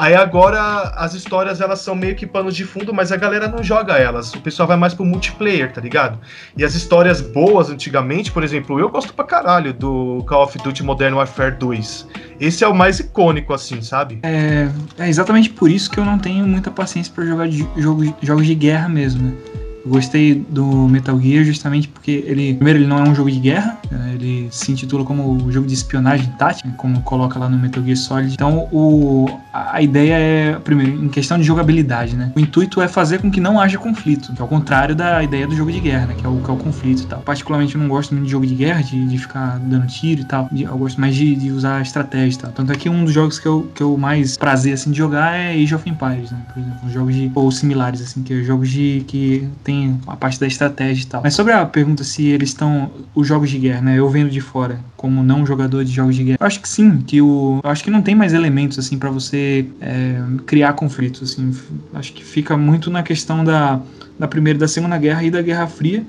Aí 0.00 0.14
agora 0.14 0.94
as 0.96 1.12
histórias 1.12 1.60
elas 1.60 1.80
são 1.80 1.94
meio 1.94 2.14
que 2.14 2.26
panos 2.26 2.56
de 2.56 2.64
fundo, 2.64 2.94
mas 2.94 3.12
a 3.12 3.18
galera 3.18 3.46
não 3.46 3.62
joga 3.62 3.98
elas. 3.98 4.32
O 4.32 4.40
pessoal 4.40 4.66
vai 4.66 4.78
mais 4.78 4.94
pro 4.94 5.04
multiplayer, 5.04 5.70
tá 5.70 5.78
ligado? 5.78 6.18
E 6.56 6.64
as 6.64 6.74
histórias 6.74 7.20
boas 7.20 7.68
antigamente, 7.68 8.32
por 8.32 8.42
exemplo, 8.42 8.80
eu 8.80 8.88
gosto 8.88 9.12
pra 9.12 9.26
caralho 9.26 9.74
do 9.74 10.24
Call 10.26 10.44
of 10.44 10.56
Duty 10.56 10.82
Modern 10.82 11.12
Warfare 11.16 11.54
2. 11.54 12.08
Esse 12.40 12.64
é 12.64 12.68
o 12.68 12.74
mais 12.74 12.98
icônico, 12.98 13.52
assim, 13.52 13.82
sabe? 13.82 14.20
É, 14.22 14.70
é 14.98 15.06
exatamente 15.06 15.50
por 15.50 15.70
isso 15.70 15.90
que 15.90 16.00
eu 16.00 16.04
não 16.06 16.18
tenho 16.18 16.46
muita 16.46 16.70
paciência 16.70 17.12
para 17.14 17.26
jogar 17.26 17.46
de, 17.46 17.68
jogo, 17.76 18.16
jogos 18.22 18.46
de 18.46 18.54
guerra 18.54 18.88
mesmo, 18.88 19.28
né? 19.28 19.59
Eu 19.84 19.90
gostei 19.90 20.34
do 20.34 20.88
Metal 20.88 21.18
Gear 21.20 21.44
justamente 21.44 21.88
porque 21.88 22.22
ele, 22.26 22.54
primeiro, 22.54 22.80
ele 22.80 22.86
não 22.86 22.98
é 22.98 23.08
um 23.08 23.14
jogo 23.14 23.30
de 23.30 23.38
guerra, 23.38 23.78
né? 23.90 24.12
ele 24.14 24.48
se 24.50 24.70
intitula 24.70 25.04
como 25.04 25.32
um 25.32 25.50
jogo 25.50 25.66
de 25.66 25.74
espionagem 25.74 26.26
tática, 26.38 26.68
como 26.76 27.00
coloca 27.02 27.38
lá 27.38 27.48
no 27.48 27.58
Metal 27.58 27.82
Gear 27.82 27.96
Solid. 27.96 28.34
Então, 28.34 28.68
o, 28.72 29.26
a 29.52 29.80
ideia 29.80 30.14
é, 30.14 30.58
primeiro, 30.58 31.04
em 31.04 31.08
questão 31.08 31.38
de 31.38 31.44
jogabilidade, 31.44 32.16
né? 32.16 32.32
O 32.36 32.40
intuito 32.40 32.80
é 32.80 32.88
fazer 32.88 33.20
com 33.20 33.30
que 33.30 33.40
não 33.40 33.58
haja 33.58 33.78
conflito, 33.78 34.32
que 34.34 34.40
é 34.40 34.44
o 34.44 34.48
contrário 34.48 34.94
da 34.94 35.22
ideia 35.22 35.46
do 35.46 35.56
jogo 35.56 35.72
de 35.72 35.80
guerra, 35.80 36.06
né? 36.06 36.14
Que 36.16 36.26
é 36.26 36.28
o, 36.28 36.36
que 36.36 36.50
é 36.50 36.52
o 36.52 36.56
conflito 36.56 37.02
e 37.02 37.06
tal. 37.06 37.20
Particularmente, 37.20 37.74
eu 37.74 37.80
não 37.80 37.88
gosto 37.88 38.12
muito 38.12 38.26
de 38.26 38.30
jogo 38.30 38.46
de 38.46 38.54
guerra, 38.54 38.82
de, 38.82 39.06
de 39.06 39.18
ficar 39.18 39.58
dando 39.60 39.86
tiro 39.86 40.20
e 40.20 40.24
tal. 40.24 40.48
Eu 40.52 40.76
gosto 40.76 41.00
mais 41.00 41.14
de, 41.14 41.34
de 41.34 41.50
usar 41.50 41.80
estratégia 41.80 42.38
e 42.38 42.40
tal. 42.42 42.52
Tanto 42.52 42.72
é 42.72 42.76
que 42.76 42.88
um 42.88 43.04
dos 43.04 43.14
jogos 43.14 43.38
que 43.38 43.46
eu, 43.46 43.70
que 43.74 43.82
eu 43.82 43.96
mais 43.96 44.36
prazer, 44.36 44.74
assim, 44.74 44.90
de 44.90 44.98
jogar 44.98 45.34
é 45.36 45.52
Age 45.52 45.74
of 45.74 45.88
Empires, 45.88 46.30
né? 46.30 46.38
Por 46.52 46.60
exemplo, 46.60 46.90
jogos 46.90 47.14
de, 47.14 47.32
ou 47.34 47.50
similares, 47.50 48.02
assim, 48.02 48.22
que 48.22 48.34
é 48.34 48.42
jogos 48.42 48.68
de, 48.68 49.04
que 49.06 49.48
tem 49.64 49.69
tem 49.70 50.00
a 50.06 50.16
parte 50.16 50.40
da 50.40 50.46
estratégia 50.46 51.04
e 51.04 51.06
tal. 51.06 51.20
Mas 51.22 51.34
sobre 51.34 51.52
a 51.52 51.64
pergunta 51.64 52.02
se 52.02 52.26
eles 52.26 52.48
estão 52.50 52.90
os 53.14 53.26
jogos 53.26 53.48
de 53.48 53.58
guerra, 53.58 53.80
né? 53.80 53.98
Eu 53.98 54.08
vendo 54.08 54.30
de 54.30 54.40
fora 54.40 54.80
como 54.96 55.22
não 55.22 55.46
jogador 55.46 55.84
de 55.84 55.92
jogos 55.92 56.16
de 56.16 56.24
guerra. 56.24 56.38
Eu 56.40 56.46
acho 56.46 56.60
que 56.60 56.68
sim, 56.68 56.98
que 56.98 57.22
o 57.22 57.60
eu 57.62 57.70
acho 57.70 57.84
que 57.84 57.90
não 57.90 58.02
tem 58.02 58.14
mais 58.14 58.32
elementos 58.32 58.78
assim 58.78 58.98
para 58.98 59.10
você 59.10 59.66
é, 59.80 60.20
criar 60.46 60.72
conflitos 60.72 61.30
assim. 61.30 61.54
Acho 61.94 62.12
que 62.12 62.24
fica 62.24 62.56
muito 62.56 62.90
na 62.90 63.02
questão 63.02 63.44
da 63.44 63.80
da 64.18 64.28
primeira 64.28 64.58
e 64.58 64.60
da 64.60 64.68
segunda 64.68 64.98
guerra 64.98 65.22
e 65.22 65.30
da 65.30 65.40
Guerra 65.40 65.66
Fria 65.66 66.04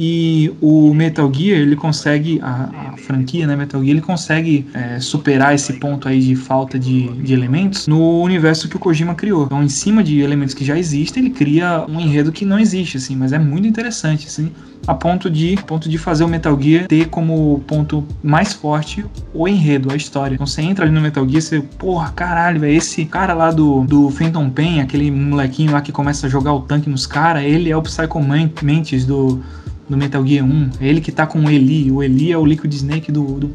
e 0.00 0.54
o 0.60 0.94
Metal 0.94 1.28
Gear, 1.34 1.58
ele 1.58 1.74
consegue, 1.74 2.38
a, 2.40 2.92
a 2.92 2.96
franquia, 2.96 3.48
né, 3.48 3.56
Metal 3.56 3.80
Gear, 3.80 3.90
ele 3.90 4.00
consegue 4.00 4.64
é, 4.72 5.00
superar 5.00 5.56
esse 5.56 5.72
ponto 5.72 6.06
aí 6.06 6.20
de 6.20 6.36
falta 6.36 6.78
de, 6.78 7.08
de 7.14 7.32
elementos 7.32 7.88
no 7.88 8.22
universo 8.22 8.68
que 8.68 8.76
o 8.76 8.78
Kojima 8.78 9.16
criou. 9.16 9.46
Então, 9.46 9.60
em 9.60 9.68
cima 9.68 10.04
de 10.04 10.20
elementos 10.20 10.54
que 10.54 10.64
já 10.64 10.78
existem, 10.78 11.24
ele 11.24 11.34
cria 11.34 11.84
um 11.88 12.00
enredo 12.00 12.30
que 12.30 12.44
não 12.44 12.60
existe, 12.60 12.96
assim, 12.96 13.16
mas 13.16 13.32
é 13.32 13.40
muito 13.40 13.66
interessante, 13.66 14.28
assim, 14.28 14.52
a 14.86 14.94
ponto 14.94 15.28
de, 15.30 15.56
ponto 15.66 15.88
de 15.88 15.98
fazer 15.98 16.24
o 16.24 16.28
Metal 16.28 16.58
Gear 16.60 16.86
ter 16.86 17.08
como 17.08 17.62
ponto 17.66 18.04
mais 18.22 18.52
forte 18.52 19.04
o 19.34 19.46
enredo, 19.46 19.92
a 19.92 19.96
história. 19.96 20.34
Então 20.34 20.46
você 20.46 20.62
entra 20.62 20.84
ali 20.84 20.94
no 20.94 21.00
Metal 21.00 21.28
Gear, 21.28 21.42
você, 21.42 21.60
porra, 21.60 22.10
caralho, 22.10 22.60
velho, 22.60 22.76
esse 22.76 23.04
cara 23.04 23.34
lá 23.34 23.50
do, 23.50 23.84
do 23.84 24.10
Phantom 24.10 24.48
Pain, 24.50 24.80
aquele 24.80 25.10
molequinho 25.10 25.72
lá 25.72 25.80
que 25.80 25.92
começa 25.92 26.26
a 26.26 26.30
jogar 26.30 26.52
o 26.52 26.60
tanque 26.60 26.88
nos 26.88 27.06
caras, 27.06 27.44
ele 27.44 27.70
é 27.70 27.76
o 27.76 27.82
Psycho 27.82 28.20
Mantis 28.20 29.04
do, 29.04 29.42
do 29.88 29.96
Metal 29.96 30.24
Gear 30.26 30.44
1. 30.44 30.70
É 30.80 30.88
ele 30.88 31.00
que 31.00 31.10
tá 31.10 31.26
com 31.26 31.40
o 31.40 31.50
Eli. 31.50 31.90
O 31.90 32.02
Eli 32.02 32.32
é 32.32 32.38
o 32.38 32.44
Liquid 32.44 32.72
Snake 32.72 33.10
do, 33.10 33.24
do, 33.24 33.54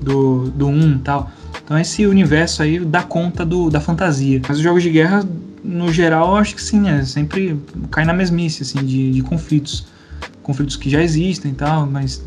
do, 0.00 0.50
do 0.50 0.66
1 0.66 0.92
e 0.92 0.98
tal. 0.98 1.30
Então 1.64 1.78
esse 1.78 2.06
universo 2.06 2.62
aí 2.62 2.80
dá 2.80 3.02
conta 3.02 3.44
do, 3.44 3.70
da 3.70 3.80
fantasia. 3.80 4.40
Mas 4.46 4.58
os 4.58 4.62
jogos 4.62 4.82
de 4.82 4.90
guerra, 4.90 5.24
no 5.62 5.92
geral, 5.92 6.30
eu 6.30 6.36
acho 6.36 6.54
que 6.54 6.62
sim, 6.62 6.88
é 6.88 7.04
sempre 7.04 7.58
cai 7.90 8.04
na 8.04 8.12
mesmice, 8.12 8.62
assim, 8.62 8.84
de, 8.84 9.12
de 9.12 9.22
conflitos. 9.22 9.86
Conflitos 10.42 10.76
que 10.76 10.90
já 10.90 11.02
existem 11.02 11.52
e 11.52 11.54
tal, 11.54 11.86
mas 11.86 12.24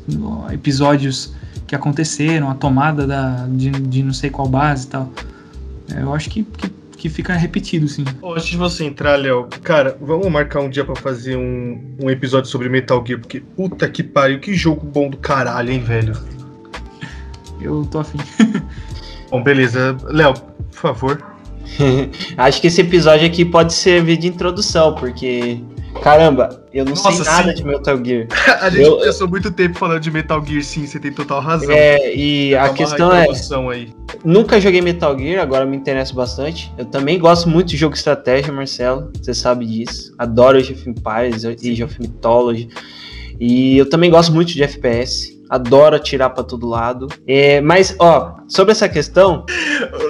episódios 0.51 1.33
que 1.67 1.75
aconteceram, 1.75 2.49
a 2.49 2.55
tomada 2.55 3.05
da, 3.07 3.47
de, 3.47 3.71
de 3.71 4.03
não 4.03 4.13
sei 4.13 4.29
qual 4.29 4.47
base 4.47 4.87
e 4.87 4.89
tal. 4.89 5.11
É, 5.93 6.01
eu 6.01 6.13
acho 6.13 6.29
que, 6.29 6.43
que, 6.43 6.69
que, 6.97 7.09
fica 7.09 7.33
repetido, 7.33 7.87
sim. 7.87 8.05
Antes 8.23 8.45
de 8.45 8.57
você 8.57 8.85
entrar, 8.85 9.15
Léo, 9.15 9.47
cara, 9.63 9.97
vamos 10.01 10.27
marcar 10.29 10.61
um 10.61 10.69
dia 10.69 10.85
para 10.85 10.95
fazer 10.95 11.35
um, 11.35 11.95
um 12.01 12.09
episódio 12.09 12.49
sobre 12.49 12.69
Metal 12.69 13.03
Gear, 13.05 13.19
porque 13.19 13.39
puta 13.39 13.89
que 13.89 14.03
pariu, 14.03 14.39
que 14.39 14.53
jogo 14.53 14.85
bom 14.85 15.09
do 15.09 15.17
caralho, 15.17 15.71
hein, 15.71 15.79
velho? 15.79 16.13
Eu 17.61 17.85
tô 17.85 17.99
afim. 17.99 18.19
Bom, 19.31 19.41
beleza. 19.41 19.97
Léo, 20.05 20.33
por 20.33 20.79
favor. 20.79 21.35
Acho 22.37 22.61
que 22.61 22.67
esse 22.67 22.81
episódio 22.81 23.25
aqui 23.25 23.43
pode 23.43 23.73
servir 23.73 24.17
de 24.17 24.27
introdução, 24.27 24.93
porque 24.93 25.59
Caramba, 26.01 26.63
eu 26.73 26.85
não 26.85 26.91
Nossa, 26.91 27.11
sei 27.11 27.23
nada 27.23 27.49
sim. 27.49 27.55
de 27.55 27.63
Metal 27.63 28.05
Gear. 28.05 28.27
a 28.61 28.69
gente 28.69 28.83
eu, 28.83 28.99
passou 28.99 29.27
muito 29.27 29.51
tempo 29.51 29.77
falando 29.77 29.99
de 29.99 30.11
Metal 30.11 30.43
Gear, 30.45 30.63
sim, 30.63 30.85
você 30.85 30.99
tem 30.99 31.11
total 31.11 31.41
razão. 31.41 31.71
É, 31.71 32.15
e 32.15 32.55
a 32.55 32.69
questão 32.69 33.11
é. 33.11 33.27
Aí. 33.73 33.93
Nunca 34.23 34.59
joguei 34.59 34.81
Metal 34.81 35.17
Gear, 35.17 35.41
agora 35.41 35.65
me 35.65 35.75
interessa 35.75 36.13
bastante. 36.13 36.71
Eu 36.77 36.85
também 36.85 37.17
gosto 37.17 37.49
muito 37.49 37.69
de 37.69 37.77
jogo 37.77 37.93
de 37.93 37.99
estratégia, 37.99 38.51
Marcelo. 38.51 39.11
Você 39.21 39.33
sabe 39.33 39.65
disso. 39.65 40.13
Adoro 40.17 40.57
Age 40.57 40.73
of 40.73 40.89
Empires, 40.89 41.45
Age 41.45 41.83
of 41.83 41.99
Mythology. 41.99 42.69
E 43.39 43.77
eu 43.77 43.89
também 43.89 44.09
gosto 44.09 44.31
muito 44.31 44.53
de 44.53 44.63
FPS 44.63 45.34
adoro 45.55 45.95
atirar 45.95 46.29
para 46.29 46.43
todo 46.43 46.67
lado. 46.67 47.07
É, 47.27 47.61
mas, 47.61 47.95
ó, 47.99 48.35
sobre 48.47 48.71
essa 48.71 48.87
questão, 48.87 49.45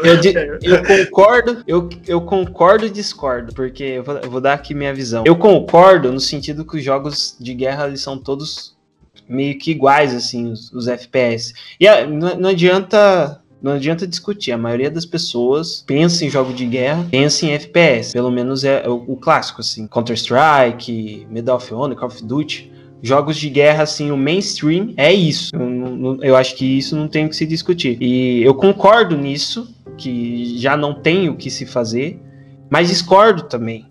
eu, 0.03 0.15
eu 0.61 0.83
concordo, 0.83 1.63
eu, 1.67 1.89
eu 2.07 2.21
concordo 2.21 2.85
e 2.85 2.89
discordo, 2.89 3.53
porque 3.53 3.83
eu 3.83 4.03
vou, 4.03 4.15
eu 4.17 4.29
vou, 4.29 4.41
dar 4.41 4.53
aqui 4.53 4.73
minha 4.73 4.93
visão. 4.93 5.23
Eu 5.25 5.35
concordo 5.35 6.11
no 6.11 6.19
sentido 6.19 6.65
que 6.65 6.77
os 6.77 6.83
jogos 6.83 7.35
de 7.39 7.53
guerra 7.53 7.87
eles 7.87 8.01
são 8.01 8.17
todos 8.17 8.75
meio 9.27 9.57
que 9.57 9.71
iguais, 9.71 10.13
assim, 10.13 10.51
os, 10.51 10.71
os 10.71 10.87
FPS. 10.87 11.53
E 11.79 11.87
a, 11.87 12.05
não, 12.05 12.35
não 12.35 12.49
adianta 12.49 13.41
não 13.61 13.71
adianta 13.73 14.05
discutir. 14.05 14.51
A 14.51 14.57
maioria 14.57 14.91
das 14.91 15.07
pessoas 15.07 15.83
pensa 15.87 16.23
em 16.23 16.29
jogo 16.29 16.53
de 16.53 16.67
guerra, 16.67 17.07
pensa 17.09 17.47
em 17.47 17.53
FPS. 17.53 18.13
Pelo 18.13 18.29
menos 18.29 18.63
é 18.63 18.87
o, 18.87 19.03
o 19.07 19.17
clássico, 19.17 19.61
assim. 19.61 19.87
Counter-Strike, 19.87 21.25
Medal 21.31 21.57
of 21.57 21.73
Honor, 21.73 21.95
Call 21.95 22.09
of 22.09 22.23
Duty 22.23 22.74
jogos 23.05 23.37
de 23.37 23.49
guerra, 23.49 23.83
assim, 23.83 24.11
o 24.11 24.17
mainstream 24.17 24.93
é 24.97 25.13
isso. 25.13 25.55
Eu, 25.55 26.19
eu, 26.21 26.35
acho 26.35 26.55
que 26.55 26.65
isso 26.65 26.95
não 26.95 27.07
tem 27.07 27.27
que 27.27 27.35
se 27.35 27.45
discutir. 27.45 27.97
E 28.01 28.41
eu 28.43 28.53
concordo 28.55 29.15
nisso, 29.15 29.73
que 29.97 30.57
já 30.57 30.75
não 30.75 30.93
tem 30.93 31.29
o 31.29 31.35
que 31.35 31.49
se 31.49 31.65
fazer, 31.65 32.19
mas 32.69 32.89
discordo 32.89 33.43
também. 33.43 33.85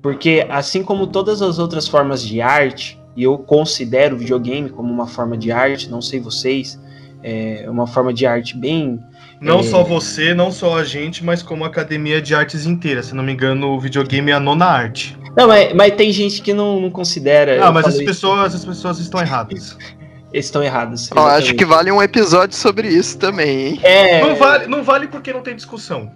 Porque 0.00 0.46
assim 0.48 0.82
como 0.82 1.06
todas 1.06 1.42
as 1.42 1.58
outras 1.58 1.88
formas 1.88 2.22
de 2.22 2.40
arte, 2.40 2.98
e 3.16 3.24
eu 3.24 3.36
considero 3.38 4.16
o 4.16 4.18
videogame 4.18 4.70
como 4.70 4.92
uma 4.92 5.06
forma 5.06 5.36
de 5.36 5.50
arte, 5.50 5.90
não 5.90 6.00
sei 6.00 6.20
vocês, 6.20 6.80
é 7.22 7.66
uma 7.68 7.86
forma 7.86 8.14
de 8.14 8.24
arte 8.24 8.56
bem 8.56 8.98
não 9.40 9.60
é... 9.60 9.62
só 9.62 9.82
você, 9.82 10.34
não 10.34 10.52
só 10.52 10.78
a 10.78 10.84
gente, 10.84 11.24
mas 11.24 11.42
como 11.42 11.64
a 11.64 11.66
Academia 11.66 12.20
de 12.20 12.34
Artes 12.34 12.66
inteira. 12.66 13.02
Se 13.02 13.14
não 13.14 13.24
me 13.24 13.32
engano, 13.32 13.68
o 13.68 13.80
videogame 13.80 14.30
é 14.30 14.34
a 14.34 14.40
nona 14.40 14.66
arte. 14.66 15.16
Não, 15.36 15.48
mas, 15.48 15.72
mas 15.74 15.94
tem 15.94 16.12
gente 16.12 16.42
que 16.42 16.52
não, 16.52 16.80
não 16.80 16.90
considera. 16.90 17.64
Ah, 17.64 17.72
mas 17.72 17.86
as 17.86 17.98
pessoas, 17.98 18.54
as 18.54 18.64
pessoas 18.64 18.98
estão 18.98 19.20
erradas. 19.20 19.76
estão 20.32 20.62
errados. 20.62 21.10
Oh, 21.14 21.20
acho 21.20 21.54
que 21.54 21.64
vale 21.64 21.90
um 21.90 22.02
episódio 22.02 22.56
sobre 22.56 22.88
isso 22.88 23.18
também, 23.18 23.68
hein? 23.68 23.80
É... 23.82 24.20
Não, 24.20 24.36
vale, 24.36 24.66
não 24.66 24.82
vale 24.82 25.08
porque 25.08 25.32
não 25.32 25.42
tem 25.42 25.54
discussão. 25.54 26.10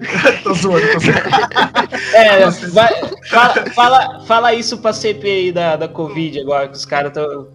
tô 0.42 0.54
zoando, 0.54 0.86
tô 0.92 1.00
zoando. 1.00 1.20
É, 2.14 2.48
vai, 2.70 2.94
fala, 3.28 3.66
fala, 3.74 4.20
fala, 4.26 4.54
isso 4.54 4.78
pra 4.78 4.92
CPI 4.92 5.52
da, 5.52 5.76
da 5.76 5.88
Covid 5.88 6.40
agora, 6.40 6.68
que 6.68 6.76
os 6.76 6.84
caras 6.84 7.10
estão 7.10 7.46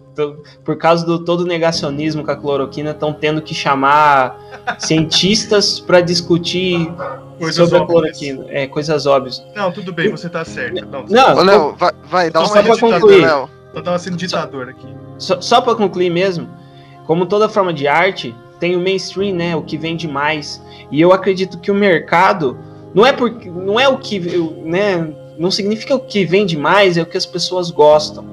por 0.64 0.78
causa 0.78 1.04
do 1.04 1.24
todo 1.24 1.40
o 1.40 1.46
negacionismo 1.46 2.24
com 2.24 2.30
a 2.30 2.36
cloroquina, 2.36 2.90
estão 2.90 3.12
tendo 3.12 3.42
que 3.42 3.54
chamar 3.54 4.38
cientistas 4.78 5.78
para 5.78 6.00
discutir 6.00 6.88
coisas 7.38 7.68
sobre 7.68 7.78
óbvias. 7.78 7.82
a 7.82 7.86
cloroquina. 7.86 8.44
É, 8.48 8.66
coisas 8.66 9.06
óbvias. 9.06 9.44
Não, 9.54 9.72
tudo 9.72 9.92
bem, 9.92 10.10
você 10.10 10.28
tá 10.28 10.44
certo. 10.44 10.86
Não, 10.86 11.04
não 11.06 11.36
Ô, 11.36 11.42
Léo, 11.42 11.76
vai, 11.76 11.92
vai 12.04 12.30
dá 12.30 12.40
uma 12.40 12.48
só 12.48 12.62
pra 12.62 12.78
concluir. 12.78 13.26
Léo. 13.26 13.48
Eu 13.74 13.82
tava 13.82 13.98
sendo 13.98 14.16
ditador 14.16 14.68
aqui. 14.68 14.86
Só, 15.18 15.40
só 15.40 15.60
para 15.60 15.74
concluir 15.74 16.10
mesmo, 16.10 16.48
como 17.06 17.26
toda 17.26 17.48
forma 17.48 17.72
de 17.72 17.86
arte, 17.86 18.34
tem 18.58 18.74
o 18.74 18.80
mainstream, 18.80 19.34
né, 19.34 19.54
o 19.54 19.62
que 19.62 19.76
vende 19.76 20.08
mais. 20.08 20.62
E 20.90 21.00
eu 21.00 21.12
acredito 21.12 21.58
que 21.58 21.70
o 21.70 21.74
mercado 21.74 22.58
não 22.94 23.04
é 23.04 23.12
porque 23.12 23.50
não 23.50 23.78
é 23.78 23.88
o 23.88 23.98
que, 23.98 24.18
né, 24.64 25.12
não 25.38 25.50
significa 25.50 25.94
o 25.94 26.00
que 26.00 26.24
vende 26.24 26.56
mais, 26.56 26.96
é 26.96 27.02
o 27.02 27.06
que 27.06 27.16
as 27.16 27.26
pessoas 27.26 27.70
gostam. 27.70 28.24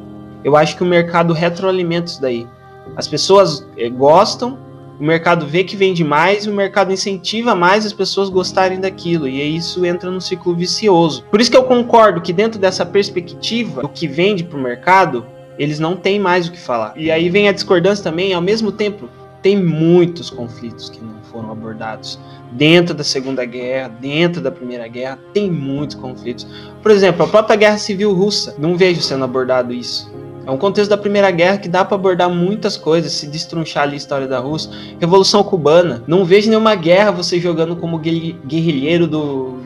Eu 0.43 0.55
acho 0.55 0.75
que 0.75 0.83
o 0.83 0.85
mercado 0.85 1.33
retroalimenta 1.33 2.07
isso 2.07 2.21
daí. 2.21 2.47
As 2.95 3.07
pessoas 3.07 3.65
eh, 3.77 3.89
gostam, 3.89 4.57
o 5.03 5.05
mercado 5.05 5.45
vê 5.45 5.65
que 5.65 5.75
vende 5.75 6.01
mais, 6.01 6.45
e 6.45 6.49
o 6.49 6.53
mercado 6.53 6.93
incentiva 6.93 7.53
mais 7.53 7.85
as 7.85 7.91
pessoas 7.91 8.29
gostarem 8.29 8.79
daquilo, 8.79 9.27
e 9.27 9.53
isso 9.53 9.85
entra 9.85 10.09
no 10.09 10.21
ciclo 10.21 10.55
vicioso. 10.55 11.25
Por 11.29 11.41
isso 11.41 11.51
que 11.51 11.57
eu 11.57 11.65
concordo 11.65 12.21
que 12.21 12.31
dentro 12.31 12.57
dessa 12.57 12.85
perspectiva 12.85 13.81
do 13.81 13.89
que 13.89 14.07
vende 14.07 14.45
para 14.45 14.57
o 14.57 14.61
mercado, 14.61 15.25
eles 15.59 15.77
não 15.77 15.97
têm 15.97 16.21
mais 16.21 16.47
o 16.47 16.53
que 16.53 16.57
falar. 16.57 16.93
E 16.95 17.11
aí 17.11 17.29
vem 17.29 17.49
a 17.49 17.51
discordância 17.51 18.01
também, 18.01 18.33
ao 18.33 18.41
mesmo 18.41 18.71
tempo, 18.71 19.09
tem 19.41 19.61
muitos 19.61 20.29
conflitos 20.29 20.89
que 20.89 21.03
não 21.03 21.21
foram 21.23 21.51
abordados. 21.51 22.17
Dentro 22.53 22.95
da 22.95 23.03
Segunda 23.03 23.43
Guerra, 23.43 23.89
dentro 23.99 24.41
da 24.41 24.51
Primeira 24.51 24.87
Guerra, 24.87 25.19
tem 25.33 25.51
muitos 25.51 25.97
conflitos. 25.97 26.47
Por 26.81 26.91
exemplo, 26.91 27.25
a 27.25 27.27
própria 27.27 27.57
Guerra 27.57 27.77
Civil 27.77 28.13
Russa, 28.13 28.55
não 28.57 28.77
vejo 28.77 29.01
sendo 29.01 29.25
abordado 29.25 29.73
isso. 29.73 30.09
É 30.45 30.51
um 30.51 30.57
contexto 30.57 30.89
da 30.89 30.97
Primeira 30.97 31.31
Guerra 31.31 31.57
que 31.57 31.69
dá 31.69 31.85
para 31.85 31.95
abordar 31.95 32.29
muitas 32.29 32.75
coisas, 32.75 33.11
se 33.13 33.27
destrunchar 33.27 33.83
ali 33.83 33.93
a 33.93 33.97
história 33.97 34.27
da 34.27 34.39
Rússia. 34.39 34.71
Revolução 34.99 35.43
Cubana. 35.43 36.03
Não 36.05 36.25
vejo 36.25 36.49
nenhuma 36.49 36.75
guerra 36.75 37.11
você 37.11 37.39
jogando 37.39 37.75
como 37.75 37.97
guerrilheiro 37.97 39.07
do. 39.07 39.61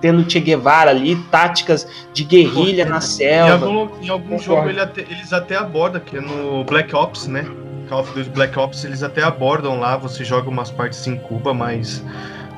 Tendo 0.00 0.30
Che 0.30 0.38
Guevara 0.38 0.90
ali, 0.90 1.16
táticas 1.30 1.88
de 2.12 2.22
guerrilha 2.22 2.84
na 2.84 3.00
selva. 3.00 3.66
Em 3.66 3.68
algum, 3.68 4.04
em 4.04 4.08
algum 4.10 4.38
jogo 4.38 4.68
ele 4.68 4.78
até, 4.78 5.00
eles 5.00 5.32
até 5.32 5.56
abordam, 5.56 6.00
que 6.00 6.18
é 6.18 6.20
no 6.20 6.62
Black 6.64 6.94
Ops, 6.94 7.26
né? 7.26 7.46
Call 7.88 8.00
of 8.00 8.12
Duty 8.12 8.30
Black 8.30 8.58
Ops, 8.58 8.84
eles 8.84 9.02
até 9.02 9.22
abordam 9.22 9.78
lá, 9.78 9.96
você 9.96 10.24
joga 10.24 10.50
umas 10.50 10.70
partes 10.70 11.06
em 11.06 11.16
Cuba, 11.16 11.54
mas 11.54 12.04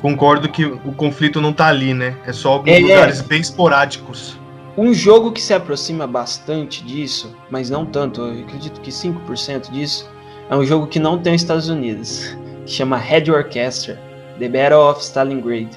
concordo 0.00 0.48
que 0.48 0.64
o 0.64 0.92
conflito 0.92 1.40
não 1.40 1.52
tá 1.52 1.66
ali, 1.66 1.94
né? 1.94 2.16
É 2.26 2.32
só 2.32 2.54
alguns 2.54 2.72
é, 2.72 2.80
lugares 2.80 3.20
é. 3.20 3.22
bem 3.22 3.40
esporádicos. 3.40 4.37
Um 4.78 4.94
jogo 4.94 5.32
que 5.32 5.42
se 5.42 5.52
aproxima 5.52 6.06
bastante 6.06 6.84
disso, 6.84 7.34
mas 7.50 7.68
não 7.68 7.84
tanto, 7.84 8.20
eu 8.20 8.44
acredito 8.44 8.80
que 8.80 8.92
5% 8.92 9.72
disso, 9.72 10.08
é 10.48 10.54
um 10.54 10.64
jogo 10.64 10.86
que 10.86 11.00
não 11.00 11.18
tem 11.18 11.34
os 11.34 11.42
Estados 11.42 11.68
Unidos, 11.68 12.38
que 12.64 12.70
chama 12.70 12.96
Red 12.96 13.28
Orchestra, 13.28 14.00
The 14.38 14.48
Battle 14.48 14.88
of 14.88 15.02
Stalingrad. 15.02 15.68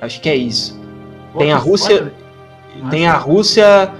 Acho 0.00 0.22
que 0.22 0.30
é 0.30 0.36
isso. 0.36 0.80
Tem 1.36 1.52
a 1.52 1.58
Rússia, 1.58 2.10
tem 2.88 3.06
a 3.06 3.18
Rússia 3.18 3.92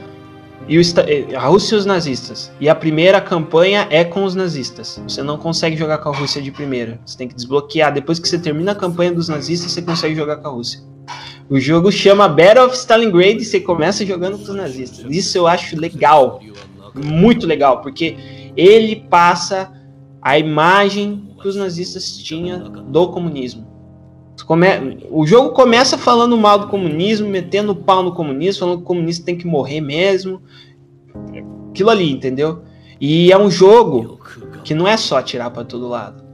e 0.67 0.79
o, 0.79 0.81
eh, 0.81 1.37
a 1.37 1.47
Rússia 1.47 1.75
e 1.75 1.79
os 1.79 1.85
nazistas. 1.85 2.51
E 2.59 2.67
a 2.67 2.75
primeira 2.75 3.21
campanha 3.21 3.87
é 3.91 4.05
com 4.05 4.25
os 4.25 4.35
nazistas. 4.35 4.99
Você 5.07 5.23
não 5.23 5.37
consegue 5.37 5.77
jogar 5.77 5.99
com 5.99 6.09
a 6.09 6.17
Rússia 6.17 6.41
de 6.41 6.51
primeira. 6.51 6.99
Você 7.05 7.19
tem 7.19 7.29
que 7.29 7.35
desbloquear. 7.35 7.93
Depois 7.93 8.19
que 8.19 8.27
você 8.27 8.39
termina 8.39 8.73
a 8.73 8.75
campanha 8.75 9.13
dos 9.13 9.29
nazistas, 9.29 9.73
você 9.73 9.83
consegue 9.83 10.15
jogar 10.15 10.39
com 10.39 10.49
a 10.49 10.51
Rússia. 10.51 10.81
O 11.49 11.61
jogo 11.61 11.92
chama 11.92 12.28
Battle 12.28 12.66
of 12.66 12.76
Stalingrad 12.76 13.40
e 13.40 13.44
você 13.44 13.61
começa 13.61 14.05
jogando 14.05 14.36
com 14.36 14.42
os 14.42 14.55
nazistas. 14.55 15.07
Isso 15.09 15.38
eu 15.38 15.47
acho 15.47 15.78
legal. 15.78 16.40
Muito 16.94 17.47
legal, 17.47 17.80
porque 17.82 18.16
ele 18.57 18.97
passa 18.97 19.72
a 20.20 20.38
imagem 20.38 21.30
que 21.40 21.47
os 21.47 21.55
nazistas 21.55 22.18
tinham 22.18 22.68
do 22.68 23.09
comunismo. 23.11 23.66
O 25.11 25.26
jogo 25.26 25.51
começa 25.51 25.97
falando 25.97 26.36
mal 26.36 26.59
do 26.59 26.68
comunismo, 26.68 27.28
metendo 27.28 27.76
pau 27.76 28.03
no 28.03 28.12
comunismo, 28.12 28.61
falando 28.61 28.78
que 28.78 28.82
o 28.82 28.86
comunista 28.86 29.24
tem 29.24 29.36
que 29.36 29.47
morrer 29.47 29.80
mesmo. 29.80 30.42
Aquilo 31.70 31.90
ali, 31.90 32.11
entendeu? 32.11 32.62
E 33.01 33.30
é 33.30 33.38
um 33.38 33.51
jogo 33.51 34.20
que 34.64 34.74
não 34.74 34.86
é 34.86 34.97
só 34.97 35.18
atirar 35.18 35.51
para 35.51 35.64
todo 35.64 35.89
lado. 35.89 36.24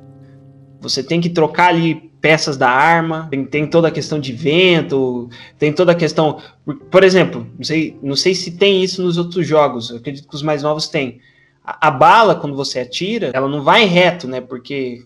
Você 0.80 1.02
tem 1.02 1.20
que 1.20 1.28
trocar 1.28 1.68
ali 1.68 2.11
peças 2.22 2.56
da 2.56 2.70
arma, 2.70 3.26
tem, 3.30 3.44
tem, 3.44 3.66
toda 3.66 3.88
a 3.88 3.90
questão 3.90 4.20
de 4.20 4.32
vento, 4.32 5.28
tem 5.58 5.72
toda 5.72 5.90
a 5.90 5.94
questão. 5.94 6.40
Por 6.88 7.02
exemplo, 7.02 7.44
não 7.58 7.64
sei, 7.64 7.98
não 8.00 8.16
sei 8.16 8.32
se 8.32 8.52
tem 8.52 8.82
isso 8.82 9.02
nos 9.02 9.18
outros 9.18 9.44
jogos, 9.46 9.90
eu 9.90 9.96
acredito 9.96 10.28
que 10.28 10.34
os 10.34 10.42
mais 10.42 10.62
novos 10.62 10.88
têm. 10.88 11.20
A, 11.64 11.88
a 11.88 11.90
bala, 11.90 12.36
quando 12.36 12.54
você 12.54 12.78
atira, 12.78 13.32
ela 13.34 13.48
não 13.48 13.62
vai 13.62 13.84
reto, 13.84 14.28
né? 14.28 14.40
Porque 14.40 15.02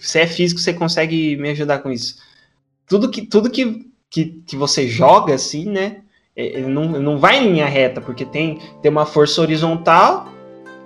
se 0.00 0.20
é 0.20 0.26
físico, 0.26 0.60
você 0.60 0.72
consegue 0.72 1.36
me 1.36 1.50
ajudar 1.50 1.80
com 1.80 1.90
isso. 1.90 2.16
Tudo 2.86 3.10
que, 3.10 3.26
tudo 3.26 3.50
que, 3.50 3.90
que, 4.08 4.42
que 4.46 4.56
você 4.56 4.86
joga, 4.86 5.34
assim, 5.34 5.68
né? 5.68 6.02
É, 6.36 6.44
ele 6.58 6.68
não, 6.68 6.84
não 6.84 7.18
vai 7.18 7.44
em 7.44 7.52
linha 7.52 7.66
reta, 7.66 8.00
porque 8.00 8.24
tem, 8.24 8.60
tem 8.80 8.90
uma 8.90 9.04
força 9.04 9.40
horizontal, 9.40 10.32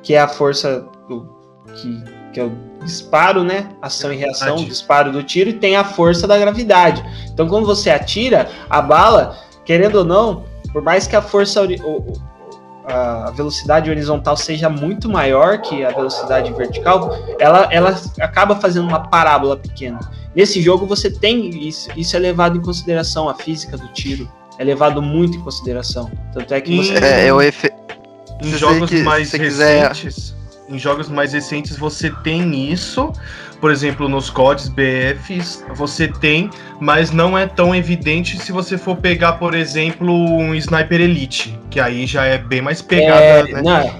que 0.02 0.14
é 0.14 0.20
a 0.20 0.28
força 0.28 0.88
do, 1.06 1.28
que, 1.76 2.15
que 2.36 2.40
é 2.40 2.44
o 2.44 2.52
disparo, 2.84 3.42
né? 3.42 3.66
Ação 3.80 4.12
e 4.12 4.16
reação, 4.16 4.56
disparo 4.56 5.10
do 5.10 5.22
tiro, 5.22 5.48
e 5.48 5.54
tem 5.54 5.74
a 5.74 5.82
força 5.82 6.28
da 6.28 6.36
gravidade. 6.36 7.02
Então, 7.32 7.48
quando 7.48 7.64
você 7.64 7.88
atira, 7.88 8.50
a 8.68 8.82
bala, 8.82 9.38
querendo 9.64 9.96
ou 9.96 10.04
não, 10.04 10.44
por 10.70 10.82
mais 10.82 11.06
que 11.06 11.16
a 11.16 11.22
força, 11.22 11.66
a 12.84 13.30
velocidade 13.30 13.88
horizontal 13.90 14.36
seja 14.36 14.68
muito 14.68 15.08
maior 15.08 15.62
que 15.62 15.82
a 15.82 15.88
velocidade 15.88 16.52
vertical, 16.52 17.16
ela, 17.38 17.68
ela 17.70 17.98
acaba 18.20 18.54
fazendo 18.56 18.86
uma 18.86 19.08
parábola 19.08 19.56
pequena. 19.56 19.98
Nesse 20.34 20.60
jogo 20.60 20.84
você 20.84 21.10
tem 21.10 21.48
isso, 21.66 21.88
isso 21.96 22.14
é 22.14 22.18
levado 22.18 22.58
em 22.58 22.60
consideração, 22.60 23.30
a 23.30 23.34
física 23.34 23.78
do 23.78 23.88
tiro 23.94 24.30
é 24.58 24.64
levado 24.64 25.00
muito 25.00 25.38
em 25.38 25.40
consideração. 25.40 26.10
Tanto 26.34 26.52
é 26.52 26.60
que 26.60 26.76
você. 26.76 27.02
É, 27.02 27.28
é 27.28 27.32
o 27.32 27.40
efe... 27.40 27.72
Em 28.42 28.50
jogos 28.50 28.90
que, 28.90 29.02
mais 29.02 29.32
recentes. 29.32 29.94
Quiser... 29.96 30.36
Em 30.68 30.78
jogos 30.78 31.08
mais 31.08 31.32
recentes 31.32 31.76
você 31.76 32.10
tem 32.22 32.70
isso. 32.70 33.12
Por 33.60 33.70
exemplo, 33.70 34.08
nos 34.08 34.28
CODs 34.28 34.68
BFs 34.68 35.64
você 35.74 36.08
tem, 36.08 36.50
mas 36.78 37.10
não 37.10 37.38
é 37.38 37.46
tão 37.46 37.74
evidente 37.74 38.38
se 38.38 38.52
você 38.52 38.76
for 38.76 38.96
pegar, 38.96 39.34
por 39.34 39.54
exemplo, 39.54 40.12
um 40.12 40.54
Sniper 40.54 41.00
Elite, 41.00 41.58
que 41.70 41.80
aí 41.80 42.06
já 42.06 42.24
é 42.24 42.36
bem 42.36 42.60
mais 42.60 42.82
pegada, 42.82 43.20
é, 43.20 43.42
né? 43.44 43.62
Não, 43.62 43.94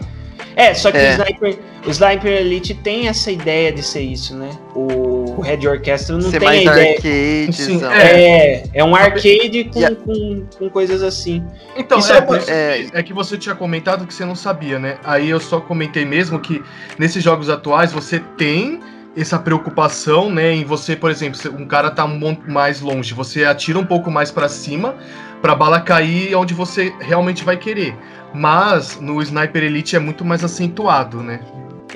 é, 0.57 0.73
só 0.73 0.91
que 0.91 0.97
é. 0.97 1.11
O, 1.11 1.13
Sniper, 1.13 1.59
o 1.87 1.91
Sniper 1.91 2.33
Elite 2.33 2.75
tem 2.75 3.09
essa 3.09 3.31
ideia 3.31 3.71
de 3.71 3.83
ser 3.83 4.01
isso, 4.01 4.35
né? 4.35 4.51
O 4.75 5.06
Red 5.41 5.67
Orchestra 5.67 6.17
não 6.17 6.31
ser 6.31 6.39
tem 6.39 6.49
mais 6.49 6.63
ideia. 6.63 6.91
Arcade, 6.95 7.57
Sim, 7.57 7.85
é. 7.85 8.23
é, 8.55 8.65
é 8.75 8.85
um 8.85 8.95
arcade 8.95 9.65
com, 9.73 9.79
yeah. 9.79 9.97
com, 9.97 10.47
com, 10.59 10.71
coisas 10.71 11.03
assim. 11.03 11.45
Então, 11.77 11.99
é, 11.99 12.51
é, 12.51 12.87
é, 12.95 13.03
que 13.03 13.13
você 13.13 13.37
tinha 13.37 13.55
comentado 13.55 14.07
que 14.07 14.15
você 14.15 14.25
não 14.25 14.35
sabia, 14.35 14.79
né? 14.79 14.99
Aí 15.05 15.31
eu 15.31 15.41
só 15.41 15.61
comentei 15.61 16.05
mesmo 16.05 16.39
que 16.39 16.63
nesses 16.99 17.23
jogos 17.23 17.49
atuais 17.49 17.93
você 17.93 18.21
tem 18.37 18.81
essa 19.17 19.39
preocupação, 19.39 20.31
né, 20.31 20.53
em 20.53 20.63
você, 20.63 20.95
por 20.95 21.11
exemplo, 21.11 21.41
um 21.59 21.67
cara 21.67 21.91
tá 21.91 22.05
um 22.05 22.37
mais 22.47 22.83
longe, 22.83 23.15
você 23.15 23.45
atira 23.47 23.79
um 23.79 23.85
pouco 23.85 24.11
mais 24.11 24.31
para 24.31 24.47
cima 24.47 24.95
para 25.41 25.55
bala 25.55 25.81
cair 25.81 26.35
onde 26.35 26.53
você 26.53 26.93
realmente 27.01 27.43
vai 27.43 27.57
querer. 27.57 27.97
Mas 28.35 29.01
no 29.01 29.23
Sniper 29.23 29.65
Elite 29.65 29.97
é 29.97 29.99
muito 29.99 30.25
mais 30.25 30.45
acentuado, 30.45 31.23
né? 31.23 31.41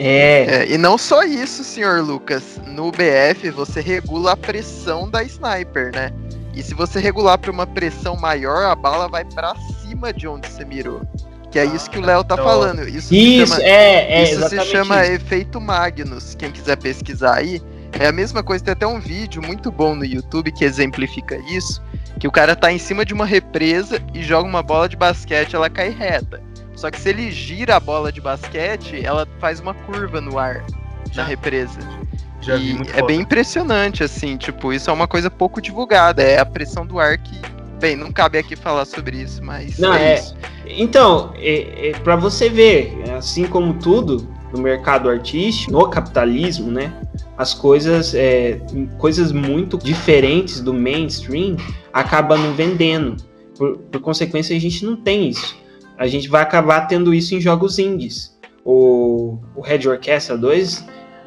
É. 0.01 0.63
é. 0.63 0.73
E 0.73 0.79
não 0.79 0.97
só 0.97 1.23
isso, 1.23 1.63
senhor 1.63 2.03
Lucas. 2.03 2.43
No 2.67 2.91
BF 2.91 3.51
você 3.51 3.81
regula 3.81 4.33
a 4.33 4.37
pressão 4.37 5.09
da 5.09 5.23
sniper, 5.23 5.93
né? 5.95 6.11
E 6.55 6.63
se 6.63 6.75
você 6.75 6.99
regular 6.99 7.39
para 7.39 7.51
uma 7.51 7.67
pressão 7.67 8.17
maior, 8.17 8.65
a 8.65 8.75
bala 8.75 9.09
vai 9.09 9.25
para 9.25 9.55
cima 9.83 10.13
de 10.13 10.27
onde 10.27 10.49
você 10.49 10.65
mirou. 10.65 11.03
Que 11.51 11.59
é 11.59 11.65
isso 11.65 11.91
que 11.91 11.99
o 11.99 12.03
Léo 12.03 12.25
tá 12.25 12.35
então... 12.35 12.45
falando. 12.45 12.89
Isso, 12.89 13.15
isso 13.15 13.47
chama, 13.47 13.63
é, 13.63 14.21
é 14.21 14.23
Isso 14.25 14.49
se 14.49 14.61
chama 14.65 15.03
isso. 15.03 15.13
efeito 15.13 15.61
Magnus. 15.61 16.35
Quem 16.35 16.51
quiser 16.51 16.77
pesquisar 16.77 17.37
aí, 17.37 17.61
é 17.99 18.07
a 18.07 18.13
mesma 18.13 18.43
coisa. 18.43 18.65
Tem 18.65 18.73
até 18.73 18.87
um 18.87 19.01
vídeo 19.01 19.43
muito 19.43 19.71
bom 19.71 19.95
no 19.95 20.05
YouTube 20.05 20.53
que 20.53 20.65
exemplifica 20.65 21.37
isso 21.51 21.83
que 22.21 22.29
o 22.29 22.31
cara 22.31 22.55
tá 22.55 22.71
em 22.71 22.79
cima 22.79 23.03
de 23.03 23.15
uma 23.15 23.25
represa 23.25 23.99
e 24.13 24.23
joga 24.23 24.47
uma 24.47 24.63
bola 24.63 24.87
de 24.87 24.95
basquete, 24.95 25.57
ela 25.57 25.71
cai 25.71 25.89
reta. 25.89 26.43
Só 26.81 26.91
que 26.91 26.99
se 26.99 27.11
ele 27.11 27.31
gira 27.31 27.77
a 27.77 27.81
bola 27.81 28.11
de 28.11 28.23
basquete, 28.23 29.05
ela 29.05 29.29
faz 29.39 29.61
uma 29.61 29.75
curva 29.75 30.19
no 30.19 30.39
ar 30.39 30.65
na 31.15 31.23
represa. 31.23 31.79
Já 32.41 32.57
e 32.57 32.73
é 32.73 32.85
foda. 32.85 33.07
bem 33.07 33.21
impressionante, 33.21 34.03
assim, 34.03 34.39
tipo, 34.39 34.73
isso 34.73 34.89
é 34.89 34.93
uma 34.95 35.07
coisa 35.07 35.31
pouco 35.31 35.61
divulgada, 35.61 36.23
é 36.23 36.41
a 36.41 36.47
pressão 36.47 36.87
do 36.87 36.99
ar 36.99 37.19
que. 37.19 37.39
Bem, 37.79 37.97
não 37.97 38.11
cabe 38.11 38.39
aqui 38.39 38.57
falar 38.57 38.87
sobre 38.87 39.19
isso, 39.19 39.45
mas. 39.45 39.79
Não, 39.79 39.93
é. 39.93 40.15
é 40.15 40.23
então, 40.69 41.35
é, 41.37 41.91
é 41.91 41.93
para 41.99 42.17
você 42.17 42.49
ver, 42.49 42.95
assim 43.15 43.47
como 43.47 43.75
tudo 43.75 44.27
no 44.51 44.63
mercado 44.63 45.11
artístico, 45.11 45.73
no 45.73 45.87
capitalismo, 45.87 46.71
né? 46.71 46.95
As 47.37 47.53
coisas, 47.53 48.15
é, 48.15 48.59
coisas 48.97 49.33
muito 49.33 49.77
diferentes 49.77 50.63
do 50.63 50.73
mainstream 50.73 51.59
acabam 51.93 52.55
vendendo. 52.55 53.23
Por, 53.59 53.77
por 53.77 54.01
consequência, 54.01 54.57
a 54.57 54.59
gente 54.59 54.83
não 54.83 54.97
tem 54.97 55.29
isso. 55.29 55.60
A 56.01 56.07
gente 56.07 56.31
vai 56.31 56.41
acabar 56.41 56.87
tendo 56.87 57.13
isso 57.13 57.35
em 57.35 57.41
jogos 57.43 57.79
indies. 57.79 58.35
O, 58.65 59.39
o 59.55 59.61
Red 59.61 59.87
Orchestra 59.87 60.35
2, 60.35 60.87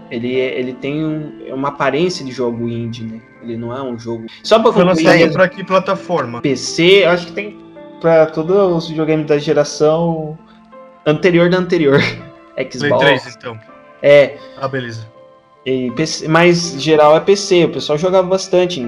ele, 0.10 0.34
ele 0.34 0.74
tem 0.74 1.06
um, 1.06 1.45
é 1.45 1.54
uma 1.54 1.68
aparência 1.68 2.26
de 2.26 2.32
jogo 2.32 2.68
indie, 2.68 3.04
né? 3.04 3.22
Ele 3.44 3.56
não 3.56 3.72
é 3.72 3.84
um 3.84 4.00
jogo. 4.00 4.26
Só 4.41 4.58
para 4.58 4.74
Foi 4.74 4.84
lançado 4.84 5.32
para 5.32 5.48
que 5.48 5.64
plataforma? 5.64 6.41
PC, 6.41 7.06
acho 7.06 7.28
que 7.28 7.34
tem 7.34 7.60
para 8.02 8.26
todos 8.26 8.56
os 8.76 8.90
videogames 8.90 9.28
da 9.28 9.38
geração 9.38 10.36
anterior 11.06 11.52
da 11.52 11.60
anterior. 11.60 12.00
Xbox. 12.58 12.80
Play 12.80 13.20
3, 13.20 13.36
então. 13.38 13.60
É. 14.02 14.38
Ah, 14.60 14.68
beleza. 14.68 15.08
E 15.64 15.91
PC, 15.91 16.28
mas 16.28 16.82
geral 16.82 17.16
é 17.16 17.20
PC, 17.20 17.66
o 17.66 17.70
pessoal 17.70 17.95
jogava 18.00 18.28
bastante 18.28 18.84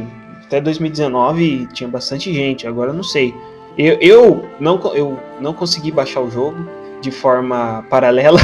até 0.46 0.60
2019 0.60 1.68
tinha 1.74 1.88
bastante 1.88 2.34
gente, 2.34 2.68
agora 2.68 2.92
não 2.92 3.04
sei. 3.04 3.36
Eu, 3.78 3.98
eu, 4.00 4.50
não, 4.60 4.80
eu 4.94 5.20
não 5.40 5.54
consegui 5.54 5.92
baixar 5.92 6.22
o 6.22 6.32
jogo 6.32 6.68
de 7.02 7.12
forma 7.12 7.86
paralela. 7.90 8.40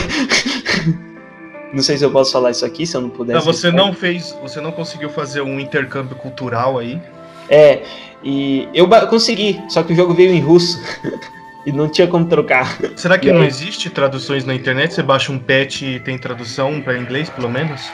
não 1.73 1.81
sei 1.81 1.97
se 1.97 2.03
eu 2.03 2.11
posso 2.11 2.31
falar 2.31 2.51
isso 2.51 2.65
aqui, 2.65 2.85
se 2.85 2.95
eu 2.95 3.01
não 3.01 3.09
puder. 3.09 3.33
Não, 3.33 3.41
você 3.41 3.71
não 3.71 3.93
fez, 3.93 4.37
você 4.41 4.59
não 4.59 4.71
conseguiu 4.71 5.09
fazer 5.09 5.41
um 5.41 5.59
intercâmbio 5.59 6.15
cultural 6.15 6.77
aí? 6.77 7.01
É, 7.49 7.81
e 8.23 8.67
eu 8.73 8.87
consegui, 9.09 9.61
só 9.69 9.83
que 9.83 9.93
o 9.93 9.95
jogo 9.95 10.13
veio 10.13 10.33
em 10.33 10.39
russo. 10.39 10.79
e 11.65 11.71
não 11.71 11.87
tinha 11.87 12.07
como 12.07 12.25
trocar. 12.25 12.77
Será 12.95 13.17
que 13.17 13.29
e 13.29 13.31
não 13.31 13.41
aí... 13.41 13.47
existe 13.47 13.89
traduções 13.89 14.43
na 14.43 14.53
internet? 14.53 14.93
Você 14.93 15.03
baixa 15.03 15.31
um 15.31 15.39
patch 15.39 15.83
e 15.83 15.99
tem 15.99 16.17
tradução 16.17 16.81
para 16.81 16.97
inglês, 16.97 17.29
pelo 17.29 17.49
menos? 17.49 17.89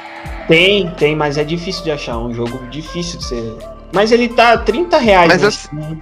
Tem, 0.48 0.90
tem, 0.92 1.16
mas 1.16 1.38
é 1.38 1.44
difícil 1.44 1.84
de 1.84 1.92
achar. 1.92 2.18
Um 2.18 2.34
jogo 2.34 2.66
difícil 2.70 3.20
de 3.20 3.26
ser 3.26 3.58
mas 3.92 4.12
ele 4.12 4.30
tá 4.30 4.58
30 4.58 4.98
reais. 4.98 5.28
Mas 5.28 5.44
assim, 5.44 6.02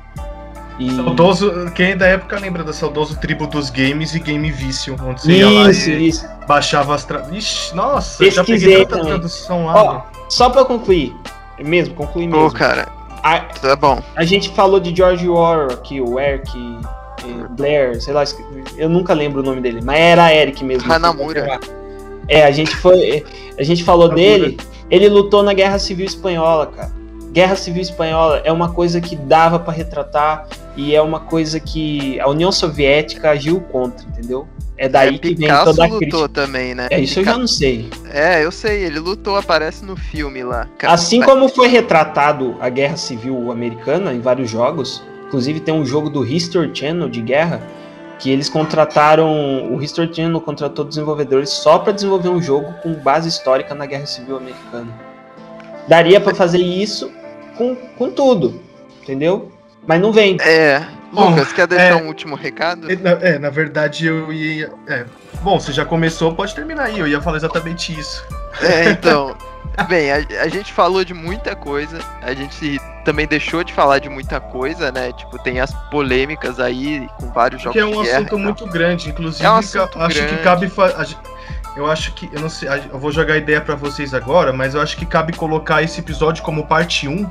e... 0.80 0.92
Saudoso, 0.96 1.72
quem 1.74 1.96
da 1.96 2.06
época 2.06 2.40
lembra 2.40 2.64
da 2.64 2.74
saudoso 2.74 3.18
tribo 3.20 3.48
dos 3.48 3.70
games 3.70 4.14
e 4.14 4.20
Game 4.20 4.52
Vício, 4.52 4.96
onde 5.04 5.22
você 5.22 5.32
isso, 5.32 5.40
ia 5.40 5.50
lá 5.50 5.70
e 5.70 6.08
isso. 6.08 6.28
baixava 6.48 6.96
as 6.96 7.06
tra... 7.06 7.26
Ixi, 7.32 7.76
nossa, 7.76 8.18
Pesquisei 8.18 8.32
já 8.32 8.44
peguei 8.44 8.86
tanta 8.86 8.98
também. 8.98 9.06
tradução 9.06 9.66
lá. 9.66 9.84
Ó, 9.84 10.02
só 10.30 10.50
pra 10.50 10.66
concluir, 10.66 11.16
mesmo, 11.60 11.96
concluir 11.96 12.28
mesmo. 12.28 12.50
Pô, 12.50 12.56
cara, 12.56 12.88
a, 13.24 13.40
tá 13.40 13.76
bom. 13.76 14.02
A 14.16 14.26
gente 14.26 14.50
falou 14.50 14.80
de 14.80 14.96
George 14.96 15.28
Orwell 15.28 15.72
aqui, 15.72 16.02
o 16.02 16.20
Eric, 16.20 16.52
Blair, 17.52 18.02
sei 18.02 18.14
lá, 18.14 18.24
eu 18.78 18.90
nunca 18.90 19.14
lembro 19.14 19.42
o 19.42 19.44
nome 19.44 19.62
dele, 19.62 19.82
mas 19.84 20.00
era 20.00 20.34
Eric 20.34 20.64
mesmo. 20.64 20.92
Hanamura. 20.92 21.60
É, 22.28 22.44
a 22.44 22.52
gente 22.52 22.76
foi, 22.76 23.24
a 23.58 23.64
gente 23.64 23.84
falou 23.84 24.10
dele, 24.10 24.58
ele 24.90 25.08
lutou 25.08 25.44
na 25.44 25.54
Guerra 25.54 25.80
Civil 25.80 26.06
Espanhola, 26.06 26.68
cara. 26.68 27.05
Guerra 27.36 27.58
Civil 27.58 27.82
Espanhola 27.82 28.42
é 28.46 28.52
uma 28.52 28.72
coisa 28.72 29.02
que 29.02 29.14
dava 29.14 29.60
para 29.60 29.74
retratar 29.74 30.48
e 30.78 30.96
é 30.96 31.02
uma 31.02 31.20
coisa 31.20 31.60
que 31.60 32.18
a 32.22 32.30
União 32.30 32.50
Soviética 32.50 33.32
agiu 33.32 33.60
contra, 33.60 34.08
entendeu? 34.08 34.48
É 34.78 34.88
daí 34.88 35.16
é, 35.16 35.18
que 35.18 35.36
vem 35.36 35.50
toda 35.50 35.84
a 35.84 35.90
crítica. 35.90 36.18
lutou 36.18 36.30
também, 36.30 36.74
né? 36.74 36.88
É, 36.90 36.98
isso 36.98 37.16
Picasso... 37.16 37.20
eu 37.20 37.34
já 37.34 37.38
não 37.38 37.48
sei. 37.48 37.90
É, 38.10 38.46
eu 38.46 38.54
sei, 38.54 38.86
ele 38.86 39.00
lutou, 39.00 39.36
aparece 39.36 39.84
no 39.84 39.98
filme 39.98 40.46
lá. 40.46 40.66
Assim 40.84 41.22
como 41.22 41.50
foi 41.50 41.68
retratado 41.68 42.56
a 42.62 42.70
Guerra 42.70 42.96
Civil 42.96 43.52
Americana 43.52 44.14
em 44.14 44.22
vários 44.22 44.50
jogos, 44.50 45.04
inclusive 45.28 45.60
tem 45.60 45.74
um 45.74 45.86
jogo 45.86 46.10
do 46.10 46.26
History 46.26 46.72
Channel 46.74 47.10
de 47.10 47.20
guerra, 47.20 47.62
que 48.18 48.30
eles 48.30 48.48
contrataram, 48.48 49.74
o 49.74 49.84
History 49.84 50.10
Channel 50.16 50.40
contratou 50.40 50.86
desenvolvedores 50.86 51.50
só 51.50 51.80
para 51.80 51.92
desenvolver 51.92 52.30
um 52.30 52.42
jogo 52.42 52.74
com 52.82 52.94
base 52.94 53.28
histórica 53.28 53.76
na 53.76 53.86
Guerra 53.86 54.06
Civil 54.06 54.38
Americana. 54.38 54.88
Daria 55.86 56.22
para 56.22 56.34
fazer 56.34 56.60
isso 56.60 57.12
com, 57.58 57.76
com 57.76 58.12
tudo, 58.12 58.62
entendeu? 59.02 59.52
Mas 59.88 60.02
não 60.02 60.12
vem. 60.12 60.38
É. 60.42 60.86
Lucas, 61.12 61.54
quer 61.54 61.68
deixar 61.68 61.86
é, 61.86 61.96
um 61.96 62.08
último 62.08 62.36
recado? 62.36 62.92
É 62.92 62.96
na, 62.96 63.12
é, 63.12 63.40
na 63.40 63.50
verdade 63.50 64.06
eu 64.06 64.34
ia. 64.34 64.72
É, 64.88 65.06
bom, 65.42 65.60
você 65.60 65.72
já 65.72 65.86
começou, 65.86 66.34
pode 66.34 66.54
terminar 66.54 66.86
aí. 66.86 67.00
Eu 67.00 67.08
ia 67.08 67.22
falar 67.22 67.38
exatamente 67.38 67.98
isso. 67.98 68.26
É, 68.62 68.90
então. 68.90 69.36
bem, 69.88 70.12
a, 70.12 70.18
a, 70.42 70.48
gente 70.48 70.74
falou 70.74 71.06
de 71.06 71.14
muita 71.14 71.56
coisa, 71.56 72.00
a 72.22 72.34
gente 72.34 72.80
também 73.06 73.28
deixou 73.28 73.64
de 73.64 73.74
falar 73.74 74.00
de 74.00 74.10
muita 74.10 74.40
coisa, 74.40 74.92
né? 74.92 75.14
Tipo, 75.14 75.38
tem 75.40 75.60
as 75.60 75.74
polêmicas 75.90 76.60
aí 76.60 77.08
com 77.18 77.32
vários 77.32 77.62
jogos. 77.62 77.74
Que 77.74 77.80
é 77.80 77.86
um 77.86 78.02
assunto 78.02 78.38
muito 78.38 78.68
grande, 78.68 79.10
inclusive. 79.10 79.46
É 79.46 79.52
um 79.52 79.56
assunto 79.56 80.02
acho 80.02 80.18
grande. 80.18 80.38
que 80.38 80.44
cabe. 80.44 80.72
Eu 81.76 81.86
acho 81.86 82.14
que. 82.14 82.30
Eu 82.32 82.42
não 82.42 82.50
sei. 82.50 82.70
Eu 82.92 82.98
vou 83.00 83.12
jogar 83.12 83.34
a 83.34 83.38
ideia 83.38 83.60
para 83.60 83.76
vocês 83.76 84.14
agora, 84.14 84.54
mas 84.54 84.76
eu 84.76 84.82
acho 84.82 84.96
que 84.98 85.06
cabe 85.06 85.34
colocar 85.34 85.84
esse 85.84 86.00
episódio 86.00 86.44
como 86.44 86.66
parte 86.66 87.08
1. 87.08 87.30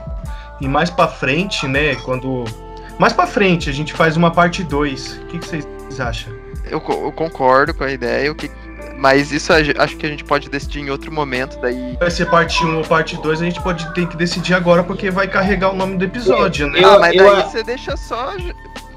E 0.60 0.68
mais 0.68 0.90
para 0.90 1.08
frente, 1.08 1.66
né? 1.66 1.94
Quando. 1.96 2.44
Mais 2.98 3.12
para 3.12 3.26
frente, 3.26 3.68
a 3.68 3.72
gente 3.72 3.92
faz 3.92 4.16
uma 4.16 4.30
parte 4.30 4.62
2. 4.62 5.12
O 5.12 5.26
que, 5.26 5.38
que 5.38 5.46
vocês 5.46 5.66
acham? 5.98 6.32
Eu, 6.64 6.82
eu, 6.88 7.12
concordo 7.12 7.74
com 7.74 7.84
a 7.84 7.90
ideia, 7.90 8.30
o 8.30 8.34
que, 8.34 8.50
mas 8.96 9.32
isso 9.32 9.52
acho 9.52 9.96
que 9.96 10.06
a 10.06 10.08
gente 10.08 10.24
pode 10.24 10.48
decidir 10.48 10.80
em 10.80 10.90
outro 10.90 11.12
momento. 11.12 11.58
Daí... 11.60 11.96
Vai 11.98 12.10
ser 12.10 12.26
parte 12.26 12.64
1 12.64 12.78
ou 12.78 12.84
parte 12.84 13.16
2, 13.20 13.42
a 13.42 13.44
gente 13.44 13.60
pode 13.60 13.92
ter 13.92 14.06
que 14.06 14.16
decidir 14.16 14.54
agora, 14.54 14.82
porque 14.82 15.10
vai 15.10 15.28
carregar 15.28 15.70
o 15.70 15.76
nome 15.76 15.98
do 15.98 16.04
episódio, 16.04 16.68
né? 16.68 16.80
Eu, 16.82 16.90
ah, 16.90 16.98
mas 16.98 17.16
daí 17.16 17.26
eu... 17.26 17.42
você 17.42 17.62
deixa 17.62 17.96
só 17.96 18.34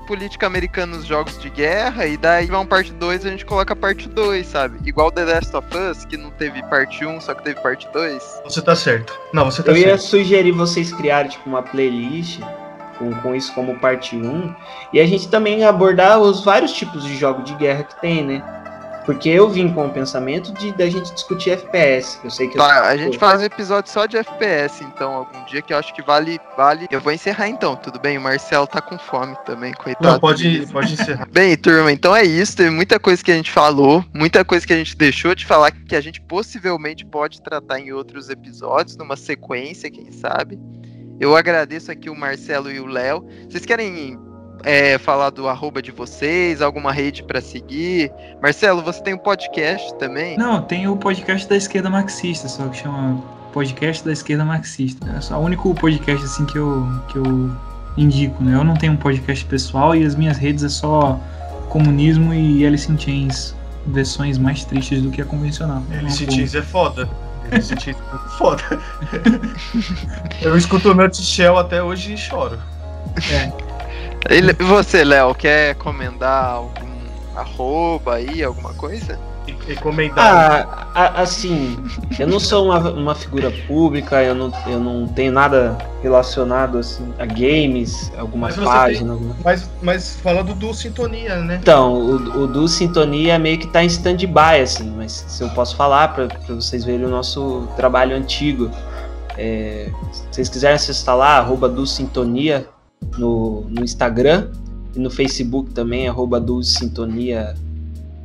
política 0.07 0.47
americana 0.47 0.95
nos 0.95 1.05
jogos 1.05 1.38
de 1.39 1.49
guerra, 1.49 2.05
e 2.07 2.15
daí 2.17 2.47
vai 2.47 2.59
um 2.59 2.65
parte 2.65 2.91
2 2.93 3.25
a 3.25 3.29
gente 3.29 3.45
coloca 3.45 3.73
a 3.73 3.75
parte 3.75 4.07
2, 4.07 4.47
sabe? 4.47 4.79
Igual 4.88 5.11
The 5.11 5.25
Last 5.25 5.55
of 5.55 5.67
Us, 5.77 6.05
que 6.05 6.15
não 6.17 6.31
teve 6.31 6.63
parte 6.63 7.05
1, 7.05 7.19
só 7.21 7.34
que 7.34 7.43
teve 7.43 7.59
parte 7.61 7.88
2. 7.91 8.41
Você 8.45 8.61
tá 8.61 8.75
certo. 8.75 9.13
Não, 9.34 9.45
você 9.45 9.61
tá 9.61 9.71
Eu 9.71 9.75
certo. 9.75 9.88
ia 9.89 9.97
sugerir 9.97 10.51
vocês 10.53 10.93
criarem 10.93 11.29
tipo, 11.29 11.47
uma 11.49 11.61
playlist 11.61 12.39
com, 12.97 13.13
com 13.21 13.35
isso 13.35 13.53
como 13.53 13.77
parte 13.79 14.15
1 14.15 14.55
e 14.93 14.99
a 14.99 15.05
gente 15.05 15.27
também 15.27 15.63
abordar 15.63 16.19
os 16.19 16.43
vários 16.43 16.71
tipos 16.71 17.03
de 17.03 17.15
jogo 17.15 17.43
de 17.43 17.53
guerra 17.55 17.84
que 17.84 17.99
tem, 18.01 18.23
né? 18.23 18.56
Porque 19.07 19.29
eu 19.29 19.49
vim 19.49 19.73
com 19.73 19.85
o 19.85 19.89
pensamento 19.89 20.51
de 20.53 20.73
da 20.73 20.88
gente 20.89 21.13
discutir 21.13 21.51
FPS. 21.51 22.19
Eu 22.25 22.29
sei 22.29 22.49
que 22.49 22.57
eu- 22.57 22.61
Tá, 22.61 22.89
a 22.89 22.97
gente 22.97 23.17
faz 23.17 23.41
um 23.41 23.45
episódio 23.45 23.89
só 23.89 24.05
de 24.05 24.17
FPS, 24.17 24.84
então, 24.84 25.13
algum 25.13 25.45
dia 25.45 25.61
que 25.61 25.71
eu 25.73 25.77
acho 25.77 25.93
que 25.95 26.01
vale. 26.01 26.38
vale. 26.57 26.88
Eu 26.91 26.99
vou 26.99 27.13
encerrar 27.13 27.47
então, 27.47 27.73
tudo 27.77 27.99
bem? 28.01 28.17
O 28.17 28.21
Marcelo 28.21 28.67
tá 28.67 28.81
com 28.81 28.99
fome 28.99 29.34
também, 29.45 29.71
coitado. 29.73 30.05
Não, 30.05 30.19
pode, 30.19 30.67
pode 30.73 30.91
encerrar. 30.93 31.25
Bem, 31.31 31.55
turma, 31.55 31.89
então 31.89 32.13
é 32.13 32.23
isso. 32.25 32.57
Teve 32.57 32.69
muita 32.69 32.99
coisa 32.99 33.23
que 33.23 33.31
a 33.31 33.35
gente 33.35 33.49
falou, 33.49 34.03
muita 34.13 34.43
coisa 34.43 34.67
que 34.67 34.73
a 34.73 34.77
gente 34.77 34.95
deixou 34.97 35.34
de 35.34 35.45
falar 35.45 35.71
que 35.71 35.95
a 35.95 36.01
gente 36.01 36.19
possivelmente 36.19 37.05
pode 37.05 37.41
tratar 37.41 37.79
em 37.79 37.93
outros 37.93 38.29
episódios, 38.29 38.97
numa 38.97 39.15
sequência, 39.15 39.89
quem 39.89 40.11
sabe. 40.11 40.59
Eu 41.17 41.34
agradeço 41.34 41.89
aqui 41.91 42.09
o 42.09 42.15
Marcelo 42.15 42.69
e 42.69 42.79
o 42.79 42.85
Léo. 42.85 43.25
Vocês 43.49 43.65
querem 43.65 44.19
é, 44.63 44.97
falar 44.97 45.29
do 45.29 45.47
arroba 45.47 45.81
de 45.81 45.91
vocês, 45.91 46.61
alguma 46.61 46.91
rede 46.91 47.23
pra 47.23 47.41
seguir? 47.41 48.11
Marcelo, 48.41 48.81
você 48.81 49.01
tem 49.01 49.13
um 49.13 49.17
podcast 49.17 49.93
também? 49.95 50.38
Não, 50.38 50.61
tem 50.61 50.88
o 50.88 50.95
podcast 50.95 51.47
da 51.47 51.55
esquerda 51.55 51.89
marxista, 51.89 52.47
só 52.47 52.67
que 52.67 52.77
chama 52.77 53.21
Podcast 53.53 54.03
da 54.05 54.11
Esquerda 54.11 54.45
Marxista. 54.45 55.09
É 55.17 55.21
só 55.21 55.39
o 55.39 55.43
único 55.43 55.73
podcast 55.73 56.23
assim 56.25 56.45
que 56.45 56.57
eu, 56.57 56.88
que 57.07 57.17
eu 57.17 57.51
indico, 57.97 58.43
né? 58.43 58.55
Eu 58.55 58.63
não 58.63 58.75
tenho 58.75 58.93
um 58.93 58.97
podcast 58.97 59.43
pessoal 59.45 59.95
e 59.95 60.05
as 60.05 60.15
minhas 60.15 60.38
redes 60.38 60.63
é 60.63 60.69
só 60.69 61.19
comunismo 61.69 62.34
e 62.34 62.65
Alice 62.65 62.91
in 62.91 62.97
Chains, 62.97 63.55
versões 63.88 64.38
mais 64.38 64.63
tristes 64.65 65.01
do 65.01 65.09
que 65.09 65.21
a 65.21 65.25
convencional. 65.25 65.81
Alice 65.91 66.25
Não, 66.25 66.34
Chains 66.34 66.55
é 66.55 66.61
foda. 66.61 67.09
Alice 67.51 67.73
Chains 67.79 67.97
é 67.97 68.29
foda. 68.38 68.63
Eu 70.41 70.57
escuto 70.57 70.91
o 70.91 70.93
Nutshell 70.93 71.57
até 71.57 71.81
hoje 71.81 72.13
e 72.13 72.17
choro. 72.17 72.59
E 74.30 74.64
você, 74.64 75.04
Léo, 75.04 75.34
quer 75.36 75.76
comendar 75.76 76.45
algum 76.45 76.88
arroba 77.36 78.16
aí, 78.16 78.44
alguma 78.44 78.74
coisa? 78.74 79.20
E- 79.48 79.56
Recomendado. 79.68 80.20
Ah, 80.20 80.88
a- 80.94 81.22
assim, 81.22 81.78
eu 82.20 82.28
não 82.28 82.40
sou 82.40 82.66
uma, 82.66 82.91
uma 82.91 83.16
figura 83.16 83.49
pública, 83.68 84.22
eu 84.22 84.36
não, 84.36 84.52
eu 84.66 84.80
não 84.80 85.08
tenho 85.08 85.32
nada 85.32 85.78
relacionado 86.04 86.78
assim, 86.78 87.14
a 87.18 87.26
games, 87.26 88.12
alguma 88.18 88.48
Mas 88.48 88.56
você 88.56 88.66
página. 88.66 89.14
alguma- 89.14 89.36
Mas, 89.45 89.70
mas 89.82 90.16
falando 90.22 90.54
do 90.54 90.74
Sintonia, 90.74 91.38
né? 91.38 91.60
Então, 91.62 91.94
o, 91.94 92.41
o 92.44 92.48
do 92.48 92.68
Sintonia 92.68 93.38
meio 93.40 93.58
que 93.58 93.68
tá 93.68 93.84
em 93.84 93.88
stand-by, 93.88 94.62
assim, 94.62 94.90
mas 94.98 95.24
se 95.28 95.41
eu 95.41 95.49
posso 95.52 95.76
falar 95.78 96.10
pra, 96.10 96.28
pra 96.28 96.56
vocês 96.56 96.84
verem 96.84 97.06
o 97.06 97.10
nosso 97.10 97.68
trabalho 97.78 98.16
antigo. 98.16 98.70
É, 99.38 99.90
se 100.12 100.24
vocês 100.32 100.49
quiserem 100.49 100.76
acessar 100.76 101.16
lá, 101.16 101.38
arroba 101.38 101.70
do 101.70 101.86
Sintonia 101.86 102.68
no, 103.18 103.61
no 103.69 103.84
Instagram 103.84 104.49
e 104.95 104.99
no 104.99 105.10
Facebook 105.10 105.72
também, 105.72 106.07
arroba 106.07 106.40
do 106.40 106.61
Sintonia. 106.64 107.56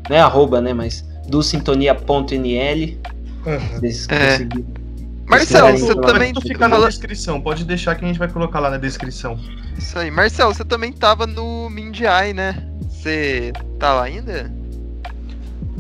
Não 0.09 0.17
é 0.17 0.21
arroba, 0.21 0.61
né? 0.61 0.73
Mas 0.73 1.05
do 1.29 1.43
sintonia.nl. 1.43 2.99
Uhum. 3.45 3.81
É. 4.09 4.83
Marcelo, 5.27 5.79
você 5.79 5.95
também 5.95 6.35
fica 6.41 6.69
na 6.69 6.79
descrição, 6.87 7.41
pode 7.41 7.65
deixar 7.65 7.95
que 7.95 8.05
a 8.05 8.09
gente 8.09 8.19
vai 8.19 8.29
colocar 8.29 8.61
lá 8.61 8.71
na 8.71 8.77
descrição. 8.77 9.39
Isso 9.79 9.99
aí. 9.99 10.11
Marcelo, 10.11 10.55
você 10.55 10.65
também 10.65 10.93
tava 10.93 11.27
no 11.27 11.71
Mindiai, 11.71 12.33
né? 12.33 12.69
Você 12.91 13.53
tá 13.79 13.95
lá 13.95 14.05
ainda? 14.05 14.53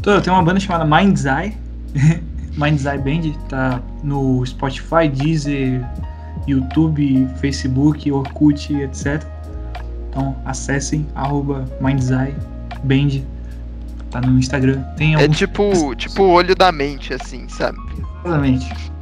Tô, 0.01 0.12
eu 0.12 0.23
tenho 0.23 0.35
uma 0.35 0.43
banda 0.43 0.59
chamada 0.59 0.85
Mind's 0.85 1.24
Eye. 1.24 1.56
Mind's 2.56 2.85
Eye 2.85 2.98
Band, 2.98 3.32
tá 3.48 3.82
no 4.02 4.44
Spotify, 4.44 5.09
Deezer, 5.09 5.86
YouTube, 6.47 7.28
Facebook, 7.40 8.10
Orkut, 8.10 8.74
etc. 8.74 9.23
Então 10.09 10.36
acessem 10.44 11.06
arroba 11.14 11.64
Mind's 11.81 12.10
Eye 12.10 12.35
Band. 12.85 13.23
Tá 14.10 14.20
no 14.20 14.39
Instagram. 14.39 14.82
Tem 14.97 15.14
É 15.14 15.27
tipo, 15.27 15.94
tipo 15.94 16.23
o 16.23 16.31
olho 16.31 16.55
da 16.55 16.70
mente, 16.70 17.14
assim, 17.14 17.48
sabe? 17.48 17.78
Exatamente. 18.24 18.93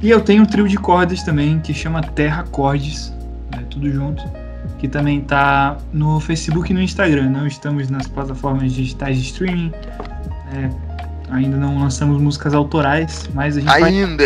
E 0.00 0.08
eu 0.08 0.20
tenho 0.22 0.42
um 0.42 0.46
trio 0.46 0.66
de 0.66 0.78
cordas 0.78 1.22
também 1.22 1.60
que 1.60 1.74
chama 1.74 2.00
Terra 2.00 2.44
Cordes, 2.44 3.12
né, 3.52 3.62
tudo 3.68 3.90
junto, 3.92 4.22
que 4.78 4.88
também 4.88 5.20
tá 5.20 5.76
no 5.92 6.18
Facebook 6.20 6.70
e 6.70 6.74
no 6.74 6.80
Instagram. 6.80 7.28
Não 7.28 7.46
estamos 7.46 7.90
nas 7.90 8.06
plataformas 8.06 8.72
digitais 8.72 9.18
de 9.18 9.24
streaming. 9.24 9.70
né, 10.50 10.72
ainda 11.30 11.56
não 11.56 11.78
lançamos 11.78 12.20
músicas 12.20 12.54
autorais, 12.54 13.28
mas 13.34 13.56
a 13.56 13.60
gente 13.60 13.70
Ainda. 13.70 14.24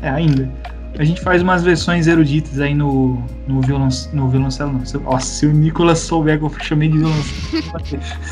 é, 0.00 0.08
ainda. 0.08 0.50
A 0.98 1.04
gente 1.04 1.20
faz 1.22 1.40
umas 1.42 1.62
versões 1.62 2.06
eruditas 2.06 2.60
aí 2.60 2.74
no, 2.74 3.22
no, 3.46 3.60
violon, 3.62 3.88
no 4.12 4.28
violoncelo, 4.28 4.72
não. 4.72 4.84
Se, 4.84 4.98
nossa, 4.98 5.26
se 5.26 5.46
o 5.46 5.52
Nicolas 5.52 6.00
souber 6.00 6.38
que 6.38 6.44
eu 6.44 6.52
chamei 6.60 6.88
de 6.88 6.98
violoncelo. 6.98 7.64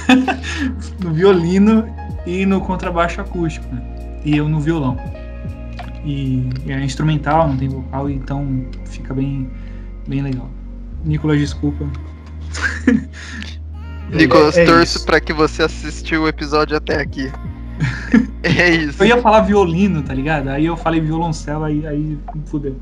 no 1.02 1.12
violino 1.12 1.86
e 2.26 2.44
no 2.44 2.60
contrabaixo 2.60 3.20
acústico, 3.20 3.66
né? 3.74 3.82
E 4.24 4.36
eu 4.36 4.48
no 4.48 4.60
violão. 4.60 4.98
E, 6.04 6.48
e 6.66 6.72
é 6.72 6.80
instrumental, 6.82 7.48
não 7.48 7.56
tem 7.56 7.68
vocal, 7.68 8.10
então 8.10 8.66
fica 8.84 9.14
bem, 9.14 9.50
bem 10.06 10.22
legal. 10.22 10.50
Nicolas, 11.04 11.38
desculpa. 11.38 11.86
Nicolas, 14.12 14.56
É 14.56 14.64
torço 14.64 14.98
isso. 14.98 15.06
pra 15.06 15.20
que 15.20 15.32
você 15.32 15.62
assistiu 15.62 16.22
o 16.22 16.28
episódio 16.28 16.76
até 16.76 17.00
aqui. 17.00 17.30
É 18.42 18.70
isso. 18.70 19.02
Eu 19.02 19.06
ia 19.08 19.22
falar 19.22 19.40
violino, 19.40 20.02
tá 20.02 20.14
ligado? 20.14 20.48
Aí 20.48 20.66
eu 20.66 20.76
falei 20.76 21.00
violoncelo, 21.00 21.64
aí, 21.64 21.86
aí 21.86 22.18
fudeu. 22.46 22.76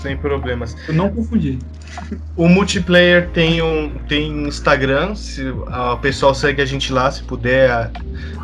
Sem 0.00 0.16
problemas. 0.16 0.76
Eu 0.86 0.94
não 0.94 1.08
confundi. 1.08 1.58
O 2.36 2.48
multiplayer 2.48 3.30
tem 3.30 3.62
um 3.62 3.90
tem 4.08 4.46
Instagram, 4.48 5.14
se 5.14 5.42
o 5.48 5.96
pessoal 5.98 6.34
segue 6.34 6.60
a 6.60 6.66
gente 6.66 6.92
lá, 6.92 7.10
se 7.10 7.22
puder, 7.22 7.70
a- 7.70 7.90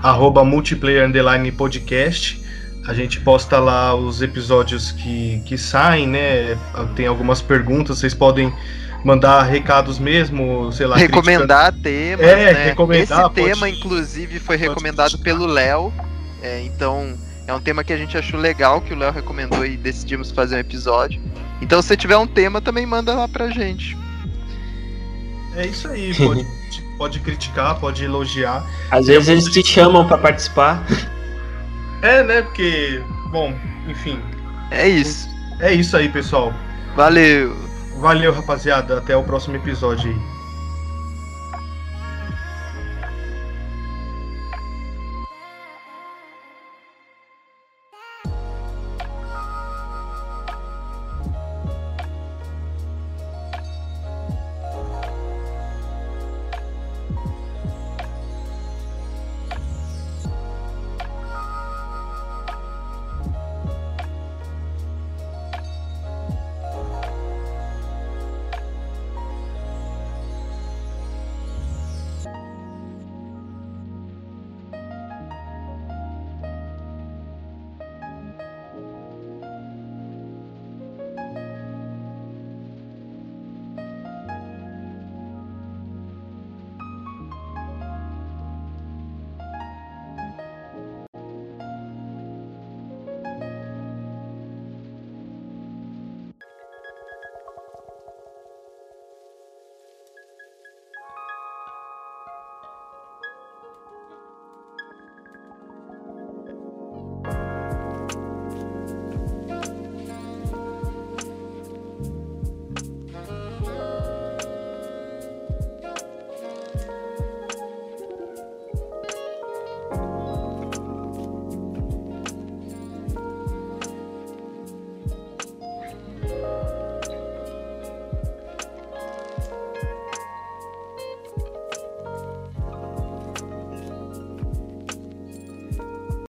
arroba 0.03 0.45
multiplayer 0.45 1.07
underline 1.07 1.51
podcast. 1.53 2.41
A 2.87 2.95
gente 2.95 3.21
posta 3.21 3.59
lá 3.59 3.95
os 3.95 4.23
episódios 4.23 4.91
que, 4.93 5.43
que 5.45 5.59
saem, 5.59 6.07
né? 6.07 6.57
Tem 6.97 7.07
algumas 7.07 7.43
perguntas, 7.43 7.99
vocês 7.99 8.15
podem 8.15 8.53
mandar 9.05 9.43
recados 9.43 9.99
mesmo, 9.99 10.71
sei 10.73 10.87
lá. 10.87 10.97
recomendar 10.97 11.73
temas, 11.73 12.27
É, 12.27 12.53
né? 12.53 12.65
recomendar, 12.67 13.03
Esse 13.03 13.31
pode- 13.31 13.35
tema, 13.35 13.69
inclusive, 13.69 14.39
foi 14.39 14.57
pode 14.59 14.69
recomendado 14.69 15.19
pelo 15.19 15.47
Léo. 15.47 15.93
É, 16.43 16.63
então, 16.65 17.15
é 17.47 17.53
um 17.55 17.61
tema 17.61 17.83
que 17.85 17.93
a 17.93 17.97
gente 17.97 18.17
achou 18.17 18.39
legal, 18.41 18.81
que 18.81 18.93
o 18.93 18.97
Léo 18.97 19.13
recomendou 19.13 19.65
e 19.65 19.77
decidimos 19.77 20.31
fazer 20.31 20.57
um 20.57 20.59
episódio. 20.59 21.21
Então, 21.61 21.81
se 21.83 21.97
tiver 21.97 22.17
um 22.17 22.27
tema, 22.27 22.61
também 22.61 22.87
manda 22.87 23.15
lá 23.15 23.29
pra 23.29 23.51
gente. 23.51 23.97
É 25.57 25.67
isso 25.67 25.89
aí, 25.89 26.15
pode, 26.15 26.47
pode 26.97 27.21
criticar, 27.21 27.75
pode 27.79 28.05
elogiar. 28.05 28.65
Às 28.91 29.07
vezes 29.09 29.29
eles 29.29 29.45
te 29.47 29.63
chamam 29.67 30.07
pra 30.07 30.17
participar. 30.17 30.85
É, 32.03 32.23
né? 32.23 32.43
Porque, 32.43 33.03
bom, 33.31 33.53
enfim, 33.89 34.19
É 34.71 34.89
isso. 34.89 35.29
é 35.59 35.73
isso 35.75 35.97
aí, 35.97 36.09
pessoal. 36.09 36.55
Valeu! 36.97 37.55
Valeu, 38.01 38.33
rapaziada. 38.33 38.97
Até 38.97 39.15
o 39.15 39.23
próximo 39.23 39.57
episódio 39.57 40.11
aí. 40.11 40.40